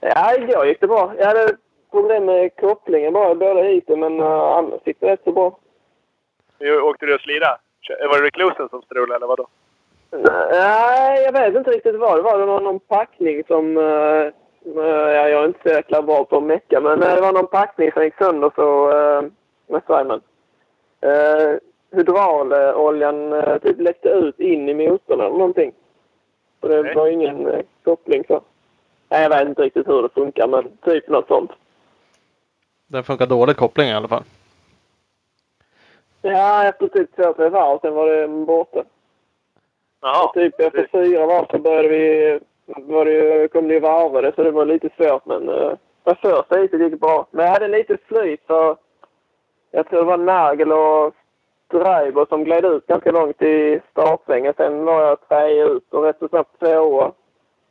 Ja, 0.00 0.34
igår 0.34 0.66
gick 0.66 0.80
det 0.80 0.86
bra. 0.86 1.12
Jag 1.18 1.26
hade 1.26 1.56
problem 1.90 2.24
med 2.24 2.56
kopplingen 2.56 3.12
bara 3.12 3.34
båda 3.34 3.62
heaten, 3.62 4.00
men 4.00 4.20
uh, 4.20 4.26
annars 4.26 4.80
gick 4.84 5.00
det 5.00 5.12
rätt 5.12 5.24
så 5.24 5.32
bra. 5.32 5.58
Åkte 6.82 7.06
du 7.06 7.14
och 7.14 7.20
slira. 7.20 7.58
Var 7.88 8.20
det 8.20 8.26
reclusen 8.26 8.68
som 8.68 8.82
strulade 8.82 9.16
eller 9.16 9.26
vadå? 9.26 9.46
Nej, 10.50 11.22
jag 11.22 11.32
vet 11.32 11.54
inte 11.54 11.70
riktigt 11.70 11.96
vad 11.96 12.18
det 12.18 12.22
var. 12.22 12.38
Det 12.38 12.46
var 12.46 12.60
någon 12.60 12.80
packning 12.80 13.44
som... 13.44 13.76
Uh, 13.76 14.32
ja, 14.64 15.28
jag 15.28 15.42
är 15.42 15.46
inte 15.46 15.60
så 15.62 15.68
jäkla 15.68 16.02
bra 16.02 16.24
på 16.24 16.36
att 16.36 16.42
mecka, 16.42 16.80
men 16.80 17.02
uh, 17.02 17.14
det 17.14 17.20
var 17.20 17.32
någon 17.32 17.46
packning 17.46 17.92
som 17.92 18.02
gick 18.02 18.18
sönder 18.18 18.50
så... 18.54 18.92
Uh, 18.92 19.30
med 19.66 19.82
strömmen. 19.82 20.20
Uh, 21.06 21.58
hydrauloljan 21.90 23.32
uh, 23.32 23.58
typ 23.58 23.80
läckte 23.80 24.08
ut 24.08 24.40
in 24.40 24.68
i 24.68 24.74
motorn 24.74 25.20
eller 25.20 25.30
någonting. 25.30 25.72
Så 26.60 26.68
det 26.68 26.94
var 26.94 27.08
ingen 27.08 27.46
uh, 27.46 27.60
koppling 27.84 28.24
så. 28.28 28.40
Nej, 29.08 29.22
jag 29.22 29.30
vet 29.30 29.48
inte 29.48 29.62
riktigt 29.62 29.88
hur 29.88 30.02
det 30.02 30.08
funkar, 30.08 30.48
men 30.48 30.76
typ 30.84 31.08
något 31.08 31.28
sånt. 31.28 31.50
Den 32.86 33.04
funkar 33.04 33.26
dåligt 33.26 33.56
koppling 33.56 33.88
i 33.88 33.94
alla 33.94 34.08
fall. 34.08 34.22
Ja, 36.22 36.64
efter 36.64 36.88
typ 36.88 37.16
två, 37.16 37.32
tre 37.32 37.48
varv 37.48 37.78
sen 37.80 37.94
var 37.94 38.06
det 38.06 38.28
borta. 38.28 38.84
Och 40.00 40.34
typ 40.34 40.60
efter 40.60 40.88
fyra 40.92 41.26
varv 41.26 41.46
så 41.50 41.58
började 41.58 41.88
vi... 41.88 42.40
Var 42.66 43.04
det, 43.04 43.48
kom 43.52 43.68
det 43.68 43.74
ju 43.74 43.80
varvade 43.80 44.32
så 44.36 44.42
det 44.42 44.50
var 44.50 44.66
lite 44.66 44.88
svårt 44.96 45.26
men... 45.26 45.48
Uh, 45.48 45.74
det 46.04 46.14
första 46.14 46.56
heatet 46.56 46.80
gick 46.80 47.00
bra. 47.00 47.26
Men 47.30 47.44
jag 47.44 47.52
hade 47.52 47.68
lite 47.68 47.98
flyt 48.06 48.40
för... 48.46 48.76
Jag 49.70 49.88
tror 49.88 49.98
det 49.98 50.04
var 50.04 50.16
Nagel 50.16 50.72
och 50.72 51.14
Dreiber 51.70 52.26
som 52.28 52.44
gled 52.44 52.64
ut 52.64 52.86
ganska 52.86 53.10
långt 53.10 53.42
i 53.42 53.80
startsvängen. 53.90 54.54
Sen 54.56 54.84
var 54.84 55.02
jag 55.02 55.28
tre 55.28 55.62
ut 55.62 55.92
och 55.92 56.02
rätt 56.02 56.18
så 56.18 56.28
snabbt 56.28 56.58
tvåa. 56.58 57.12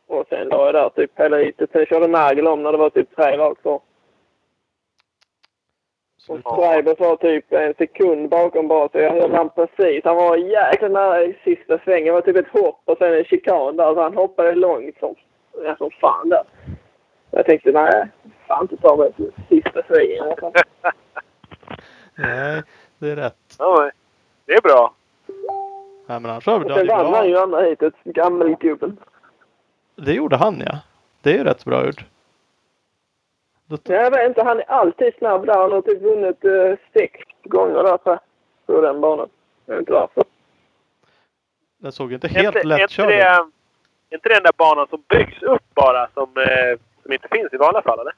Och 0.07 0.25
sen 0.29 0.47
la 0.47 0.65
jag 0.65 0.73
där 0.73 0.89
typ 0.89 1.11
hela 1.19 1.37
heatet. 1.37 1.71
Sen 1.71 1.85
körde 1.85 2.07
Nagel 2.07 2.47
om 2.47 2.63
när 2.63 2.71
det 2.71 2.77
var 2.77 2.89
typ 2.89 3.15
tre 3.15 3.37
varv 3.37 3.55
kvar. 3.55 3.81
Och 6.27 6.39
Dreiber 6.39 6.95
var 6.99 7.15
typ 7.15 7.53
en 7.53 7.73
sekund 7.73 8.29
bakom 8.29 8.67
bara 8.67 8.89
så 8.89 8.97
jag 8.97 9.11
höll 9.11 9.31
han 9.31 9.49
precis. 9.49 10.01
Han 10.03 10.15
var 10.15 10.37
jäkla 10.37 10.87
nära 10.87 11.23
i 11.23 11.37
sista 11.43 11.79
svängen. 11.79 12.05
Det 12.05 12.11
var 12.11 12.21
typ 12.21 12.37
ett 12.37 12.61
hopp 12.61 12.81
och 12.85 12.97
sen 12.97 13.13
en 13.13 13.23
chikan 13.23 13.77
där. 13.77 13.93
Så 13.93 14.01
han 14.01 14.17
hoppade 14.17 14.55
långt 14.55 14.99
som, 14.99 15.15
ja, 15.63 15.75
som 15.77 15.91
fan 15.91 16.29
där. 16.29 16.43
Jag 17.31 17.45
tänkte 17.45 17.71
nej, 17.71 18.07
fan 18.47 18.61
inte 18.61 18.77
ta 18.77 18.95
mig 18.95 19.11
sista 19.49 19.83
svängen. 19.87 20.35
Nej, 22.15 22.63
det 22.99 23.09
är 23.09 23.15
rätt. 23.15 23.46
Ja, 23.57 23.91
det 24.45 24.53
är 24.53 24.61
bra. 24.61 24.93
Nej, 26.05 26.19
men 26.19 26.31
Och 26.35 26.41
det 26.63 26.75
sen 26.75 26.87
vann 26.87 27.13
han 27.13 27.29
ju 27.29 27.37
andra 27.37 27.61
heatet, 27.61 27.93
gammelgubben. 28.03 28.97
Det 29.95 30.13
gjorde 30.13 30.35
han 30.35 30.63
ja. 30.65 30.79
Det 31.21 31.29
är 31.29 31.37
ju 31.37 31.43
rätt 31.43 31.65
bra 31.65 31.85
gjort. 31.85 32.05
Ja, 33.67 33.77
Jag 33.83 34.11
vet 34.11 34.27
inte, 34.27 34.43
han 34.43 34.59
är 34.59 34.71
alltid 34.71 35.13
snabb 35.17 35.45
där. 35.45 35.57
Han 35.57 35.71
har 35.71 35.81
typ 35.81 36.01
vunnit 36.01 36.45
eh, 36.45 36.77
sex 36.93 37.19
gånger 37.43 37.83
där 37.83 37.99
jag. 38.03 38.19
På 38.65 38.81
den 38.81 39.01
banan. 39.01 39.29
Jag 39.65 39.73
vet 39.73 39.79
inte 39.79 39.93
varför. 39.93 40.23
Den 41.77 41.91
såg 41.91 42.13
inte 42.13 42.27
helt 42.27 42.63
lättkörd 42.63 43.07
det, 43.07 43.15
ut. 43.15 43.21
är 43.21 43.39
inte 44.09 44.29
det 44.29 44.35
den 44.35 44.43
där 44.43 44.57
banan 44.57 44.87
som 44.89 45.03
byggs 45.07 45.43
upp 45.43 45.63
bara 45.73 46.07
som, 46.13 46.37
eh, 46.37 46.79
som 47.03 47.13
inte 47.13 47.27
finns 47.31 47.53
i 47.53 47.57
vanliga 47.57 47.81
fall 47.81 47.99
eller? 47.99 48.13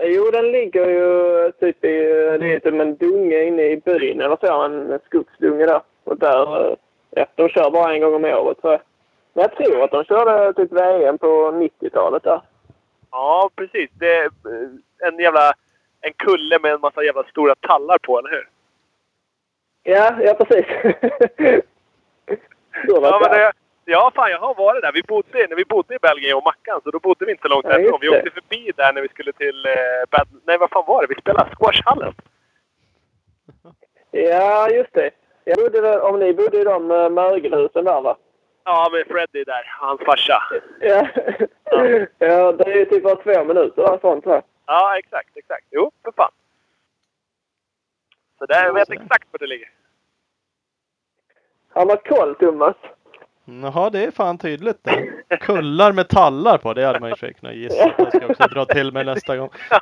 Jo, 0.00 0.30
den 0.30 0.52
ligger 0.52 0.88
ju 0.88 1.52
typ 1.52 1.84
i... 1.84 1.98
Det 2.40 2.54
är 2.54 2.60
typ 2.60 2.80
en 2.80 2.96
dunge 2.96 3.44
inne 3.44 3.62
i 3.62 3.76
byn 3.76 4.20
eller 4.20 4.36
så. 4.40 4.62
En 4.62 4.98
skogsdunge 5.06 5.66
där. 5.66 5.80
Och 6.04 6.18
där... 6.18 6.76
Ja, 7.10 7.26
de 7.34 7.48
kör 7.48 7.70
bara 7.70 7.94
en 7.94 8.00
gång 8.00 8.14
om 8.14 8.24
året 8.24 8.58
jag. 8.62 8.80
Men 9.32 9.42
jag 9.42 9.56
tror 9.56 9.82
att 9.82 9.90
de 9.90 10.04
körde 10.04 10.52
typ 10.52 10.72
VM 10.72 11.18
på 11.18 11.26
90-talet 11.26 12.22
där. 12.22 12.40
Ja, 13.10 13.50
precis. 13.56 13.90
Det 13.98 14.16
är 14.16 14.24
eh, 14.24 15.08
en 15.08 15.18
jävla... 15.18 15.52
En 16.00 16.12
kulle 16.12 16.58
med 16.62 16.72
en 16.72 16.80
massa 16.80 17.04
jävla 17.04 17.24
stora 17.24 17.54
tallar 17.54 17.98
på, 17.98 18.18
eller 18.18 18.30
hur? 18.30 18.48
Ja, 19.82 20.16
ja 20.22 20.34
precis. 20.34 20.66
så 22.86 23.00
Ja, 23.02 23.20
men 23.20 23.30
det. 23.30 23.52
Ja, 23.84 24.12
fan 24.14 24.30
jag 24.30 24.38
har 24.38 24.54
varit 24.54 24.82
där. 24.82 24.92
Vi 24.92 25.02
bodde, 25.02 25.46
när 25.48 25.56
vi 25.56 25.64
bodde 25.64 25.94
i 25.94 25.98
Belgien 25.98 26.36
och 26.36 26.44
Mackan, 26.44 26.80
så 26.84 26.90
då 26.90 26.98
bodde 26.98 27.24
vi 27.24 27.32
inte 27.32 27.48
långt 27.48 27.64
Ja, 27.64 27.70
därifrån. 27.70 27.98
Vi 28.00 28.08
åkte 28.08 28.30
förbi 28.30 28.72
där 28.76 28.92
när 28.92 29.02
vi 29.02 29.08
skulle 29.08 29.32
till... 29.32 29.66
Eh, 29.66 30.10
bad, 30.10 30.28
nej, 30.44 30.58
vad 30.58 30.70
fan 30.70 30.84
var 30.86 31.02
det? 31.02 31.14
Vi 31.14 31.20
spelade 31.20 31.50
squashhallen. 31.56 32.14
Ja, 34.10 34.70
just 34.70 34.92
det. 34.92 35.10
Jag 35.44 35.56
bodde 35.56 35.80
väl, 35.80 36.00
om 36.00 36.18
ni 36.18 36.34
bodde 36.34 36.60
i 36.60 36.64
de 36.64 36.90
uh, 36.90 37.10
mögelhusen 37.10 37.84
där 37.84 38.00
va? 38.00 38.16
Ja, 38.64 38.88
med 38.92 39.06
Freddy 39.06 39.44
där. 39.44 39.64
Hans 39.80 40.00
farsa. 40.00 40.42
Ja. 40.80 41.08
ja, 42.18 42.52
det 42.58 42.64
är 42.64 42.76
ju 42.76 42.84
typ 42.84 43.02
bara 43.02 43.16
två 43.16 43.44
minuter 43.44 43.82
där 43.82 43.98
sånt 44.00 44.26
va? 44.26 44.42
Ja, 44.66 44.98
exakt, 44.98 45.36
exakt. 45.36 45.66
Jo, 45.70 45.90
för 46.04 46.12
fan. 46.12 46.30
Så 48.38 48.46
där, 48.46 48.64
jag 48.64 48.74
vet 48.74 48.90
exakt 48.90 49.28
var 49.32 49.38
det 49.38 49.46
ligger. 49.46 49.70
Har 51.68 51.86
man 51.86 51.96
koll 51.96 52.34
Thomas? 52.34 52.76
Jaha, 53.44 53.90
det 53.90 54.04
är 54.04 54.10
fan 54.10 54.38
tydligt 54.38 54.78
det. 54.82 55.36
Kullar 55.36 55.92
med 55.92 56.08
tallar 56.08 56.58
på, 56.58 56.74
det 56.74 56.84
hade 56.86 57.00
man 57.00 57.10
ju 57.10 57.16
för 57.16 57.32
kunnat 57.32 57.54
gissa. 57.54 57.92
Det 57.96 58.08
ska 58.08 58.20
jag 58.20 58.30
också 58.30 58.42
dra 58.48 58.64
till 58.64 58.92
med 58.92 59.06
nästa 59.06 59.36
gång. 59.36 59.48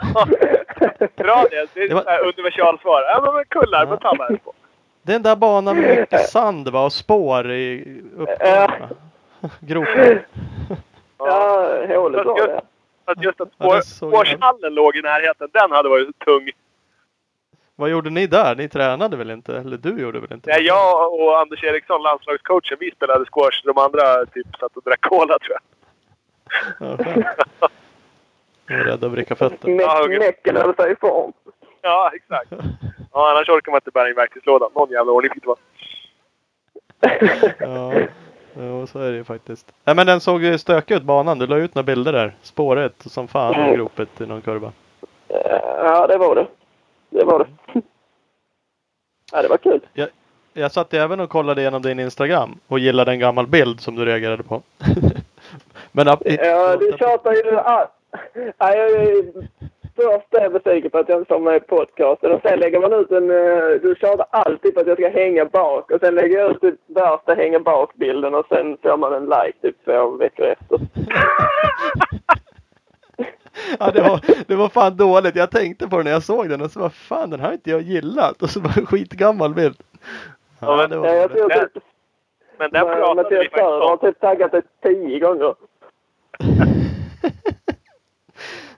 Dra 1.17 1.45
det. 1.51 1.67
Det 1.75 1.81
är 1.81 1.89
Det 1.89 1.95
var- 1.95 2.21
universalsvar. 2.25 3.03
Ja, 3.03 3.33
men 3.35 3.45
kullar 3.45 3.87
med 3.87 4.01
tallar 4.01 4.37
på. 4.45 4.53
Den 5.03 5.23
där 5.23 5.37
banan 5.37 5.77
med 5.81 5.99
mycket 5.99 6.29
sand 6.29 6.69
va 6.69 6.85
och 6.85 6.93
spår 6.93 7.51
i 7.51 8.01
uppgångarna. 8.19 8.89
Gropar. 9.61 10.27
Ja, 11.19 11.69
hålet 11.89 12.27
var 12.27 12.47
det. 12.47 12.61
Att 13.05 13.23
just 13.25 13.41
att 13.41 13.49
Ja, 13.59 13.75
det 13.77 13.83
spår, 13.83 14.09
spårshallen 14.11 14.75
låg 14.75 14.97
i 14.97 15.03
närheten, 15.03 15.49
den 15.53 15.73
hade 15.73 15.89
varit 15.89 16.19
tung. 16.19 16.51
Vad 17.81 17.91
gjorde 17.91 18.11
ni 18.11 18.27
där? 18.27 18.55
Ni 18.57 18.69
tränade 18.69 19.17
väl 19.17 19.31
inte? 19.31 19.57
Eller 19.57 19.77
du 19.77 20.01
gjorde 20.01 20.21
väl 20.21 20.33
inte? 20.33 20.51
Nej, 20.51 20.63
jag 20.63 21.13
och 21.15 21.39
Anders 21.41 21.65
Eriksson, 21.65 22.03
landslagscoachen, 22.03 22.77
vi 22.81 22.91
spelade 22.91 23.25
squash. 23.33 23.63
De 23.65 23.79
andra 23.79 24.27
typ 24.27 24.47
satt 24.61 24.77
och 24.77 24.83
drack 24.83 25.01
cola 25.01 25.39
tror 25.39 25.57
jag. 25.57 25.63
Ja. 26.81 27.69
Jag 28.67 28.79
var 28.79 28.85
rädd 28.85 29.05
att 29.05 29.13
vricka 29.13 29.37
fötter. 29.37 30.19
Näcken 30.19 30.57
höll 30.57 30.75
sig 30.75 30.93
i 30.93 30.97
form. 30.97 31.33
Ja, 31.83 32.11
exakt. 32.15 32.53
Ja, 33.13 33.31
annars 33.31 33.49
orkar 33.49 33.73
man 33.73 33.77
inte 33.79 33.91
bära 33.91 34.09
in 34.09 34.15
verktygslådan. 34.15 34.71
Någon 34.75 34.91
jävla 34.91 35.13
ordning 35.13 35.33
fick 35.35 35.43
det 35.43 35.49
vara. 35.49 35.59
Ja, 37.59 38.07
jo, 38.59 38.87
så 38.87 38.99
är 38.99 39.11
det 39.11 39.17
ju 39.17 39.25
faktiskt. 39.25 39.73
Nej 39.85 39.97
men 39.97 40.07
den 40.07 40.21
såg 40.21 40.43
ju 40.43 40.59
stökig 40.59 40.95
ut 40.95 41.03
banan. 41.03 41.39
Du 41.39 41.47
la 41.47 41.57
ut 41.57 41.75
några 41.75 41.87
bilder 41.87 42.13
där. 42.13 42.35
Spåret 42.43 42.95
som 42.99 43.29
fan 43.29 43.55
Mm. 43.55 43.69
och 43.71 43.77
gropet 43.77 44.21
i 44.21 44.27
någon 44.27 44.41
kurva. 44.41 44.73
Ja, 45.85 46.07
det 46.07 46.17
var 46.19 46.35
det. 46.35 46.47
Det 47.11 47.25
var 47.25 47.39
det. 47.39 47.81
Ja, 49.33 49.43
det 49.43 49.49
var 49.49 49.57
kul. 49.57 49.81
Jag 50.53 50.73
satt 50.73 50.93
ju 50.93 50.99
även 50.99 51.21
och 51.21 51.31
kollade 51.31 51.61
igenom 51.61 51.83
din 51.83 52.01
Instagram 52.01 52.59
och 52.67 52.79
gillade 52.79 53.11
en 53.13 53.19
gammal 53.19 53.47
bild 53.47 53.81
som 53.81 53.95
du 53.97 54.05
reagerade 54.05 54.43
på. 54.43 54.63
men 55.93 56.07
Ja, 56.25 56.77
du 56.77 56.93
tjatar 56.99 57.33
ju. 57.33 57.43
Ja, 58.59 58.75
jag 58.75 58.91
är 58.91 59.25
först 59.97 60.35
är 60.35 60.43
jag 60.43 60.53
besviken 60.53 60.91
på 60.91 60.99
att 60.99 61.09
jag 61.09 61.19
inte 61.21 61.29
får 61.35 61.39
med 61.41 61.57
i 61.57 61.61
podcasten 61.61 62.33
och 62.33 62.41
sen 62.43 62.59
lägger 62.59 62.81
man 62.81 62.93
ut 62.93 63.11
en... 63.11 63.31
eh, 63.31 63.81
Du 63.83 63.95
tjatar 64.01 64.27
alltid 64.31 64.75
på 64.75 64.81
att 64.81 64.87
jag 64.87 64.99
ska 64.99 65.09
hänga 65.09 65.45
bak 65.45 65.91
och 65.91 66.01
sen 66.01 66.15
lägger 66.15 66.39
jag 66.39 66.51
ut 66.51 66.61
typ 66.61 66.75
värsta 66.87 67.35
hänga 67.35 67.61
bak-bilden 67.61 68.35
och 68.35 68.47
sen 68.49 68.77
får 68.83 68.97
man 68.97 69.13
en 69.15 69.25
like 69.25 69.59
typ 69.63 69.85
två 69.85 70.11
veckor 70.11 70.47
efter. 70.47 70.79
Ja, 73.79 73.91
det, 73.91 74.01
var, 74.03 74.21
det 74.47 74.55
var 74.57 74.69
fan 74.69 74.97
dåligt. 74.97 75.37
Jag 75.37 75.51
tänkte 75.51 75.89
på 75.89 75.97
det 75.99 76.03
när 76.05 76.11
jag 76.11 76.23
såg 76.23 76.49
den 76.49 76.61
och 76.63 76.71
så 76.71 76.81
var 76.81 76.89
fan 76.89 77.31
den 77.31 77.41
här 77.41 77.47
har 77.47 77.53
inte 77.55 77.71
jag 77.71 77.81
gillat. 77.83 78.43
Och 78.43 78.51
så 78.51 78.61
var 78.61 78.71
det 78.75 78.81
en 78.81 78.87
skitgammal 78.87 79.55
bild. 79.55 79.77
Ja, 80.61 80.77
men- 80.77 80.91
det 80.91 80.97
var 80.97 81.07
Ja, 81.07 81.15
jag 81.15 81.31
tror 81.31 81.49
typ 81.49 81.83
Men 82.59 82.71
den 82.71 82.87
pratade 82.87 83.29
vi 83.31 83.37
faktiskt 83.37 83.55
Söder 83.55 83.81
har 83.81 83.93
om. 83.93 83.99
typ 83.99 84.21
taggat 84.21 84.53
det 84.53 84.63
tio 84.83 85.19
gånger. 85.19 85.55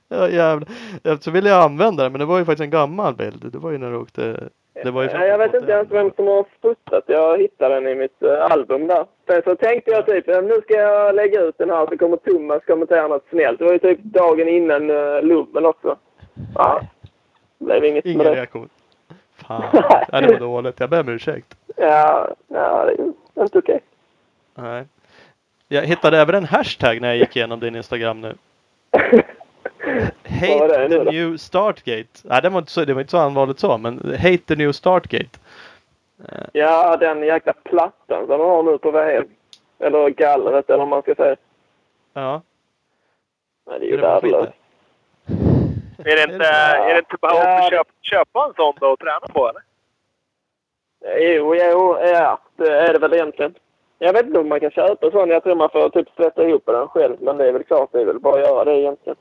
Ja 0.09 0.29
jävlar. 0.29 0.69
Jag 1.03 1.23
så 1.23 1.31
ville 1.31 1.49
jag 1.49 1.63
använda 1.63 2.03
den 2.03 2.13
men 2.13 2.19
det 2.19 2.25
var 2.25 2.39
ju 2.39 2.45
faktiskt 2.45 2.65
en 2.65 2.71
gammal 2.71 3.15
bild. 3.15 3.53
Det 3.53 3.59
var 3.59 3.71
ju 3.71 3.79
när 3.79 3.91
du 3.91 3.97
åkte. 3.97 4.49
Det 4.75 4.91
var 4.91 5.03
ju 5.03 5.09
Ja, 5.09 5.25
jag 5.27 5.39
vet 5.39 5.55
inte 5.55 5.73
ens 5.73 5.91
vem 5.91 6.13
som 6.17 6.27
har 6.27 6.45
fotat. 6.63 7.05
Jag 7.07 7.39
hittade 7.39 7.75
den 7.75 7.89
i 7.89 7.95
mitt 7.95 8.23
eh, 8.23 8.53
album 8.53 8.87
där. 8.87 9.07
Sen 9.27 9.43
så 9.45 9.57
tänkte 9.57 9.91
jag 9.91 10.07
typ, 10.07 10.29
eh, 10.29 10.43
nu 10.43 10.61
ska 10.63 10.75
jag 10.75 11.15
lägga 11.15 11.41
ut 11.41 11.59
den 11.59 11.71
här 11.71 11.87
så 11.87 11.99
kommer 11.99 12.17
Thomas 12.17 12.65
kommentera 12.65 13.09
något 13.09 13.29
snällt. 13.31 13.59
Det 13.59 13.65
var 13.65 13.73
ju 13.73 13.79
typ 13.79 13.99
dagen 14.03 14.49
innan 14.49 14.91
uh, 14.91 15.23
lummen 15.23 15.67
också. 15.67 15.97
Ja, 16.55 16.81
det 17.59 17.65
blev 17.65 17.85
inget 17.85 18.05
Ingen 18.05 18.19
med 18.19 18.27
det. 18.27 18.35
reaktion. 18.35 18.69
Fan. 19.37 19.63
Ja, 20.13 20.21
det 20.21 20.33
var 20.33 20.39
dåligt. 20.41 20.81
Jag 20.81 20.91
ber 20.91 21.01
om 21.01 21.09
ursäkt. 21.09 21.55
Ja, 21.77 22.29
ja, 22.49 22.85
det 22.85 22.93
är 23.41 23.45
inte 23.45 23.59
okej. 23.59 23.81
Nej. 24.55 24.85
Jag 25.69 25.83
hittade 25.83 26.19
även 26.19 26.35
en 26.35 26.45
hashtag 26.45 27.01
när 27.01 27.09
jag 27.09 27.17
gick 27.17 27.37
igenom 27.37 27.61
din 27.61 27.77
Instagram 27.77 28.21
nu. 28.21 28.35
Hate 30.25 30.89
the 30.89 31.05
new 31.11 31.37
startgate. 31.37 32.09
Nej, 32.25 32.43
det 32.43 32.49
var 32.49 32.59
inte 32.59 32.73
så, 32.73 32.85
det 32.85 32.95
var 32.95 33.01
inte 33.01 33.11
så 33.11 33.19
allvarligt 33.19 33.61
så, 33.61 33.79
men 33.79 34.17
hate 34.23 34.39
the 34.39 34.57
new 34.57 34.73
startgate. 34.73 35.39
Eh, 36.29 36.39
Ja, 36.53 36.97
den 36.97 37.23
jäkla 37.23 37.53
plattan 37.53 38.27
som 38.27 38.39
de 38.39 38.41
har 38.41 38.63
nu 38.63 38.79
på 38.79 38.91
VM. 38.91 39.25
Eller 39.79 40.09
gallret 40.11 40.69
eller 40.71 40.79
vad 40.79 40.89
man 40.89 41.03
ska 41.03 41.15
säga. 41.15 41.37
Ja. 42.15 42.43
Nej, 43.67 43.81
det 43.81 43.87
är 43.87 43.91
ju 43.91 43.97
värdelöst. 43.97 44.53
Är 46.05 46.17
det 46.27 46.33
inte, 46.35 46.47
är 46.47 46.93
det 46.93 46.99
inte 46.99 47.17
bara 47.21 47.35
Ja. 47.35 47.67
att 47.67 47.71
köpa, 47.73 47.91
köpa 48.03 48.45
en 48.45 48.53
sån 48.57 48.75
då 48.81 48.87
och 48.87 48.99
träna 48.99 49.21
på 49.33 49.49
eller? 49.49 49.63
Jo, 51.19 51.55
jo, 51.55 51.99
ja, 52.01 52.39
det 52.57 52.69
är 52.79 52.93
det 52.93 52.99
väl 52.99 53.13
egentlin. 53.13 53.55
Jag 53.99 54.13
vet 54.13 54.27
inte 54.27 54.39
om 54.39 54.49
man 54.49 54.61
kan 54.61 54.71
köpa 54.71 55.11
sån. 55.11 55.29
Jag 55.31 55.43
tror 55.45 55.55
man 55.55 55.71
får 55.71 55.89
typ 55.89 56.09
sätta 56.17 56.49
ihop 56.49 56.63
den 56.67 56.89
själv. 56.89 57.17
Men 57.21 57.37
det 57.37 57.49
är 57.49 57.53
väl 57.53 57.63
klart, 57.65 57.89
det 57.93 58.01
är 58.01 58.05
väl 58.05 58.19
bara 58.21 58.35
att 58.35 58.41
göra 58.49 58.65
det 58.65 58.79
egentligen. 58.81 59.17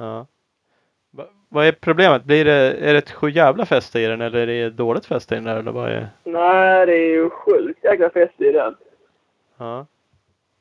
Ja. 0.00 0.26
Va, 1.10 1.24
vad 1.48 1.66
är 1.66 1.72
problemet? 1.72 2.24
Blir 2.24 2.44
det, 2.44 2.52
är 2.72 2.92
det 2.92 2.98
ett 2.98 3.10
sju 3.10 3.30
jävla 3.30 3.66
fäste 3.66 4.00
i 4.00 4.06
den 4.06 4.20
eller 4.20 4.38
är 4.38 4.46
det 4.46 4.70
dåligt 4.70 5.06
fäste 5.06 5.34
i 5.34 5.36
den 5.36 5.44
där, 5.44 5.56
eller 5.56 5.72
vad 5.72 5.88
är? 5.90 6.08
Nej, 6.24 6.86
det 6.86 6.92
är 6.94 7.08
ju 7.10 7.30
sjukt 7.30 7.84
jäkla 7.84 8.10
fäste 8.10 8.44
i 8.44 8.52
den. 8.52 8.76
Ja. 9.58 9.86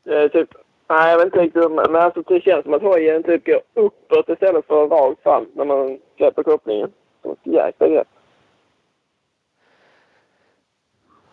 Är 0.06 0.30
typ... 0.30 0.50
Nej, 0.90 1.12
jag 1.12 1.18
vet 1.18 1.26
inte 1.26 1.40
riktigt. 1.40 1.72
Men 1.72 1.96
alltså, 1.96 2.22
det 2.22 2.42
känns 2.42 2.64
som 2.64 2.74
att 2.74 2.82
hojen 2.82 3.24
typ 3.24 3.46
går 3.46 3.62
uppåt 3.74 4.30
istället 4.30 4.66
för 4.68 4.88
rakt 4.88 5.24
fram 5.24 5.46
när 5.56 5.66
man 5.66 6.00
släpper 6.18 6.44
kopplingen. 6.44 6.92
Så 7.22 7.36
jäkla 7.44 7.88
grepp. 7.88 8.08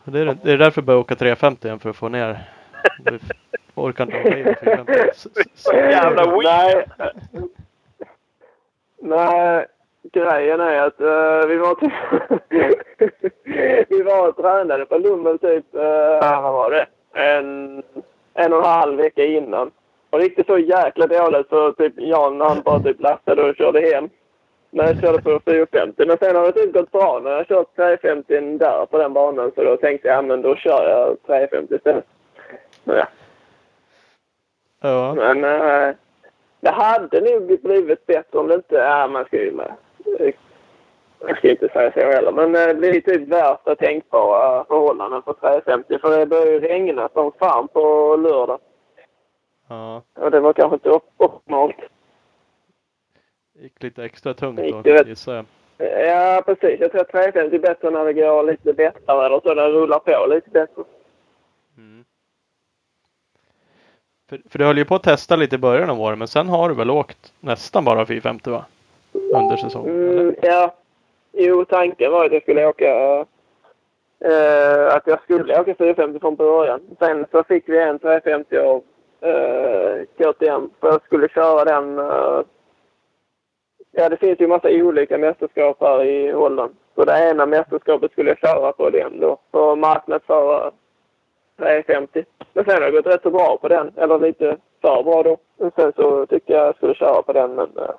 Det 0.05 0.21
är, 0.21 0.37
det 0.45 0.53
är 0.53 0.59
därför 0.59 0.81
jag 0.81 0.87
börjar 0.87 1.01
åka 1.01 1.15
350 1.15 1.67
igen 1.67 1.79
för 1.81 1.91
att 1.91 1.97
få 1.97 2.09
ner. 2.09 2.39
Jag 3.75 3.85
orkar 3.85 4.05
inte 4.05 4.21
åka 4.21 4.39
in 4.39 4.55
450. 4.65 4.93
S- 5.11 5.27
s- 5.37 5.47
s- 5.55 5.67
Jävla 5.73 6.39
weed. 6.39 6.85
Nej. 9.07 9.67
Grejen 10.13 10.61
är 10.61 10.81
att 10.81 11.01
eh, 11.01 11.49
vi 11.49 11.57
var 11.57 11.75
typ... 11.75 11.93
vi 13.89 14.03
var 14.03 14.29
och 14.29 14.37
tränade 14.37 14.87
på 14.87 14.99
Lummen 14.99 15.39
typ, 15.39 15.75
uh, 15.75 16.43
vad 16.43 16.53
var 16.53 16.71
det? 16.71 16.87
En, 17.13 17.83
en 18.35 18.53
och 18.53 18.59
en 18.59 18.65
halv 18.65 18.97
vecka 18.97 19.25
innan. 19.25 19.71
Och 20.11 20.19
det 20.19 20.25
gick 20.25 20.47
så 20.47 20.59
jäkla 20.59 21.07
dåligt 21.07 21.49
så 21.49 21.73
typ 21.73 21.93
Jan 21.97 22.41
han 22.41 22.63
bara 22.63 22.81
typ 22.81 23.01
lastade 23.01 23.43
och 23.43 23.57
körde 23.57 23.81
hem. 23.81 24.09
När 24.71 24.87
jag 24.87 25.01
körde 25.01 25.23
på 25.23 25.41
450. 25.45 26.05
Men 26.07 26.19
sen 26.19 26.37
har 26.37 26.47
det 26.47 26.53
typ 26.53 26.75
gått 26.75 26.93
bra 26.93 27.21
när 27.25 27.31
jag 27.31 27.49
kört 27.49 27.77
350 27.77 28.59
där 28.59 28.87
på 28.87 28.99
den 28.99 29.13
banan. 29.13 29.53
Så 29.55 29.65
då 29.65 29.77
tänkte 29.77 30.09
jag, 30.09 30.17
ja 30.17 30.23
men 30.23 30.43
då 30.43 30.57
kör 30.57 30.89
jag 30.89 31.17
350 31.27 31.75
istället. 31.75 32.05
Ja. 32.85 33.07
Ja. 34.81 35.15
Men 35.15 35.45
eh, 35.45 35.95
det 36.61 36.71
hade 36.71 37.21
nog 37.21 37.61
blivit 37.63 38.07
bättre 38.07 38.39
om 38.39 38.49
det 38.49 38.55
inte... 38.55 38.75
Ja, 38.75 39.07
man 39.09 39.25
ska 39.25 39.37
ju 39.37 39.53
med. 39.53 39.73
Jag 41.21 41.39
ska 41.39 41.51
inte 41.51 41.69
säga 41.69 41.93
så 41.93 42.01
heller. 42.01 42.33
Men 42.33 42.55
eh, 42.55 42.67
det 42.67 42.75
blir 42.75 43.01
typ 43.01 43.29
värsta 43.29 43.75
tänkbara 43.77 44.65
förhållanden 44.65 45.23
på 45.23 45.35
350. 45.35 45.99
För 45.99 46.19
det 46.19 46.27
börjar 46.27 46.47
ju 46.53 46.61
regna 46.61 47.09
som 47.13 47.33
fan 47.33 47.69
på 47.69 48.17
lördag. 48.17 48.59
ja. 49.69 50.03
Och 50.15 50.31
det 50.31 50.41
var 50.41 50.53
kanske 50.53 50.75
inte 50.75 50.91
op- 50.91 51.13
optimalt. 51.17 51.77
Gick 53.59 53.83
lite 53.83 54.05
extra 54.05 54.35
tungt 54.35 54.85
då 54.85 54.97
gissar 55.09 55.35
jag. 55.35 55.45
Ja, 56.07 56.43
precis. 56.47 56.81
Jag 56.81 56.91
tror 56.91 57.01
att 57.01 57.09
350 57.13 57.57
är 57.57 57.61
bättre 57.61 57.91
när 57.91 58.05
det 58.05 58.13
går 58.13 58.43
lite 58.43 58.73
lättare 58.73 59.27
eller 59.27 59.41
så. 59.41 59.55
Den 59.55 59.73
rullar 59.73 59.99
på 59.99 60.27
lite 60.27 60.51
bättre. 60.51 60.83
Mm. 61.77 62.05
För, 64.29 64.41
för 64.51 64.59
du 64.59 64.65
höll 64.65 64.79
ju 64.79 64.85
på 64.85 64.95
att 64.95 65.03
testa 65.03 65.37
lite 65.37 65.55
i 65.57 65.59
början 65.59 65.91
av 65.91 66.01
året 66.01 66.19
men 66.19 66.29
sen 66.29 66.49
har 66.49 66.69
du 66.69 66.75
väl 66.75 66.91
åkt 66.91 67.33
nästan 67.41 67.85
bara 67.85 68.07
450 68.07 68.51
va? 68.51 68.65
Under 69.13 69.57
säsongen 69.57 70.11
Mm, 70.19 70.35
ja. 70.43 70.75
Jo, 71.33 71.65
tanken 71.65 72.13
var 72.13 72.25
att 72.27 72.33
jag 72.33 72.43
skulle 72.43 72.67
åka... 72.67 72.87
eh, 74.25 74.95
att 74.95 75.07
jag 75.07 75.23
skulle 75.23 75.61
åka 75.61 75.75
450 75.75 76.21
från 76.21 76.37
början. 76.37 76.81
Sen 76.99 77.27
så 77.31 77.45
fick 77.45 77.69
vi 77.69 77.79
en 77.83 77.99
350 77.99 78.57
av 78.57 78.77
uh, 79.27 80.05
KTM. 80.19 80.71
För 80.81 80.89
jag 80.89 81.03
skulle 81.05 81.29
köra 81.29 81.65
den... 81.65 81.99
eh, 81.99 82.41
ja, 83.93 84.09
det 84.09 84.17
finns 84.17 84.41
ju 84.41 84.47
massa 84.47 84.69
olika 84.69 85.19
mästerskap 85.19 85.77
här 85.81 86.05
i 86.05 86.33
Holland. 86.33 86.77
Så 86.95 87.05
det 87.05 87.31
ena 87.31 87.47
mästerskapet 87.47 88.13
skulle 88.13 88.31
jag 88.31 88.39
köra 88.39 88.73
på 88.73 88.91
den 88.91 89.21
då. 89.21 89.39
För 89.53 89.77
marknadsföra 89.77 90.71
350. 91.59 92.25
Men 92.53 92.65
sen 92.65 92.75
har 92.75 92.81
det 92.81 92.91
gått 92.91 93.07
rätt 93.15 93.23
så 93.23 93.31
bra 93.31 93.59
på 93.61 93.69
den. 93.69 93.93
Eller 93.97 94.19
lite 94.19 94.57
för 94.81 95.03
bra 95.03 95.23
då. 95.23 95.37
Och 95.57 95.73
sen 95.77 95.93
så 95.97 96.27
tyckte 96.27 96.53
jag 96.53 96.67
jag 96.67 96.77
skulle 96.77 96.95
köra 96.95 97.23
på 97.23 97.33
den 97.33 97.55
men... 97.55 97.79
eh, 97.79 97.91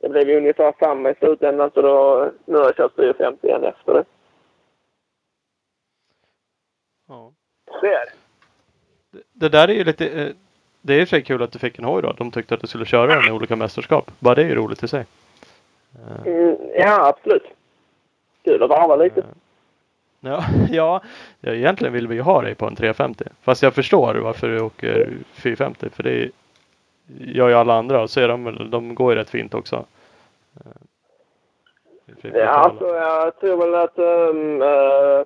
det 0.00 0.08
blev 0.08 0.28
ju 0.30 0.36
ungefär 0.36 0.74
samma 0.78 1.10
i 1.10 1.14
slutändan 1.14 1.70
så 1.74 1.82
då, 1.82 2.30
nu 2.44 2.56
har 2.58 2.64
jag 2.64 2.76
kört 2.76 2.94
450 2.96 3.46
igen 3.46 3.64
efter 3.64 3.94
det. 3.94 4.04
Ja. 7.08 7.32
Ser. 7.80 8.12
Det, 9.10 9.22
det 9.32 9.48
där 9.48 9.68
är 9.68 9.72
ju 9.74 9.84
lite... 9.84 10.06
eh, 10.08 10.32
Det 10.80 10.94
är 10.94 11.00
i 11.00 11.04
och 11.04 11.08
för 11.08 11.16
sig 11.16 11.22
kul 11.24 11.42
att 11.42 11.52
du 11.52 11.58
fick 11.58 11.78
en 11.78 11.84
hoj 11.84 12.02
då. 12.02 12.12
De 12.12 12.30
tyckte 12.30 12.54
att 12.54 12.60
du 12.60 12.66
skulle 12.66 12.84
köra 12.84 13.06
den 13.14 13.28
i 13.28 13.32
olika 13.32 13.56
mästerskap. 13.56 14.10
Bara 14.18 14.34
det 14.34 14.42
är 14.42 14.46
ju 14.48 14.54
roligt 14.54 14.82
i 14.82 14.88
sig. 14.88 15.06
Eh, 15.94 16.26
Mm, 16.26 16.56
ja, 16.74 17.08
absolut. 17.08 17.44
Kul 18.44 18.62
att 18.62 18.68
varva 18.70 18.96
lite. 18.96 19.24
Ja, 20.70 21.00
ja, 21.40 21.52
egentligen 21.52 21.92
vill 21.92 22.08
vi 22.08 22.14
ju 22.14 22.20
ha 22.20 22.42
dig 22.42 22.54
på 22.54 22.66
en 22.66 22.76
350. 22.76 23.24
Fast 23.42 23.62
jag 23.62 23.74
förstår 23.74 24.14
varför 24.14 24.48
du 24.48 24.60
åker 24.60 25.12
450. 25.42 25.88
För 25.92 26.02
det 26.02 26.30
gör 27.18 27.48
ju 27.48 27.54
alla 27.54 27.74
andra. 27.74 28.02
Och 28.02 28.10
så 28.10 28.20
är 28.20 28.28
de, 28.28 28.68
de 28.70 28.94
går 28.94 29.12
ju 29.12 29.18
rätt 29.18 29.30
fint 29.30 29.54
också. 29.54 29.84
Ja, 32.22 32.48
alltså 32.48 32.86
jag 32.86 33.40
tror 33.40 33.56
väl 33.56 33.74
att 33.74 33.98
um, 33.98 34.62
uh, 34.62 35.24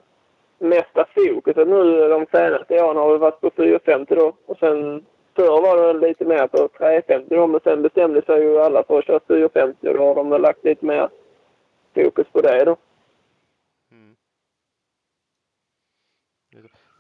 mesta 0.59 1.07
fokuset 1.15 1.69
nu 1.69 2.09
de 2.09 2.27
senaste 2.33 2.83
åren 2.85 2.97
har 2.97 3.19
varit 3.19 3.41
på 3.41 3.51
450 3.57 4.15
då. 4.15 4.33
Och 4.47 4.59
sen 4.59 5.05
förr 5.37 5.63
var 5.63 5.93
det 5.93 6.09
lite 6.09 6.25
mer 6.25 6.47
på 6.47 6.69
350 6.79 7.35
då, 7.35 7.47
men 7.47 7.61
sen 7.65 7.83
bestämde 7.83 8.23
sig 8.23 8.43
ju 8.43 8.59
alla 8.59 8.83
för 8.83 8.99
att 8.99 9.07
köra 9.07 9.21
450 9.29 9.89
och 9.89 9.95
då 9.95 10.05
har 10.05 10.15
de 10.15 10.31
väl 10.31 10.43
lagt 10.43 10.65
lite 10.65 10.87
mer 10.87 11.09
fokus 11.95 12.27
på 12.33 12.41
det 12.41 12.65
då. 12.65 12.77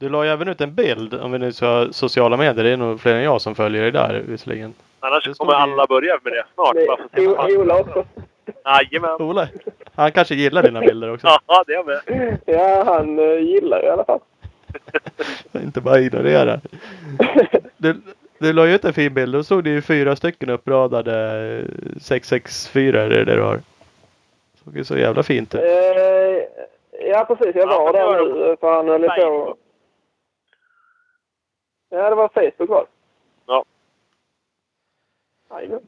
Du 0.01 0.09
la 0.09 0.25
ju 0.25 0.31
även 0.31 0.49
ut 0.49 0.61
en 0.61 0.75
bild, 0.75 1.15
om 1.15 1.33
vi 1.33 1.39
nu 1.39 1.53
ska 1.53 1.67
ha 1.67 1.93
sociala 1.93 2.37
medier. 2.37 2.65
Det 2.65 2.71
är 2.71 2.77
nog 2.77 3.01
fler 3.01 3.15
än 3.15 3.23
jag 3.23 3.41
som 3.41 3.55
följer 3.55 3.83
dig 3.83 3.93
där 3.93 4.23
visserligen. 4.29 4.75
Annars 5.01 5.25
Det 5.27 5.39
kommer 5.39 5.53
alla 5.53 5.87
börja 5.87 6.19
med 6.23 6.33
det 6.33 6.45
snart. 6.55 6.75
Det 6.75 7.37
fan- 7.37 7.57
Ola 7.57 7.81
också. 7.81 8.05
Jajamän. 8.65 9.11
Ola, 9.23 9.49
han 9.95 10.13
kanske 10.13 10.35
gillar 10.35 10.63
dina 10.63 10.81
bilder 10.81 11.13
också. 11.15 11.27
Ja, 11.47 11.65
det 11.67 11.73
är 11.75 11.85
med. 11.85 12.39
Ja, 12.47 12.85
han 12.85 13.19
uh, 13.19 13.41
gillar 13.41 13.85
i 13.85 13.89
alla 13.89 14.05
fall. 14.05 14.21
Inte 15.63 15.81
bara 15.81 16.01
ignorera. 16.01 16.61
Du, 17.77 18.01
du 18.39 18.53
la 18.53 18.67
ju 18.67 18.75
ut 18.75 18.85
en 18.85 18.93
fin 18.93 19.15
bild. 19.15 19.35
Då 19.35 19.43
stod 19.45 19.65
det 19.65 19.71
ju 19.71 19.83
fyra 19.83 20.17
stycken 20.17 20.51
uppradade 20.51 21.65
664 22.01 23.03
är 23.03 23.09
det 23.09 23.25
det 23.25 23.35
du 23.35 23.43
har. 23.43 23.61
Såg 24.65 24.77
ju 24.77 24.85
så 24.85 24.97
jävla 24.99 25.23
fint 25.23 25.55
ut. 25.55 25.61
Eh, 25.61 25.69
ja, 27.09 27.25
precis. 27.29 27.55
Jag 27.55 27.69
Ja, 27.69 27.79
var 27.79 27.93
men 27.93 28.29
det 28.29 28.49
nu 28.49 28.57
för 28.61 28.73
han 28.77 28.89
höll 28.89 29.03
på... 29.03 29.57
Ja, 31.91 32.11
det 32.11 32.17
var 32.17 32.29
Facebook 32.29 32.69
var. 32.71 32.87
Ja. 33.47 33.65
Jajamän. 35.51 35.81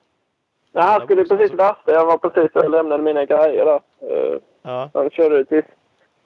Nej, 0.73 0.85
han 0.85 1.01
skulle 1.01 1.24
precis 1.24 1.51
rasta. 1.59 1.93
Jag 1.93 2.07
var 2.07 2.19
precis 2.19 2.57
och 2.57 2.70
lämnade 2.70 3.03
mina 3.03 3.24
grejer 3.24 3.65
där. 3.65 3.81
Eh, 4.01 4.39
Ja, 4.65 4.91
han 4.95 5.11
körde 5.11 5.37
ut 5.37 5.49
till 5.49 5.62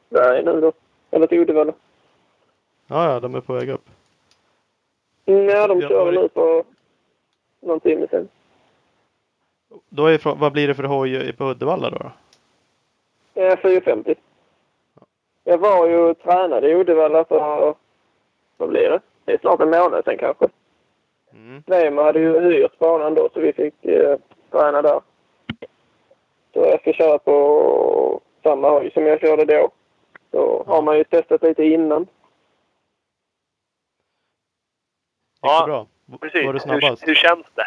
Sverige 0.09 0.43
nu 0.43 0.61
då. 0.61 0.73
Eller 1.11 1.27
till 1.27 1.39
Uddevalla. 1.41 1.73
ja, 2.87 3.13
ja 3.13 3.21
de 3.21 3.35
är 3.35 3.41
på 3.41 3.53
väg 3.53 3.69
upp. 3.71 3.85
Mm, 5.27 5.49
ja, 5.49 5.67
de 5.67 5.81
kör 5.81 6.13
det- 6.13 6.21
nu 6.21 6.29
på 6.29 6.65
någon 7.61 7.81
timme 7.81 8.07
sen. 8.11 8.29
Då 9.89 10.07
är, 10.07 10.35
vad 10.39 10.53
blir 10.53 10.69
det 10.69 10.75
för 10.75 10.83
hoj 10.85 11.33
på 11.33 11.45
Uddevalla 11.45 11.91
då? 11.91 11.99
då? 13.35 13.41
Eh, 13.43 13.59
450. 13.59 14.15
Jag 15.45 15.59
var 15.59 15.87
ju 15.87 15.97
och 15.99 16.19
tränade 16.19 16.69
i 16.71 16.75
Uddevalla 16.75 17.25
för... 17.25 17.75
Vad 18.57 18.69
blir 18.69 18.91
det? 18.91 19.01
Det 19.27 19.33
är 19.33 19.39
snart 19.39 19.61
en 19.61 19.71
månad 19.71 20.05
sen 20.05 20.19
kanske. 20.19 20.49
Mm. 21.33 21.63
Weimar 21.67 22.05
hade 22.05 22.21
ju 22.21 22.41
hyrt 22.41 22.79
banan 22.79 23.15
då 23.15 23.29
så 23.35 23.41
vi 23.41 23.53
fick 23.53 23.85
eh, 23.85 24.19
träna 24.51 24.83
där. 24.83 25.01
Så 26.53 26.61
jag 26.61 26.81
ska 26.81 26.93
köra 26.93 27.19
på 27.19 28.21
samma 28.43 28.71
hoj 28.71 28.91
som 28.91 29.07
jag 29.07 29.21
körde 29.21 29.45
då. 29.45 29.71
Så 30.31 30.65
har 30.67 30.83
man 30.83 30.97
ju 30.97 31.05
testat 31.05 31.43
lite 31.43 31.65
innan. 31.65 32.07
Ja, 35.41 35.65
bra? 35.67 35.87
Precis. 36.21 36.47
Var 36.47 36.53
du 36.53 36.61
snabbast? 36.61 37.03
Hur, 37.03 37.07
hur 37.07 37.15
känns 37.15 37.47
det? 37.55 37.67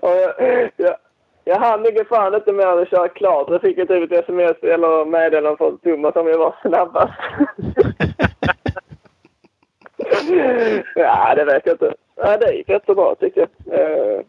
jag, 0.00 0.70
jag, 0.76 0.96
jag 1.44 1.58
hann 1.58 1.82
nog 1.82 2.06
fan 2.08 2.34
inte 2.34 2.52
mer 2.52 2.66
än 2.66 2.78
att 2.78 2.90
köra 2.90 3.08
klart. 3.08 3.50
Jag 3.50 3.60
fick 3.60 3.76
typ 3.76 4.12
ett 4.12 4.24
sms 4.24 4.62
eller 4.62 5.04
meddelande 5.04 5.56
från 5.56 5.78
Thomas 5.78 6.16
om 6.16 6.26
jag 6.26 6.38
var 6.38 6.54
snabbast. 6.62 7.12
ja, 10.94 11.34
det 11.34 11.44
vet 11.44 11.66
jag 11.66 11.74
inte. 11.74 11.94
Ja, 12.16 12.36
det 12.36 12.52
gick 12.52 12.68
rätt 12.68 12.86
så 12.86 12.94
bra 12.94 13.14
tycker 13.14 13.48
jag. 13.64 13.80
Eh, 13.80 14.20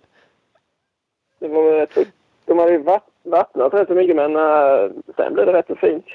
det 1.39 1.47
var 1.47 1.71
rätt 1.71 1.93
så, 1.93 2.03
de 2.45 2.59
hade 2.59 2.71
ju 2.71 2.83
vattnat 3.23 3.73
rätt 3.73 3.87
så 3.87 3.93
mycket 3.93 4.15
men 4.15 4.35
eh, 4.35 4.91
sen 5.15 5.33
blev 5.33 5.45
det 5.45 5.53
rätt 5.53 5.67
så 5.67 5.75
fint. 5.75 6.05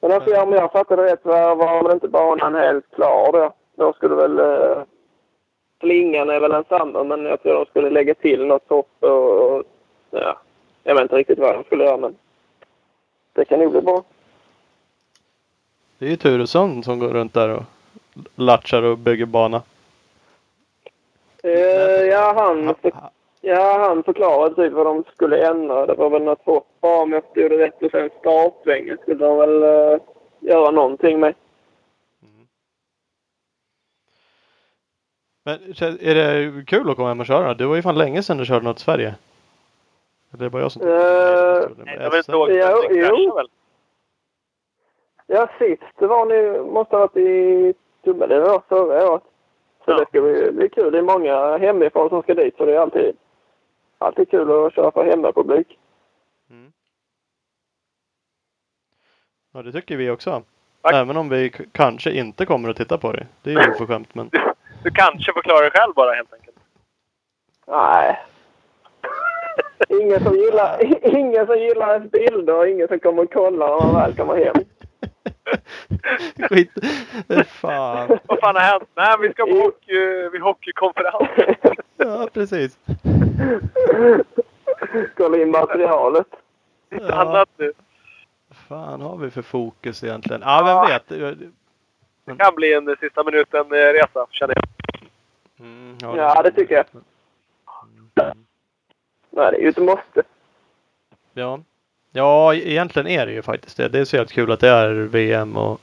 Men 0.00 0.12
alltså, 0.12 0.42
om 0.42 0.52
jag 0.52 0.72
fattade 0.72 1.04
rätt 1.04 1.24
var, 1.24 1.56
var 1.56 1.82
väl 1.82 1.92
inte 1.92 2.08
banan 2.08 2.54
helt 2.54 2.94
klar 2.94 3.32
då. 3.32 3.52
Då 3.76 3.92
skulle 3.92 4.14
väl 4.14 4.38
eh, 4.38 4.82
slingan 5.80 6.30
är 6.30 6.40
väl 6.40 6.50
densamma 6.50 7.04
men 7.04 7.24
jag 7.24 7.42
tror 7.42 7.54
de 7.54 7.66
skulle 7.66 7.90
lägga 7.90 8.14
till 8.14 8.46
något 8.46 8.68
hopp 8.68 8.90
och, 9.00 9.56
och 9.56 9.62
ja, 10.10 10.38
jag 10.84 10.94
vet 10.94 11.02
inte 11.02 11.16
riktigt 11.16 11.38
vad 11.38 11.54
de 11.54 11.64
skulle 11.64 11.84
göra 11.84 11.96
men 11.96 12.16
det 13.32 13.44
kan 13.44 13.58
nog 13.58 13.72
bli 13.72 13.80
bra. 13.80 14.04
Det 15.98 16.06
är 16.06 16.10
ju 16.10 16.16
Turesson 16.16 16.82
som 16.82 16.98
går 16.98 17.08
runt 17.08 17.34
där 17.34 17.48
och 17.48 17.62
latchar 18.34 18.82
och 18.82 18.98
bygger 18.98 19.26
bana. 19.26 19.62
Eh, 21.42 21.50
ja, 22.02 22.32
han, 22.36 22.74
för, 22.82 22.92
ja, 23.40 23.78
han 23.88 24.02
förklarade 24.02 24.54
typ 24.54 24.72
vad 24.72 24.86
de 24.86 25.04
skulle 25.14 25.46
ändra. 25.48 25.86
Det 25.86 25.94
var 25.94 26.10
väl 26.10 26.22
något 26.22 26.44
hopp 26.44 26.66
bara 26.80 27.02
om 27.02 27.12
jag 27.12 27.22
förstod 27.24 27.50
det 27.50 27.58
rätt 27.66 27.82
och 27.82 27.90
sen 27.90 28.10
startsvängen 28.20 28.98
skulle 29.02 29.26
de 29.26 29.36
väl 29.38 29.62
eh, 29.62 29.98
göra 30.40 30.70
någonting 30.70 31.20
med. 31.20 31.34
Men 35.44 35.58
kän- 35.58 35.98
är 36.00 36.14
det 36.14 36.64
kul 36.66 36.90
att 36.90 36.96
komma 36.96 37.08
hem 37.08 37.20
och 37.20 37.26
köra? 37.26 37.54
Det 37.54 37.66
var 37.66 37.76
ju 37.76 37.82
fan 37.82 37.98
länge 37.98 38.22
sedan 38.22 38.36
du 38.36 38.44
körde 38.46 38.64
något 38.64 38.78
i 38.78 38.82
Sverige. 38.82 39.14
Eller 40.32 40.44
det 40.44 40.48
var 40.48 40.60
jag 40.60 40.72
som... 40.72 40.82
Nej, 40.84 41.96
jag 42.00 42.10
vill 42.10 42.18
inte 42.18 42.32
ihåg. 42.32 42.48
Jo, 42.50 42.56
Det 42.88 43.00
kraschade 43.00 43.34
väl? 43.36 43.48
Ja, 45.26 45.48
sist 45.58 45.82
det 45.98 46.06
var 46.06 46.26
nu, 46.26 46.62
måste 46.62 46.96
ha 46.96 47.00
varit 47.00 47.16
i 47.16 47.74
Tummeliden 48.04 48.44
då, 48.44 48.62
förra 48.68 49.10
året. 49.10 49.22
Så 49.84 49.90
Ja. 49.90 49.98
det 49.98 50.06
ska 50.06 50.20
bli, 50.20 50.52
bli 50.52 50.68
kul. 50.68 50.92
Det 50.92 50.98
är 50.98 51.02
många 51.02 51.56
hemifrån 51.58 52.08
som 52.08 52.22
ska 52.22 52.34
dit 52.34 52.56
så 52.56 52.64
det 52.64 52.74
är 52.74 52.78
alltid, 52.80 53.16
alltid 53.98 54.30
kul 54.30 54.66
att 54.66 54.74
köra 54.74 54.90
för 54.90 55.04
hemmapublik. 55.04 55.78
Mm. 56.50 56.72
Ja, 59.52 59.62
det 59.62 59.72
tycker 59.72 59.96
vi 59.96 60.10
också. 60.10 60.42
Tack. 60.82 60.94
Även 60.94 61.16
om 61.16 61.28
vi 61.28 61.50
kanske 61.72 62.10
inte 62.12 62.46
kommer 62.46 62.68
att 62.68 62.76
titta 62.76 62.98
på 62.98 63.12
det. 63.12 63.26
Det 63.42 63.50
är 63.50 63.66
ju 63.66 63.70
oförskämt 63.72 64.14
men... 64.14 64.28
Du, 64.32 64.38
du 64.82 64.90
kanske 64.90 65.32
får 65.32 65.42
klara 65.42 65.60
dig 65.60 65.70
själv 65.70 65.94
bara 65.94 66.12
helt 66.12 66.34
enkelt. 66.34 66.56
Nej. 67.66 68.18
Ingen 69.88 70.20
som 70.20 70.34
gillar, 70.34 70.78
ingen 71.16 71.46
som 71.46 71.58
gillar 71.58 71.94
ens 71.94 72.10
bilder 72.12 72.58
och 72.58 72.68
ingen 72.68 72.88
som 72.88 72.98
kommer 72.98 73.22
och 73.22 73.32
kollar 73.32 73.68
när 73.68 73.86
man 73.86 73.94
väl 74.02 74.16
kommer 74.16 74.44
hem. 74.44 74.54
Skit. 76.48 76.70
Fan. 77.46 78.18
Vad 78.26 78.40
fan 78.40 78.54
har 78.54 78.62
hänt? 78.62 78.88
Nej, 78.94 79.16
vi 79.20 79.32
ska 79.32 79.44
på 79.46 79.54
hockey, 79.54 80.28
vid 80.32 80.40
hockeykonferens. 80.40 81.28
Ja, 81.98 82.28
precis. 82.32 82.78
Kolla 85.16 85.38
in 85.38 85.50
materialet. 85.50 86.26
Lite 86.90 87.04
Ja. 87.04 87.14
annat 87.14 87.48
nu. 87.56 87.72
fan 88.68 89.00
har 89.00 89.16
vi 89.16 89.30
för 89.30 89.42
fokus 89.42 90.04
egentligen? 90.04 90.42
Ja, 90.42 90.62
vem 90.64 90.90
vet? 90.92 91.08
Det 92.24 92.36
kan 92.38 92.54
bli 92.54 92.74
en 92.74 92.96
sista 93.00 93.24
minuten-resa, 93.24 94.26
känner 94.30 94.54
jag. 94.56 94.64
Mm, 95.60 95.96
Ja, 96.00 96.42
det 96.42 96.50
tycker 96.50 96.74
jag. 96.74 96.84
Nej, 99.30 99.50
det 99.50 99.56
är 99.56 99.60
ju 99.60 99.68
ett 99.68 99.78
måste. 99.78 100.22
Ja. 101.34 101.60
Ja, 102.16 102.54
egentligen 102.54 103.06
är 103.08 103.26
det 103.26 103.32
ju 103.32 103.42
faktiskt 103.42 103.76
det. 103.76 103.88
Det 103.88 103.98
är 103.98 104.04
så 104.04 104.16
helt 104.16 104.32
kul 104.32 104.52
att 104.52 104.60
det 104.60 104.68
är 104.68 104.88
VM 104.94 105.56
och 105.56 105.80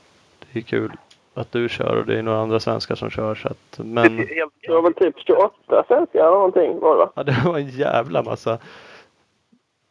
det 0.52 0.58
är 0.58 0.62
kul 0.62 0.92
att 1.34 1.52
du 1.52 1.68
kör 1.68 1.96
och 1.96 2.06
det 2.06 2.18
är 2.18 2.22
några 2.22 2.38
andra 2.38 2.60
svenskar 2.60 2.94
som 2.94 3.10
kör. 3.10 3.34
Så 3.34 3.48
att, 3.48 3.78
men 3.78 4.16
Det 4.16 4.68
var 4.72 4.82
väl 4.82 4.94
typ 4.94 5.14
28 5.26 5.84
svenskar 5.88 6.18
eller 6.20 6.30
någonting 6.30 6.80
var 6.80 6.90
det 6.90 6.98
va? 7.04 7.12
ja, 7.14 7.22
det 7.22 7.42
var 7.44 7.58
en 7.58 7.68
jävla 7.68 8.22
massa. 8.22 8.58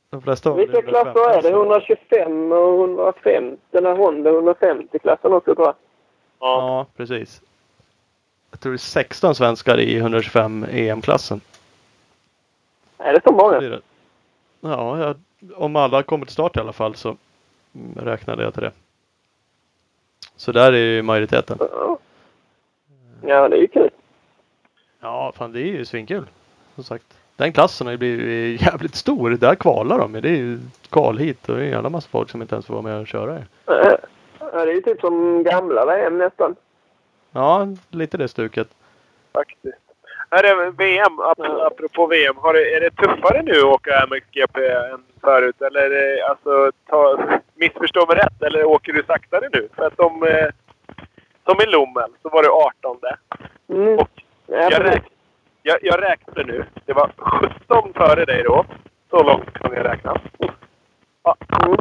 De 0.09 0.21
flesta 0.21 0.49
var 0.49 0.57
Vilka 0.57 0.77
150, 0.79 1.11
klasser 1.13 1.29
är 1.31 1.41
det? 1.41 1.49
så- 1.49 1.55
125 1.63 2.51
och 2.51 2.79
150? 2.79 3.57
Den 3.71 3.85
här 3.85 3.95
Honda 3.95 4.29
150-klassen 4.31 5.33
också 5.33 5.55
tror 5.55 5.67
jag. 5.67 5.75
Ja. 6.39 6.57
Ja, 6.59 6.85
precis. 6.97 7.41
Jag 8.51 8.59
tror 8.59 8.71
det 8.71 8.75
är 8.75 8.77
16 8.77 9.35
svenskar 9.35 9.77
i 9.79 9.97
125 9.97 10.65
EM-klassen. 10.71 11.41
Är 12.97 13.13
det 13.13 13.21
så 13.25 13.31
många? 13.31 13.79
Ja, 14.61 14.99
jag, 14.99 15.15
om 15.55 15.75
alla 15.75 16.03
kommer 16.03 16.25
till 16.25 16.33
start 16.33 16.57
i 16.57 16.59
alla 16.59 16.73
fall 16.73 16.95
så 16.95 17.17
räknade 17.95 18.43
jag 18.43 18.53
till 18.53 18.63
det. 18.63 18.71
Så 20.35 20.51
där 20.51 20.73
är 20.73 20.77
ju 20.77 21.01
majoriteten. 21.01 21.57
Ja. 21.59 21.99
Det 23.21 23.55
är 23.57 23.61
ju 23.61 23.67
kul. 23.67 23.89
Ja, 24.99 25.31
fan 25.35 25.51
det 25.51 25.59
är 25.59 25.65
ju 25.65 25.85
svinkul. 25.85 26.25
Som 26.75 26.83
sagt. 26.83 27.17
Den 27.35 27.53
klassen 27.53 27.87
har 27.87 27.91
ju 27.91 27.97
blivit 27.97 28.61
jävligt 28.61 28.95
stor. 28.95 29.29
Där 29.29 29.55
kvalar 29.55 29.99
de. 29.99 30.11
Det 30.13 30.29
är 30.29 30.35
ju 30.35 30.59
kval 30.89 31.17
hit 31.17 31.49
och 31.49 31.55
det 31.55 31.61
är 31.61 31.65
en 31.65 31.71
jävla 31.71 31.89
massa 31.89 32.09
folk 32.09 32.29
som 32.29 32.41
inte 32.41 32.55
ens 32.55 32.65
får 32.65 32.73
vara 32.73 32.81
med 32.83 32.99
och 32.99 33.07
köra. 33.07 33.39
Ja, 33.65 34.65
det 34.65 34.71
är 34.71 34.75
ju 34.75 34.81
typ 34.81 34.99
som 34.99 35.43
gamla 35.43 35.85
VM 35.85 36.17
nästan. 36.17 36.55
Ja, 37.31 37.67
lite 37.89 38.17
det 38.17 38.27
stuket. 38.27 38.67
faktiskt. 39.33 39.82
Här 40.33 40.43
är 40.43 40.71
VM, 40.71 41.19
apropå 41.67 42.07
VM. 42.07 42.35
Är 42.37 42.79
det 42.79 42.91
tuffare 42.91 43.41
nu 43.41 43.57
att 43.57 43.63
åka 43.63 44.07
MXGP 44.07 44.67
än 44.67 45.03
förut? 45.21 45.61
Eller 45.61 45.81
är 45.81 45.89
det, 45.89 46.23
alltså, 46.25 46.71
ta, 46.89 47.17
missförstå 47.55 48.05
mig 48.05 48.15
rätt, 48.15 48.41
eller 48.41 48.65
åker 48.65 48.93
du 48.93 49.03
saktare 49.03 49.49
nu? 49.53 49.69
För 49.75 49.85
att 49.85 49.95
som, 49.95 50.27
som 51.45 51.61
i 51.61 51.65
Lommel 51.65 52.11
så 52.21 52.29
var 52.29 52.43
det 52.43 52.49
18. 52.49 52.97
Mm. 53.69 53.99
Och 53.99 54.09
Ja, 54.47 54.69
jag, 54.71 54.83
räk, 54.83 55.03
Jag, 55.63 55.77
jag 55.81 56.01
räknade 56.01 56.43
nu. 56.43 56.65
Det 56.85 56.93
var 56.93 57.11
17 57.17 57.93
före 57.93 58.25
dig 58.25 58.43
då. 58.43 58.65
Så 59.09 59.23
långt 59.23 59.53
kan 59.53 59.73
jag 59.73 59.85
räkna. 59.85 60.21
Ja, 61.23 61.35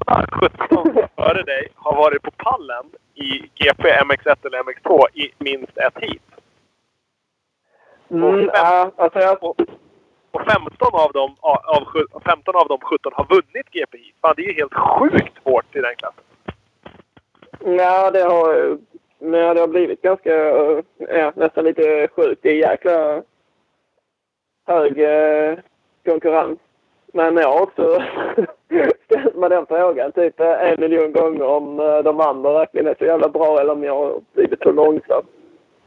alla 0.06 0.26
17 0.32 0.94
före 1.16 1.42
dig 1.42 1.68
har 1.74 1.96
varit 1.96 2.22
på 2.22 2.30
pallen 2.30 2.84
i 3.14 3.38
GP, 3.54 3.88
MX1 3.88 4.46
eller 4.46 4.62
MX2 4.62 5.04
i 5.14 5.32
minst 5.38 5.78
ett 5.78 5.98
heat. 6.00 6.41
Mm, 8.12 8.50
alltså 8.96 9.18
jag, 9.18 9.44
Och, 9.44 9.60
och 10.30 10.40
15 10.52 10.88
av 10.92 11.12
dem, 11.12 11.36
av, 11.40 11.84
sju- 11.84 12.20
15 12.24 12.56
av 12.56 12.68
de 12.68 12.78
17 12.80 13.12
har 13.14 13.26
vunnit 13.28 13.70
GP 13.70 13.98
heat. 13.98 14.14
Fan, 14.20 14.34
det 14.36 14.42
är 14.42 14.46
ju 14.46 14.52
helt 14.54 14.74
sjukt 14.74 15.38
hårt 15.44 15.76
i 15.76 15.80
den 15.80 15.94
klassen. 15.96 16.24
ja, 17.78 18.10
det 18.10 18.22
har, 18.22 18.78
ja, 19.18 19.54
det 19.54 19.60
har 19.60 19.68
blivit 19.68 20.02
ganska, 20.02 20.34
eh, 20.48 20.78
ja, 20.98 21.32
nästan 21.36 21.64
lite 21.64 22.08
sjukt. 22.16 22.42
Det 22.42 22.50
är 22.50 22.70
jäkla 22.70 23.22
hög 24.66 24.98
eh, 25.00 25.58
konkurrens. 26.04 26.58
Men 27.12 27.36
jag 27.36 27.48
har 27.52 27.60
också 27.62 28.02
ställt 29.04 29.36
mig 29.36 29.50
den 29.50 29.66
frågan 29.66 30.12
typ 30.12 30.40
eh, 30.40 30.70
en 30.70 30.80
miljon 30.80 31.12
gånger 31.12 31.44
om 31.46 31.80
eh, 31.80 31.98
de 31.98 32.20
andra 32.20 32.52
verkligen 32.52 32.86
är 32.86 32.94
så 32.98 33.04
jävla 33.04 33.28
bra 33.28 33.60
eller 33.60 33.72
om 33.72 33.84
jag 33.84 33.94
har 33.96 34.20
blivit 34.34 34.62
så 34.62 34.72
långsam. 34.72 35.22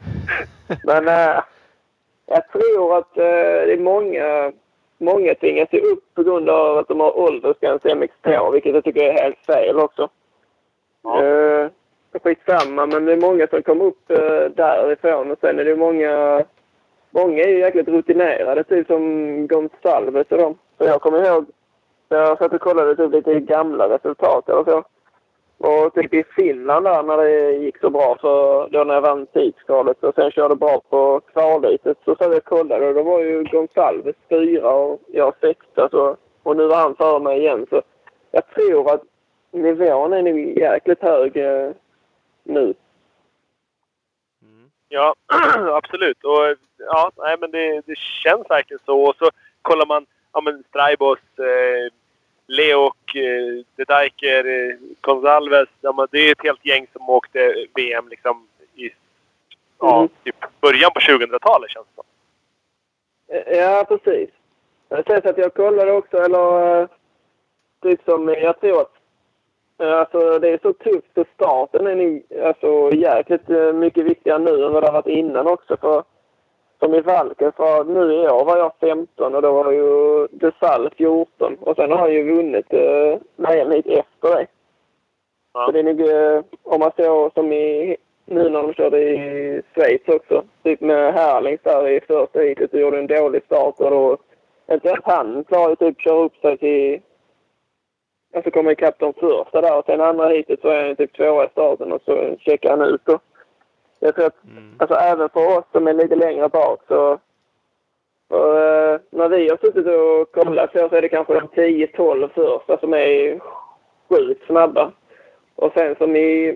Men 0.84 1.08
eh, 1.08 1.44
jag 2.26 2.52
tror 2.52 2.98
att 2.98 3.18
eh, 3.18 3.24
det 3.66 3.74
är 3.74 3.80
många, 3.80 4.52
många 4.98 5.36
tvingas 5.36 5.70
ju 5.72 5.80
upp 5.80 6.04
på 6.16 6.24
grund 6.24 6.50
av 6.50 6.78
att 6.78 6.88
de 6.88 7.00
har 7.00 7.20
åldersgräns 7.20 7.86
i 7.86 7.90
MX2, 7.90 8.52
vilket 8.52 8.74
jag 8.74 8.84
tycker 8.84 9.02
är 9.02 9.24
helt 9.24 9.46
fel 9.46 9.80
också. 9.80 10.10
Ja. 11.04 11.24
Eh, 11.24 11.70
skitsamma, 12.24 12.86
men 12.86 13.06
det 13.06 13.14
är 13.14 13.18
många 13.18 13.48
som 13.48 13.64
kommer 13.64 13.86
upp 13.86 14.12
eh, 14.12 14.46
därifrån 14.56 15.32
och 15.32 15.38
sen 15.42 15.60
är 15.60 15.66
det 15.66 15.76
många 15.76 16.46
Många 17.16 17.44
är 17.44 17.48
ju 17.48 17.60
jäkligt 17.60 17.88
rutinerade, 17.88 18.64
typ 18.64 18.88
som 18.88 19.48
Gonsalves 19.48 20.28
och 20.30 20.38
dem. 20.38 20.58
Så 20.78 20.84
jag 20.84 21.02
kommer 21.02 21.26
ihåg, 21.26 21.46
jag 22.10 22.38
satt 22.38 22.54
och 22.54 22.62
kollade 22.62 22.96
typ 22.96 23.12
lite 23.12 23.40
gamla 23.40 23.90
resultat 23.90 24.50
eller 24.50 24.64
så. 24.64 24.84
Och 25.58 25.94
typ 25.94 26.14
i 26.14 26.24
Finland 26.36 26.86
där 26.86 27.04
när 27.04 27.18
det 27.18 27.52
gick 27.52 27.78
så 27.78 27.90
bra, 27.90 28.18
för 28.22 28.70
då 28.70 28.84
när 28.84 28.94
jag 28.94 29.02
vann 29.02 29.28
tidskvalet 29.28 30.04
och 30.04 30.16
sen 30.16 30.32
körde 30.32 30.56
bra 30.56 30.82
på 30.90 31.22
kvallytet 31.34 31.98
så 32.06 32.16
satt 32.16 32.28
jag 32.28 32.38
och 32.38 32.44
kollade 32.44 32.88
och 32.88 32.94
då 32.94 33.04
var 33.04 33.20
ju 33.20 33.44
Gonsalves 33.44 34.16
fyra 34.30 34.70
och 34.70 35.02
jag 35.08 35.34
sexa. 35.42 35.90
Så, 35.90 36.18
och 36.44 36.58
nu 36.58 36.68
var 36.68 36.78
han 36.78 36.96
före 36.96 37.20
mig 37.20 37.40
igen. 37.40 37.66
Så 37.70 37.82
jag 38.32 38.48
tror 38.48 38.94
att 38.94 39.04
nivån 39.52 40.14
är 40.14 40.22
nog 40.22 40.40
jäkligt 40.58 41.02
hög 41.02 41.38
eh, 41.38 41.72
nu. 42.44 42.74
Mm. 44.42 44.70
Ja, 44.90 45.16
absolut. 45.74 46.24
Och 46.24 46.56
ja, 46.78 47.12
nej, 47.18 47.38
men 47.40 47.52
det, 47.52 47.82
det 47.86 47.98
känns 47.98 48.50
verkligen 48.50 48.80
så. 48.86 49.02
Och 49.02 49.16
så 49.16 49.30
kollar 49.62 49.86
man 49.86 50.06
ja, 50.34 50.42
men 50.42 50.64
Straibos, 50.70 51.20
eh, 51.38 51.94
Leok, 52.48 53.16
eh, 53.16 53.64
De 53.76 53.84
Dijker, 53.86 54.46
eh. 54.46 54.76
Ja, 55.82 55.94
men 55.94 56.08
det 56.12 56.20
är 56.20 56.32
ett 56.32 56.44
helt 56.44 56.66
gäng 56.66 56.88
som 56.94 57.10
åkte 57.10 57.66
VM 57.76 58.08
liksom 58.08 58.48
i 58.76 58.90
ja, 59.80 59.98
Mm. 59.98 60.10
typ 60.24 60.36
början 60.62 60.92
på 60.94 61.00
2000-talet 61.00 61.70
känns 61.72 61.86
det 61.88 61.96
som. 61.96 62.06
Eh, 63.36 63.58
Ja, 63.58 63.86
precis. 63.88 64.30
Jag 64.90 65.06
säger 65.06 65.30
att 65.30 65.38
jag 65.38 65.54
kollade 65.54 65.92
också, 65.92 66.18
eller 66.18 66.82
eh, 66.82 66.88
typ 67.84 68.02
som, 68.06 68.28
jag 68.28 68.60
tror 68.62 68.82
att 68.82 68.94
eh, 69.80 70.00
alltså, 70.00 70.40
det 70.40 70.50
är 70.50 70.60
så 70.62 70.74
tufft 70.74 71.14
för 71.14 71.26
starten 71.36 71.88
är 71.88 71.96
nog 71.96 72.24
alltså, 72.44 72.92
jäkligt 72.96 73.50
eh, 73.50 73.74
mycket 73.74 74.06
viktigare 74.06 74.40
nu 74.40 74.66
än 74.66 74.74
vad 74.74 74.84
det 74.84 74.88
har 74.88 74.94
varit 74.94 75.08
innan 75.18 75.48
också. 75.48 75.78
För, 75.78 76.04
som 76.80 76.94
i 76.94 77.02
Valken, 77.02 77.52
för 77.52 77.84
nu 77.84 78.14
i 78.14 78.28
år 78.28 78.46
var 78.46 78.58
jag 78.58 78.72
15 78.80 79.36
och 79.36 79.42
då 79.42 79.52
var 79.52 79.72
ju 79.72 80.28
Desal 80.32 80.90
14 80.98 81.58
och 81.60 81.76
sen 81.76 81.92
har 81.92 81.98
han 81.98 82.14
ju 82.14 82.36
vunnit 82.36 82.74
eh, 82.74 83.20
VM 83.36 83.72
hit 83.72 83.88
efter 83.88 84.36
det. 84.36 84.48
Ja. 85.54 85.66
Så 85.66 85.72
det 85.72 85.80
är 85.80 85.84
nog, 85.84 86.02
eh, 86.02 86.44
om 86.64 86.80
man 86.80 86.92
ser 86.96 87.34
som 87.34 87.54
i, 87.54 87.98
nu 88.26 88.50
när 88.50 88.64
de 88.64 88.74
körde 88.74 89.00
i 89.00 89.62
Schweiz 89.74 90.02
också, 90.08 90.44
typ 90.64 90.82
med 90.82 91.14
Herlings 91.14 91.62
där 91.64 91.88
i 91.88 92.00
första 92.00 92.40
heatet 92.40 92.74
och 92.74 92.80
gjorde 92.80 93.00
en 93.00 93.08
dålig 93.08 93.44
start 93.44 93.80
och 93.80 93.92
då, 93.92 94.18
inte 94.72 94.88
ens 94.88 95.04
han 95.04 95.44
klarade 95.44 95.70
ju 95.70 95.76
typ 95.76 96.02
köra 96.02 96.24
upp 96.24 96.36
sig 96.36 96.58
till, 96.58 97.02
alltså 98.36 98.52
komma 98.52 98.72
ikapp 98.72 99.00
de 99.00 99.14
första 99.14 99.62
där 99.62 99.78
och 99.78 99.86
sen 99.86 100.02
andra 100.02 100.28
heatet 100.28 100.62
så 100.62 100.68
är 100.68 100.86
han 100.86 100.96
typ 100.96 101.14
tvåa 101.14 101.46
i 101.46 101.50
starten 101.50 101.92
och 101.92 102.02
så 102.06 102.36
checkar 102.40 102.70
han 102.70 102.82
ut 102.82 103.02
då. 103.06 103.20
Jag 104.06 104.16
tror 104.16 104.26
att, 104.26 104.36
alltså 104.78 104.96
även 104.96 105.30
för 105.30 105.58
oss 105.58 105.64
som 105.72 105.88
är 105.88 105.94
lite 105.94 106.16
längre 106.16 106.50
bak 106.50 106.82
så, 106.88 107.20
för, 108.30 108.94
eh, 108.94 109.00
när 109.10 109.30
vi 109.30 109.50
har 109.50 109.58
suttit 109.58 109.88
och 109.88 110.44
kollat 110.44 110.72
så 110.72 110.96
är 110.96 111.02
det 111.02 111.10
kanske 111.10 111.34
de 111.34 111.48
10-12 111.48 112.30
första 112.34 112.78
som 112.78 112.94
är 112.94 113.40
sjukt 114.10 114.46
snabba. 114.48 114.92
Och 115.56 115.72
sen 115.74 115.96
som 115.96 116.16
i 116.16 116.56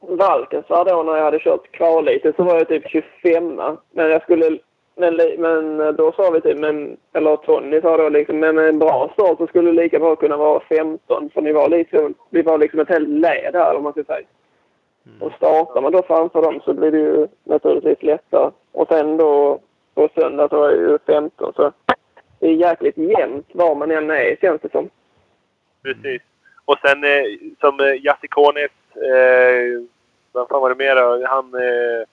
Valkensvär 0.00 0.84
då 0.84 1.02
när 1.02 1.16
jag 1.16 1.24
hade 1.24 1.38
kört 1.38 1.72
kvalite 1.72 2.32
så 2.36 2.42
var 2.42 2.54
jag 2.54 2.68
typ 2.68 2.88
25 2.88 3.60
Men 3.90 4.10
jag 4.10 4.22
skulle... 4.22 4.58
Men, 4.98 5.16
men 5.16 5.96
då 5.96 6.12
sa 6.12 6.30
vi 6.30 6.40
typ, 6.40 6.58
men, 6.58 6.96
eller 7.12 7.36
Tony 7.36 7.80
sa 7.80 7.96
då 7.96 8.08
liksom, 8.08 8.38
men 8.38 8.54
med 8.54 8.68
en 8.68 8.78
bra 8.78 9.10
start 9.12 9.38
så 9.38 9.46
skulle 9.46 9.70
det 9.70 9.82
lika 9.82 9.98
bra 9.98 10.16
kunna 10.16 10.36
vara 10.36 10.60
15. 10.60 11.30
För 11.34 11.40
ni 11.42 11.52
var 11.52 11.68
liksom, 11.68 12.14
vi 12.30 12.42
var 12.42 12.58
liksom 12.58 12.80
ett 12.80 12.88
helt 12.88 13.08
led 13.08 13.50
här 13.54 13.76
om 13.76 13.82
man 13.82 13.92
ska 13.92 14.04
säga. 14.04 14.26
Och 15.20 15.32
startar 15.32 15.80
man 15.80 15.92
då 15.92 16.02
framför 16.02 16.42
dem 16.42 16.60
så 16.64 16.74
blir 16.74 16.90
det 16.90 16.98
ju 16.98 17.28
naturligtvis 17.44 18.02
lättare. 18.02 18.50
Och 18.72 18.88
sen 18.88 19.16
då 19.16 19.60
på 19.94 20.08
söndag 20.14 20.48
så 20.48 20.56
var 20.58 20.70
jag 20.70 20.78
ju 20.78 20.98
15 21.06 21.52
så 21.56 21.72
det 22.38 22.46
är 22.46 22.52
jäkligt 22.52 22.96
jämnt 22.96 23.46
var 23.52 23.74
man 23.74 23.90
än 23.90 24.10
är 24.10 24.36
känns 24.40 24.60
det 24.62 24.70
som. 24.72 24.90
Precis. 25.82 26.22
Och 26.64 26.78
sen 26.78 27.04
eh, 27.04 27.24
som 27.60 27.80
eh, 27.80 28.04
Jasikonis, 28.04 28.70
eh, 28.94 29.82
vem 30.34 30.46
fan 30.46 30.60
var 30.60 30.68
det 30.68 30.84
mer 30.84 30.96
då? 30.96 31.26
Han, 31.26 31.54
eh, 31.54 32.06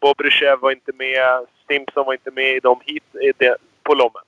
Bobrysjev 0.00 0.58
var 0.58 0.70
inte 0.70 0.92
med, 0.94 1.46
Simpson 1.68 2.06
var 2.06 2.12
inte 2.12 2.30
med 2.30 2.56
i 2.56 2.60
de 2.60 2.80
hit 2.84 3.14
i 3.14 3.32
det, 3.36 3.56
på 3.82 3.94
Lommen. 3.94 4.22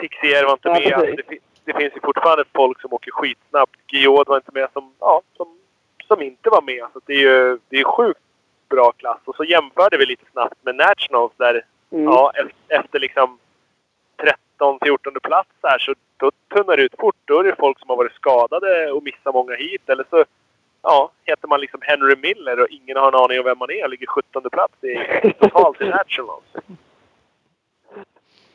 Tixier 0.00 0.44
var 0.44 0.52
inte 0.52 0.68
Ja, 0.68 0.74
med. 0.74 0.92
Alltså, 0.92 1.16
det, 1.28 1.38
det 1.64 1.74
finns 1.74 1.96
ju 1.96 2.00
fortfarande 2.00 2.44
folk 2.54 2.80
som 2.80 2.92
åker 2.92 3.10
skitsnabbt. 3.10 3.76
Guillaume 3.86 4.24
var 4.26 4.36
inte 4.36 4.52
med 4.54 4.68
som, 4.72 4.94
ja, 5.00 5.22
som, 5.36 5.57
som 6.08 6.22
inte 6.22 6.50
var 6.50 6.62
med. 6.62 6.86
Så 6.92 7.00
det 7.06 7.12
är 7.12 7.18
ju 7.20 7.58
det 7.68 7.76
är 7.80 7.84
sjukt 7.84 8.20
bra 8.68 8.92
klass. 8.92 9.18
Och 9.24 9.36
så 9.36 9.44
jämförde 9.44 9.96
vi 9.98 10.06
lite 10.06 10.24
snabbt 10.32 10.54
med 10.64 10.74
Nationals 10.76 11.32
där 11.36 11.64
Mm. 11.90 12.04
Ja, 12.04 12.32
efter 12.68 12.98
liksom 12.98 13.38
13-14 14.60 15.20
plats 15.22 15.48
här 15.62 15.78
så 15.78 15.94
då 16.16 16.30
tunnar 16.54 16.76
det 16.76 16.82
ut 16.82 16.94
fort. 16.98 17.16
Då 17.24 17.38
är 17.38 17.44
det 17.44 17.56
folk 17.58 17.78
som 17.78 17.88
har 17.88 17.96
varit 17.96 18.12
skadade 18.12 18.92
och 18.92 19.02
missat 19.02 19.34
många 19.34 19.54
hit. 19.54 19.88
Eller 19.88 20.04
så 20.10 20.24
ja, 20.82 21.10
heter 21.24 21.48
man 21.48 21.60
liksom 21.60 21.80
Henry 21.82 22.16
Miller 22.16 22.60
och 22.60 22.68
ingen 22.70 22.96
har 22.96 23.08
en 23.08 23.14
aning 23.24 23.38
om 23.38 23.44
vem 23.44 23.58
man 23.58 23.70
är 23.70 23.88
ligger 23.88 24.06
17 24.06 24.42
plats 24.52 24.84
i 24.84 24.94
totalt 25.40 25.80
i 25.80 25.84
Nationals. 25.84 26.44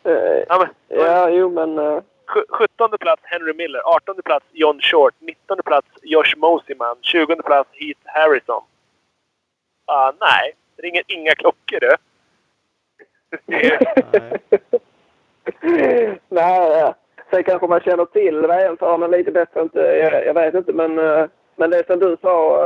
Eh, 0.03 0.43
Ja, 0.49 0.57
men, 0.59 0.97
ja, 0.99 1.29
jo 1.29 1.49
men... 1.49 1.79
sj- 1.79 2.03
17 2.49 2.97
plats 2.99 3.21
Henry 3.25 3.53
Miller, 3.53 3.81
18 3.85 4.15
plats 4.25 4.45
John 4.51 4.79
Short, 4.81 5.13
19 5.19 5.57
plats 5.65 5.87
Josh 6.01 6.37
Mosiman, 6.37 6.95
20 7.01 7.35
plats 7.43 7.69
Heath 7.73 8.01
Harrison. 8.05 8.61
Ah, 9.85 10.11
nej, 10.21 10.53
det 10.75 10.83
ringer 10.83 11.03
inga 11.07 11.35
klockor 11.35 11.79
du. 11.79 11.95
Nej. 15.61 16.19
Nej. 16.29 16.93
Sen 17.31 17.43
kanske 17.43 17.67
man 17.67 17.79
känner 17.79 18.05
till 18.05 18.41
VM-förarna 18.47 19.07
lite 19.07 19.31
bättre. 19.31 19.61
Inte, 19.61 19.79
jag, 19.79 20.25
jag 20.25 20.33
vet 20.33 20.53
inte, 20.55 20.73
men, 20.73 20.99
eh, 20.99 21.25
men 21.55 21.69
det 21.69 21.87
som 21.87 21.99
du 21.99 22.17
sa. 22.21 22.65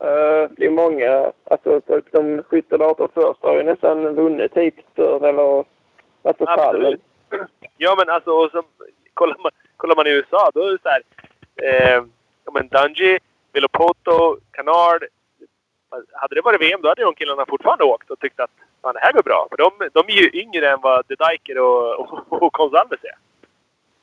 eh, 0.00 0.50
Det 0.56 0.66
är 0.66 0.70
många, 0.70 1.32
alltså 1.44 1.80
typ 1.80 2.12
de 2.12 2.42
17 2.42 2.82
18 2.82 3.08
första 3.14 3.48
har 3.48 3.56
ju 3.56 3.62
nästan 3.62 4.14
vunnit 4.14 4.56
hit 4.56 4.74
förr 4.96 5.26
eller 5.28 5.64
varit 6.22 6.38
på 6.38 6.46
pallen. 6.46 6.98
Ja, 7.78 7.94
men 7.98 8.08
alltså, 8.10 8.30
och 8.30 8.50
så, 8.50 8.62
kollar, 9.14 9.36
man, 9.42 9.52
kollar 9.76 9.96
man 9.96 10.06
i 10.06 10.10
USA, 10.10 10.50
då 10.54 10.62
är 10.62 10.72
det 10.72 10.78
så 10.82 10.88
här... 10.88 11.02
Eh, 11.62 12.04
ja, 12.44 12.50
men 12.52 12.68
Dungey, 12.68 13.18
Vilopoto, 13.52 14.36
Canard. 14.52 15.04
Hade 16.12 16.34
det 16.34 16.40
varit 16.40 16.60
VM, 16.60 16.80
då 16.82 16.88
hade 16.88 17.02
de 17.02 17.14
killarna 17.14 17.46
fortfarande 17.48 17.84
åkt 17.84 18.10
och 18.10 18.18
tyckt 18.20 18.40
att 18.40 18.50
fan, 18.82 18.94
det 18.94 19.00
här 19.00 19.12
går 19.12 19.22
bra. 19.22 19.46
För 19.50 19.56
de, 19.56 19.70
de 19.92 20.12
är 20.12 20.22
ju 20.22 20.40
yngre 20.40 20.70
än 20.70 20.80
vad 20.80 21.04
De 21.08 21.14
Dijker 21.14 21.58
och, 21.58 22.00
och, 22.00 22.42
och 22.42 22.52
Gonzalez 22.52 23.00
är. 23.02 23.16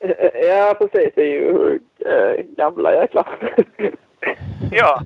Eh, 0.08 0.46
Ja, 0.48 0.74
precis. 0.78 1.12
Det 1.14 1.22
är 1.22 1.26
ju 1.26 1.80
äh, 1.98 2.44
gamla 2.56 2.94
jäklar. 2.94 3.38
Ja. 4.72 5.00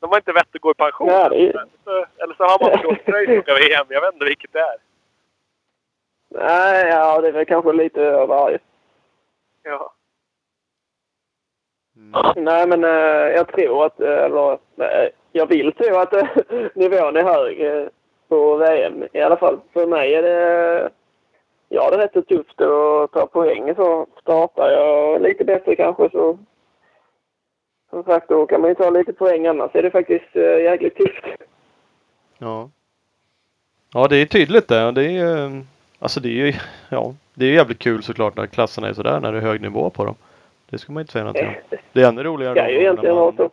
De 0.00 0.10
har 0.10 0.16
inte 0.16 0.32
vett 0.32 0.54
att 0.54 0.60
gå 0.60 0.70
i 0.70 0.74
pension. 0.74 1.08
Det 1.08 1.14
är- 1.14 1.64
Så- 1.84 2.06
Eller 2.18 2.34
så 2.34 2.44
har 2.44 2.58
man 2.60 2.86
och 2.86 3.38
åka 3.38 3.54
VM. 3.54 3.86
Jag 3.88 4.00
vet 4.00 4.12
inte 4.14 4.24
vilket 4.24 4.52
det 4.52 4.58
är. 4.60 4.76
Nej, 6.34 6.86
ja, 6.88 7.20
det 7.20 7.28
är 7.28 7.32
väl 7.32 7.44
kanske 7.46 7.72
lite 7.72 8.16
av 8.16 8.28
varje. 8.28 8.58
Ja. 9.62 9.94
Mm. 11.96 12.44
Nej, 12.44 12.66
men 12.68 12.84
eh, 12.84 13.30
jag 13.36 13.48
tror 13.48 13.86
att, 13.86 14.00
eh, 14.00 14.24
eller 14.24 14.58
nej, 14.74 15.10
jag 15.32 15.46
vill 15.46 15.72
tro 15.72 15.96
att 15.96 16.12
eh, 16.14 16.28
nivån 16.74 17.16
är 17.16 17.24
hög. 17.24 17.60
eh, 17.60 17.88
på 18.32 18.56
VM 18.56 19.04
i 19.12 19.20
alla 19.20 19.36
fall. 19.36 19.60
För 19.72 19.86
mig 19.86 20.14
är 20.14 20.22
det... 20.22 20.90
Ja, 21.68 21.90
det 21.90 21.96
är 21.96 21.98
rätt 21.98 22.12
så 22.12 22.22
tufft 22.22 22.60
att 22.60 23.12
ta 23.12 23.26
poäng. 23.26 23.74
Så 23.74 24.06
startar 24.20 24.70
jag 24.70 25.22
lite 25.22 25.44
bättre 25.44 25.76
kanske 25.76 26.10
så... 26.10 26.38
Som 27.90 28.04
sagt, 28.04 28.28
då 28.28 28.46
kan 28.46 28.60
man 28.60 28.70
ju 28.70 28.74
ta 28.74 28.90
lite 28.90 29.12
poäng. 29.12 29.46
Annars 29.46 29.70
är 29.74 29.82
det 29.82 29.90
faktiskt 29.90 30.36
äh, 30.36 30.62
jäkligt 30.62 30.96
tufft. 30.96 31.24
Ja. 32.38 32.70
Ja, 33.94 34.08
det 34.08 34.16
är 34.16 34.26
tydligt 34.26 34.68
det. 34.68 34.92
Det 34.92 35.04
är 35.04 35.10
ju, 35.10 35.62
alltså 36.02 36.20
det 36.20 36.28
är 36.28 36.46
ju, 36.46 36.54
ja, 36.88 37.14
det 37.34 37.46
är 37.46 37.52
jävligt 37.52 37.78
kul 37.78 38.02
såklart 38.02 38.36
när 38.36 38.46
klasserna 38.46 38.88
är 38.88 38.92
sådär, 38.92 39.20
när 39.20 39.32
det 39.32 39.38
är 39.38 39.42
hög 39.42 39.60
nivå 39.60 39.90
på 39.90 40.04
dem. 40.04 40.14
Det 40.70 40.78
ska 40.78 40.92
man 40.92 41.00
inte 41.00 41.12
säga 41.12 41.24
någonting 41.24 41.46
om. 41.46 41.54
Det 41.92 42.02
är 42.02 42.08
ännu 42.08 42.22
roligare 42.22 42.54
Det 42.54 42.60
ska 42.60 42.70
ju 42.72 42.80
egentligen 42.80 43.14
så. 43.16 43.50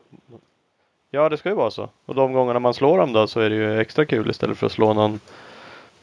Ja, 1.12 1.30
det 1.30 1.38
ska 1.38 1.50
ju 1.50 1.56
vara 1.56 1.72
så. 1.72 1.90
Och 2.06 2.16
de 2.16 2.34
gångerna 2.34 2.60
man 2.60 2.74
slår 2.74 2.98
dem 2.98 3.14
då 3.14 3.28
så 3.28 3.40
är 3.40 3.50
det 3.50 3.56
ju 3.56 3.80
extra 3.80 4.06
kul 4.06 4.30
istället 4.30 4.58
för 4.58 4.66
att 4.66 4.72
slå 4.72 4.94
någon 4.94 5.20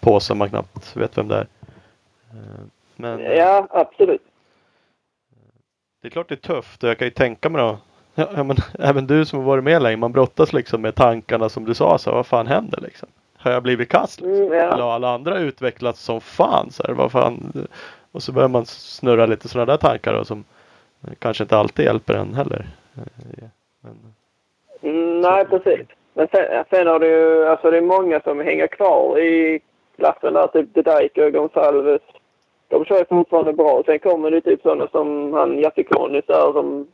påse 0.00 0.34
man 0.34 0.48
knappt 0.48 0.96
vet 0.96 1.18
vem 1.18 1.28
det 1.28 1.36
är. 1.36 1.46
Eh, 2.30 2.60
Men 2.96 3.20
Ja, 3.20 3.66
absolut. 3.70 4.22
det 6.02 6.08
är 6.08 6.10
klart 6.10 6.28
det 6.28 6.34
är 6.34 6.54
tufft 6.54 6.82
och 6.84 6.88
jag 6.90 6.98
kan 6.98 7.06
ju 7.06 7.10
tänka 7.10 7.48
mig 7.50 7.62
då. 7.62 7.78
Ja, 8.14 8.42
men 8.44 8.56
även 8.78 9.06
du 9.06 9.24
som 9.24 9.38
har 9.38 9.46
varit 9.46 9.64
med 9.64 9.82
länge, 9.82 9.96
man 9.96 10.12
brottas 10.12 10.52
liksom 10.52 10.82
med 10.82 10.94
tankarna 10.94 11.48
som 11.48 11.64
du 11.64 11.74
sa, 11.74 11.98
så 11.98 12.12
vad 12.12 12.26
fan 12.26 12.46
händer 12.46 12.80
liksom? 12.80 13.08
Har 13.46 13.52
jag 13.52 13.62
blivit 13.62 13.88
kast? 13.88 14.20
Liksom? 14.20 14.36
Mm, 14.36 14.52
Eller 14.52 14.78
ja. 14.78 14.84
har 14.84 14.92
alla 14.94 15.14
andra 15.14 15.38
utvecklats 15.38 16.00
som 16.00 16.20
fan? 16.20 16.70
Så 16.70 16.82
här, 16.86 16.94
vad 16.94 17.12
fan? 17.12 17.52
Och 18.12 18.22
så 18.22 18.32
börjar 18.32 18.48
man 18.48 18.66
snurra 18.66 19.26
lite 19.26 19.48
sådana 19.48 19.72
där 19.72 19.76
tankar 19.76 20.12
då, 20.14 20.24
som 20.24 20.44
kanske 21.18 21.44
inte 21.44 21.56
alltid 21.56 21.84
hjälper 21.84 22.14
en 22.14 22.34
heller. 22.34 22.66
Eh, 22.96 23.48
Men, 23.80 23.96
Mm, 24.80 25.20
nej, 25.20 25.44
precis. 25.44 25.86
Men 26.14 26.28
sen, 26.28 26.64
sen 26.70 26.86
har 26.86 26.98
du 27.00 27.06
ju, 27.06 27.46
alltså 27.46 27.70
det 27.70 27.76
är 27.76 27.80
många 27.82 28.20
som 28.20 28.40
hänger 28.40 28.66
kvar 28.66 29.18
i 29.18 29.60
klassen 29.96 30.34
där, 30.34 30.46
typ 30.46 30.74
De 30.74 30.82
Dijk 30.82 31.18
och 31.18 31.32
Gonçalves. 31.34 32.00
De 32.68 32.84
kör 32.84 32.98
ju 32.98 33.04
fortfarande 33.04 33.52
bra. 33.52 33.82
Sen 33.86 33.98
kommer 33.98 34.30
det 34.30 34.40
typ 34.40 34.62
sådana 34.62 34.88
som 34.88 35.32
han 35.32 35.58
Jafikonis 35.58 36.24
där 36.26 36.52
som... 36.52 36.86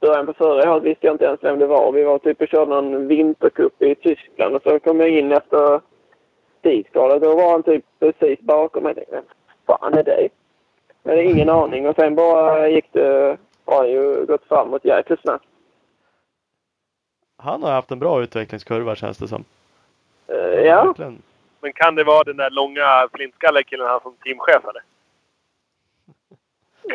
Början 0.00 0.26
på 0.26 0.32
förra 0.32 0.72
året 0.72 0.82
visste 0.82 1.06
jag 1.06 1.14
inte 1.14 1.24
ens 1.24 1.44
vem 1.44 1.58
det 1.58 1.66
var. 1.66 1.92
Vi 1.92 2.04
var 2.04 2.18
typ 2.18 2.40
och 2.40 2.48
körde 2.48 2.70
någon 2.70 3.06
vintercup 3.06 3.82
i 3.82 3.94
Tyskland 3.94 4.56
och 4.56 4.62
så 4.62 4.78
kom 4.78 5.00
jag 5.00 5.08
in 5.08 5.32
efter 5.32 5.80
Stigskalet. 6.58 7.22
Då 7.22 7.36
var 7.36 7.50
han 7.50 7.62
typ 7.62 7.84
precis 7.98 8.40
bakom 8.40 8.82
mig. 8.82 8.94
Jag 8.96 8.96
tänkte, 8.96 9.16
Vem 9.16 9.24
fan 9.66 9.94
är 9.94 10.02
det? 10.02 10.28
Jag 11.02 11.10
hade 11.10 11.24
ingen 11.24 11.48
aning 11.48 11.88
och 11.88 11.96
sen 11.96 12.14
bara 12.14 12.68
gick 12.68 12.92
det... 12.92 13.36
Har 13.64 13.86
ju 13.86 14.26
gått 14.26 14.44
framåt 14.48 14.84
jäkligt 14.84 15.20
snabbt. 15.20 15.44
han 17.36 17.62
har 17.62 17.72
haft 17.72 17.90
en 17.90 17.98
bra 17.98 18.22
utvecklingskurva 18.22 18.94
känns 18.94 19.18
det 19.18 19.28
som. 19.28 19.44
Eh, 20.26 20.36
ja. 20.36 20.84
Verkligen. 20.84 21.22
Men 21.60 21.72
kan 21.72 21.94
det 21.94 22.04
vara 22.04 22.24
den 22.24 22.36
där 22.36 22.50
långa 22.50 23.08
flintskalliga 23.12 23.62
killen 23.62 23.86
han 23.86 24.00
som 24.00 24.14
teamchef 24.14 24.64
eller? 24.64 24.82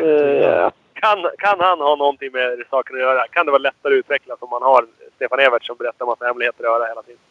Eh, 0.03 0.41
ja. 0.41 0.71
Kan, 1.05 1.29
kan 1.37 1.59
han 1.59 1.79
ha 1.79 1.95
någonting 1.95 2.31
med 2.31 2.63
saken 2.69 2.95
att 2.95 3.01
göra? 3.01 3.27
Kan 3.27 3.45
det 3.45 3.51
vara 3.51 3.61
lättare 3.61 3.93
att 3.93 3.99
utvecklas 3.99 4.41
om 4.41 4.49
man 4.49 4.61
har 4.61 4.85
Stefan 5.15 5.39
Evert 5.39 5.63
som 5.63 5.77
berättar 5.77 6.05
massa 6.05 6.25
hemligheter 6.25 6.63
att 6.63 6.69
göra 6.69 6.87
hela 6.87 7.03
tiden? 7.03 7.21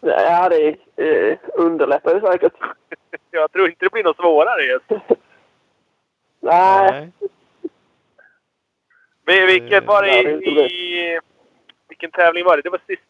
Ja, 0.00 0.48
det 0.48 0.76
eh, 0.96 1.38
underlättar 1.54 2.14
ju 2.14 2.20
säkert. 2.20 2.52
Jag 3.30 3.52
tror 3.52 3.68
inte 3.68 3.84
det 3.84 3.92
blir 3.92 4.04
något 4.04 4.16
svårare 4.16 4.62
just. 4.62 4.84
Nej. 6.40 7.12
Men 9.24 9.46
Vilket 9.46 9.84
var 9.84 10.02
det 10.02 10.22
det 10.22 10.32
inte 10.32 10.50
i... 10.50 11.20
Vilken 11.88 12.10
tävling 12.10 12.44
var 12.44 12.56
det? 12.56 12.62
Det 12.62 12.70
var 12.70 12.80
sist, 12.86 13.02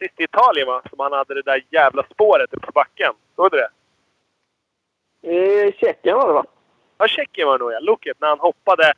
sist 0.00 0.20
i 0.20 0.24
Italien 0.24 0.66
va? 0.66 0.82
Som 0.90 0.98
han 1.00 1.12
hade 1.12 1.34
det 1.34 1.42
där 1.42 1.64
jävla 1.70 2.02
spåret 2.02 2.54
uppe 2.54 2.66
på 2.66 2.72
backen. 2.72 3.12
Såg 3.36 3.50
du 3.50 3.56
det? 3.56 3.70
I 5.32 5.72
Tjeckien 5.72 6.16
var 6.16 6.26
det 6.26 6.34
va? 6.34 6.44
Ja, 6.98 7.08
Tjeckien 7.08 7.48
var 7.48 7.58
det 7.58 7.64
nog 7.64 7.72
ja. 7.72 7.78
Loket 7.80 8.16
när 8.20 8.28
han 8.28 8.38
hoppade 8.40 8.92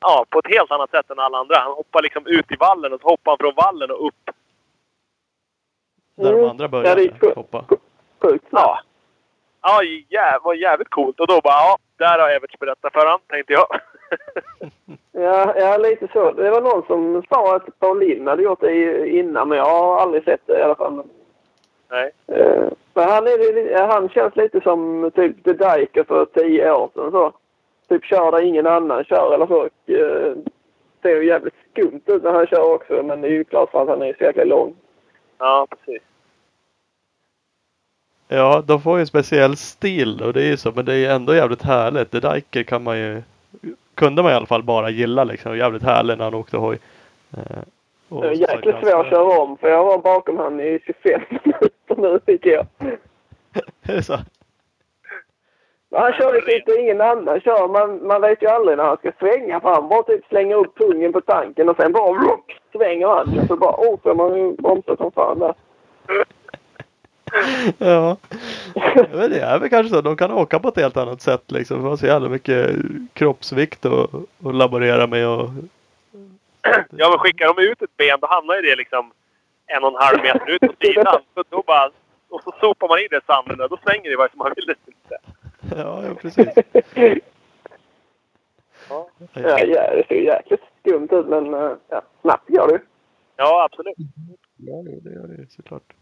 ja, 0.00 0.24
på 0.30 0.38
ett 0.38 0.46
helt 0.48 0.70
annat 0.70 0.90
sätt 0.90 1.10
än 1.10 1.18
alla 1.18 1.38
andra. 1.38 1.56
Han 1.58 1.72
hoppade 1.72 2.02
liksom 2.02 2.26
ut 2.26 2.52
i 2.52 2.56
vallen 2.56 2.92
och 2.92 3.00
så 3.00 3.08
hoppade 3.08 3.30
han 3.32 3.38
från 3.38 3.64
vallen 3.64 3.90
och 3.90 4.06
upp. 4.06 4.30
Där 6.16 6.32
de 6.32 6.38
Mm. 6.38 6.50
andra 6.50 6.64
Ja, 6.64 6.68
började 6.68 7.02
gick 7.02 7.20
sjukt- 7.20 7.36
hoppa. 7.36 7.64
Sjukt 8.22 8.44
Ja. 8.50 8.80
Ja, 9.62 9.82
jä 10.08 10.38
var 10.42 10.54
jävligt 10.54 10.90
coolt. 10.90 11.20
Och 11.20 11.26
då 11.26 11.40
bara, 11.40 11.54
ja, 11.54 11.78
där 11.96 12.18
har 12.18 12.30
Everts 12.30 12.58
berättat 12.58 12.92
för 12.92 13.06
han, 13.06 13.20
tänkte 13.26 13.52
jag. 13.52 13.66
Ja, 15.12 15.54
ja, 15.58 15.76
lite 15.76 16.08
så. 16.12 16.32
Det 16.32 16.50
var 16.50 16.60
någon 16.60 16.86
som 16.86 17.22
sa 17.28 17.56
att 17.56 17.78
Paulin 17.78 18.26
hade 18.26 18.42
gjort 18.42 18.60
det 18.60 19.08
innan, 19.08 19.48
men 19.48 19.58
jag 19.58 19.64
har 19.64 20.00
aldrig 20.00 20.24
sett 20.24 20.40
det 20.46 20.58
i 20.58 20.62
alla 20.62 20.74
fall. 20.74 21.02
Nej. 21.90 22.10
Eh, 22.26 22.68
Men 22.94 23.08
han, 23.08 23.26
är, 23.26 23.86
han 23.86 24.08
känns 24.08 24.36
lite 24.36 24.60
som 24.60 25.10
typ 25.14 25.44
The 25.44 25.52
Diker 25.52 26.04
för 26.04 26.24
tio 26.24 26.72
år 26.72 26.90
sedan. 26.94 27.10
Så. 27.10 27.32
Typ 27.88 28.04
kör 28.04 28.32
där 28.32 28.40
ingen 28.40 28.66
annan 28.66 29.04
kör 29.04 29.34
eller 29.34 29.46
så. 29.46 29.66
Och, 29.66 29.90
eh, 29.90 30.36
ser 31.02 31.20
ju 31.20 31.26
jävligt 31.26 31.54
skumt 31.72 32.02
ut 32.06 32.22
när 32.22 32.32
han 32.32 32.46
kör 32.46 32.74
också, 32.74 33.02
men 33.02 33.20
det 33.20 33.28
är 33.28 33.32
ju 33.32 33.44
klart 33.44 33.70
för 33.70 33.82
att 33.82 33.88
han 33.88 34.02
är 34.02 34.14
så 34.18 34.24
jäkla 34.24 34.44
lång. 34.44 34.74
Ja, 35.38 35.66
precis. 35.70 36.02
Ja, 38.28 38.62
de 38.66 38.80
får 38.82 38.98
ju 38.98 39.00
en 39.00 39.06
speciell 39.06 39.56
stil 39.56 40.22
och 40.22 40.32
det 40.32 40.42
är 40.42 40.46
ju 40.46 40.56
så, 40.56 40.72
men 40.72 40.84
det 40.84 40.94
är 40.94 41.14
ändå 41.14 41.34
jävligt 41.34 41.62
härligt. 41.62 42.10
Det 42.10 42.20
Diker 42.20 42.62
kan 42.62 42.82
man 42.82 42.98
ju, 42.98 43.22
kunde 43.94 44.22
man 44.22 44.32
i 44.32 44.34
alla 44.34 44.46
fall 44.46 44.62
bara 44.62 44.90
gilla 44.90 45.24
liksom. 45.24 45.56
Jävligt 45.56 45.82
härlig 45.82 46.18
när 46.18 46.24
han 46.24 46.34
åkte 46.34 46.56
hoj. 46.56 46.78
Eh, 48.10 48.16
och 48.16 48.22
Det 48.22 48.28
är 48.28 48.34
som 48.34 48.44
sagt, 48.46 48.54
jäkligt 48.54 48.74
ganska- 48.74 48.90
svår 48.90 49.00
att 49.00 49.10
köra 49.10 49.40
om, 49.40 49.56
för 49.58 49.68
jag 49.68 49.84
var 49.84 49.98
bakom 49.98 50.38
han 50.38 50.60
i 50.60 50.78
25 50.86 51.20
minuter 51.44 51.96
nu 51.96 52.18
tycker 52.26 52.50
jag. 52.50 52.66
Det 53.86 53.92
är 53.92 54.00
så. 54.00 54.18
Men 55.90 56.02
Han 56.02 56.12
kör 56.12 56.34
ju 56.34 56.40
typ 56.40 56.68
ingen 56.78 57.00
annan 57.00 57.40
kör. 57.40 57.68
Man, 57.68 58.06
man 58.06 58.20
vet 58.20 58.42
ju 58.42 58.46
aldrig 58.46 58.76
när 58.78 58.84
han 58.84 58.96
ska 58.96 59.12
svänga 59.18 59.60
för 59.60 59.68
han 59.74 59.88
bara 59.88 60.02
typ 60.02 60.26
slänger 60.28 60.56
upp 60.56 60.76
pungen 60.78 61.12
på 61.12 61.20
tanken 61.20 61.68
och 61.68 61.76
sen 61.76 61.92
bara 61.92 62.12
rup, 62.12 62.44
svänger 62.72 63.06
han. 63.06 63.38
Och 63.38 63.46
så 63.46 63.56
bara 63.56 63.74
åh, 63.78 63.98
så 64.02 64.14
man 64.14 64.36
ju 64.38 64.52
bromsat 64.52 64.98
som 64.98 65.12
fan 65.12 65.38
där. 65.38 65.54
Ja. 67.78 68.16
Men 69.12 69.30
det 69.30 69.40
är 69.40 69.58
väl 69.58 69.70
kanske 69.70 69.94
så. 69.94 70.00
De 70.00 70.16
kan 70.16 70.32
åka 70.32 70.58
på 70.58 70.68
ett 70.68 70.76
helt 70.76 70.96
annat 70.96 71.22
sätt 71.22 71.42
liksom. 71.52 71.78
De 71.82 71.86
har 71.88 71.96
så 71.96 72.06
jävla 72.06 72.28
mycket 72.28 72.70
kroppsvikt 73.12 73.86
att 73.86 74.10
laborera 74.54 75.06
med 75.06 75.28
och 75.28 75.48
Ja, 76.90 77.10
men 77.10 77.18
skickar 77.18 77.54
de 77.54 77.62
ut 77.62 77.82
ett 77.82 77.96
ben 77.96 78.18
då 78.20 78.26
hamnar 78.26 78.54
ju 78.54 78.62
det 78.62 78.76
liksom 78.76 79.12
en 79.66 79.84
och 79.84 79.88
en 79.88 80.06
halv 80.06 80.22
meter 80.22 80.50
ut 80.50 80.60
på 80.60 80.74
sidan. 80.80 81.20
Så 81.34 81.44
då 81.48 81.62
bara, 81.66 81.90
och 82.28 82.42
så 82.42 82.52
sopar 82.60 82.88
man 82.88 82.98
in 82.98 83.08
det 83.10 83.16
i 83.16 83.20
sanden 83.26 83.60
och 83.60 83.68
då 83.68 83.76
svänger 83.76 84.10
det 84.10 84.16
vare 84.16 84.28
sig 84.28 84.38
man 84.38 84.52
vill 84.56 84.64
eller 84.64 84.76
inte. 84.86 85.18
Ja, 85.76 86.06
ja 86.06 86.14
precis. 86.14 86.48
Ja, 88.88 89.08
ja, 89.34 89.56
det 89.96 90.04
ser 90.08 90.14
ju 90.14 90.24
jäkligt 90.24 90.60
skumt 90.80 91.08
ut 91.12 91.26
men 91.26 91.54
eh, 91.54 91.72
ja, 91.88 92.02
snabbt 92.20 92.48
går 92.48 92.68
det 92.68 92.72
ju. 92.72 92.80
Ja, 93.36 93.64
absolut. 93.64 93.94
Ja, 94.56 94.82
det 95.02 95.10
gör 95.10 95.26
det 95.26 95.52
såklart. 95.52 95.92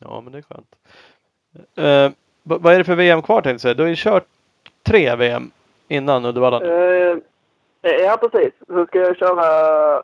Ja, 0.00 0.20
men 0.20 0.32
det 0.32 0.38
är 0.38 0.42
skönt. 0.42 0.76
Eh, 1.76 2.12
vad 2.42 2.74
är 2.74 2.78
det 2.78 2.84
för 2.84 2.94
VM 2.94 3.22
kvar 3.22 3.42
tänkte 3.42 3.50
jag 3.50 3.60
säga? 3.60 3.74
Du 3.74 3.82
har 3.82 3.88
ju 3.88 3.96
kört 3.96 4.26
tre 4.82 5.16
VM 5.16 5.50
innan 5.88 6.24
Uddevalla. 6.24 6.64
Eh, 6.64 7.16
ja, 7.88 8.16
precis. 8.16 8.52
Så 8.66 8.86
ska 8.86 8.98
jag 8.98 9.16
köra... 9.16 10.02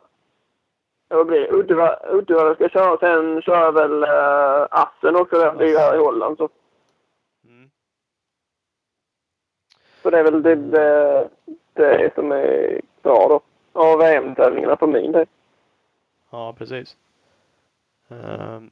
Vad 1.07 1.27
blir 1.27 1.39
det? 1.39 1.51
Uddevalla, 1.51 1.99
Uddevalla 2.09 2.53
ska 2.55 2.63
jag 2.63 2.71
köra. 2.71 2.97
Sen 2.97 3.41
kör 3.41 3.59
jag 3.61 3.71
väl 3.71 4.03
uh, 4.03 4.67
Assen 4.69 5.15
också. 5.15 5.37
där. 5.37 5.53
Det 5.57 5.63
är 5.65 5.69
ju 5.69 5.77
här 5.77 5.95
i 5.95 5.99
Holland. 5.99 6.37
Så, 6.37 6.49
Mm. 7.45 7.69
så 10.01 10.09
det 10.09 10.19
är 10.19 10.23
väl 10.23 10.43
det, 10.43 10.55
det, 10.55 11.29
det 11.73 12.11
som 12.15 12.31
är 12.31 12.81
kvar 13.01 13.29
då. 13.29 13.41
Av 13.79 13.99
VM-tävlingarna 13.99 14.77
för 14.77 14.87
min 14.87 15.11
del. 15.11 15.25
Ja, 16.31 16.55
precis. 16.57 16.97
Ehm, 18.09 18.69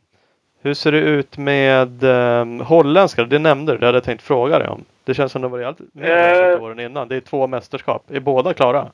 hur 0.62 0.74
ser 0.74 0.92
det 0.92 1.00
ut 1.00 1.38
med 1.38 2.04
um, 2.04 2.60
holländska? 2.60 3.24
Det 3.24 3.40
nämnde 3.40 3.72
du. 3.72 3.78
Det 3.78 3.86
hade 3.86 3.96
jag 3.96 4.04
tänkt 4.04 4.24
fråga 4.24 4.60
dig 4.60 4.68
om. 4.68 4.86
Det 5.04 5.14
känns 5.14 5.32
som 5.32 5.42
det 5.42 5.48
var 5.48 5.62
alltid 5.62 5.90
mer 5.94 6.52
Eh. 6.52 6.64
åren 6.64 6.80
innan. 6.80 7.08
Det 7.08 7.16
är 7.16 7.22
två 7.22 7.48
mästerskap. 7.48 8.04
Är 8.12 8.20
båda 8.20 8.54
klara? 8.54 8.92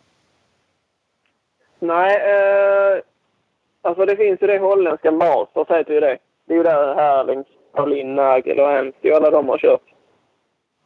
Nej, 1.79 2.15
eh, 2.15 3.01
alltså 3.81 4.05
det 4.05 4.15
finns 4.15 4.41
ju 4.41 4.47
det 4.47 4.57
holländska 4.59 5.11
Masters 5.11 5.67
heter 5.69 5.93
ju 5.93 5.99
det. 5.99 6.17
Det 6.45 6.53
är 6.53 6.57
ju 6.57 6.63
där 6.63 6.95
Herling, 6.95 7.43
Paulin, 7.71 8.15
Nagel 8.15 8.59
och 8.59 8.65
och 9.11 9.17
alla 9.17 9.29
de 9.29 9.49
har 9.49 9.57
kört. 9.57 9.93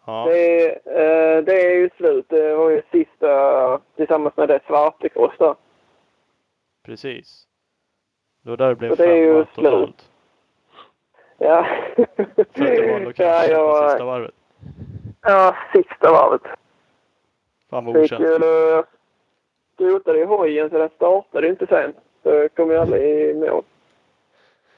Ja, 0.05 0.25
Det, 0.29 0.69
eh, 0.85 1.43
det 1.43 1.61
är 1.65 1.71
ju 1.71 1.89
slut. 1.97 2.25
Det 2.29 2.55
var 2.55 2.69
ju 2.69 2.81
sista 2.91 3.79
tillsammans 3.95 4.37
med 4.37 4.47
det 4.49 4.59
Svartekross 4.67 5.33
där. 5.39 5.55
precis. 6.85 7.47
Det 8.43 8.49
var 8.49 8.57
där 8.57 8.69
det 8.69 8.75
blev 8.75 8.89
Så 8.89 8.95
det 8.95 9.11
är 9.11 9.15
ju 9.15 9.45
slut. 9.53 10.09
Ja. 11.37 11.67
För 11.95 12.41
att 12.41 12.53
det 12.53 12.91
var 12.91 12.99
nog 12.99 13.09
ja, 13.09 13.13
kanske 13.13 13.47
på 13.47 13.53
jag, 13.53 13.89
sista 13.89 14.05
varvet. 14.05 14.33
ja, 15.21 15.55
sista 15.73 16.11
varvet. 16.11 16.41
Fan 17.69 17.85
vad 17.85 17.95
Fick 18.01 18.09
ju 19.81 19.87
eh, 19.87 19.95
skrotade 19.95 20.19
i 20.19 20.23
hojen 20.23 20.69
så 20.69 20.77
den 20.77 20.89
startade 20.95 21.47
ju 21.47 21.51
inte 21.51 21.67
sen. 21.67 21.93
Så 22.23 22.29
jag 22.29 22.55
kom 22.55 22.71
ju 22.71 22.77
aldrig 22.77 23.03
i 23.03 23.33
mål. 23.33 23.63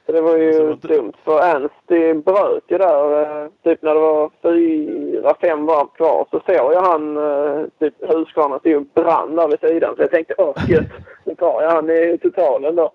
Så 0.06 0.12
det 0.12 0.22
var 0.22 0.38
ju 0.38 0.54
Så 0.54 0.66
var 0.66 0.76
dumt. 0.76 1.14
För 1.24 1.40
Ernst 1.40 1.76
det 1.88 2.14
bröt 2.14 2.64
ju 2.68 2.78
där. 2.78 3.22
eh, 3.22 3.50
Typ 3.64 3.82
när 3.82 3.94
det 3.94 4.00
var 4.00 4.32
fyra, 4.42 5.36
fem 5.42 5.66
varv 5.66 5.88
kvar 5.88 6.28
så 6.32 6.40
såg 6.40 6.74
jag 6.74 6.82
han, 6.82 7.18
eh, 7.18 7.66
typ 7.80 7.94
Husqvarna 8.00 8.60
stod 8.60 8.76
och 8.76 8.86
brann 9.04 9.36
där 9.36 9.48
vid 9.48 9.60
sidan. 9.60 9.96
Så 9.96 10.02
jag 10.02 10.12
tänkte 10.12 10.36
åh 10.38 10.54
gud, 10.68 10.86
nu 11.24 11.36
tar 11.36 11.62
jag 11.62 11.72
han 11.72 11.90
i 11.90 12.18
totalen 12.22 12.76
då. 12.76 12.92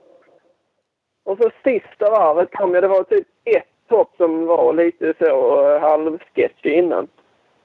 Och 1.25 1.39
så 1.39 1.51
sista 1.65 2.11
varvet 2.11 2.49
kom 2.53 2.75
jag. 2.75 2.83
Det 2.83 2.89
var 2.89 3.03
typ 3.03 3.27
ett 3.45 3.65
hopp 3.91 4.17
som 4.17 4.47
var 4.47 4.73
lite 4.73 5.15
så 5.19 5.63
uh, 5.63 5.81
halvsketchy 5.81 6.71
innan. 6.71 7.09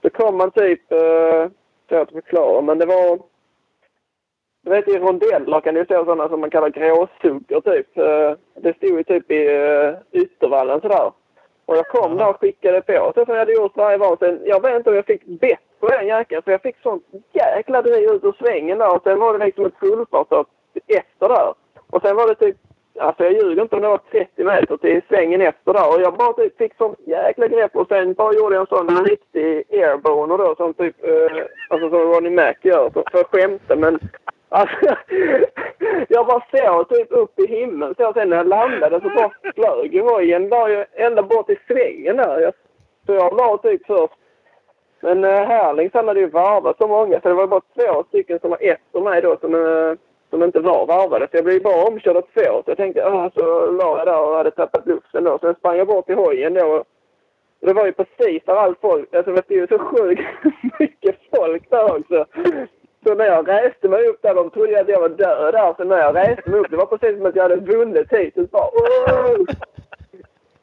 Så 0.02 0.10
kom 0.10 0.38
man 0.38 0.52
typ, 0.52 0.82
svårt 1.90 2.02
att 2.02 2.12
förklara, 2.12 2.62
men 2.62 2.78
det 2.78 2.86
var 2.86 3.20
du 4.64 4.70
vet 4.70 4.88
i 4.88 5.00
rondeller 5.00 5.60
kan 5.62 5.74
du 5.76 5.86
se 5.86 5.94
sådana 5.96 6.30
som 6.30 6.40
man 6.40 6.50
kallar 6.50 6.70
gråsuggor 6.70 7.62
typ. 7.62 7.98
Eh, 7.98 8.32
Det 8.56 8.78
stod 8.78 8.98
ju 8.98 9.04
typ 9.04 9.32
i 9.32 9.48
eh, 9.56 10.22
yttervallen 10.22 10.82
sådär. 10.82 11.12
Och 11.66 11.78
jag 11.78 11.88
kom 11.88 12.18
där 12.18 12.30
och 12.30 12.40
skickade 12.42 12.82
på 12.82 13.12
så 13.16 13.26
som 13.26 13.34
jag 13.34 13.40
hade 13.40 13.54
gjort 13.54 13.78
varje 13.78 13.98
varv. 13.98 14.18
Sen, 14.20 14.42
jag 14.46 14.62
vet 14.62 14.76
inte 14.76 14.90
om 14.90 14.96
jag 14.96 15.06
fick 15.06 15.26
bett 15.26 15.60
på 15.80 15.88
den 15.88 16.08
jäkeln 16.08 16.42
för 16.42 16.52
jag 16.52 16.62
fick 16.62 16.76
sånt 16.84 17.04
jäkla 17.34 17.82
driv 17.82 18.10
ut 18.10 18.24
ur 18.24 18.36
svängen 18.40 18.78
där. 18.78 18.96
Och 18.96 19.04
sen 19.04 19.20
var 19.20 19.38
det 19.38 19.46
liksom 19.46 19.66
ett 19.66 19.80
fullfartshopp 19.80 20.48
efter 20.88 21.30
där. 21.30 21.54
Och 21.90 22.02
sen 22.02 22.16
var 22.16 22.28
det 22.28 22.36
typ, 22.36 22.58
alltså 23.00 23.24
jag 23.24 23.34
ljuger 23.34 23.62
inte 23.62 23.76
om 23.76 23.82
det 23.82 23.88
var 23.88 24.02
30 24.12 24.44
meter 24.44 24.78
till 24.78 25.02
svängen 25.10 25.42
efter 25.42 25.74
där. 25.74 25.90
Och 25.96 26.02
jag 26.02 26.14
bara 26.14 26.34
typ 26.34 26.58
fick 26.58 26.76
sånt 26.78 27.00
jäkla 27.06 27.48
grepp 27.48 27.76
och 27.76 27.88
sen 27.88 28.14
bara 28.14 28.34
gjorde 28.34 28.56
jag 28.56 28.62
en 28.62 28.78
sån 28.78 29.06
riktig 29.06 29.64
airboner 29.72 30.38
då 30.38 30.56
som 30.56 30.74
typ, 30.74 30.96
eh, 31.08 31.44
alltså 31.70 31.90
som 31.90 32.00
Ronnie 32.00 32.30
Mac 32.30 32.54
gör 32.62 32.90
för, 32.90 33.04
för 33.12 33.20
att 33.20 33.32
skämta. 33.32 33.76
Men 33.76 34.00
Alltså, 34.56 34.76
jag 36.08 36.28
bara 36.28 36.44
såg 36.52 36.90
typ 36.90 37.12
upp 37.12 37.40
i 37.40 37.48
himlen. 37.48 37.96
Så 37.98 38.14
sen 38.14 38.30
när 38.30 38.38
jag 38.38 38.48
landade 38.48 39.02
så 39.02 39.10
bara 39.10 39.32
flög 39.56 39.94
ju 39.94 40.02
hojen 40.02 40.50
la 40.50 40.70
ju 40.70 40.86
ända 40.94 41.24
bort 41.24 41.50
i 41.50 41.60
svängen 41.68 42.18
där. 42.18 42.40
Jag, 42.40 42.54
så 43.06 43.14
jag 43.14 43.38
la 43.38 43.58
typ 43.58 43.86
först. 43.86 44.14
Men 45.02 45.24
eh, 45.24 45.30
uh, 45.30 45.48
Härlings 45.48 45.94
han 45.94 46.08
hade 46.08 46.20
ju 46.20 46.30
varvat 46.30 46.78
så 46.78 46.88
många 46.88 47.22
så 47.22 47.28
det 47.28 47.34
var 47.34 47.48
bara 47.48 47.62
två 47.76 48.04
stycken 48.04 48.40
som 48.40 48.50
var 48.50 48.58
efter 48.62 49.02
mig 49.02 49.22
då 49.22 49.38
som, 49.42 49.56
eh, 49.56 49.98
som 50.30 50.44
inte 50.44 50.60
var 50.60 50.86
varvade. 50.86 51.28
Så 51.32 51.38
jag 51.38 51.46
blev 51.46 51.64
bara 51.64 51.88
omkörd 51.88 52.18
av 52.18 52.22
två. 52.22 52.64
Så 52.64 52.64
jag 52.66 52.78
tänkte, 52.78 53.06
ah, 53.06 53.32
så 53.36 53.72
la 53.72 53.98
jag 53.98 54.08
där 54.08 54.22
och 54.22 54.38
hade 54.38 54.52
tappat 54.52 54.88
luften 54.88 55.24
då. 55.24 55.40
Sen 55.40 55.56
sprang 55.56 55.78
jag 55.78 55.88
bort 55.88 56.06
till 56.06 56.16
hojen 56.16 56.54
då. 56.54 56.84
Och 57.62 57.68
det 57.68 57.74
var 57.74 57.86
ju 57.86 57.92
precis 57.92 58.44
där 58.46 58.56
allt 58.56 58.82
folk, 58.82 59.14
alltså 59.14 59.32
det 59.32 59.42
var 59.50 59.56
ju 59.58 59.68
så 59.68 59.80
sjukt 59.80 60.24
mycket 60.80 61.16
folk 61.36 61.70
där 61.70 61.98
också. 62.00 62.26
Så 63.04 63.16
när 63.16 63.26
jag 63.26 63.48
reste 63.48 63.90
mig 63.90 64.08
upp 64.08 64.22
där, 64.22 64.36
de 64.36 64.50
trodde 64.50 64.82
att 64.82 64.88
jag 64.88 65.00
var 65.00 65.10
död 65.10 65.54
där. 65.54 65.74
Så 65.78 65.84
när 65.84 65.98
jag 65.98 66.16
reste 66.16 66.50
mig 66.50 66.60
upp, 66.60 66.70
det 66.70 66.78
var 66.78 66.86
precis 66.86 67.18
som 67.18 67.26
att 67.26 67.36
jag 67.36 67.44
hade 67.44 67.56
vunnit 67.56 68.10
titeln. 68.10 68.48
Bara, 68.52 68.70
"Åh!" 68.74 69.38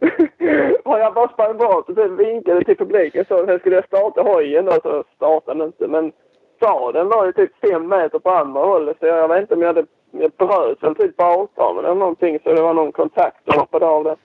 och 0.84 0.98
jag 0.98 1.14
bara 1.14 1.28
sprang 1.28 1.56
bort 1.58 1.88
och 1.88 1.94
sen 1.94 2.16
vinkade 2.16 2.64
till 2.64 2.76
publiken 2.76 3.24
så. 3.28 3.46
Sen 3.46 3.58
skulle 3.58 3.76
jag 3.76 3.84
starta 3.84 4.22
hojen 4.22 4.68
och 4.68 4.82
så 4.82 5.04
startade 5.16 5.58
den 5.58 5.66
inte. 5.66 5.88
Men 5.88 6.12
staden 6.56 7.08
var 7.08 7.26
ju 7.26 7.32
typ 7.32 7.50
fem 7.70 7.88
meter 7.88 8.18
på 8.18 8.30
andra 8.30 8.60
hållet. 8.60 8.96
Så 9.00 9.06
jag 9.06 9.28
vet 9.28 9.40
inte 9.40 9.54
om 9.54 9.60
jag 9.62 9.68
hade... 9.68 9.86
Jag 10.10 10.30
bröt 10.30 10.82
väl 10.82 10.94
typ 10.94 11.16
bakarmen 11.16 11.84
eller 11.84 11.94
någonting. 11.94 12.38
Så 12.44 12.52
det 12.54 12.62
var 12.62 12.74
någon 12.74 12.92
kontakt 12.92 13.48
och 13.48 13.54
hoppade 13.54 13.86
av 13.86 14.04
det. 14.04 14.16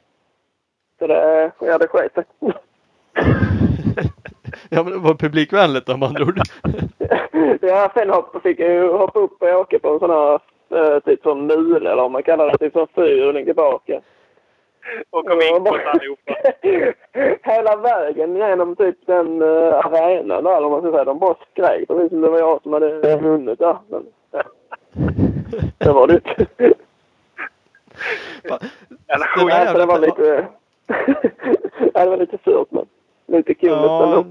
Så 0.99 1.07
det... 1.07 1.51
Jag 1.59 1.71
hade 1.71 1.87
skit 1.87 2.13
sig. 2.13 2.23
ja, 4.69 4.83
men 4.83 4.93
det 4.93 4.99
var 4.99 5.13
publikvänligt 5.13 5.89
om 5.89 6.03
andra 6.03 6.23
ord. 6.23 6.39
ja, 7.61 7.91
sen 7.93 8.09
hopp, 8.09 8.43
fick 8.43 8.59
jag 8.59 8.73
ju 8.73 8.91
hoppa 8.91 9.19
upp 9.19 9.41
och 9.41 9.47
åka 9.47 9.79
på 9.79 9.89
en 9.89 9.99
sån 9.99 10.09
här 10.09 10.39
eh, 10.69 10.99
typ 10.99 11.21
som 11.23 11.47
mule 11.47 11.91
eller 11.91 12.01
vad 12.01 12.11
man 12.11 12.23
kallar 12.23 12.51
det. 12.51 12.57
Typ 12.57 12.73
som 12.73 12.87
fyrhjuling 12.95 13.45
tillbaka. 13.45 14.01
Och 15.09 15.27
kom 15.27 15.41
in 15.41 15.63
på 15.63 15.77
allihopa. 15.85 16.35
Hela 17.51 17.75
vägen 17.75 18.35
genom 18.35 18.75
typ 18.75 18.97
den 19.05 19.41
uh, 19.41 19.85
arenan 19.85 20.43
där, 20.43 20.57
eller 20.57 20.69
man 20.69 20.81
ska 20.81 20.91
säga. 20.91 21.03
De 21.03 21.19
bara 21.19 21.35
skrek. 21.51 21.87
Precis 21.87 22.09
som 22.09 22.21
det 22.21 22.29
var 22.29 22.39
jag 22.39 22.61
som 22.61 22.73
hade 22.73 23.17
vunnit 23.17 23.59
där. 23.59 23.77
Men, 23.89 24.05
ja. 24.31 24.43
Det 25.77 25.91
var 25.91 26.07
det 26.07 26.21
Det 28.43 28.59
skit. 29.27 29.75
det 29.75 29.85
var 29.85 29.99
lite... 29.99 30.47
det 31.93 32.09
var 32.09 32.17
lite 32.17 32.37
surt 32.43 32.67
men 32.71 32.85
lite 33.27 33.53
kul 33.53 33.69
Ja, 33.69 34.03
ändå. 34.03 34.25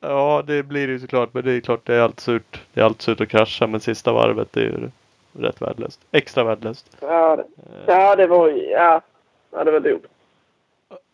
Ja, 0.00 0.42
det 0.46 0.62
blir 0.62 0.86
det 0.86 0.92
ju 0.92 0.98
såklart. 0.98 1.34
Men 1.34 1.44
det 1.44 1.52
är 1.52 1.60
klart 1.60 1.86
det 1.86 1.94
är 1.94 2.00
allt 2.00 2.20
surt. 2.20 2.60
Det 2.72 2.80
är 2.80 2.84
allt 2.84 3.02
surt 3.02 3.20
att 3.20 3.28
krascha. 3.28 3.66
Men 3.66 3.80
sista 3.80 4.12
varvet 4.12 4.56
är 4.56 4.60
ju 4.60 4.90
rätt 5.32 5.62
värdelöst. 5.62 6.00
Extra 6.12 6.44
värdelöst. 6.44 6.96
Ja, 7.00 7.36
det, 7.36 7.44
ja, 7.86 8.16
det 8.16 8.26
var 8.26 8.48
ja, 8.48 9.00
ja, 9.50 9.64
det 9.64 9.70
var 9.70 9.80
dumt. 9.80 10.02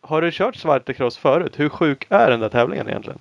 Har 0.01 0.21
du 0.21 0.31
kört 0.31 0.55
Svartecross 0.55 1.17
förut? 1.17 1.59
Hur 1.59 1.69
sjuk 1.69 2.07
är 2.09 2.29
den 2.29 2.39
där 2.39 2.49
tävlingen 2.49 2.89
egentligen? 2.89 3.19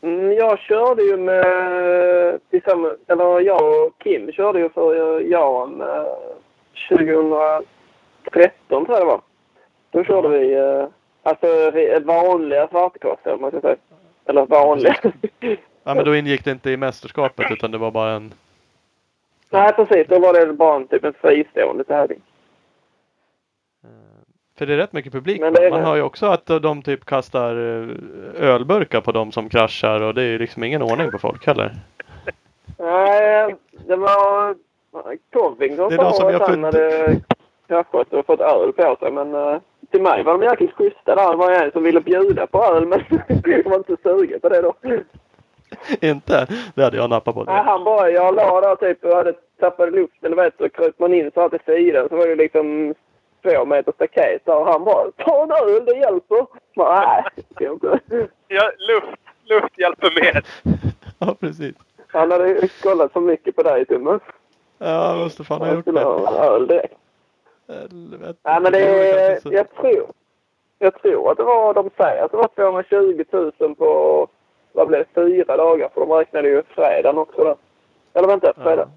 Mm, 0.00 0.32
jag 0.32 0.58
körde 0.58 1.02
ju 1.02 1.16
med 1.16 2.40
tillsammans, 2.50 2.94
eller 3.06 3.40
jag 3.40 3.86
och 3.86 3.98
Kim 3.98 4.32
körde 4.32 4.58
ju 4.58 4.68
för 4.68 5.20
Jan 5.20 5.80
eh, 5.80 6.04
2013 6.88 7.64
tror 8.86 8.98
jag 8.98 9.00
det 9.00 9.04
var. 9.04 9.20
Då 9.90 10.04
körde 10.04 10.28
vi 10.28 10.54
eh, 10.54 10.86
alltså 11.22 11.70
vanliga 12.04 12.62
eller 12.62 13.30
vad 13.30 13.40
man 13.40 13.50
ska 13.50 13.60
säga. 13.60 13.76
Eller 14.30 14.46
vanliga. 14.46 14.96
Ja, 15.84 15.94
men 15.94 16.04
då 16.04 16.16
ingick 16.16 16.44
det 16.44 16.50
inte 16.50 16.70
i 16.70 16.76
mästerskapet 16.76 17.50
utan 17.50 17.70
det 17.70 17.78
var 17.78 17.90
bara 17.90 18.12
en... 18.12 18.32
Nej 19.50 19.72
precis, 19.72 20.06
då 20.08 20.18
var 20.18 20.32
det 20.32 20.52
bara 20.52 20.76
en, 20.76 20.86
typ 20.86 21.04
en 21.04 21.12
fristående 21.12 21.84
tävling. 21.84 22.20
För 24.58 24.66
det 24.66 24.72
är 24.72 24.76
rätt 24.76 24.92
mycket 24.92 25.12
publik. 25.12 25.40
Är 25.40 25.70
Man 25.70 25.84
hör 25.84 25.96
ju 25.96 26.02
också 26.02 26.26
att 26.26 26.46
de 26.46 26.82
typ 26.82 27.04
kastar 27.04 27.50
eh, 27.50 28.48
ölburkar 28.48 29.00
på 29.00 29.12
de 29.12 29.32
som 29.32 29.48
kraschar 29.48 30.00
och 30.00 30.14
det 30.14 30.22
är 30.22 30.26
ju 30.26 30.38
liksom 30.38 30.64
ingen 30.64 30.82
ordning 30.82 31.10
på 31.10 31.18
folk 31.18 31.46
heller. 31.46 31.72
Nej, 32.78 33.54
det 33.86 33.96
var 33.96 34.54
Covington 35.32 35.90
som 35.90 36.30
jag 36.30 36.42
att 36.42 36.48
han 36.48 36.64
hade 36.64 37.16
kraschat 37.68 38.12
och 38.12 38.26
fått 38.26 38.40
öl 38.40 38.72
på 38.72 38.96
sig. 39.00 39.12
Men 39.12 39.34
eh, 39.34 39.60
till 39.90 40.02
mig 40.02 40.22
var 40.22 40.38
de 40.38 40.42
jäkligt 40.42 40.72
schyssta 40.74 41.14
där. 41.14 41.30
Det 41.30 41.36
var 41.36 41.50
en 41.52 41.72
som 41.72 41.82
ville 41.82 42.00
bjuda 42.00 42.46
på 42.46 42.64
öl 42.64 42.86
men 42.86 43.04
jag 43.44 43.64
var 43.64 43.76
inte 43.76 43.96
sugen 44.02 44.40
på 44.40 44.48
det 44.48 44.62
då. 44.62 44.74
inte? 46.00 46.46
Det 46.74 46.82
hade 46.84 46.96
jag 46.96 47.10
nappat 47.10 47.34
på. 47.34 47.44
Nej, 47.44 47.54
direkt. 47.54 47.66
han 47.68 47.84
bara, 47.84 48.10
jag 48.10 48.34
la 48.34 48.60
där 48.60 48.76
typ 48.76 49.04
och 49.04 49.16
hade 49.16 49.32
tappat 49.60 49.92
luften. 49.92 50.36
Vet, 50.36 50.54
så 50.58 50.68
kröp 50.68 50.98
man 50.98 51.14
in 51.14 51.30
så 51.34 51.40
här 51.40 51.48
till 51.48 51.60
sidan. 51.66 52.08
Så 52.08 52.16
var 52.16 52.26
det 52.26 52.34
liksom 52.34 52.94
två 53.42 53.64
meter 53.64 53.92
staket. 53.92 54.48
Och 54.48 54.66
han 54.66 54.84
bara, 54.84 55.10
ta 55.16 55.42
en 55.42 55.50
öl, 55.68 55.84
det 55.84 55.96
hjälper. 55.96 56.46
Nej, 56.76 57.24
det 57.48 57.64
inte. 57.64 57.98
Ja, 58.48 58.70
luft, 58.88 59.18
luft 59.44 59.78
hjälper 59.78 60.22
mer. 60.22 60.44
Ja, 61.22 61.34
precis. 61.40 61.74
Han 62.12 62.30
hade 62.30 62.68
kollat 62.82 63.12
för 63.12 63.20
mycket 63.20 63.56
på 63.56 63.62
dig, 63.62 63.84
Thomas. 63.86 64.22
Ja, 64.78 65.16
måste 65.18 65.44
fan 65.44 65.58
ha 65.60 65.66
Han 65.66 65.74
gjort 65.76 65.84
skulle 65.84 66.00
det. 66.00 66.06
ha 66.06 66.28
en 66.28 66.52
öl 66.54 66.66
direkt. 66.66 66.94
Helvete. 67.70 68.38
Nej, 68.44 68.60
men 68.60 68.72
det 68.72 68.78
är, 68.78 69.38
jag 69.52 69.74
tror, 69.74 70.06
jag 70.78 71.02
tror 71.02 71.30
att 71.30 71.36
det 71.36 71.42
var, 71.44 71.74
de 71.74 71.90
säger 71.96 72.24
att 72.24 72.30
det 72.30 72.36
var 72.36 72.48
220 72.48 73.24
000 73.58 73.74
på, 73.74 74.28
vad 74.72 74.88
blev 74.88 75.00
det, 75.14 75.20
fyra 75.20 75.56
dagar? 75.56 75.88
För 75.94 76.00
de 76.00 76.10
räknade 76.12 76.48
ju 76.48 76.62
fredagen 76.62 77.18
också 77.18 77.44
då. 77.44 77.56
Eller 78.14 78.28
vänta, 78.28 78.52
fredag. 78.62 78.88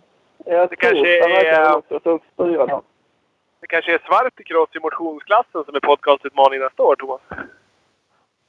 Jag 0.46 0.70
Det 0.70 0.76
kanske 0.76 1.20
är- 1.50 1.76
också 1.78 2.00
som 2.04 2.20
fyra 2.38 2.66
dagar. 2.66 2.82
Det 3.60 3.68
kanske 3.68 3.94
är 3.94 4.00
Svarticross 4.06 4.70
i 4.76 4.80
motionsklassen 4.80 5.64
som 5.66 5.76
är 5.76 5.80
podcastutmaning 5.80 6.60
nästa 6.60 6.84
år, 6.84 6.96
Thomas. 6.96 7.22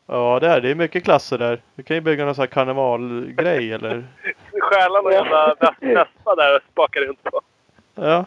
Ja, 0.07 0.39
det 0.41 0.47
är 0.49 0.61
det. 0.61 0.71
är 0.71 0.75
mycket 0.75 1.05
klasser 1.05 1.39
där. 1.39 1.63
Du 1.75 1.83
kan 1.83 1.97
ju 1.97 2.01
bygga 2.01 2.25
någon 2.25 2.35
sån 2.35 2.43
här 2.43 2.47
karnevalgrej 2.47 3.73
eller... 3.73 4.05
Stjäla 4.61 5.01
någon 5.01 5.13
jävla 5.13 5.55
där 6.37 6.57
och 6.57 6.63
spaka 6.73 7.01
runt 7.01 7.23
på. 7.23 7.41
Ja. 7.95 8.25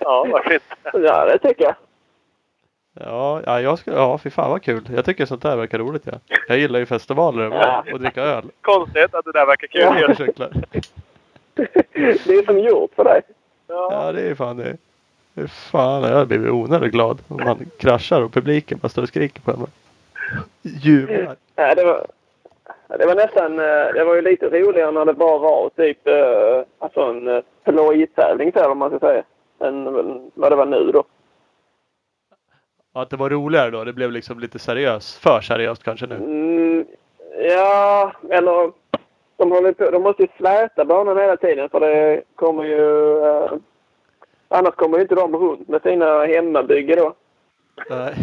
Ja, 0.00 0.26
varför 0.32 0.52
inte? 0.52 0.66
Ja, 1.06 1.24
det 1.24 1.38
tycker 1.38 1.64
jag. 1.64 1.74
Ja, 3.00 3.40
ja, 3.46 3.60
jag 3.60 3.78
ska, 3.78 3.90
ja, 3.92 4.18
fy 4.18 4.30
fan 4.30 4.50
vad 4.50 4.62
kul. 4.62 4.88
Jag 4.94 5.04
tycker 5.04 5.26
sånt 5.26 5.42
där 5.42 5.56
verkar 5.56 5.78
roligt. 5.78 6.02
Ja. 6.04 6.12
Jag 6.48 6.58
gillar 6.58 6.78
ju 6.78 6.86
festivaler 6.86 7.42
överlag 7.42 7.84
och 7.92 8.00
dricka 8.00 8.22
öl. 8.22 8.44
Konstigt 8.60 9.14
att 9.14 9.24
det 9.24 9.32
där 9.32 9.46
verkar 9.46 9.66
kul. 9.66 9.80
Ja. 9.82 9.94
Motorcyklar. 9.94 10.50
Det 11.54 12.34
är 12.38 12.44
som 12.46 12.58
gjort 12.58 12.90
för 12.96 13.04
dig. 13.04 13.20
Ja, 13.68 13.88
Ja. 14.06 14.12
det 14.12 14.20
är 14.20 14.34
fan 14.34 14.56
det. 14.56 14.76
Fy 15.34 15.46
fan, 15.48 16.02
jag 16.02 16.10
hade 16.10 16.26
blivit 16.26 16.50
onödigt 16.52 16.92
glad 16.92 17.18
om 17.28 17.36
man 17.44 17.70
kraschar 17.78 18.22
och 18.22 18.32
publiken 18.32 18.78
bara 18.82 18.88
står 18.88 19.02
och 19.02 19.08
skriker 19.08 19.40
på 19.40 19.50
en. 19.50 19.66
Jublar. 20.62 21.36
Nej, 21.56 21.74
det 21.76 21.84
var, 21.84 22.06
det 22.98 23.06
var 23.06 23.14
nästan, 23.14 23.58
eh, 23.58 23.94
det 23.94 24.04
var 24.04 24.14
ju 24.14 24.22
lite 24.22 24.46
roligare 24.46 24.90
när 24.92 25.04
det 25.04 25.12
bara 25.14 25.38
var 25.38 25.70
typ, 25.76 26.06
eh, 26.06 26.62
alltså 26.78 27.00
en 27.00 27.28
eh, 27.28 27.42
plojtävling 27.64 28.52
så 28.52 28.58
här, 28.58 28.70
om 28.70 28.78
man 28.78 28.90
ska 28.90 28.98
säga. 28.98 29.22
Än 29.60 29.84
vad 30.34 30.52
det 30.52 30.56
var 30.56 30.66
nu 30.66 30.92
då. 30.92 31.04
Att 32.92 33.10
det 33.10 33.16
var 33.16 33.30
roligare 33.30 33.70
då. 33.70 33.84
Det 33.84 33.92
blev 33.92 34.12
liksom 34.12 34.40
lite 34.40 34.58
seriöst. 34.58 35.22
För 35.22 35.40
seriöst 35.40 35.82
kanske 35.82 36.06
nu. 36.06 36.14
Mm, 36.14 36.86
ja, 37.38 38.12
eller 38.30 38.72
de, 39.36 39.52
håller 39.52 39.72
på, 39.72 39.90
de 39.90 40.02
måste 40.02 40.22
ju 40.22 40.28
släta 40.36 40.84
banan 40.84 41.18
hela 41.18 41.36
tiden 41.36 41.68
för 41.68 41.80
det 41.80 42.22
kommer 42.34 42.64
ju... 42.64 43.18
Eh, 43.24 43.52
annars 44.48 44.74
kommer 44.74 44.96
ju 44.98 45.02
inte 45.02 45.14
de 45.14 45.36
runt 45.36 45.68
med 45.68 45.82
sina 45.82 46.24
hemmabygge 46.24 46.96
då. 46.96 47.14
Nej. 47.90 48.14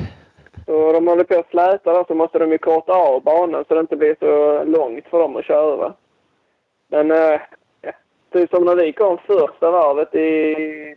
Och 0.68 0.94
de 0.94 1.08
håller 1.08 1.24
på 1.24 1.40
att 1.40 1.50
släta 1.50 1.94
där 1.94 2.06
så 2.08 2.16
måste 2.16 2.40
de 2.40 2.52
ju 2.52 2.58
korta 2.58 2.94
av 2.94 3.24
banan 3.24 3.66
så 3.68 3.74
det 3.74 3.80
inte 3.80 3.96
blir 3.96 4.16
så 4.20 4.64
långt 4.64 5.06
för 5.08 5.20
dem 5.20 5.36
att 5.36 5.46
köra. 5.46 5.94
Men 6.88 7.12
eh, 7.12 7.42
typ 8.34 8.50
som 8.50 8.66
när 8.66 8.76
vi 8.76 8.94
kom 8.94 9.18
första 9.18 9.72
varvet 9.72 10.16
i, 10.16 10.96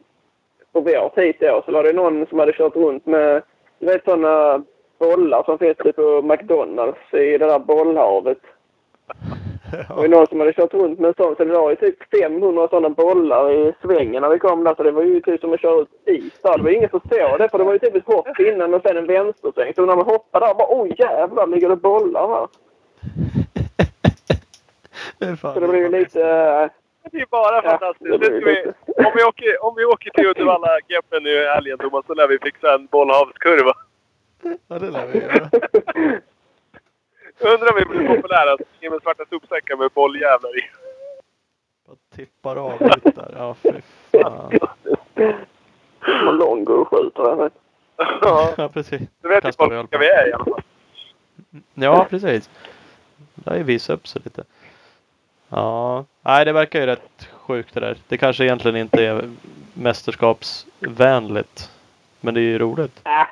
på 0.77 0.81
vår 0.81 1.09
tid 1.09 1.35
då 1.40 1.62
så 1.66 1.73
var 1.73 1.82
det 1.82 1.93
någon 1.93 2.27
som 2.27 2.39
hade 2.39 2.53
kört 2.53 2.77
runt 2.77 3.07
med 3.07 3.43
du 3.78 3.86
vet 3.86 4.05
sådana 4.05 4.62
bollar 4.98 5.43
som 5.43 5.59
finns 5.59 5.77
typ 5.77 5.97
på 5.97 6.23
McDonalds 6.23 7.15
i 7.15 7.39
det 7.39 7.47
där 7.47 7.59
bollhavet. 7.59 8.39
Det 9.70 9.94
var 9.94 10.03
ju 10.03 10.09
någon 10.09 10.27
som 10.27 10.40
hade 10.40 10.53
kört 10.53 10.74
runt 10.74 10.98
med 10.98 11.09
en 11.09 11.15
sån 11.15 11.36
så 11.36 11.44
det 11.44 11.53
var 11.53 11.70
ju 11.70 11.77
typ 11.77 11.97
500 12.20 12.69
sådana 12.69 12.90
bollar 12.90 13.53
i 13.53 13.73
svängen 13.82 14.23
när 14.23 14.31
vi 14.31 14.39
kom 14.39 14.65
där 14.65 14.74
så 14.74 14.82
det 14.82 14.90
var 14.90 15.03
ju 15.03 15.20
typ 15.20 15.40
som 15.40 15.53
att 15.53 15.61
köra 15.61 15.81
ut 15.81 15.89
is 16.07 16.40
där. 16.43 16.59
Det 16.59 16.65
var 16.65 16.70
ingen 16.70 16.90
som 16.90 17.01
såg 17.01 17.39
det 17.39 17.48
för 17.48 17.59
det 17.59 17.65
var 17.65 17.73
ju 17.73 17.78
typ 17.78 17.97
ett 17.97 18.07
hopp 18.07 18.40
innan 18.40 18.74
och 18.74 18.82
sen 18.82 18.97
en 18.97 19.07
vänstersväng. 19.07 19.73
Så 19.74 19.86
när 19.86 19.97
man 19.97 20.07
hoppade 20.07 20.47
där 20.47 20.55
bara 20.55 20.81
oj 20.81 20.94
jävlar 20.98 21.47
ligger 21.47 21.69
det 21.69 21.77
bollar 21.77 22.28
här. 22.28 22.47
Det 25.19 25.36
Så 25.36 25.61
det 25.61 25.69
blev 25.69 25.82
ju 25.82 25.89
lite... 25.89 26.70
Det 27.12 27.20
är 27.20 27.27
bara 27.31 27.62
fantastiskt. 27.62 28.20
det 28.20 28.31
vi, 28.31 28.65
om, 29.05 29.12
vi 29.16 29.23
åker, 29.24 29.65
om 29.65 29.74
vi 29.77 29.85
åker 29.85 30.11
till 30.11 30.27
Uddevalla 30.27 30.78
GP 30.89 31.20
nu 31.20 31.31
i 31.31 31.47
helgen 31.49 31.78
Thomas 31.78 32.07
så 32.07 32.15
lär 32.15 32.28
vi 32.28 32.39
fixa 32.39 32.74
en 32.74 32.87
bollhavskurva. 32.87 33.73
Ja, 34.69 34.78
det 34.78 34.91
lär 34.91 35.07
vi 35.07 35.19
göra. 35.19 35.51
Undrar 37.41 37.73
om 37.73 37.78
vi 37.78 37.85
blir 37.85 38.09
populära. 38.16 38.57
Springer 38.57 38.91
med 38.91 39.03
svarta 39.03 39.24
sopsäckar 39.31 39.77
med 39.77 39.91
bolljävlar 39.95 40.59
i. 40.59 40.62
Bara 41.87 41.97
tippar 42.16 42.57
av 42.57 42.81
lite 42.83 43.11
där. 43.11 43.35
Ja, 43.37 43.55
fy 43.62 43.73
fan. 44.23 44.53
Som 46.24 46.35
lång 46.37 46.66
och 46.66 46.89
skjuter. 46.89 47.23
jag. 47.23 47.51
Ja, 48.20 48.55
Ja, 48.57 48.69
precis. 48.69 49.01
du 49.23 49.28
vet 49.28 49.45
ju 49.45 49.53
folk 49.59 49.73
vilka 49.73 49.99
vi 49.99 50.09
är 50.09 50.28
i 50.28 50.33
alla 50.33 50.45
fall. 50.45 50.62
Ja, 51.74 52.07
precis. 52.11 52.51
Det 53.35 53.51
har 53.51 53.57
ju 53.57 53.62
visat 53.62 53.95
upp 53.95 54.07
sig 54.09 54.23
lite. 54.24 54.45
Ja, 55.48 56.05
nej 56.23 56.44
det 56.44 56.52
verkar 56.52 56.81
ju 56.81 56.86
rätt 56.86 57.28
sjukt 57.47 57.74
det 57.74 57.81
där. 57.81 57.97
Det 58.09 58.18
kanske 58.18 58.44
egentligen 58.44 58.77
inte 58.77 59.05
är 59.05 59.31
mästerskapsvänligt. 59.74 61.70
Men 62.20 62.35
det 62.35 62.40
är 62.40 62.43
ju 62.43 62.59
roligt. 62.59 63.01
Äh, 63.05 63.27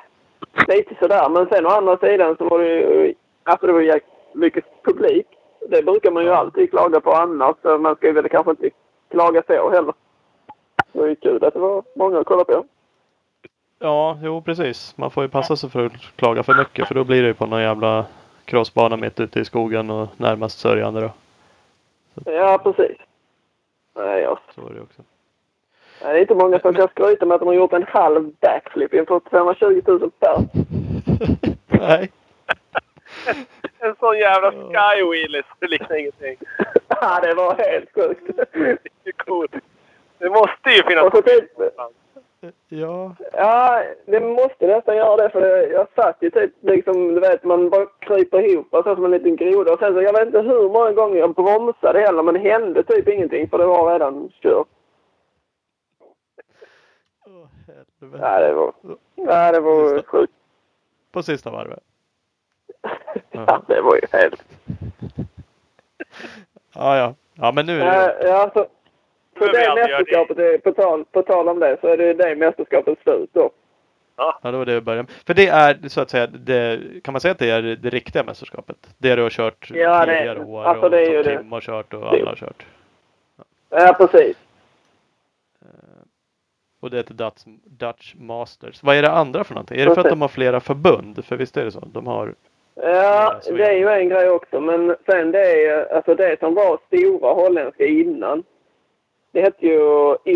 lite 0.67 0.95
sådär. 0.99 1.29
Men 1.29 1.47
sen 1.47 1.65
å 1.65 1.69
andra 1.69 1.97
sidan 1.97 2.35
så 2.37 2.49
var 2.49 2.59
det 2.59 2.67
ju... 2.67 3.13
Alltså 3.43 3.67
det 3.67 3.73
var 3.73 3.79
ju 3.79 3.99
mycket 4.33 4.65
publik. 4.83 5.25
Det 5.69 5.85
brukar 5.85 6.11
man 6.11 6.23
ju 6.23 6.29
alltid 6.29 6.69
klaga 6.69 6.99
på 6.99 7.13
annars. 7.13 7.55
Så 7.61 7.77
man 7.77 7.95
ska 7.95 8.07
ju 8.07 8.13
väl 8.13 8.29
kanske 8.29 8.51
inte 8.51 8.69
klaga 9.11 9.43
så 9.47 9.71
heller. 9.71 9.93
Det 10.91 10.99
var 10.99 11.07
ju 11.07 11.15
kul 11.15 11.43
att 11.43 11.53
det 11.53 11.59
var 11.59 11.83
många 11.95 12.19
att 12.19 12.25
kolla 12.25 12.43
på. 12.43 12.65
Ja, 13.79 14.17
jo 14.21 14.41
precis. 14.41 14.97
Man 14.97 15.11
får 15.11 15.23
ju 15.23 15.29
passa 15.29 15.55
sig 15.55 15.69
för 15.69 15.85
att 15.85 15.91
klaga 16.15 16.43
för 16.43 16.53
mycket. 16.53 16.87
För 16.87 16.95
då 16.95 17.03
blir 17.03 17.21
det 17.21 17.27
ju 17.27 17.33
på 17.33 17.45
någon 17.45 17.61
jävla 17.61 18.05
crossbana 18.45 18.97
mitt 18.97 19.19
ute 19.19 19.39
i 19.39 19.45
skogen 19.45 19.89
och 19.89 20.07
närmast 20.17 20.59
sörjande 20.59 21.01
då. 21.01 21.09
Ja, 22.25 22.61
precis. 22.63 22.97
Nej, 23.95 24.21
ja. 24.21 24.39
Så 24.55 24.61
var 24.61 24.69
det 24.69 24.81
också. 24.81 25.01
Det 25.99 26.05
är 26.05 26.21
inte 26.21 26.35
många 26.35 26.59
som 26.59 26.73
kan 26.73 26.87
skryta 26.87 27.25
med 27.25 27.35
att 27.35 27.41
de 27.41 27.47
har 27.47 27.53
gjort 27.53 27.73
en 27.73 27.83
halv 27.83 28.31
backflip 28.41 28.93
inför 28.93 29.19
220 29.19 29.81
000 29.85 30.11
pers. 30.19 30.39
Nej. 31.67 32.11
En 33.79 33.95
sån 33.99 34.17
jävla 34.17 34.51
skywheel 34.51 35.43
det 35.59 35.67
liknar 35.67 35.95
ingenting. 35.95 36.37
Ja, 36.87 37.19
det 37.21 37.33
var 37.33 37.55
helt 37.55 37.93
sjukt. 37.95 38.37
Det 39.03 39.09
är 39.09 39.11
coolt. 39.11 39.55
Det 40.17 40.29
måste 40.29 40.69
ju 40.69 40.83
finnas 40.83 41.05
Och 41.05 41.15
så 41.15 41.21
typ, 41.21 41.51
Ja. 42.67 43.15
ja, 43.33 43.83
det 44.05 44.19
måste 44.19 44.67
nästan 44.67 44.95
göra 44.95 45.23
det 45.23 45.29
för 45.29 45.41
det, 45.41 45.67
jag 45.67 45.87
satt 45.95 46.17
ju 46.19 46.29
typ 46.29 46.53
liksom, 46.61 47.13
du 47.13 47.19
vet, 47.19 47.43
man 47.43 47.69
bara 47.69 47.85
kryper 47.99 48.41
ihop 48.41 48.67
så 48.71 48.83
som 48.83 49.05
en 49.05 49.11
liten 49.11 49.35
groda. 49.35 49.73
Och 49.73 49.79
sen 49.79 49.93
så, 49.93 50.01
jag 50.01 50.13
vet 50.13 50.25
inte 50.27 50.41
hur 50.41 50.69
många 50.69 50.91
gånger 50.91 51.17
jag 51.17 51.33
bromsade 51.35 51.99
heller, 51.99 52.23
men 52.23 52.33
det 52.33 52.39
hände 52.39 52.83
typ 52.83 53.07
ingenting 53.07 53.49
för 53.49 53.57
det 53.57 53.65
var 53.65 53.93
redan 53.93 54.29
kört. 54.29 54.67
Åh, 57.25 57.47
helvete. 57.67 58.17
Ja, 58.21 58.39
det 58.39 58.53
var, 58.53 58.73
ja, 59.15 59.51
det 59.51 59.59
var 59.59 60.01
sjukt. 60.01 60.33
På 61.11 61.23
sista 61.23 61.51
varvet. 61.51 61.83
Ja, 63.31 63.61
det 63.67 63.81
var 63.81 63.95
ju 63.95 64.01
helt... 64.11 64.43
Ja, 66.75 66.97
ja. 66.97 67.15
Ja, 67.33 67.51
men 67.51 67.65
nu 67.65 67.81
är 67.81 67.85
det 67.85 68.27
Ja, 68.27 68.27
ja, 68.27 68.51
så, 68.53 68.65
så 69.37 69.45
vi 69.45 69.51
det 69.51 69.75
mästerskapet, 69.75 70.37
är, 70.39 70.57
på, 70.57 70.71
tal, 70.71 71.05
på 71.11 71.21
tal 71.21 71.49
om 71.49 71.59
det, 71.59 71.77
så 71.81 71.87
är 71.87 71.97
det 71.97 72.13
det 72.13 72.35
mästerskapet 72.35 72.99
slut 73.03 73.29
då. 73.33 73.51
Ja, 74.17 74.39
det 74.41 74.51
var 74.51 74.65
det 74.65 74.73
vi 74.73 74.81
började 74.81 75.03
med. 75.03 75.11
För 75.27 75.33
det 75.33 75.47
är 75.47 75.89
så 75.89 76.01
att 76.01 76.09
säga, 76.09 76.27
det, 76.27 76.79
kan 77.03 77.11
man 77.11 77.21
säga 77.21 77.31
att 77.31 77.39
det 77.39 77.49
är 77.49 77.61
det 77.61 77.89
riktiga 77.89 78.23
mästerskapet? 78.23 78.77
Det 78.97 79.15
du 79.15 79.21
har 79.21 79.29
kört 79.29 79.71
Ja, 79.73 80.05
det- 80.05 80.17
tidigare 80.17 80.39
år 80.39 80.63
alltså 80.63 80.85
och 80.85 80.91
det 80.91 81.01
är 81.01 81.23
som. 81.23 81.37
Tim 81.37 81.51
har 81.51 81.61
kört 81.61 81.93
och 81.93 82.07
alla 82.07 82.29
har 82.29 82.35
kört. 82.35 82.65
Ja, 83.69 83.93
precis. 83.99 84.37
Och 86.81 86.89
det 86.91 86.97
heter 86.97 87.13
Dutch, 87.13 87.43
Dutch 87.65 88.13
Masters. 88.15 88.83
Vad 88.83 88.95
är 88.95 89.01
det 89.01 89.11
andra 89.11 89.43
för 89.43 89.53
någonting? 89.53 89.79
Är 89.79 89.85
det 89.85 89.95
för 89.95 90.01
att 90.01 90.09
de 90.09 90.21
har 90.21 90.27
flera 90.27 90.59
förbund? 90.59 91.25
För 91.25 91.35
visst 91.35 91.57
är 91.57 91.65
det 91.65 91.71
så? 91.71 91.79
De 91.79 92.07
har... 92.07 92.35
Ja, 92.75 93.39
är 93.47 93.53
det 93.53 93.65
är 93.65 93.77
ju 93.77 93.89
en 93.89 94.09
grej 94.09 94.29
också. 94.29 94.59
Men 94.61 94.95
sen 95.05 95.31
det 95.31 95.65
är 95.65 95.95
alltså 95.95 96.15
det 96.15 96.39
som 96.39 96.55
var 96.55 96.79
stora 96.87 97.33
holländska 97.33 97.85
innan. 97.85 98.43
Det 99.35 99.41
hette 99.41 99.65
ju 99.65 99.79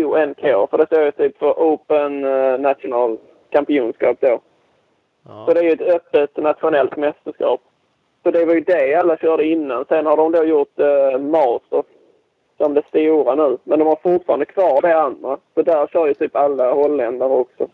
ONK 0.04 0.40
för 0.70 0.78
det 0.78 0.86
står 0.86 1.02
ju 1.02 1.10
typ 1.10 1.38
för 1.38 1.50
Open 1.50 2.24
eh, 2.24 2.58
National 2.58 3.18
Championskap 3.52 4.16
då. 4.20 4.40
Ja. 5.28 5.44
Så 5.46 5.54
det 5.54 5.60
är 5.60 5.64
ju 5.64 5.72
ett 5.72 5.94
öppet 5.94 6.36
nationellt 6.36 6.96
mästerskap. 6.96 7.60
Så 8.22 8.30
det 8.30 8.44
var 8.44 8.54
ju 8.54 8.60
det 8.60 8.94
alla 8.94 9.16
körde 9.16 9.44
innan. 9.44 9.84
Sen 9.88 10.06
har 10.06 10.16
de 10.16 10.32
då 10.32 10.44
gjort 10.44 10.80
eh, 10.80 11.18
Masters 11.18 11.84
som 12.56 12.74
det 12.74 12.82
stora 12.88 13.34
nu. 13.34 13.58
Men 13.64 13.78
de 13.78 13.88
har 13.88 13.98
fortfarande 14.02 14.44
kvar 14.44 14.82
det 14.82 15.00
andra. 15.00 15.36
Så 15.54 15.62
där 15.62 15.86
kör 15.86 16.06
ju 16.06 16.14
typ 16.14 16.36
alla 16.36 16.72
holländare 16.72 17.32
också. 17.32 17.68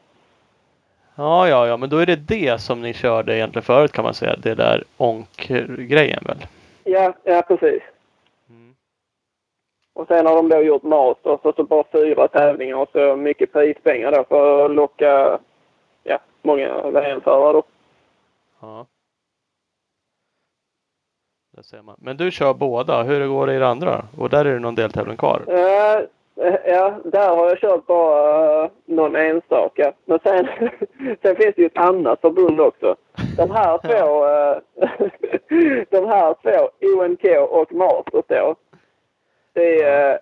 ja, 1.16 1.48
ja, 1.48 1.66
ja, 1.66 1.77
men 1.77 1.90
då 1.90 1.98
är 1.98 2.07
det 2.07 2.16
det 2.16 2.61
som 2.61 2.82
ni 2.82 2.94
körde 2.94 3.36
egentligen 3.36 3.65
förut 3.65 3.93
kan 3.93 4.05
man 4.05 4.15
säga. 4.15 4.36
Det 4.36 4.55
där 4.55 4.85
onk-grejen 4.97 6.23
väl? 6.27 6.47
Ja, 6.85 7.15
ja 7.24 7.43
precis. 7.48 7.82
Och 9.97 10.06
sen 10.09 10.27
har 10.27 10.36
de 10.36 10.48
då 10.48 10.62
gjort 10.62 10.82
Masters 10.82 11.40
och 11.43 11.55
så 11.55 11.64
bara 11.64 11.85
fyra 11.93 12.28
tävlingar 12.28 12.77
och 12.77 12.89
så 12.93 13.16
mycket 13.16 13.52
prispengar 13.52 14.12
då 14.12 14.24
för 14.28 14.64
att 14.64 14.70
locka 14.70 15.39
ja, 16.02 16.18
många 16.43 16.90
VM-förare 16.90 17.52
då. 17.52 17.62
Ja. 18.60 18.86
Där 21.56 21.62
ser 21.62 21.82
man. 21.82 21.97
Men 21.98 22.16
du 22.16 22.31
kör 22.31 22.55
båda. 22.55 23.02
Hur 23.02 23.28
går 23.28 23.47
det 23.47 23.55
i 23.55 23.59
det 23.59 23.66
andra? 23.68 24.05
Och 24.18 24.31
där 24.31 24.44
är 24.44 24.52
det 24.52 24.59
någon 24.59 24.74
deltävling 24.74 25.16
kvar? 25.16 25.43
Eh, 25.47 26.55
ja, 26.66 26.94
där 27.05 27.36
har 27.36 27.48
jag 27.48 27.59
kört 27.59 27.86
bara 27.86 28.64
eh, 28.64 28.70
någon 28.85 29.16
enstaka. 29.16 29.93
Men 30.05 30.18
sen, 30.23 30.48
sen 31.23 31.36
finns 31.36 31.55
det 31.56 31.62
ju 31.62 31.66
ett 31.66 31.78
annat 31.78 32.20
förbund 32.20 32.60
också. 32.60 32.97
De 33.36 33.51
här 33.51 33.78
två, 33.82 34.24
de 35.97 36.09
här 36.09 36.35
två, 36.43 36.70
ONK 36.98 37.24
och 37.51 37.73
Masters 37.73 38.24
då. 38.28 38.55
Det 39.57 39.83
är 39.83 40.19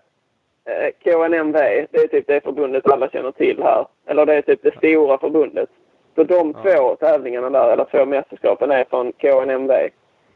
eh, 0.65 0.91
KNMV. 1.03 1.59
Det 1.91 1.99
är 1.99 2.07
typ 2.09 2.27
det 2.27 2.45
förbundet 2.45 2.91
alla 2.91 3.09
känner 3.11 3.33
till 3.33 3.63
här. 3.63 3.87
Eller 4.07 4.27
det 4.27 4.35
är 4.35 4.43
typ 4.43 4.63
det 4.63 4.77
stora 4.77 5.19
förbundet. 5.19 5.69
Så 6.15 6.25
de 6.25 6.55
Ja. 6.65 6.73
två 6.77 6.97
tävlingarna 6.97 7.51
där, 7.51 7.73
eller 7.73 7.85
två 7.85 8.05
mästerskapen, 8.07 8.71
är 8.71 8.85
från 8.85 9.13
KNMV. 9.13 9.73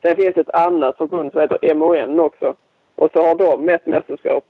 Sen 0.03 0.17
finns 0.17 0.35
det 0.35 0.41
ett 0.41 0.55
annat 0.55 0.97
förbund 0.97 1.33
som 1.33 1.41
heter 1.41 1.75
MON 1.75 2.21
också. 2.21 2.55
Och 2.95 3.11
så 3.13 3.23
har 3.23 3.35
de 3.35 3.69
ett 3.69 3.87
mästerskap. 3.87 4.45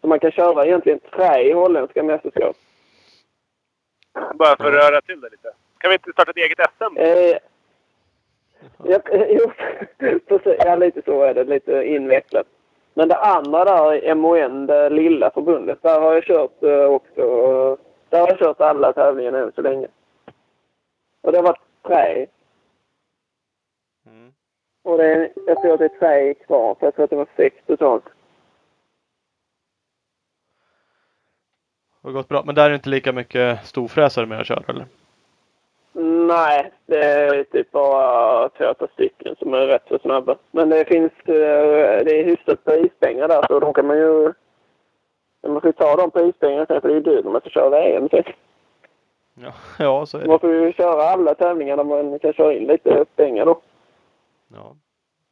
Så 0.00 0.06
man 0.06 0.18
kan 0.20 0.30
köra 0.32 0.66
egentligen 0.66 1.00
tre 1.16 1.54
holländska 1.54 2.02
mästerskap. 2.02 2.56
Bara 4.34 4.56
för 4.56 4.64
att 4.64 4.72
röra 4.74 5.00
till 5.00 5.20
det 5.20 5.28
lite. 5.30 5.52
Kan 5.78 5.88
vi 5.88 5.94
inte 5.94 6.12
starta 6.12 6.30
ett 6.30 6.36
eget 6.36 6.58
SM? 6.78 6.96
Eh, 6.96 7.36
ja, 8.84 8.98
jo. 9.28 9.52
Ja, 10.58 10.76
lite 10.76 11.02
så 11.04 11.22
är 11.22 11.34
det. 11.34 11.44
Lite 11.44 11.84
invecklat. 11.84 12.46
Men 12.94 13.08
det 13.08 13.16
andra 13.16 13.64
där, 13.64 14.14
MON, 14.14 14.66
det 14.66 14.90
lilla 14.90 15.30
förbundet, 15.30 15.82
där 15.82 16.00
har 16.00 16.14
jag 16.14 16.24
kört 16.24 16.62
eh, 16.62 16.84
också. 16.84 17.22
Där 18.08 18.20
har 18.20 18.28
jag 18.28 18.38
kört 18.38 18.60
alla 18.60 18.92
tävlingar 18.92 19.32
än 19.32 19.52
så 19.52 19.62
länge. 19.62 19.88
Och 21.20 21.32
det 21.32 21.38
har 21.38 21.44
varit 21.44 21.60
tre. 21.86 22.26
Mm. 24.06 24.32
Och 24.82 24.98
det 24.98 25.12
är, 25.12 25.32
jag 25.46 25.62
tror 25.62 25.72
att 25.72 25.78
det 25.78 25.84
är 25.84 25.98
tre 25.98 26.34
kvar, 26.34 26.76
så 26.80 26.86
jag 26.86 26.94
tror 26.94 27.04
att 27.04 27.10
det 27.10 27.16
var 27.16 27.28
sex 27.36 27.56
totalt. 27.66 28.04
Det 32.02 32.08
har 32.08 32.12
gått 32.12 32.28
bra. 32.28 32.42
Men 32.46 32.54
där 32.54 32.64
är 32.64 32.68
det 32.68 32.74
inte 32.74 32.88
lika 32.88 33.12
mycket 33.12 33.66
storfräsare 33.66 34.26
med 34.26 34.40
att 34.40 34.46
köra 34.46 34.62
eller? 34.68 34.86
Nej, 35.94 36.72
det 36.86 37.04
är 37.04 37.44
typ 37.44 37.72
bara 37.72 38.48
två, 38.48 38.74
tre 38.74 38.88
stycken 38.92 39.36
som 39.36 39.54
är 39.54 39.66
rätt 39.66 39.84
så 39.88 39.98
snabba. 39.98 40.36
Men 40.50 40.68
det 40.68 40.84
finns, 40.84 41.12
eh, 41.12 42.04
det 42.04 42.20
är 42.20 42.24
hyfsat 42.24 42.64
prispengar 42.64 43.28
där 43.28 43.46
så 43.46 43.60
de 43.60 43.74
kan 43.74 43.86
man 43.86 43.96
ju... 43.96 44.32
Man 45.46 45.60
får 45.60 45.68
ju 45.68 45.72
ta 45.72 45.96
de 45.96 46.10
prispengarna 46.10 46.66
sen 46.66 46.80
för 46.80 46.88
det 46.88 46.94
är 46.94 46.96
ju 46.96 47.02
dyrt 47.02 47.24
när 47.24 47.32
man 47.32 47.40
ska 47.40 47.50
köra 47.50 47.70
VM 47.70 48.08
sen. 48.08 48.24
Ja, 49.34 49.52
ja 49.78 50.06
så 50.06 50.18
är 50.18 50.22
det. 50.22 50.28
Man 50.28 50.40
får 50.40 50.54
ju 50.54 50.72
köra 50.72 51.02
alla 51.02 51.34
tävlingar 51.34 51.76
där 51.76 51.84
man 51.84 52.18
kan 52.18 52.32
köra 52.32 52.52
in 52.54 52.66
lite 52.66 53.04
pengar 53.16 53.46
då. 53.46 53.60
Ja. 54.48 54.76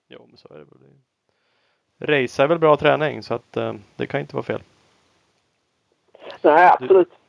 Jo, 0.08 0.26
men 0.28 0.36
så 0.36 0.48
är 0.48 0.58
det 0.58 0.64
väl. 0.64 2.22
Race 2.22 2.42
är 2.42 2.46
väl 2.46 2.58
bra 2.58 2.76
träning 2.76 3.22
så 3.22 3.34
att 3.34 3.56
eh, 3.56 3.74
det 3.96 4.06
kan 4.06 4.20
inte 4.20 4.36
vara 4.36 4.44
fel. 4.44 4.62
Nej, 6.42 6.70
absolut. 6.72 7.08
Du 7.10 7.19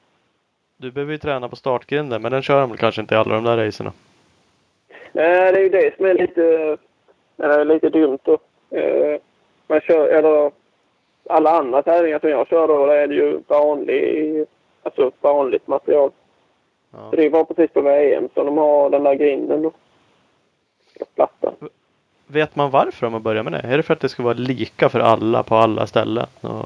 behöver 0.89 1.11
ju 1.11 1.17
träna 1.17 1.49
på 1.49 1.55
startgrinden 1.55 2.21
men 2.21 2.31
den 2.31 2.41
kör 2.41 2.61
de 2.61 2.69
väl 2.69 2.77
kanske 2.77 3.01
inte 3.01 3.15
i 3.15 3.17
alla 3.17 3.35
de 3.35 3.43
där 3.43 3.57
racerna. 3.57 3.93
Nej, 5.11 5.51
det 5.51 5.59
är 5.59 5.63
ju 5.63 5.69
det 5.69 5.95
som 5.97 6.05
är 6.05 6.13
lite, 6.13 6.77
eller 7.37 7.65
lite 7.65 7.89
dumt 7.89 8.19
då. 8.23 8.37
Eh, 8.69 9.19
man 9.67 9.81
kör, 9.81 10.07
eller 10.07 10.51
alla 11.29 11.51
andra 11.51 11.83
tävlingar 11.83 12.19
som 12.19 12.29
jag 12.29 12.47
kör 12.47 12.67
då, 12.67 12.85
där 12.85 12.95
är 12.95 13.07
det 13.07 13.15
ju 13.15 13.41
vanlig, 13.47 14.45
alltså 14.83 15.11
vanligt 15.21 15.67
material. 15.67 16.11
Ja. 16.91 17.09
Så 17.09 17.15
det 17.15 17.25
är 17.25 17.29
bara 17.29 17.45
precis 17.45 17.71
på 17.71 17.81
VM 17.81 18.29
som 18.33 18.45
de 18.45 18.57
har 18.57 18.89
den 18.89 19.03
där 19.03 19.15
grinden 19.15 19.61
då. 19.61 19.71
Plattan. 21.15 21.53
Vet 22.27 22.55
man 22.55 22.71
varför 22.71 23.05
de 23.05 23.13
har 23.13 23.19
börjat 23.19 23.43
med 23.43 23.53
det? 23.53 23.59
Är 23.59 23.77
det 23.77 23.83
för 23.83 23.93
att 23.93 23.99
det 23.99 24.09
ska 24.09 24.23
vara 24.23 24.33
lika 24.33 24.89
för 24.89 24.99
alla 24.99 25.43
på 25.43 25.55
alla 25.55 25.87
ställen? 25.87 26.27
Och, 26.41 26.65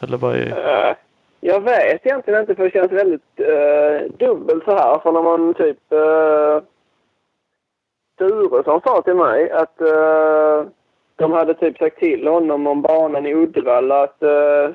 eller 0.00 0.16
vad 0.16 0.36
är... 0.36 0.88
Eh, 0.88 0.94
jag 1.40 1.60
vet 1.60 2.06
egentligen 2.06 2.40
inte 2.40 2.54
för 2.54 2.64
det 2.64 2.70
känns 2.70 2.92
väldigt 2.92 3.40
uh, 3.40 4.12
dubbelt 4.18 4.64
så 4.64 4.70
här. 4.70 4.98
För 4.98 5.12
när 5.12 5.22
man 5.22 5.54
typ... 5.54 5.92
Eh, 5.92 5.98
uh, 5.98 6.62
Sturesson 8.14 8.80
sa 8.84 9.02
till 9.02 9.14
mig 9.14 9.50
att 9.50 9.80
uh, 9.80 10.68
de 11.16 11.32
hade 11.32 11.54
typ 11.54 11.78
sagt 11.78 11.98
till 11.98 12.26
honom 12.26 12.66
om 12.66 12.82
banan 12.82 13.26
i 13.26 13.34
Uddevalla 13.34 14.02
att 14.02 14.22
uh, 14.22 14.74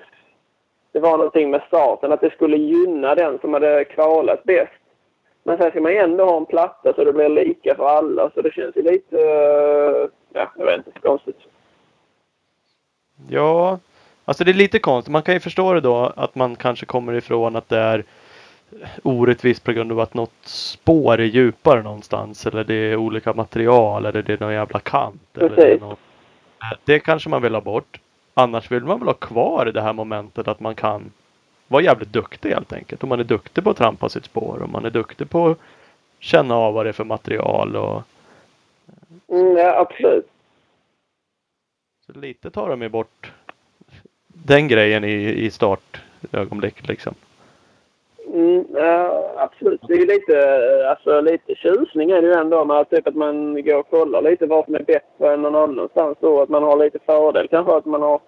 det 0.92 1.00
var 1.00 1.18
någonting 1.18 1.52
med 1.52 1.62
starten, 1.68 2.12
att 2.12 2.22
det 2.22 2.34
skulle 2.34 2.58
gynna 2.58 3.16
den 3.16 3.40
som 3.40 3.54
hade 3.54 3.86
kvalat 3.86 4.44
bäst. 4.44 4.72
Men 5.44 5.58
sen 5.58 5.70
ska 5.70 5.82
man 5.82 5.92
ju 5.92 5.98
ändå 5.98 6.26
ha 6.26 6.38
en 6.38 6.46
platta 6.46 6.94
så 6.94 7.04
det 7.04 7.14
blir 7.14 7.30
lika 7.30 7.76
för 7.76 7.86
alla. 7.86 8.32
Så 8.34 8.42
det 8.42 8.54
känns 8.54 8.76
ju 8.76 8.82
lite... 8.82 9.16
Uh, 9.16 10.10
ja, 10.34 10.52
jag 10.58 10.66
vet 10.66 10.78
inte. 10.88 11.00
Konstigt. 11.00 11.40
Ja, 13.30 13.80
alltså 14.26 14.43
det 14.43 14.52
är 14.52 14.53
lite 14.53 14.80
konstigt. 14.80 15.11
Man 15.11 15.22
kan 15.22 15.34
ju 15.34 15.39
förstå 15.39 15.73
det 15.73 15.81
då 15.81 16.14
att 16.15 16.35
man 16.35 16.56
kanske 16.56 16.85
kommer 16.85 17.14
ifrån 17.14 17.56
att 17.56 17.69
det 17.69 17.77
är 17.77 18.03
orättvist 19.03 19.64
på 19.64 19.72
grund 19.72 19.91
av 19.91 19.99
att 19.99 20.14
något 20.14 20.34
spår 20.43 21.14
är 21.19 21.26
djupare 21.26 21.84
någonstans. 21.84 22.45
Eller 22.45 22.64
det 22.64 22.73
är 22.73 22.95
olika 22.95 23.34
material 23.34 24.06
eller 24.06 24.22
det 24.22 24.34
är 24.34 24.39
någon 24.39 24.53
jävla 24.53 24.80
kant. 24.80 25.38
Eller 25.38 25.56
det, 25.56 25.81
något... 25.81 25.99
det 26.85 26.99
kanske 26.99 27.30
man 27.30 27.41
vill 27.41 27.53
ha 27.53 27.61
bort. 27.61 27.99
Annars 28.34 28.72
vill 28.72 28.84
man 28.84 28.99
väl 28.99 29.07
ha 29.07 29.14
kvar 29.14 29.65
det 29.65 29.81
här 29.81 29.93
momentet 29.93 30.48
att 30.48 30.60
man 30.60 30.76
kan 30.76 31.11
vara 31.68 31.84
jävligt 31.84 32.14
duktig 32.14 32.49
helt 32.49 32.73
enkelt. 32.73 33.03
Om 33.03 33.10
man 33.10 33.19
är 33.19 33.23
duktig 33.23 33.64
på 33.64 33.69
att 33.69 33.77
trampa 33.77 34.10
sitt 34.10 34.26
spår. 34.26 34.61
Om 34.64 34.72
man 34.72 34.85
är 34.85 34.89
duktig 34.89 35.30
på 35.30 35.48
att 35.48 35.57
känna 36.19 36.56
av 36.56 36.73
vad 36.73 36.85
det 36.85 36.89
är 36.89 36.93
för 36.93 37.03
material. 37.03 37.76
Och... 37.76 38.03
Mm, 39.27 39.57
ja, 39.57 39.80
absolut. 39.80 40.27
Så 42.06 42.19
lite 42.19 42.52
tar 42.52 42.69
de 42.69 42.81
ju 42.81 42.89
bort 42.89 43.31
den 44.34 44.68
grejen 44.68 45.03
i, 45.03 45.45
i 45.45 45.52
startögonblick 45.52 46.88
liksom. 46.88 47.14
Mm, 48.34 48.66
ja, 48.74 49.34
absolut. 49.38 49.82
Det 49.88 49.94
är 49.94 49.98
ju 49.98 50.06
lite, 50.06 50.90
alltså, 50.90 51.22
lite 51.22 51.56
tjusning 51.56 52.12
är 52.12 52.22
det 52.22 52.28
ju 52.28 52.34
ändå 52.34 52.66
med 52.66 52.90
typ 52.90 53.08
att 53.08 53.16
man 53.16 53.64
går 53.64 53.80
och 53.80 53.90
kollar 53.90 54.22
lite 54.22 54.45
vad 54.45 54.66
som 54.66 54.76
är 54.76 54.84
bättre 54.84 55.34
än 55.34 55.41
någon 55.41 55.56
annanstans. 55.56 56.18
Då, 56.22 56.41
att 56.41 56.49
man 56.49 56.64
har 56.64 56.78
lite 56.78 56.99
fördel 57.06 57.48
kanske 57.48 57.76
att 57.76 57.86
man 57.86 58.02
har 58.02 58.20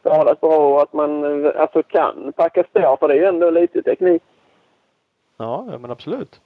skalat 0.00 0.40
bra 0.40 0.74
och 0.74 0.82
att 0.82 0.92
man 0.92 1.46
alltså, 1.46 1.82
kan 1.82 2.32
packa 2.36 2.64
spår. 2.64 2.96
För 2.96 3.08
det 3.08 3.14
är 3.14 3.18
ju 3.18 3.24
ändå 3.24 3.50
lite 3.50 3.82
teknik. 3.82 4.22
Ja 5.36 5.78
men 5.80 5.90
absolut. 5.90 6.40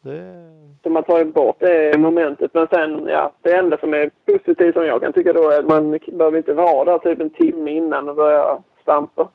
Det... 0.00 0.52
Så 0.82 0.90
man 0.90 1.02
tar 1.02 1.18
ju 1.18 1.24
bort 1.24 1.56
det 1.58 1.98
momentet. 1.98 2.54
Men 2.54 2.66
sen, 2.66 3.06
ja, 3.06 3.32
det 3.42 3.56
enda 3.56 3.78
som 3.78 3.94
är 3.94 4.10
positivt 4.26 4.74
som 4.74 4.86
jag 4.86 5.00
kan 5.00 5.12
tycka 5.12 5.32
då 5.32 5.50
är 5.50 5.58
att 5.58 5.68
man 5.68 5.98
behöver 6.12 6.38
inte 6.38 6.54
vara 6.54 6.84
där 6.84 6.98
typ 6.98 7.20
en 7.20 7.30
timme 7.30 7.70
innan 7.70 8.08
och 8.08 8.16
börja 8.16 8.58
stampa. 8.82 9.28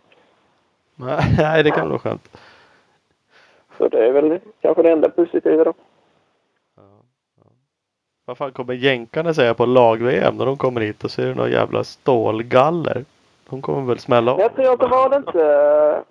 Nej, 1.37 1.63
det 1.63 1.71
kan 1.71 1.89
vara 1.89 1.99
skönt. 1.99 2.37
Så 3.77 3.87
det 3.87 4.07
är 4.07 4.11
väl 4.11 4.39
kanske 4.61 4.83
det 4.83 4.91
enda 4.91 5.09
positiva 5.09 5.63
då. 5.63 5.73
Vad 8.25 8.37
fan 8.37 8.51
kommer 8.51 8.73
jänkarna 8.73 9.33
säga 9.33 9.53
på 9.53 9.65
lag-VM 9.65 10.37
när 10.37 10.45
de 10.45 10.57
kommer 10.57 10.81
hit 10.81 11.03
och 11.03 11.11
ser 11.11 11.35
några 11.35 11.49
jävla 11.49 11.83
stålgaller? 11.83 13.05
De 13.49 13.61
kommer 13.61 13.81
väl 13.81 13.99
smälla 13.99 14.31
av. 14.31 14.39
Jag 14.39 14.55
tror 14.55 14.73
att 14.73 14.79
det 14.79 14.87
var 14.87 15.09
det 15.09 15.17
inte... 15.17 16.03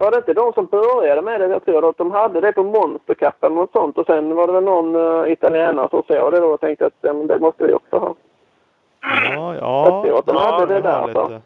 Var 0.00 0.10
det 0.10 0.16
inte 0.16 0.34
de 0.34 0.52
som 0.52 0.66
började 0.66 1.22
med 1.22 1.40
det? 1.40 1.46
Jag 1.46 1.64
tror 1.64 1.88
att 1.90 1.96
de 1.96 2.10
hade 2.10 2.40
det 2.40 2.52
på 2.52 2.62
Monster 2.64 3.14
Cup 3.14 3.44
eller 3.44 3.54
något 3.54 3.72
sånt. 3.72 3.98
Och 3.98 4.06
sen 4.06 4.34
var 4.34 4.46
det 4.46 4.52
väl 4.52 4.64
någon 4.64 4.96
uh, 4.96 5.32
italienare 5.32 5.88
som 5.90 6.02
såg 6.02 6.32
det 6.32 6.40
då 6.40 6.46
och 6.46 6.60
tänkte 6.60 6.86
att 6.86 6.92
ja, 7.00 7.12
men 7.12 7.26
det 7.26 7.38
måste 7.38 7.66
vi 7.66 7.72
också 7.72 7.98
ha. 7.98 8.14
Ja, 9.00 9.54
Jag 9.54 9.86
tror 9.86 10.06
ja. 10.08 10.18
att 10.18 10.26
de 10.26 10.36
hade 10.36 10.66
det 10.74 10.80
var 10.80 11.08
där. 11.12 11.28
Lite- 11.28 11.42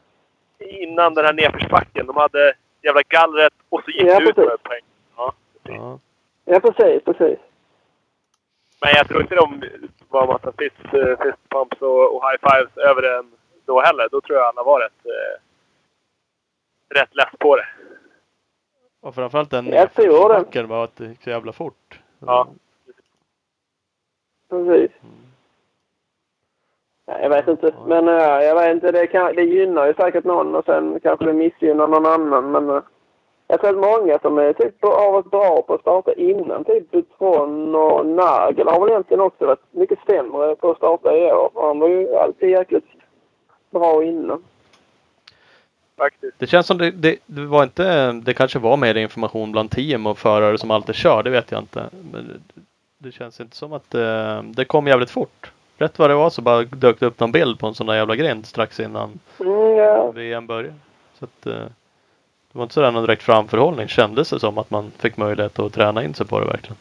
Innan 0.83 1.15
den 1.15 1.25
här 1.25 1.33
nedförsbacken. 1.33 2.07
De 2.07 2.17
hade 2.17 2.55
jävla 2.83 3.03
gallret 3.09 3.53
och 3.69 3.83
så 3.85 3.91
gick 3.91 4.03
Ja, 4.07 4.19
det 4.21 4.25
ut 4.29 4.35
precis. 4.37 4.51
med 4.51 4.63
poäng. 4.63 4.81
Ja. 5.17 5.33
Ja. 5.63 5.99
Ja, 6.45 6.61
precis, 6.61 7.05
precis. 7.05 7.39
Men 8.81 8.91
jag 8.97 9.09
tror 9.09 9.21
inte 9.21 9.35
de 9.35 9.63
var 10.09 10.27
massa 10.27 10.53
fist, 10.59 10.85
eh, 10.95 11.17
fist 11.25 11.49
pumps 11.49 11.81
och, 11.81 12.17
och 12.17 12.23
high 12.31 12.39
fives 12.51 12.77
över 12.77 13.03
den 13.03 13.33
då 13.67 13.81
heller. 13.81 14.09
Då 14.11 14.21
tror 14.21 14.39
jag 14.39 14.47
alla 14.49 14.63
var 14.63 14.81
rätt, 14.81 15.07
eh, 15.07 15.41
rätt 17.01 17.15
less 17.17 17.31
på 17.39 17.57
det. 17.57 17.67
Och 19.05 19.15
framförallt 19.15 19.51
den 19.51 19.65
nedförsbacken 19.65 20.69
var 20.69 20.85
att 20.85 20.97
det 20.97 21.07
gick 21.07 21.23
så 21.23 21.31
jävla 21.31 21.53
fort. 21.53 22.01
Ja. 22.19 22.49
Precis. 24.49 24.91
Ja, 27.07 27.19
jag 27.21 27.31
vet 27.31 27.49
inte. 27.49 27.75
Men 27.87 28.09
uh, 28.09 28.15
jag 28.15 28.55
vet 28.55 28.75
inte. 28.75 28.93
Det, 28.93 29.07
kan, 29.07 29.35
det 29.35 29.43
gynnar 29.43 29.87
ju 29.87 29.95
säkert 29.95 30.25
någon 30.25 30.55
och 30.55 30.65
sen 30.65 31.01
kanske 31.03 31.25
det 31.25 31.33
missgynnar 31.33 31.89
någon 31.89 32.07
annan. 32.07 32.51
Men 32.51 32.71
uh, 32.71 32.83
jag 33.47 33.61
tror 33.61 33.71
att 33.71 34.01
många 34.01 34.19
som 34.19 34.39
är 34.39 34.53
typ 34.53 34.83
har 34.83 35.13
varit 35.13 35.31
bra 35.31 35.63
på 35.63 35.75
att 35.75 35.81
starta 35.81 36.13
innan, 36.13 36.65
typ 36.65 37.19
Tron 37.19 37.75
och 37.75 38.07
Nagel 38.07 38.69
har 38.69 38.81
väl 38.81 38.91
egentligen 38.91 39.21
också 39.21 39.47
varit 39.47 39.73
mycket 39.73 39.99
sämre 40.07 40.57
på 40.57 40.71
att 40.71 40.77
starta 40.77 41.17
i 41.17 41.33
år. 41.33 41.51
Han 41.55 41.79
var 41.79 41.89
ju 41.89 42.15
alltid 42.17 42.51
jäkligt 42.51 42.89
bra 43.71 44.05
innan. 44.05 44.45
Faktiskt. 45.97 46.39
Det 46.39 46.47
känns 46.47 46.67
som 46.67 46.79
det, 46.79 46.91
det, 46.91 47.19
det 47.27 47.47
var 47.47 47.63
inte, 47.63 48.13
det 48.13 48.35
kanske 48.35 48.59
var 48.59 48.77
mer 48.77 48.95
information 48.95 49.53
bland 49.53 49.71
team 49.71 50.07
och 50.07 50.19
förare 50.19 50.59
som 50.59 50.71
alltid 50.71 50.95
kör, 50.95 51.23
det 51.23 51.31
vet 51.31 51.51
jag 51.51 51.61
inte. 51.61 51.89
Men 52.13 52.29
det, 52.29 52.63
det 52.99 53.13
känns 53.13 53.41
inte 53.41 53.57
som 53.57 53.73
att 53.73 53.91
det, 53.91 54.43
det 54.45 54.65
kom 54.65 54.87
jävligt 54.87 55.11
fort. 55.11 55.51
Rätt 55.79 55.99
vad 55.99 56.11
det 56.11 56.15
var 56.15 56.31
så 56.31 56.43
bara 56.43 56.63
dök 56.63 57.01
det 57.01 57.07
upp 57.07 57.21
någon 57.21 57.33
bild 57.33 57.59
på 57.59 57.67
en 57.67 57.75
sån 57.75 57.87
där 57.87 57.95
jävla 57.95 58.17
grind 58.17 58.47
strax 58.47 58.81
innan 58.81 59.19
Mm, 59.41 59.77
ja. 59.77 60.11
VM 60.11 60.47
började. 60.47 60.75
Så 61.19 61.25
att, 61.25 61.47
eh, 61.47 61.53
det 62.53 62.59
var 62.59 62.63
inte 62.63 62.75
sådär 62.75 62.91
någon 62.91 63.05
direkt 63.07 63.23
framförhållning 63.23 63.89
kändes 63.89 64.31
det 64.31 64.41
som 64.41 64.59
att 64.59 64.71
man 64.71 64.93
fick 64.99 65.17
möjlighet 65.17 65.59
att 65.59 65.73
träna 65.73 66.05
in 66.05 66.15
sig 66.15 66.27
på 66.27 66.41
det 66.41 66.47
verkligen. 66.47 66.77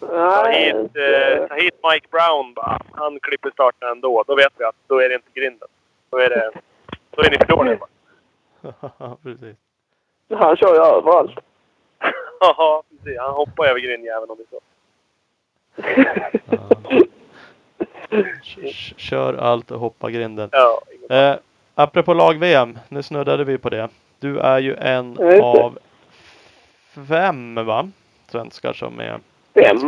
Ta 0.00 0.48
hit, 0.48 0.74
eh, 0.76 1.46
ta 1.48 1.54
hit 1.54 1.74
Mike 1.92 2.06
Brown 2.10 2.54
bara. 2.54 2.80
Han 2.92 3.18
klipper 3.22 3.50
starten 3.50 3.88
ändå. 3.88 4.24
Då 4.26 4.34
vet 4.36 4.52
vi 4.58 4.64
att 4.64 4.74
då 4.86 4.98
är 4.98 5.08
det 5.08 5.14
inte 5.14 5.30
grinden. 5.34 5.68
Då 6.10 6.18
är 6.18 6.28
det... 6.28 6.50
Då 7.10 7.22
är 7.22 7.30
ni 7.30 7.36
för 7.36 7.46
dåliga 7.46 7.76
bara. 7.76 7.88
Precis. 9.22 9.56
han 10.30 10.56
kör 10.56 10.74
ju 10.74 10.80
överallt. 10.80 11.38
Ja, 12.40 12.82
precis. 12.90 13.18
Han 13.20 13.34
hoppar 13.34 13.66
över 13.66 13.80
grindjäveln 13.80 14.30
om 14.30 14.36
det 14.38 14.44
så. 14.50 14.60
Kör 18.96 19.34
allt 19.34 19.70
och 19.70 19.80
hoppa 19.80 20.10
grinden. 20.10 20.48
Ja, 20.52 20.80
Eh, 21.10 21.36
apropå 21.74 22.14
lag-VM, 22.14 22.78
nu 22.88 23.02
snuddade 23.02 23.44
vi 23.44 23.58
på 23.58 23.68
det. 23.70 23.88
Du 24.18 24.38
är 24.38 24.58
ju 24.58 24.74
en 24.74 25.16
Ja, 25.18 25.64
av 25.64 25.78
fem 27.08 27.54
va? 27.66 27.88
Svenskar 28.28 28.72
som 28.72 29.00
är 29.00 29.18
Fem, 29.54 29.78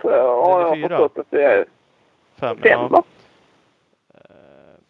tror 0.00 0.12
jag 0.12 0.36
har 0.42 0.76
förstått 0.88 1.18
att 1.18 1.26
det 1.30 1.44
är. 1.44 1.64
fem. 2.38 2.56
Fem, 2.56 2.70
ja. 2.70 2.88
va? 2.88 3.02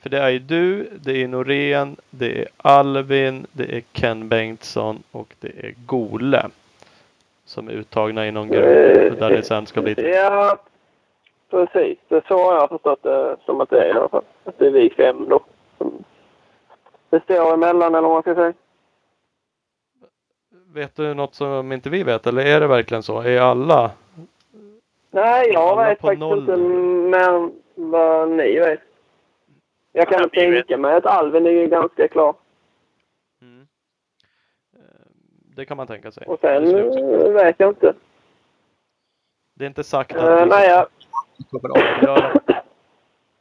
För 0.03 0.11
det 0.11 0.19
är 0.19 0.29
ju 0.29 0.39
du, 0.39 0.89
det 1.05 1.23
är 1.23 1.29
Norén, 1.29 1.97
det 2.11 2.39
är 2.39 2.49
Alvin, 2.57 3.47
det 3.53 3.77
är 3.77 3.81
Ken 3.93 4.29
Bengtsson 4.29 5.03
och 5.11 5.35
det 5.41 5.49
är 5.67 5.75
Gole. 5.87 6.49
Som 7.45 7.69
är 7.69 7.73
uttagna 7.73 8.27
i 8.27 8.33
någon 8.33 8.49
grupp 8.49 9.19
där 9.19 9.31
det 9.31 9.43
sen 9.43 9.67
ska 9.67 9.83
bli 9.83 9.95
Ja, 10.15 10.59
precis. 11.51 11.99
Det 12.09 12.27
så 12.29 12.39
har 12.39 12.55
jag 12.55 12.69
förstått 12.69 13.03
det 13.03 13.37
som 13.45 13.61
att 13.61 13.71
det 13.71 13.81
är 13.83 13.89
i 13.89 13.93
alla 13.99 14.09
fall. 14.09 14.25
Att 14.45 14.59
det 14.59 14.67
är 14.67 14.71
vi 14.71 14.91
fem 14.91 15.27
då. 15.29 15.41
Det 17.11 17.23
står 17.25 17.55
emellan 17.55 17.95
eller 17.95 18.09
vad 18.09 18.11
man 18.13 18.23
ska 18.23 18.35
säga. 18.35 18.53
Vet 20.73 20.97
du 20.97 21.15
något 21.15 21.35
som 21.35 21.73
inte 21.73 21.91
vi 21.91 22.03
vet 22.03 22.27
eller 22.27 22.47
är 22.47 22.61
det 22.61 22.67
verkligen 22.67 23.03
så? 23.03 23.21
Är 23.21 23.41
alla? 23.41 23.91
Nej, 25.11 25.51
jag 25.53 25.63
Alla 25.63 25.89
vet 25.89 26.01
faktiskt 26.01 26.21
noll 26.21 26.39
inte 26.39 26.57
nu. 26.57 26.69
men 27.09 27.53
vad 27.75 28.29
ni 28.31 28.59
vet. 28.59 28.81
Jag 29.93 30.09
kan 30.09 30.31
Ja, 30.33 30.51
vi 30.51 30.57
tänka 30.57 30.77
mig 30.77 30.95
att 30.95 31.07
Alvin 31.07 31.47
är 31.47 31.51
ju 31.51 31.67
ganska 31.69 32.09
klar. 32.09 32.35
Mm. 33.43 33.67
Eh, 34.77 35.07
det 35.57 35.65
kan 35.65 35.77
man 35.77 35.87
tänka 35.87 36.11
sig. 36.11 36.27
Och 36.27 36.41
sen 36.41 36.71
jag 36.71 37.33
vet 37.33 37.61
jag 37.61 37.71
inte. 37.71 37.95
Det 39.55 39.65
är 39.65 39.69
inte 39.69 39.85
sagt 39.85 40.17
att 40.17 40.41
Uh, 40.41 40.47
nej, 40.47 40.69
jag. 40.69 40.87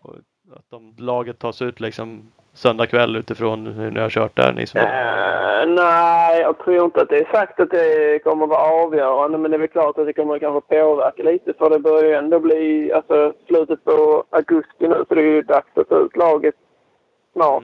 Och 0.01 0.15
att 0.55 0.69
de, 0.69 0.95
laget 0.97 1.39
tas 1.39 1.61
ut 1.61 1.79
liksom 1.79 2.31
söndag 2.59 2.87
kväll 2.87 3.15
utifrån 3.15 3.67
hur 3.67 3.91
ni 3.91 3.99
har 3.99 4.09
kört 4.09 4.35
där. 4.35 4.53
Ni 4.53 4.67
som 4.67 4.81
Eh, 4.81 5.67
nej, 5.67 6.41
jag 6.41 6.57
tror 6.57 6.85
inte 6.85 7.01
att 7.01 7.09
det 7.09 7.17
är 7.17 7.31
sagt 7.31 7.59
att 7.59 7.69
det 7.69 8.23
kommer 8.23 8.43
att 8.43 8.49
vara 8.49 8.83
avgörande. 8.83 9.37
Men 9.37 9.51
det 9.51 9.57
är 9.57 9.59
väl 9.59 9.67
klart 9.67 9.97
att 9.97 10.05
det 10.05 10.13
kommer 10.13 10.39
kanske 10.39 10.75
påverka 10.75 11.23
lite. 11.23 11.53
För 11.53 11.69
det 11.69 11.79
börjar 11.79 12.03
ju 12.03 12.13
ändå 12.13 12.39
bli 12.39 12.91
alltså, 12.93 13.33
slutet 13.47 13.83
på 13.83 14.23
augusti 14.29 14.87
nu. 14.87 15.05
Så 15.07 15.15
det 15.15 15.21
är 15.21 15.25
ju 15.25 15.41
dags 15.41 15.77
att 15.77 15.89
ta 15.89 15.97
ut 15.97 16.17
laget 16.17 16.55
snart. 17.33 17.63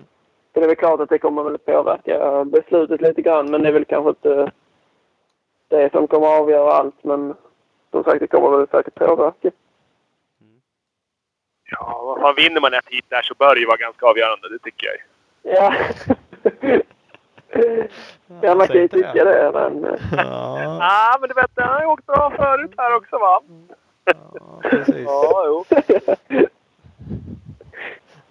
Så 0.54 0.60
det 0.60 0.66
är 0.66 0.68
väl 0.68 0.76
klart 0.76 1.00
att 1.00 1.10
det 1.10 1.18
kommer 1.18 1.44
väl 1.44 1.58
påverka 1.58 2.46
beslutet 2.46 3.02
lite 3.02 3.22
grann. 3.22 3.52
Men 3.52 3.62
det 3.62 3.70
är 3.70 3.74
väl 3.74 3.86
kanske 3.86 4.10
inte 4.10 4.52
det 5.70 5.92
som 5.92 6.08
kommer 6.08 6.28
att 6.28 6.42
avgöra 6.42 6.72
allt. 6.72 7.04
Men 7.04 7.34
som 7.92 8.04
sagt, 8.04 8.20
det 8.20 8.28
kommer 8.28 8.58
väl 8.58 8.68
säkert 8.68 8.96
påverka. 8.96 9.52
Ja, 11.80 12.02
vad 12.06 12.22
fan 12.22 12.36
vinner 12.36 12.62
man 12.62 12.74
ett 12.74 12.88
hit 12.88 13.06
där 13.10 13.22
så 13.22 13.34
bör 13.34 13.56
det 13.56 13.60
ju 13.62 13.68
vara 13.68 13.78
ganska 13.78 14.06
avgörande. 14.06 14.50
Det 14.50 14.60
tycker 14.60 14.88
jag. 14.88 14.98
Ja. 15.58 15.74
ja, 18.42 18.56
man 18.56 18.68
kan 18.68 18.76
ju 18.78 18.88
tycka 18.88 19.24
det. 19.24 19.52
Men, 19.54 19.86
eh, 19.86 20.00
Ja, 20.12 20.78
Ja, 20.80 21.18
men 21.20 21.30
du 21.30 21.34
vet, 21.36 21.52
han 21.56 21.74
har 21.74 21.82
ju 21.82 21.86
åkt 21.88 22.06
bra 22.06 22.32
förut 22.38 22.72
här 22.78 22.96
också 22.96 23.18
va? 23.18 23.42
ja, 24.06 24.60
precis. 24.70 25.06
Ja, 25.06 25.44
jo. 25.46 25.66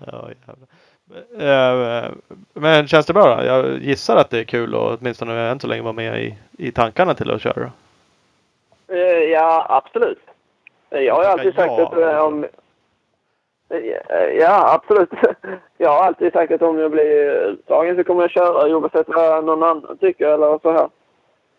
Ja, 0.07 0.29
jävlar. 0.47 0.69
Eh, 2.05 2.11
Men 2.53 2.87
känns 2.89 3.07
det 3.07 3.13
bra 3.13 3.37
då? 3.37 3.45
Jag 3.45 3.79
gissar 3.83 4.17
att 4.17 4.31
det 4.31 4.39
är 4.39 4.45
kul 4.45 4.75
och 4.75 4.99
åtminstone 4.99 5.41
än 5.51 5.61
så 5.61 5.67
länge 5.67 5.83
vara 5.83 5.93
med 5.93 6.23
i, 6.23 6.39
i 6.59 6.73
tankarna 6.73 7.15
till 7.15 7.31
att 7.31 7.43
köra. 7.43 7.71
Eh, 8.89 8.99
Ja, 9.31 9.67
absolut. 9.69 10.19
Jag 10.91 11.15
har 11.15 11.23
ju 11.23 11.29
alltid 11.29 11.53
Ja, 11.57 11.63
sagt 11.67 11.81
att 11.93 11.99
eh, 11.99 12.19
om... 12.19 12.47
Eh, 13.75 14.39
ja, 14.39 14.75
absolut. 14.75 15.11
Jag 15.79 15.91
har 15.91 16.05
alltid 16.05 16.33
sagt 16.33 16.53
att 16.53 16.63
om 16.63 16.79
jag 16.79 16.91
blir 16.91 17.31
uttagen 17.31 17.97
så 17.97 18.05
kommer 18.05 18.23
jag 18.23 18.31
köra 18.31 18.77
oavsett 18.77 19.09
vad 19.09 19.45
någon 19.45 19.63
annan 19.63 19.99
tycker 20.01 20.27
eller 20.27 20.59
så 20.59 20.73
här. 20.73 20.89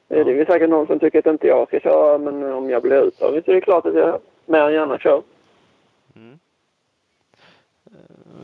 Ja. 0.08 0.24
Det 0.24 0.32
är 0.32 0.36
väl 0.36 0.46
säkert 0.46 0.70
någon 0.70 0.88
som 0.88 1.00
tycker 1.00 1.20
att 1.20 1.26
inte 1.26 1.48
jag 1.48 1.68
ska 1.68 1.80
köra 1.80 2.18
men 2.18 2.54
om 2.54 2.70
jag 2.70 2.82
blir 2.82 3.02
uttagen 3.02 3.44
så 3.46 3.52
är 3.52 3.56
det 3.56 3.62
klart 3.62 3.86
att 3.86 3.96
jag 3.96 4.20
mer 4.46 4.62
än 4.62 4.74
gärna 4.74 4.98
kör. 4.98 5.22
Mm. 6.16 6.40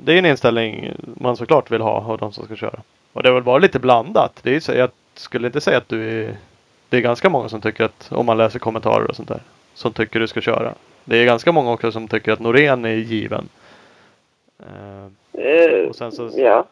Det 0.03 0.13
är 0.13 0.17
en 0.17 0.25
inställning 0.25 0.93
man 0.97 1.37
såklart 1.37 1.71
vill 1.71 1.81
ha 1.81 2.05
av 2.11 2.17
de 2.17 2.31
som 2.31 2.45
ska 2.45 2.55
köra. 2.55 2.79
Och 3.13 3.23
det 3.23 3.29
har 3.29 3.33
väl 3.33 3.43
varit 3.43 3.61
lite 3.61 3.79
blandat. 3.79 4.39
Det 4.43 4.55
är 4.55 4.59
så, 4.59 4.71
jag 4.71 4.89
skulle 5.13 5.47
inte 5.47 5.61
säga 5.61 5.77
att 5.77 5.89
du 5.89 6.23
är... 6.23 6.37
Det 6.89 6.97
är 6.97 7.01
ganska 7.01 7.29
många 7.29 7.49
som 7.49 7.61
tycker 7.61 7.83
att, 7.83 8.11
om 8.11 8.25
man 8.25 8.37
läser 8.37 8.59
kommentarer 8.59 9.09
och 9.09 9.15
sånt 9.15 9.29
där, 9.29 9.39
som 9.73 9.93
tycker 9.93 10.19
du 10.19 10.27
ska 10.27 10.41
köra. 10.41 10.73
Det 11.03 11.17
är 11.17 11.25
ganska 11.25 11.51
många 11.51 11.71
också 11.71 11.91
som 11.91 12.07
tycker 12.07 12.31
att 12.31 12.39
Norén 12.39 12.85
är 12.85 12.89
given. 12.89 13.49
Eh, 14.61 15.89
Och 15.89 15.95
sen 15.95 16.11
så- 16.11 16.29
Ja. 16.35 16.65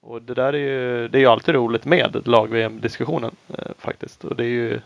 Och 0.00 0.22
det 0.22 0.34
där 0.34 0.52
är 0.52 0.58
ju, 0.58 1.08
det 1.08 1.18
är 1.18 1.20
ju 1.20 1.26
alltid 1.26 1.54
roligt 1.54 1.84
med 1.84 2.22
lag-VM-diskussionen 2.28 3.30
eh, 3.58 3.64
faktiskt. 3.78 4.24
Och 4.24 4.36
det 4.36 4.44
är 4.44 4.48
ju 4.48 4.80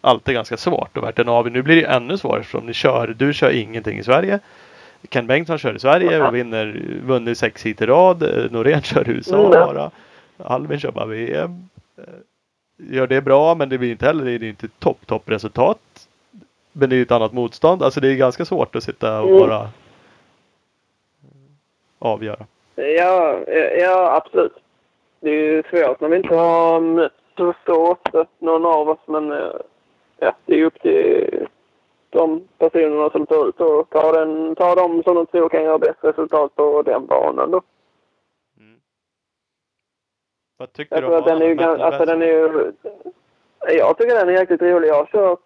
alltid 0.00 0.34
ganska 0.34 0.56
svårt 0.56 0.96
att 0.96 1.02
värta 1.04 1.22
en 1.22 1.28
av. 1.28 1.50
Nu 1.50 1.62
blir 1.62 1.76
det 1.76 1.84
ännu 1.86 2.18
svårare 2.18 2.40
eftersom 2.40 2.66
ni 2.66 2.72
kör, 2.72 3.14
du 3.18 3.32
kör 3.34 3.50
ingenting 3.50 3.98
i 3.98 4.04
Sverige. 4.04 4.38
Ken 5.08 5.26
Bengtsson 5.26 5.58
kör 5.58 5.74
i 5.76 5.78
Sverige 5.78 6.22
och 6.26 6.34
vinner, 6.34 6.82
vunnit 7.06 7.38
sex 7.38 7.62
hit 7.66 7.80
i 7.80 7.86
rad. 7.86 8.22
Eh, 8.22 8.50
Norén 8.50 8.82
kör 8.82 9.08
i 9.08 9.12
USA 9.12 9.38
Mm. 9.38 9.50
bara. 9.50 9.90
Albin 10.38 10.80
kör 10.80 10.90
bara 10.92 11.06
VM. 11.06 11.68
Gör 12.78 13.06
det 13.06 13.20
bra 13.20 13.54
men 13.54 13.68
det 13.68 13.78
blir 13.78 13.90
inte 13.90 14.06
heller, 14.06 14.24
det 14.24 14.32
är 14.46 14.48
inte 14.48 14.68
topp, 14.78 15.06
topp 15.06 15.22
resultat. 15.30 15.78
Men 16.72 16.88
det 16.90 16.94
är 16.94 16.98
ju 16.98 17.02
ett 17.02 17.10
annat 17.10 17.32
motstånd. 17.32 17.82
Alltså 17.82 18.00
det 18.00 18.08
är 18.08 18.14
ganska 18.14 18.44
svårt 18.44 18.76
att 18.76 18.82
sitta 18.82 19.20
och 19.20 19.28
Mm. 19.28 19.40
bara 19.48 19.70
avgöra. 21.98 22.46
Ja, 22.74 23.38
ja, 23.78 24.16
absolut. 24.16 24.56
Det 25.20 25.30
är 25.30 25.34
ju 25.34 25.62
svårt 25.62 26.00
när 26.00 26.08
vi 26.08 26.16
inte 26.16 26.34
har 26.34 26.80
mött 26.80 27.12
så 27.66 27.90
ofta, 27.90 28.26
någon 28.38 28.66
av 28.66 28.88
oss. 28.88 29.00
Men 29.06 29.32
eh, 29.32 29.52
ja, 30.18 30.32
det 30.46 30.52
är 30.52 30.56
ju 30.56 30.66
upp 30.66 30.80
till 30.82 31.46
de 32.10 32.48
personerna 32.58 33.10
som 33.10 33.26
tar 33.26 33.48
ut 33.48 33.60
och 33.60 33.90
tar, 33.90 34.12
den, 34.12 34.54
tar 34.54 34.76
dem 34.76 35.02
som 35.02 35.14
de 35.14 35.26
tror 35.26 35.48
kan 35.48 35.62
göra 35.62 35.78
bäst 35.78 36.04
resultat 36.04 36.54
på 36.54 36.82
den 36.82 37.06
banan 37.06 37.50
då. 37.50 37.62
Vad 40.56 40.72
tycker 40.72 40.96
Jag 40.96 41.02
du 41.02 41.06
om 41.06 41.14
att 41.18 41.24
den 41.24 41.42
är 41.42 41.46
ju 41.46 41.62
alltså 41.62 42.04
den 42.04 42.22
är 42.22 42.26
ju... 42.26 42.72
Jag 43.68 43.98
tycker 43.98 44.14
den 44.14 44.28
är 44.28 44.32
jäkligt 44.32 44.62
rolig. 44.62 44.88
Jag 44.88 44.94
har 44.94 45.06
kört, 45.06 45.40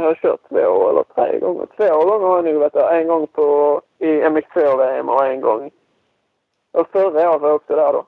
jag 0.00 0.08
har 0.08 0.14
kört 0.14 0.48
två 0.48 0.90
eller 0.90 1.02
tre 1.02 1.38
gånger. 1.38 1.66
Två 1.76 2.08
gånger 2.08 2.26
har 2.26 2.36
jag 2.36 2.44
nog 2.44 2.54
varit 2.54 2.72
där. 2.72 3.00
En 3.00 3.08
gång 3.08 3.26
på, 3.26 3.80
i 3.98 4.06
MX2-VM 4.06 5.08
och 5.08 5.26
en 5.26 5.40
gång. 5.40 5.70
Och 6.72 6.88
förra 6.92 7.30
året 7.30 7.40
var 7.40 7.48
jag 7.48 7.56
också 7.56 7.76
där 7.76 7.92
då. 7.92 8.06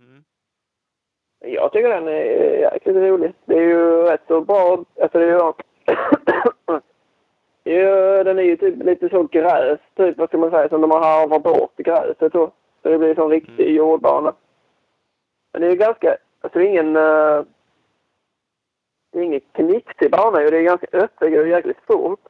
Mm. 0.00 0.24
Jag 1.38 1.72
tycker 1.72 1.88
den 1.88 2.08
är 2.08 2.58
jäkligt 2.58 2.96
rolig. 2.96 3.32
Det 3.44 3.54
är 3.54 3.62
ju 3.62 4.02
rätt 4.02 4.22
så 4.28 4.40
bra. 4.40 4.84
Alltså 5.00 5.18
det 5.18 5.24
är 5.24 5.28
ju... 5.28 5.52
ju 7.74 8.24
den 8.24 8.38
är 8.38 8.42
ju 8.42 8.56
typ 8.56 8.82
lite 8.82 9.08
så 9.08 9.22
gräs, 9.22 9.80
typ 9.96 10.18
vad 10.18 10.28
ska 10.28 10.38
man 10.38 10.50
säga, 10.50 10.68
som 10.68 10.80
de 10.80 10.90
har 10.90 11.00
harvat 11.00 11.42
bort 11.42 11.76
gräset 11.76 12.32
då. 12.32 12.50
Så 12.82 12.88
det 12.88 12.98
blir 12.98 13.14
som 13.14 13.30
riktig 13.30 13.74
jordbana. 13.74 14.32
Men 15.52 15.60
det 15.60 15.66
är 15.66 15.70
ju 15.70 15.76
ganska, 15.76 16.16
alltså 16.40 16.60
ingen... 16.60 16.96
eh, 16.96 17.42
det 19.12 19.18
är 19.18 19.22
ingen 19.22 19.40
knixig 19.52 20.10
bana 20.10 20.42
ju. 20.42 20.50
Det 20.50 20.58
är 20.58 20.62
ganska 20.62 20.86
öppet, 20.92 21.32
går 21.32 21.48
jäkligt 21.48 21.80
fort. 21.86 22.20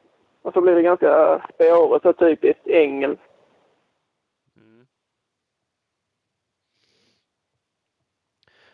Och 0.41 0.53
så 0.53 0.61
blir 0.61 0.75
det 0.75 0.81
ganska 0.81 1.41
spårigt 1.53 2.05
och 2.05 2.17
typiskt 2.17 2.67
engelskt. 2.67 3.23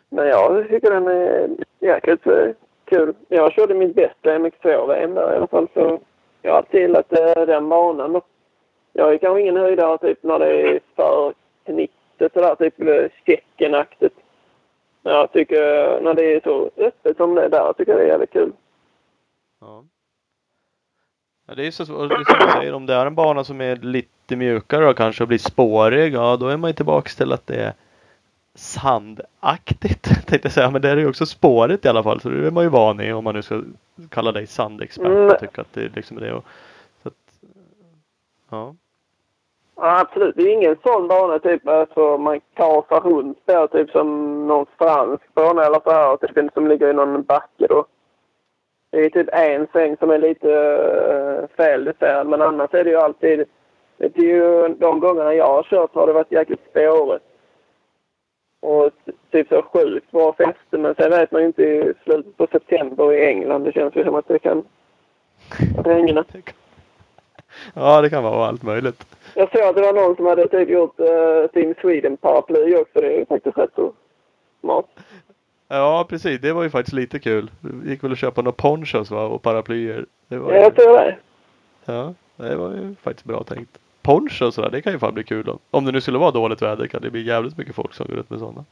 Men 0.08 0.28
jag 0.28 0.68
tycker 0.68 0.90
den 0.90 1.06
är 1.06 1.50
jäkligt 1.78 2.26
eh, 2.26 2.48
kul. 2.84 3.14
Jag 3.28 3.52
körde 3.52 3.74
mitt 3.74 3.94
bästa 3.94 4.38
MX2-VM 4.38 5.14
där 5.14 5.32
i 5.32 5.36
alla 5.36 5.46
fall. 5.46 5.68
Så 5.74 6.00
jag 6.42 6.50
har 6.50 6.58
alltid 6.58 6.80
gillat 6.80 7.12
eh, 7.12 7.46
den 7.46 7.68
banan. 7.68 8.12
då. 8.12 8.22
Jag 8.92 9.12
är 9.12 9.18
kanske 9.18 9.40
ingen 9.40 9.56
höjdare 9.56 9.98
typ 9.98 10.22
när 10.22 10.38
det 10.38 10.62
är 10.62 10.80
för 10.96 11.34
knixigt 11.64 12.34
sådär. 12.34 12.54
Typ 12.54 12.80
eh, 12.80 13.10
Tjeckien-aktigt. 13.26 14.14
Jag 15.02 15.32
tycker 15.32 15.94
eh, 15.96 16.02
när 16.02 16.14
det 16.14 16.34
är 16.34 16.40
så 16.40 16.70
öppet 16.76 17.16
som 17.16 17.34
det 17.34 17.44
är 17.44 17.48
där 17.48 17.72
tycker 17.72 17.92
jag 17.92 18.00
det 18.00 18.04
är 18.04 18.08
jävligt 18.08 18.32
kul. 18.32 18.52
Ja. 19.60 19.84
Ja, 21.46 21.54
det 21.54 21.66
är 21.66 21.70
så. 21.70 22.06
Det 22.06 22.14
är 22.14 22.24
som 22.24 22.46
du 22.46 22.52
säger, 22.52 22.72
om 22.74 22.86
det 22.86 22.94
är 22.94 23.06
en 23.06 23.14
bana 23.14 23.44
som 23.44 23.60
är 23.60 23.76
lite 23.76 24.36
mjukare 24.36 24.88
och 24.88 24.96
kanske 24.96 25.26
blir 25.26 25.38
spårig, 25.38 26.14
ja 26.14 26.36
då 26.36 26.48
är 26.48 26.56
man 26.56 26.70
ju 26.70 26.74
tillbaks 26.74 27.16
till 27.16 27.32
att 27.32 27.46
det 27.46 27.56
är 27.56 27.72
sandaktigt. 28.54 30.02
Tänkte 30.26 30.40
jag 30.42 30.52
säga, 30.52 30.70
men 30.70 30.82
det 30.82 30.90
är 30.90 30.96
ju 30.96 31.08
också 31.08 31.26
spårigt 31.26 31.84
i 31.84 31.88
alla 31.88 32.02
fall. 32.02 32.20
Så 32.20 32.28
det 32.28 32.46
är 32.46 32.50
man 32.50 32.64
ju 32.64 32.70
van 32.70 33.00
i 33.00 33.12
om 33.12 33.24
man 33.24 33.34
nu 33.34 33.42
ska 33.42 33.62
kalla 34.08 34.32
dig 34.32 34.46
sandexpert 34.46 35.06
Mm. 35.06 35.36
tycka 35.40 35.60
att 35.60 35.72
det 35.72 35.80
är 35.84 35.92
liksom 35.94 36.16
det. 36.16 36.32
Och, 36.32 36.44
så 37.02 37.08
att, 37.08 37.14
ja. 38.50 38.74
Ja, 39.82 40.00
absolut. 40.00 40.36
Det 40.36 40.42
är 40.42 40.52
ingen 40.52 40.76
sån 40.82 41.08
bana 41.08 41.38
typ 41.38 41.68
alltså 41.68 42.18
man 42.18 42.40
kasar 42.54 43.00
runt 43.00 43.38
där 43.44 43.66
typ 43.66 43.90
som 43.90 44.46
någon 44.46 44.66
fransk 44.78 45.34
bana 45.34 45.64
eller 45.64 45.80
så 45.80 45.90
här. 45.90 46.16
Typ 46.16 46.52
som 46.54 46.66
ligger 46.66 46.90
i 46.90 46.92
någon 46.92 47.22
backe 47.22 47.66
då. 47.68 47.84
Det 48.90 49.04
är 49.04 49.10
typ 49.10 49.28
en 49.32 49.66
sväng 49.72 49.96
som 49.96 50.10
är 50.10 50.18
lite 50.18 50.48
uh, 50.48 51.46
feljusterad 51.56 52.26
men 52.26 52.42
annars 52.42 52.74
är 52.74 52.84
det 52.84 52.90
ju 52.90 52.96
alltid... 52.96 53.44
Det 53.96 54.18
är 54.18 54.22
ju 54.22 54.68
de 54.68 55.00
gångerna 55.00 55.34
jag 55.34 55.46
har 55.46 55.62
kört 55.62 55.94
har 55.94 56.06
det 56.06 56.12
varit 56.12 56.32
jäkligt 56.32 56.70
spårigt. 56.70 57.24
Och 58.60 58.90
typ 59.30 59.48
så 59.48 59.62
sjukt 59.62 60.10
bra 60.10 60.32
fäste 60.32 60.78
men 60.78 60.94
sen 60.94 61.10
vet 61.10 61.32
man 61.32 61.40
ju 61.40 61.46
inte 61.46 61.62
i 61.62 61.92
slutet 62.04 62.36
på 62.36 62.46
september 62.52 63.12
i 63.12 63.26
England. 63.26 63.64
Det 63.64 63.72
känns 63.72 63.96
ju 63.96 64.04
som 64.04 64.14
att 64.14 64.28
det 64.28 64.38
kan 64.38 64.64
regna. 65.84 66.24
Ja, 67.74 68.00
det 68.00 68.10
kan 68.10 68.22
vara 68.22 68.46
allt 68.46 68.62
möjligt. 68.62 69.06
Jag 69.34 69.50
såg 69.52 69.62
att 69.62 69.76
det 69.76 69.82
var 69.82 69.92
någon 69.92 70.16
som 70.16 70.26
hade 70.26 70.48
typ 70.48 70.68
gjort 70.68 71.00
uh, 71.00 71.46
Team 71.52 71.74
Sweden-paraply 71.74 72.76
också. 72.76 73.00
Det 73.00 73.14
är 73.14 73.18
ju 73.18 73.26
faktiskt 73.26 73.58
rätt 73.58 73.70
så 73.74 73.92
smart. 74.60 74.86
Ja, 75.68 76.06
precis. 76.08 76.40
Det 76.40 76.52
var 76.52 76.62
ju 76.62 76.70
faktiskt 76.70 76.94
lite 76.94 77.18
kul. 77.18 77.50
Det 77.60 77.90
gick 77.90 78.04
väl 78.04 78.12
att 78.12 78.18
köpa 78.18 78.42
några 78.42 78.52
ponchos 78.56 79.10
va? 79.10 79.24
och 79.24 79.42
paraplyer. 79.42 80.06
Det 80.28 80.38
var 80.38 80.52
Ja, 80.52 80.56
ju... 80.58 80.62
jag 80.62 80.74
tror 80.76 80.96
det. 80.96 81.18
Ja, 81.84 82.14
det 82.36 82.56
var 82.56 82.70
ju 82.70 82.94
faktiskt 83.02 83.24
bra 83.26 83.42
tänkt. 83.44 83.78
Poncho 84.02 84.44
och 84.46 84.54
sådär, 84.54 84.70
det 84.70 84.82
kan 84.82 84.92
ju 84.92 84.98
fan 84.98 85.14
bli 85.14 85.24
kul 85.24 85.44
då. 85.46 85.58
Om 85.70 85.84
det 85.84 85.92
nu 85.92 86.00
skulle 86.00 86.18
vara 86.18 86.30
dåligt 86.30 86.62
väder 86.62 86.86
kan 86.86 87.02
det 87.02 87.10
bli 87.10 87.22
jävligt 87.26 87.56
mycket 87.58 87.74
folk 87.74 87.94
som 87.94 88.06
går 88.06 88.18
ut 88.18 88.30
med 88.30 88.38
sådana. 88.38 88.64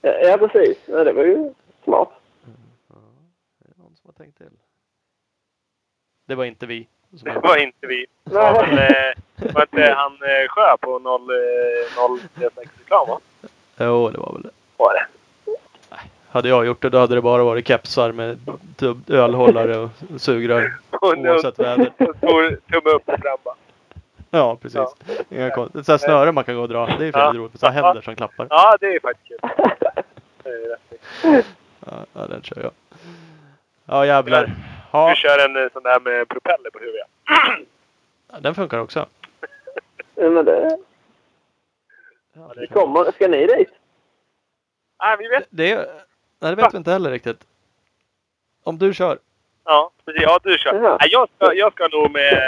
Ja, 0.00 0.10
ja 0.12 0.36
precis. 0.38 0.78
Ja, 0.86 1.04
det 1.04 1.12
var 1.12 1.24
ju 1.24 1.52
smart. 1.84 2.08
Det 3.58 3.68
är 3.70 3.82
någon 3.82 3.96
som 3.96 4.06
har 4.16 4.24
tänkt 4.24 4.38
till. 4.38 4.46
Det 6.26 6.34
var 6.34 6.44
inte 6.44 6.66
vi. 6.66 6.88
Som 7.16 7.24
Det 7.34 7.40
var 7.42 7.56
inte 7.56 7.86
vi. 7.86 8.06
Det 8.24 8.34
var 8.34 8.52
väl 8.66 8.78
eh, 8.78 9.52
var 9.54 9.62
inte 9.62 9.94
han 9.96 10.12
eh, 10.12 10.48
Sjö 10.48 10.76
på 10.80 10.98
0, 10.98 11.20
eh, 11.20 12.18
036 12.40 12.70
reklam 12.80 13.08
va? 13.08 13.18
Jo, 13.78 14.10
det 14.10 14.18
var 14.18 14.32
väl 14.32 14.42
det. 14.42 14.50
Var 14.76 14.94
det? 14.94 15.06
Hade 16.30 16.48
jag 16.48 16.66
gjort 16.66 16.82
det 16.82 16.90
då 16.90 16.98
hade 16.98 17.14
det 17.14 17.22
bara 17.22 17.44
varit 17.44 17.68
kepsar 17.68 18.12
med 18.12 18.38
tub- 18.76 19.10
ölhållare 19.12 19.76
och 19.78 19.90
sugrör. 20.16 20.74
Och 20.90 21.08
Oavsett 21.18 21.58
väder. 21.58 21.90
tumme 22.70 22.90
upp 22.94 23.08
och 23.08 23.20
fram 23.20 23.38
bara. 23.44 23.54
Ja, 24.30 24.56
precis. 24.62 24.76
Ja. 24.76 24.94
Inga 25.30 25.50
kon- 25.50 25.84
så 25.84 25.98
snören 25.98 26.34
man 26.34 26.44
kan 26.44 26.54
gå 26.56 26.62
och 26.62 26.68
dra. 26.68 26.86
Det 26.86 26.92
är 26.92 27.06
ju 27.06 27.12
Ja. 27.14 27.32
roligt. 27.34 27.60
Så 27.60 27.66
här 27.66 27.72
händer 27.82 28.02
som 28.02 28.16
klappar. 28.16 28.46
Ja, 28.50 28.76
det 28.80 28.86
är 28.86 29.00
faktiskt 29.00 29.28
kul. 29.28 29.38
Det 30.42 30.48
är 30.50 30.68
rätt 30.70 30.92
i. 30.92 31.42
Ja, 31.86 31.92
ja, 32.12 32.26
den 32.26 32.42
kör 32.42 32.62
jag. 32.62 32.70
Ja, 33.86 34.06
jävlar. 34.06 34.50
Du 34.94 35.00
Ja, 35.00 35.14
kör 35.14 35.44
en 35.44 35.56
eh, 35.56 35.72
sån 35.72 35.82
där 35.82 36.00
med 36.00 36.28
propeller 36.28 36.70
på 36.70 36.78
huvudet. 36.78 37.06
den 38.40 38.54
funkar 38.54 38.78
också. 38.78 39.06
Ja, 40.16 40.28
men 40.30 40.44
det, 40.44 40.78
det 42.56 42.66
kommer. 42.66 43.12
Ska 43.12 43.28
ni 43.28 43.46
dit? 43.46 43.68
Nej, 45.02 45.16
vi 45.18 45.28
vet. 45.28 45.46
Det, 45.50 45.70
är, 45.72 45.86
nej, 46.40 46.54
det 46.56 46.62
vet 46.62 46.74
vi 46.74 46.78
inte 46.78 46.90
heller 46.90 47.10
riktigt. 47.10 47.44
Om 48.62 48.78
du 48.78 48.94
kör. 48.94 49.18
Ja, 49.64 49.90
precis. 50.04 50.22
Ja, 50.22 50.38
du 50.42 50.58
kör. 50.58 50.74
Jaha. 50.74 50.96
Nej, 51.00 51.08
jag, 51.12 51.28
ska, 51.36 51.54
jag 51.54 51.72
ska 51.72 51.88
nog 51.88 52.10
med, 52.10 52.38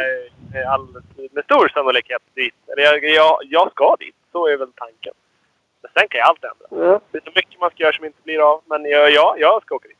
med, 0.52 0.66
all, 0.66 0.86
med 1.32 1.44
stor 1.44 1.68
sannolikhet 1.68 2.22
dit. 2.34 2.54
Eller 2.68 2.82
jag, 2.82 3.04
jag, 3.04 3.38
jag 3.44 3.70
ska 3.72 3.96
dit. 3.98 4.14
Så 4.32 4.46
är 4.48 4.56
väl 4.56 4.72
tanken. 4.72 5.12
Men 5.82 5.90
sen 5.98 6.08
kan 6.08 6.18
ju 6.18 6.22
allt 6.22 6.42
hända. 6.44 6.90
Ja. 6.90 7.00
Det 7.10 7.18
är 7.18 7.22
så 7.24 7.32
mycket 7.34 7.60
man 7.60 7.70
ska 7.70 7.82
göra 7.82 7.92
som 7.92 8.04
inte 8.04 8.22
blir 8.22 8.52
av. 8.52 8.62
Men 8.66 8.84
jag, 8.84 9.10
ja, 9.10 9.36
jag 9.38 9.62
ska 9.62 9.74
åka 9.74 9.88
dit. 9.88 9.96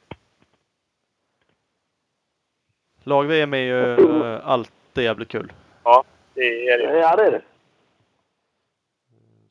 Lag-VM 3.11 3.55
är 3.55 3.59
ju 3.59 3.93
eh, 4.25 4.49
alltid 4.49 5.05
jävligt 5.05 5.29
kul. 5.29 5.53
Ja, 5.85 6.05
det 6.35 6.69
är 6.69 6.79
det 6.79 6.99
ja, 6.99 7.17
det 7.17 7.23
är 7.27 7.31
det. 7.31 7.43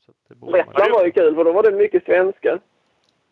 Så 0.06 0.12
att 0.12 0.18
det 0.28 0.36
borde 0.36 0.52
man- 0.52 0.58
Lettland 0.68 0.92
var 0.92 1.06
ju 1.06 1.12
kul 1.12 1.36
för 1.36 1.44
då 1.44 1.52
var 1.52 1.64
det 1.64 1.72
mycket 1.72 2.06
svenskar. 2.06 2.60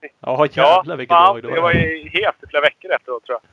Ja, 0.02 0.10
Ja, 0.20 0.48
jävlar 0.52 0.98
vilket 0.98 1.12
lag 1.14 1.36
det 1.42 1.48
det 1.48 1.56
var. 1.56 1.62
var 1.62 1.72
ju 1.74 2.10
het 2.10 2.36
i 2.44 2.48
flera 2.48 2.62
veckor 2.62 2.92
efteråt 2.92 3.24
tror 3.26 3.40
jag. 3.42 3.50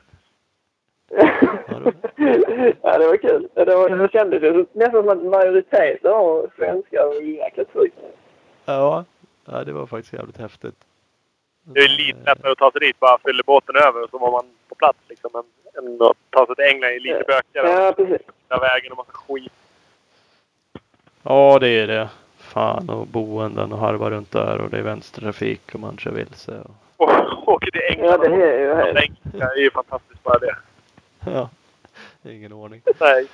ja, 2.81 2.97
det 2.97 3.07
var 3.07 3.17
kul. 3.17 3.47
Det, 3.53 3.65
var, 3.75 3.89
det 3.89 4.11
kändes 4.11 4.43
ju 4.43 4.65
nästan 4.73 5.03
som 5.03 5.09
att 5.09 5.23
majoriteten 5.25 6.11
var 6.11 6.49
svenskar. 6.55 7.05
Var 7.05 7.21
jäkligt 7.21 7.71
sjukt. 7.73 7.95
Ja, 8.65 9.05
ja, 9.45 9.63
det 9.63 9.71
var 9.73 9.85
faktiskt 9.85 10.13
jävligt 10.13 10.37
häftigt. 10.37 10.75
Det 11.63 11.79
är 11.79 11.89
lite 11.89 12.19
lättare 12.19 12.51
att 12.51 12.57
ta 12.57 12.71
sig 12.71 12.79
dit. 12.81 12.99
Bara 12.99 13.17
fyller 13.25 13.43
båten 13.43 13.75
över 13.75 14.03
och 14.03 14.09
så 14.09 14.17
var 14.17 14.31
man 14.31 14.45
på 14.69 14.75
plats 14.75 14.99
liksom. 15.09 15.29
Men 15.33 15.43
än 15.77 16.01
att 16.01 16.17
ta 16.29 16.45
sig 16.45 16.55
till 16.55 16.65
England 16.65 16.91
är 16.91 16.99
lite 16.99 17.23
bökigare. 17.27 17.83
Ja, 17.83 17.93
precis. 17.93 18.21
Vägen 18.49 18.91
och 18.91 18.97
massa 18.97 19.11
skit. 19.11 19.51
Ja, 21.23 21.57
det 21.61 21.67
är 21.67 21.87
det. 21.87 22.09
Fan 22.37 22.89
och 22.89 23.07
boenden 23.07 23.73
och 23.73 23.79
harva 23.79 24.09
runt 24.09 24.31
där 24.31 24.61
och 24.61 24.69
det 24.69 24.77
är 24.77 24.81
vänstertrafik 24.81 25.73
och 25.73 25.79
man 25.79 25.97
kör 25.97 26.11
vilse. 26.11 26.61
Och... 26.97 27.09
Och 27.09 27.47
åker 27.47 27.71
till 27.71 27.81
England. 27.81 28.23
Ja, 28.23 28.29
det 28.29 28.35
är 28.35 28.59
ju 28.59 28.75
helt... 28.75 28.97
Engelska 28.97 29.51
är 29.55 29.59
ju 29.59 29.71
fantastiskt 29.71 30.23
bara 30.23 30.39
det. 30.39 30.55
Ja, 31.25 31.49
ingen 32.23 32.53
ordning. 32.53 32.81
Nej. 32.99 33.27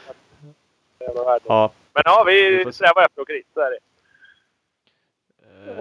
Ja, 1.45 1.71
Men 1.93 2.03
ja, 2.05 2.23
Vi 2.27 2.65
strävar 2.73 3.01
efter 3.05 3.21
att 3.21 3.23
åka 3.23 3.33
dit. 3.33 3.47
Så 3.53 3.59
är 3.59 3.71
det. 3.71 3.79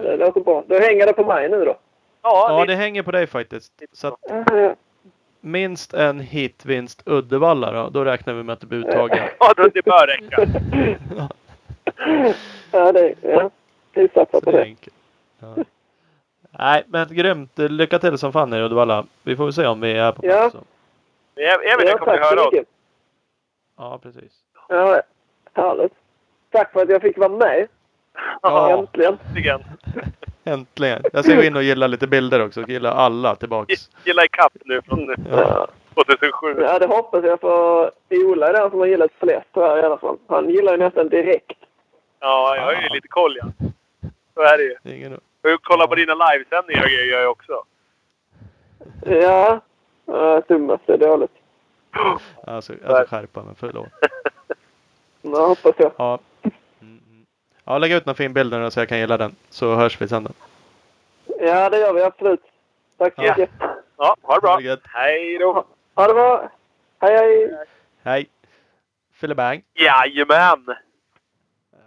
Det 0.01 0.17
låter 0.17 0.41
bra. 0.41 0.63
Då 0.67 0.79
hänger 0.79 1.05
det 1.05 1.13
på 1.13 1.25
mig 1.25 1.49
nu 1.49 1.65
då. 1.65 1.77
Ja, 2.21 2.47
ja 2.49 2.59
det, 2.59 2.65
det 2.65 2.75
hänger 2.75 3.03
på 3.03 3.11
dig 3.11 3.27
faktiskt. 3.27 3.73
Så 3.93 4.07
att 4.07 4.15
Ja, 4.21 4.75
minst 5.51 5.93
en 5.93 6.19
hitvinst 6.19 7.03
Uddevalla 7.05 7.71
då, 7.71 7.89
då 7.89 8.05
räknar 8.05 8.33
vi 8.33 8.43
med 8.43 8.53
att 8.53 8.59
det 8.59 8.67
blir 8.67 8.79
uttagen. 8.79 9.17
ja 9.39 9.53
då, 9.57 9.67
det 9.73 9.85
bör 9.85 10.07
räcka. 10.07 10.47
ja 12.71 12.91
det 12.91 13.13
ja. 13.21 13.49
Vi 13.93 14.07
satsar 14.13 14.41
på 14.41 14.51
det 14.51 14.61
är 14.61 14.65
det. 14.65 14.75
Ja. 15.39 15.55
Nej, 16.59 16.83
men 16.87 17.07
grymt. 17.15 17.51
Lycka 17.57 17.99
till 17.99 18.17
som 18.17 18.33
fan 18.33 18.53
i 18.53 18.57
Uddevalla. 18.61 19.05
Vi 19.23 19.35
får 19.35 19.43
väl 19.43 19.53
se 19.53 19.67
om 19.67 19.81
vi 19.81 19.91
är 19.93 20.11
på 20.11 20.25
Ja. 20.25 20.31
plats. 20.49 20.53
då. 20.53 20.59
Emil, 21.41 21.87
Ja, 21.87 21.93
du 21.93 21.97
kommer 21.97 22.17
tack 22.17 22.31
höra 22.31 22.47
oss. 22.47 22.53
Ja, 23.77 23.99
precis. 24.03 24.31
Ja, 24.69 25.01
härligt. 25.53 25.93
Tack 26.51 26.71
för 26.73 26.81
att 26.81 26.89
jag 26.89 27.01
fick 27.01 27.17
vara 27.17 27.29
med. 27.29 27.67
Ja. 28.41 28.69
Äntligen. 28.79 29.17
Äntligen. 29.27 29.63
Äntligen. 30.43 31.03
Jag 31.13 31.25
ska 31.25 31.35
gå 31.35 31.43
in 31.43 31.55
och 31.55 31.63
gilla 31.63 31.87
lite 31.87 32.07
bilder 32.07 32.45
också. 32.45 32.61
Gilla 32.67 32.91
alla 32.91 33.35
tillbaks. 33.35 33.89
Gilla 34.03 34.25
ikapp 34.25 34.53
nu 34.65 34.81
från 34.81 35.15
Ja. 35.31 35.67
2007. 35.93 36.61
Ja, 36.61 36.79
det 36.79 36.85
hoppas 36.87 37.23
jag 37.25 37.39
för 37.39 37.91
Ola 38.09 38.47
är 38.49 38.53
den 38.53 38.69
som 38.69 38.79
har 38.79 38.85
gillat 38.87 39.11
flest 39.19 39.47
här 39.55 39.77
i 39.77 39.85
alla 39.85 39.97
fall. 39.97 40.17
Han 40.27 40.49
gillar 40.49 40.71
ju 40.71 40.77
nästan 40.77 41.09
direkt. 41.09 41.57
Ja, 42.19 42.55
jag 42.55 42.63
har 42.63 42.73
ju 42.73 42.89
lite 42.89 43.07
koll 43.07 43.37
ja. 43.41 43.45
Så 44.33 44.41
är 44.41 44.57
det 44.57 44.63
ju. 44.63 44.95
Ingen... 44.97 45.19
Jag 45.41 45.61
kollar 45.61 45.87
på 45.87 45.95
dina 45.95 46.13
livesändningar 46.13 46.83
och 46.83 46.89
grejer 46.89 47.05
gör 47.13 47.21
jag 47.21 47.31
också. 47.31 47.63
Ja, 49.05 49.59
ja 50.05 50.41
Thomas, 50.41 50.79
det 50.85 50.93
är 50.93 50.97
dåligt. 50.97 51.31
Alltså, 52.47 52.73
alltså 52.87 53.05
skärpa 53.09 53.43
mig. 53.43 53.53
Förlåt. 53.59 53.87
Ja, 55.21 55.47
hoppas 55.47 55.75
jag. 55.77 55.91
Ja. 55.97 56.19
Ja, 57.67 57.77
lägg 57.77 57.91
ut 57.91 58.05
någon 58.05 58.15
fin 58.15 58.33
bild 58.33 58.53
nu 58.53 58.71
så 58.71 58.79
jag 58.79 58.89
kan 58.89 58.99
gilla 58.99 59.17
den. 59.17 59.35
Så 59.49 59.75
hörs 59.75 60.01
vi 60.01 60.07
sen 60.07 60.23
då. 60.23 60.31
Ja, 61.39 61.69
det 61.69 61.79
gör 61.79 61.93
vi 61.93 62.01
absolut. 62.03 62.41
Tack 62.97 63.15
så 63.15 63.23
Ja. 63.23 63.35
mycket. 63.37 63.49
Ja, 63.97 64.15
ha 64.21 64.35
det 64.35 64.41
bra. 64.41 64.49
Ha 64.51 64.57
det 64.57 64.63
gött. 64.63 64.81
Hej 64.83 65.37
då. 65.37 65.65
Ha 65.95 66.07
det 66.07 66.13
bra. 66.13 66.51
Hej, 67.01 67.15
hej. 67.17 67.57
Hej! 68.03 68.29
Filibang! 69.13 69.61
Jajamän! 69.73 70.65
Ja. 71.71 71.77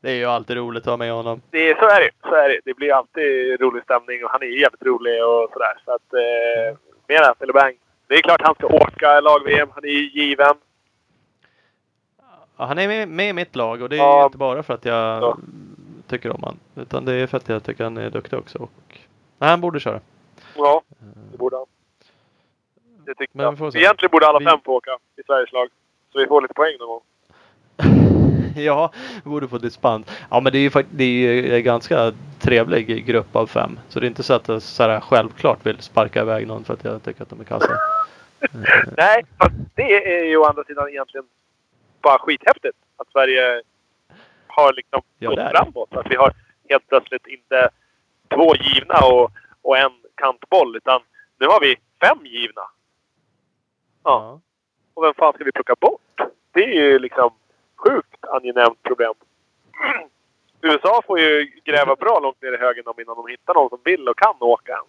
Det 0.00 0.10
är 0.10 0.14
ju 0.14 0.24
alltid 0.24 0.56
roligt 0.56 0.82
att 0.82 0.90
ha 0.90 0.96
med 0.96 1.12
honom. 1.12 1.42
Det 1.50 1.70
är, 1.70 1.74
så 1.74 1.88
är 1.88 2.00
det. 2.00 2.10
Så 2.28 2.34
är 2.34 2.48
det. 2.48 2.60
Det 2.64 2.74
blir 2.74 2.92
alltid 2.94 3.60
rolig 3.60 3.82
stämning 3.82 4.24
och 4.24 4.30
han 4.30 4.42
är 4.42 4.46
jävligt 4.46 4.82
rolig 4.82 5.24
och 5.24 5.50
sådär. 5.52 5.78
Så 5.84 5.90
att, 5.92 6.12
eh, 6.14 6.78
mera 7.08 7.34
eller 7.40 7.52
bang. 7.52 7.76
Det 8.06 8.14
är 8.14 8.22
klart 8.22 8.42
han 8.42 8.54
ska 8.54 8.66
åka 8.66 9.20
lag-VM. 9.20 9.68
Han 9.74 9.84
är 9.84 9.88
ju 9.88 10.10
given. 10.22 10.54
Ja, 12.58 12.64
han 12.64 12.78
är 12.78 12.88
med, 12.88 13.08
med 13.08 13.28
i 13.28 13.32
mitt 13.32 13.56
lag 13.56 13.82
och 13.82 13.88
det 13.88 13.96
är 13.96 13.98
Ja. 13.98 14.24
inte 14.24 14.38
bara 14.38 14.62
för 14.62 14.74
att 14.74 14.84
jag 14.84 15.22
Ja. 15.22 15.38
tycker 16.06 16.30
om 16.30 16.42
han. 16.42 16.56
Utan 16.82 17.04
det 17.04 17.12
är 17.14 17.26
för 17.26 17.36
att 17.36 17.48
jag 17.48 17.62
tycker 17.64 17.84
han 17.84 17.96
är 17.96 18.10
duktig 18.10 18.38
också. 18.38 18.58
Och... 18.58 18.98
Nej, 19.38 19.50
han 19.50 19.60
borde 19.60 19.80
köra. 19.80 20.00
Ja, 20.56 20.82
det 21.32 21.38
borde 21.38 21.56
han. 21.56 21.66
Det 23.06 23.14
tycker 23.14 23.36
Men 23.36 23.44
jag. 23.60 23.76
Egentligen 23.76 24.10
borde 24.12 24.26
alla 24.26 24.38
Vi- 24.38 24.44
fem 24.44 24.58
få 24.64 24.72
åka 24.76 24.90
i 25.16 25.22
Sveriges 25.26 25.52
lag. 25.52 25.68
Så 26.12 26.18
vi 26.18 26.26
får 26.26 26.42
lite 26.42 26.54
poäng 26.54 26.76
någon 26.78 26.88
gång. 26.88 27.00
ja, 28.64 28.92
borde 29.24 29.48
få 29.48 29.58
dispens. 29.58 30.06
Ja, 30.30 30.40
men 30.40 30.52
det 30.52 30.58
är 30.58 30.62
ju 30.62 30.84
det 30.90 31.04
är 31.04 31.52
en 31.56 31.62
ganska 31.64 32.12
trevlig 32.38 33.06
grupp 33.06 33.36
av 33.36 33.46
fem. 33.46 33.78
Så 33.88 34.00
det 34.00 34.06
är 34.06 34.08
inte 34.08 34.22
så 34.22 34.34
att 34.34 34.48
jag 34.48 34.62
så 34.62 34.82
här 34.82 35.00
självklart 35.00 35.66
vill 35.66 35.80
sparka 35.80 36.20
iväg 36.20 36.46
någon 36.46 36.64
för 36.64 36.74
att 36.74 36.84
jag 36.84 37.02
tycker 37.02 37.22
att 37.22 37.28
de 37.30 37.40
är 37.40 37.44
kassa. 37.44 37.68
Nej, 38.96 39.24
fast 39.38 39.54
det 39.74 40.18
är 40.20 40.24
ju 40.24 40.36
å 40.36 40.44
andra 40.44 40.64
sidan 40.64 40.88
egentligen 40.88 41.26
bara 42.02 42.18
skithäftigt. 42.18 42.76
Att 42.96 43.08
Sverige 43.12 43.62
har 44.46 44.72
liksom 44.72 45.02
Ja, 45.18 45.30
gått 45.30 45.38
framåt. 45.38 45.96
Att 45.96 46.10
vi 46.10 46.16
har 46.16 46.32
helt 46.68 46.88
plötsligt 46.88 47.26
inte 47.26 47.70
två 48.34 48.54
givna 48.56 48.94
och, 49.12 49.30
och 49.62 49.78
en 49.78 49.92
kantboll. 50.14 50.76
Utan 50.76 51.00
nu 51.38 51.46
har 51.46 51.60
vi 51.60 51.76
fem 52.00 52.26
givna. 52.26 52.62
Ja. 54.04 54.40
Och 54.94 55.04
vem 55.04 55.14
fan 55.14 55.32
ska 55.32 55.44
vi 55.44 55.52
plocka 55.52 55.74
bort? 55.80 56.20
Det 56.52 56.64
är 56.64 56.82
ju 56.82 56.98
liksom 56.98 57.30
sjukt 57.76 58.24
angenämt 58.24 58.82
problem. 58.82 59.14
USA 60.62 61.02
får 61.06 61.18
ju 61.20 61.52
gräva 61.64 61.96
bra 61.96 62.18
långt 62.22 62.42
ner 62.42 62.52
i 62.52 62.56
högen 62.56 62.82
om 62.86 63.00
innan 63.00 63.16
de 63.16 63.26
hittar 63.26 63.54
någon 63.54 63.68
som 63.68 63.80
vill 63.84 64.08
och 64.08 64.18
kan 64.18 64.34
åka 64.40 64.72
än. 64.72 64.84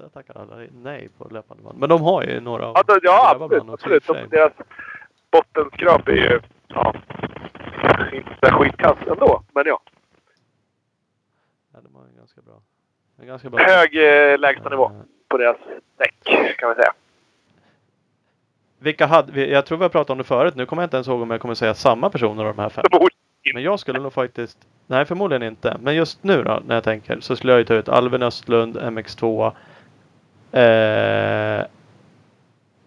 Där 0.00 0.08
tackar 0.08 0.40
alla 0.40 0.56
nej 0.82 1.08
på 1.18 1.28
löpande 1.28 1.62
band. 1.62 1.78
Men 1.78 1.88
de 1.88 2.02
har 2.02 2.22
ju 2.22 2.40
några 2.40 2.66
av 2.66 2.76
Ja, 2.86 2.98
ja 3.02 3.30
absolut. 3.30 3.68
absolut. 3.68 4.06
De, 4.06 4.26
deras 4.30 4.52
bottenskrap 5.30 6.08
är 6.08 6.12
ju 6.12 6.40
ja, 6.68 6.94
inte 8.12 8.52
skitkass 8.52 8.98
ändå. 9.06 9.42
Men 9.54 9.64
ja, 9.66 9.80
Ja, 11.74 11.80
de 11.82 11.94
har 11.94 12.02
en 12.02 12.16
ganska 12.16 12.40
bra. 12.40 12.60
En 13.20 13.26
ganska 13.26 13.50
bra. 13.50 13.64
hög 13.64 13.96
eh, 13.96 14.38
lägstanivå 14.38 14.92
på 15.28 15.38
deras 15.38 15.56
däck 15.98 16.14
kan 16.58 16.68
man 16.68 16.76
säga. 16.76 16.92
Vilka 18.78 19.06
hade 19.06 19.32
vi? 19.32 19.52
Jag 19.52 19.66
tror 19.66 19.78
vi 19.78 19.84
har 19.84 19.88
pratat 19.88 20.10
om 20.10 20.18
det 20.18 20.24
förut. 20.24 20.54
Nu 20.56 20.66
kommer 20.66 20.82
jag 20.82 20.86
inte 20.86 20.96
ens 20.96 21.08
ihåg 21.08 21.22
om 21.22 21.30
jag 21.30 21.40
kommer 21.40 21.54
säga 21.54 21.74
samma 21.74 22.10
personer 22.10 22.44
av 22.44 22.56
de 22.56 22.62
här 22.62 22.68
fem. 22.68 22.84
Men 23.54 23.62
jag 23.62 23.80
skulle 23.80 23.98
nog 23.98 24.12
faktiskt... 24.12 24.58
Nej, 24.86 25.04
förmodligen 25.04 25.42
inte. 25.42 25.76
Men 25.80 25.94
just 25.94 26.24
nu 26.24 26.42
då, 26.42 26.62
när 26.66 26.74
jag 26.74 26.84
tänker, 26.84 27.20
så 27.20 27.36
skulle 27.36 27.52
jag 27.52 27.58
ju 27.58 27.64
ta 27.64 27.74
ut 27.74 27.88
Alvin 27.88 28.22
Östlund, 28.22 28.76
MX2. 28.76 29.46
Eh, 30.52 31.66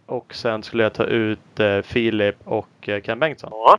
och 0.06 0.34
sen 0.34 0.64
skulle 0.64 0.84
jag 0.84 0.94
ta 0.94 1.04
ut 1.04 1.60
eh, 1.60 1.82
Filip 1.82 2.36
och 2.44 2.90
eh, 2.90 3.02
Ken 3.02 3.20
Bengtsson. 3.20 3.50
Ja. 3.54 3.78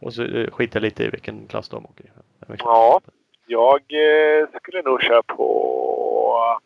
Och 0.00 0.14
så 0.14 0.22
eh, 0.22 0.50
skiter 0.50 0.76
jag 0.76 0.82
lite 0.82 1.04
i 1.04 1.08
vilken 1.08 1.46
klass 1.46 1.68
de 1.68 1.84
åker 1.84 2.04
i. 2.04 2.08
Ja. 2.58 3.00
Jag 3.46 3.80
eh, 3.80 4.48
skulle 4.62 4.82
nog 4.82 5.02
köra 5.02 5.22
på 5.22 6.60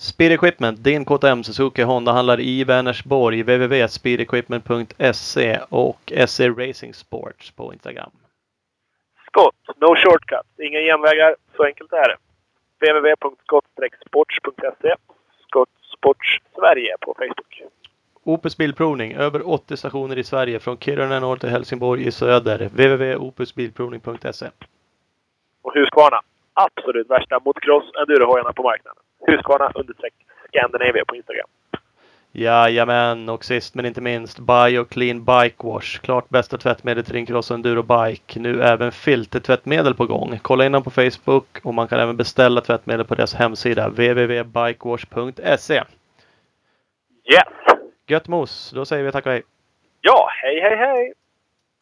Speed 0.01 0.31
Equipment, 0.31 0.83
din 0.83 1.05
KTM 1.05 1.43
Suzuki 1.43 1.81
Honda 1.81 2.11
handlar 2.11 2.39
i 2.39 2.63
Vänersborg. 2.63 3.43
www.speedequipment.se 3.43 5.59
och 5.69 6.11
SE 6.27 6.49
Racing 6.49 6.93
Sports 6.95 7.51
på 7.51 7.73
Instagram. 7.73 8.11
Skott, 9.27 9.55
no 9.77 9.95
shortcuts, 9.95 10.59
inga 10.59 10.79
genvägar. 10.79 11.35
Så 11.55 11.63
enkelt 11.63 11.93
är 11.93 12.09
det. 12.09 12.17
www.skott-sports.se 12.79 14.95
Skott 15.47 15.69
Sports 15.97 16.37
Sverige 16.55 16.95
på 17.01 17.15
Facebook. 17.17 17.61
Opus 18.23 18.57
Bilprovning, 18.57 19.13
över 19.13 19.49
80 19.49 19.77
stationer 19.77 20.17
i 20.17 20.23
Sverige 20.23 20.59
från 20.59 20.77
Kiruna 20.77 21.17
i 21.17 21.19
norr 21.19 21.37
till 21.37 21.49
Helsingborg 21.49 22.07
i 22.07 22.11
söder. 22.11 22.59
www.opusbilprovning.se 22.59 24.49
Och 25.61 25.73
Husqvarna. 25.73 26.21
Absolut 26.53 27.09
värsta 27.09 27.39
motocross 27.45 27.83
endurohojarna 28.01 28.53
på 28.53 28.63
marknaden. 28.63 29.03
Husqvarna 29.27 29.71
understreck 29.75 30.13
Scandinavia 30.47 31.05
på 31.07 31.15
Instagram. 31.15 31.47
Jajamän, 32.31 33.29
och 33.29 33.45
sist 33.45 33.75
men 33.75 33.85
inte 33.85 34.01
minst 34.01 34.39
BioClean 34.39 35.25
Bike 35.25 35.67
Wash. 35.67 35.99
Klart 35.99 36.29
bästa 36.29 36.57
tvättmedel 36.57 37.05
till 37.05 37.13
din 37.13 37.25
cross 37.25 37.51
enduro 37.51 37.83
bike. 37.83 38.39
Nu 38.39 38.63
även 38.63 38.91
filtertvättmedel 38.91 39.95
på 39.95 40.05
gång. 40.05 40.39
Kolla 40.41 40.65
in 40.65 40.71
dem 40.71 40.83
på 40.83 40.91
Facebook 40.91 41.59
och 41.63 41.73
man 41.73 41.87
kan 41.87 41.99
även 41.99 42.17
beställa 42.17 42.61
tvättmedel 42.61 43.05
på 43.05 43.15
deras 43.15 43.33
hemsida 43.33 43.89
www.bikewash.se. 43.89 45.83
Yes! 47.25 47.43
Gött 48.07 48.27
mos! 48.27 48.71
Då 48.75 48.85
säger 48.85 49.03
vi 49.03 49.11
tack 49.11 49.25
och 49.25 49.31
hej! 49.31 49.43
Ja, 50.01 50.29
hej 50.41 50.61
hej 50.61 50.75
hej! 50.75 51.13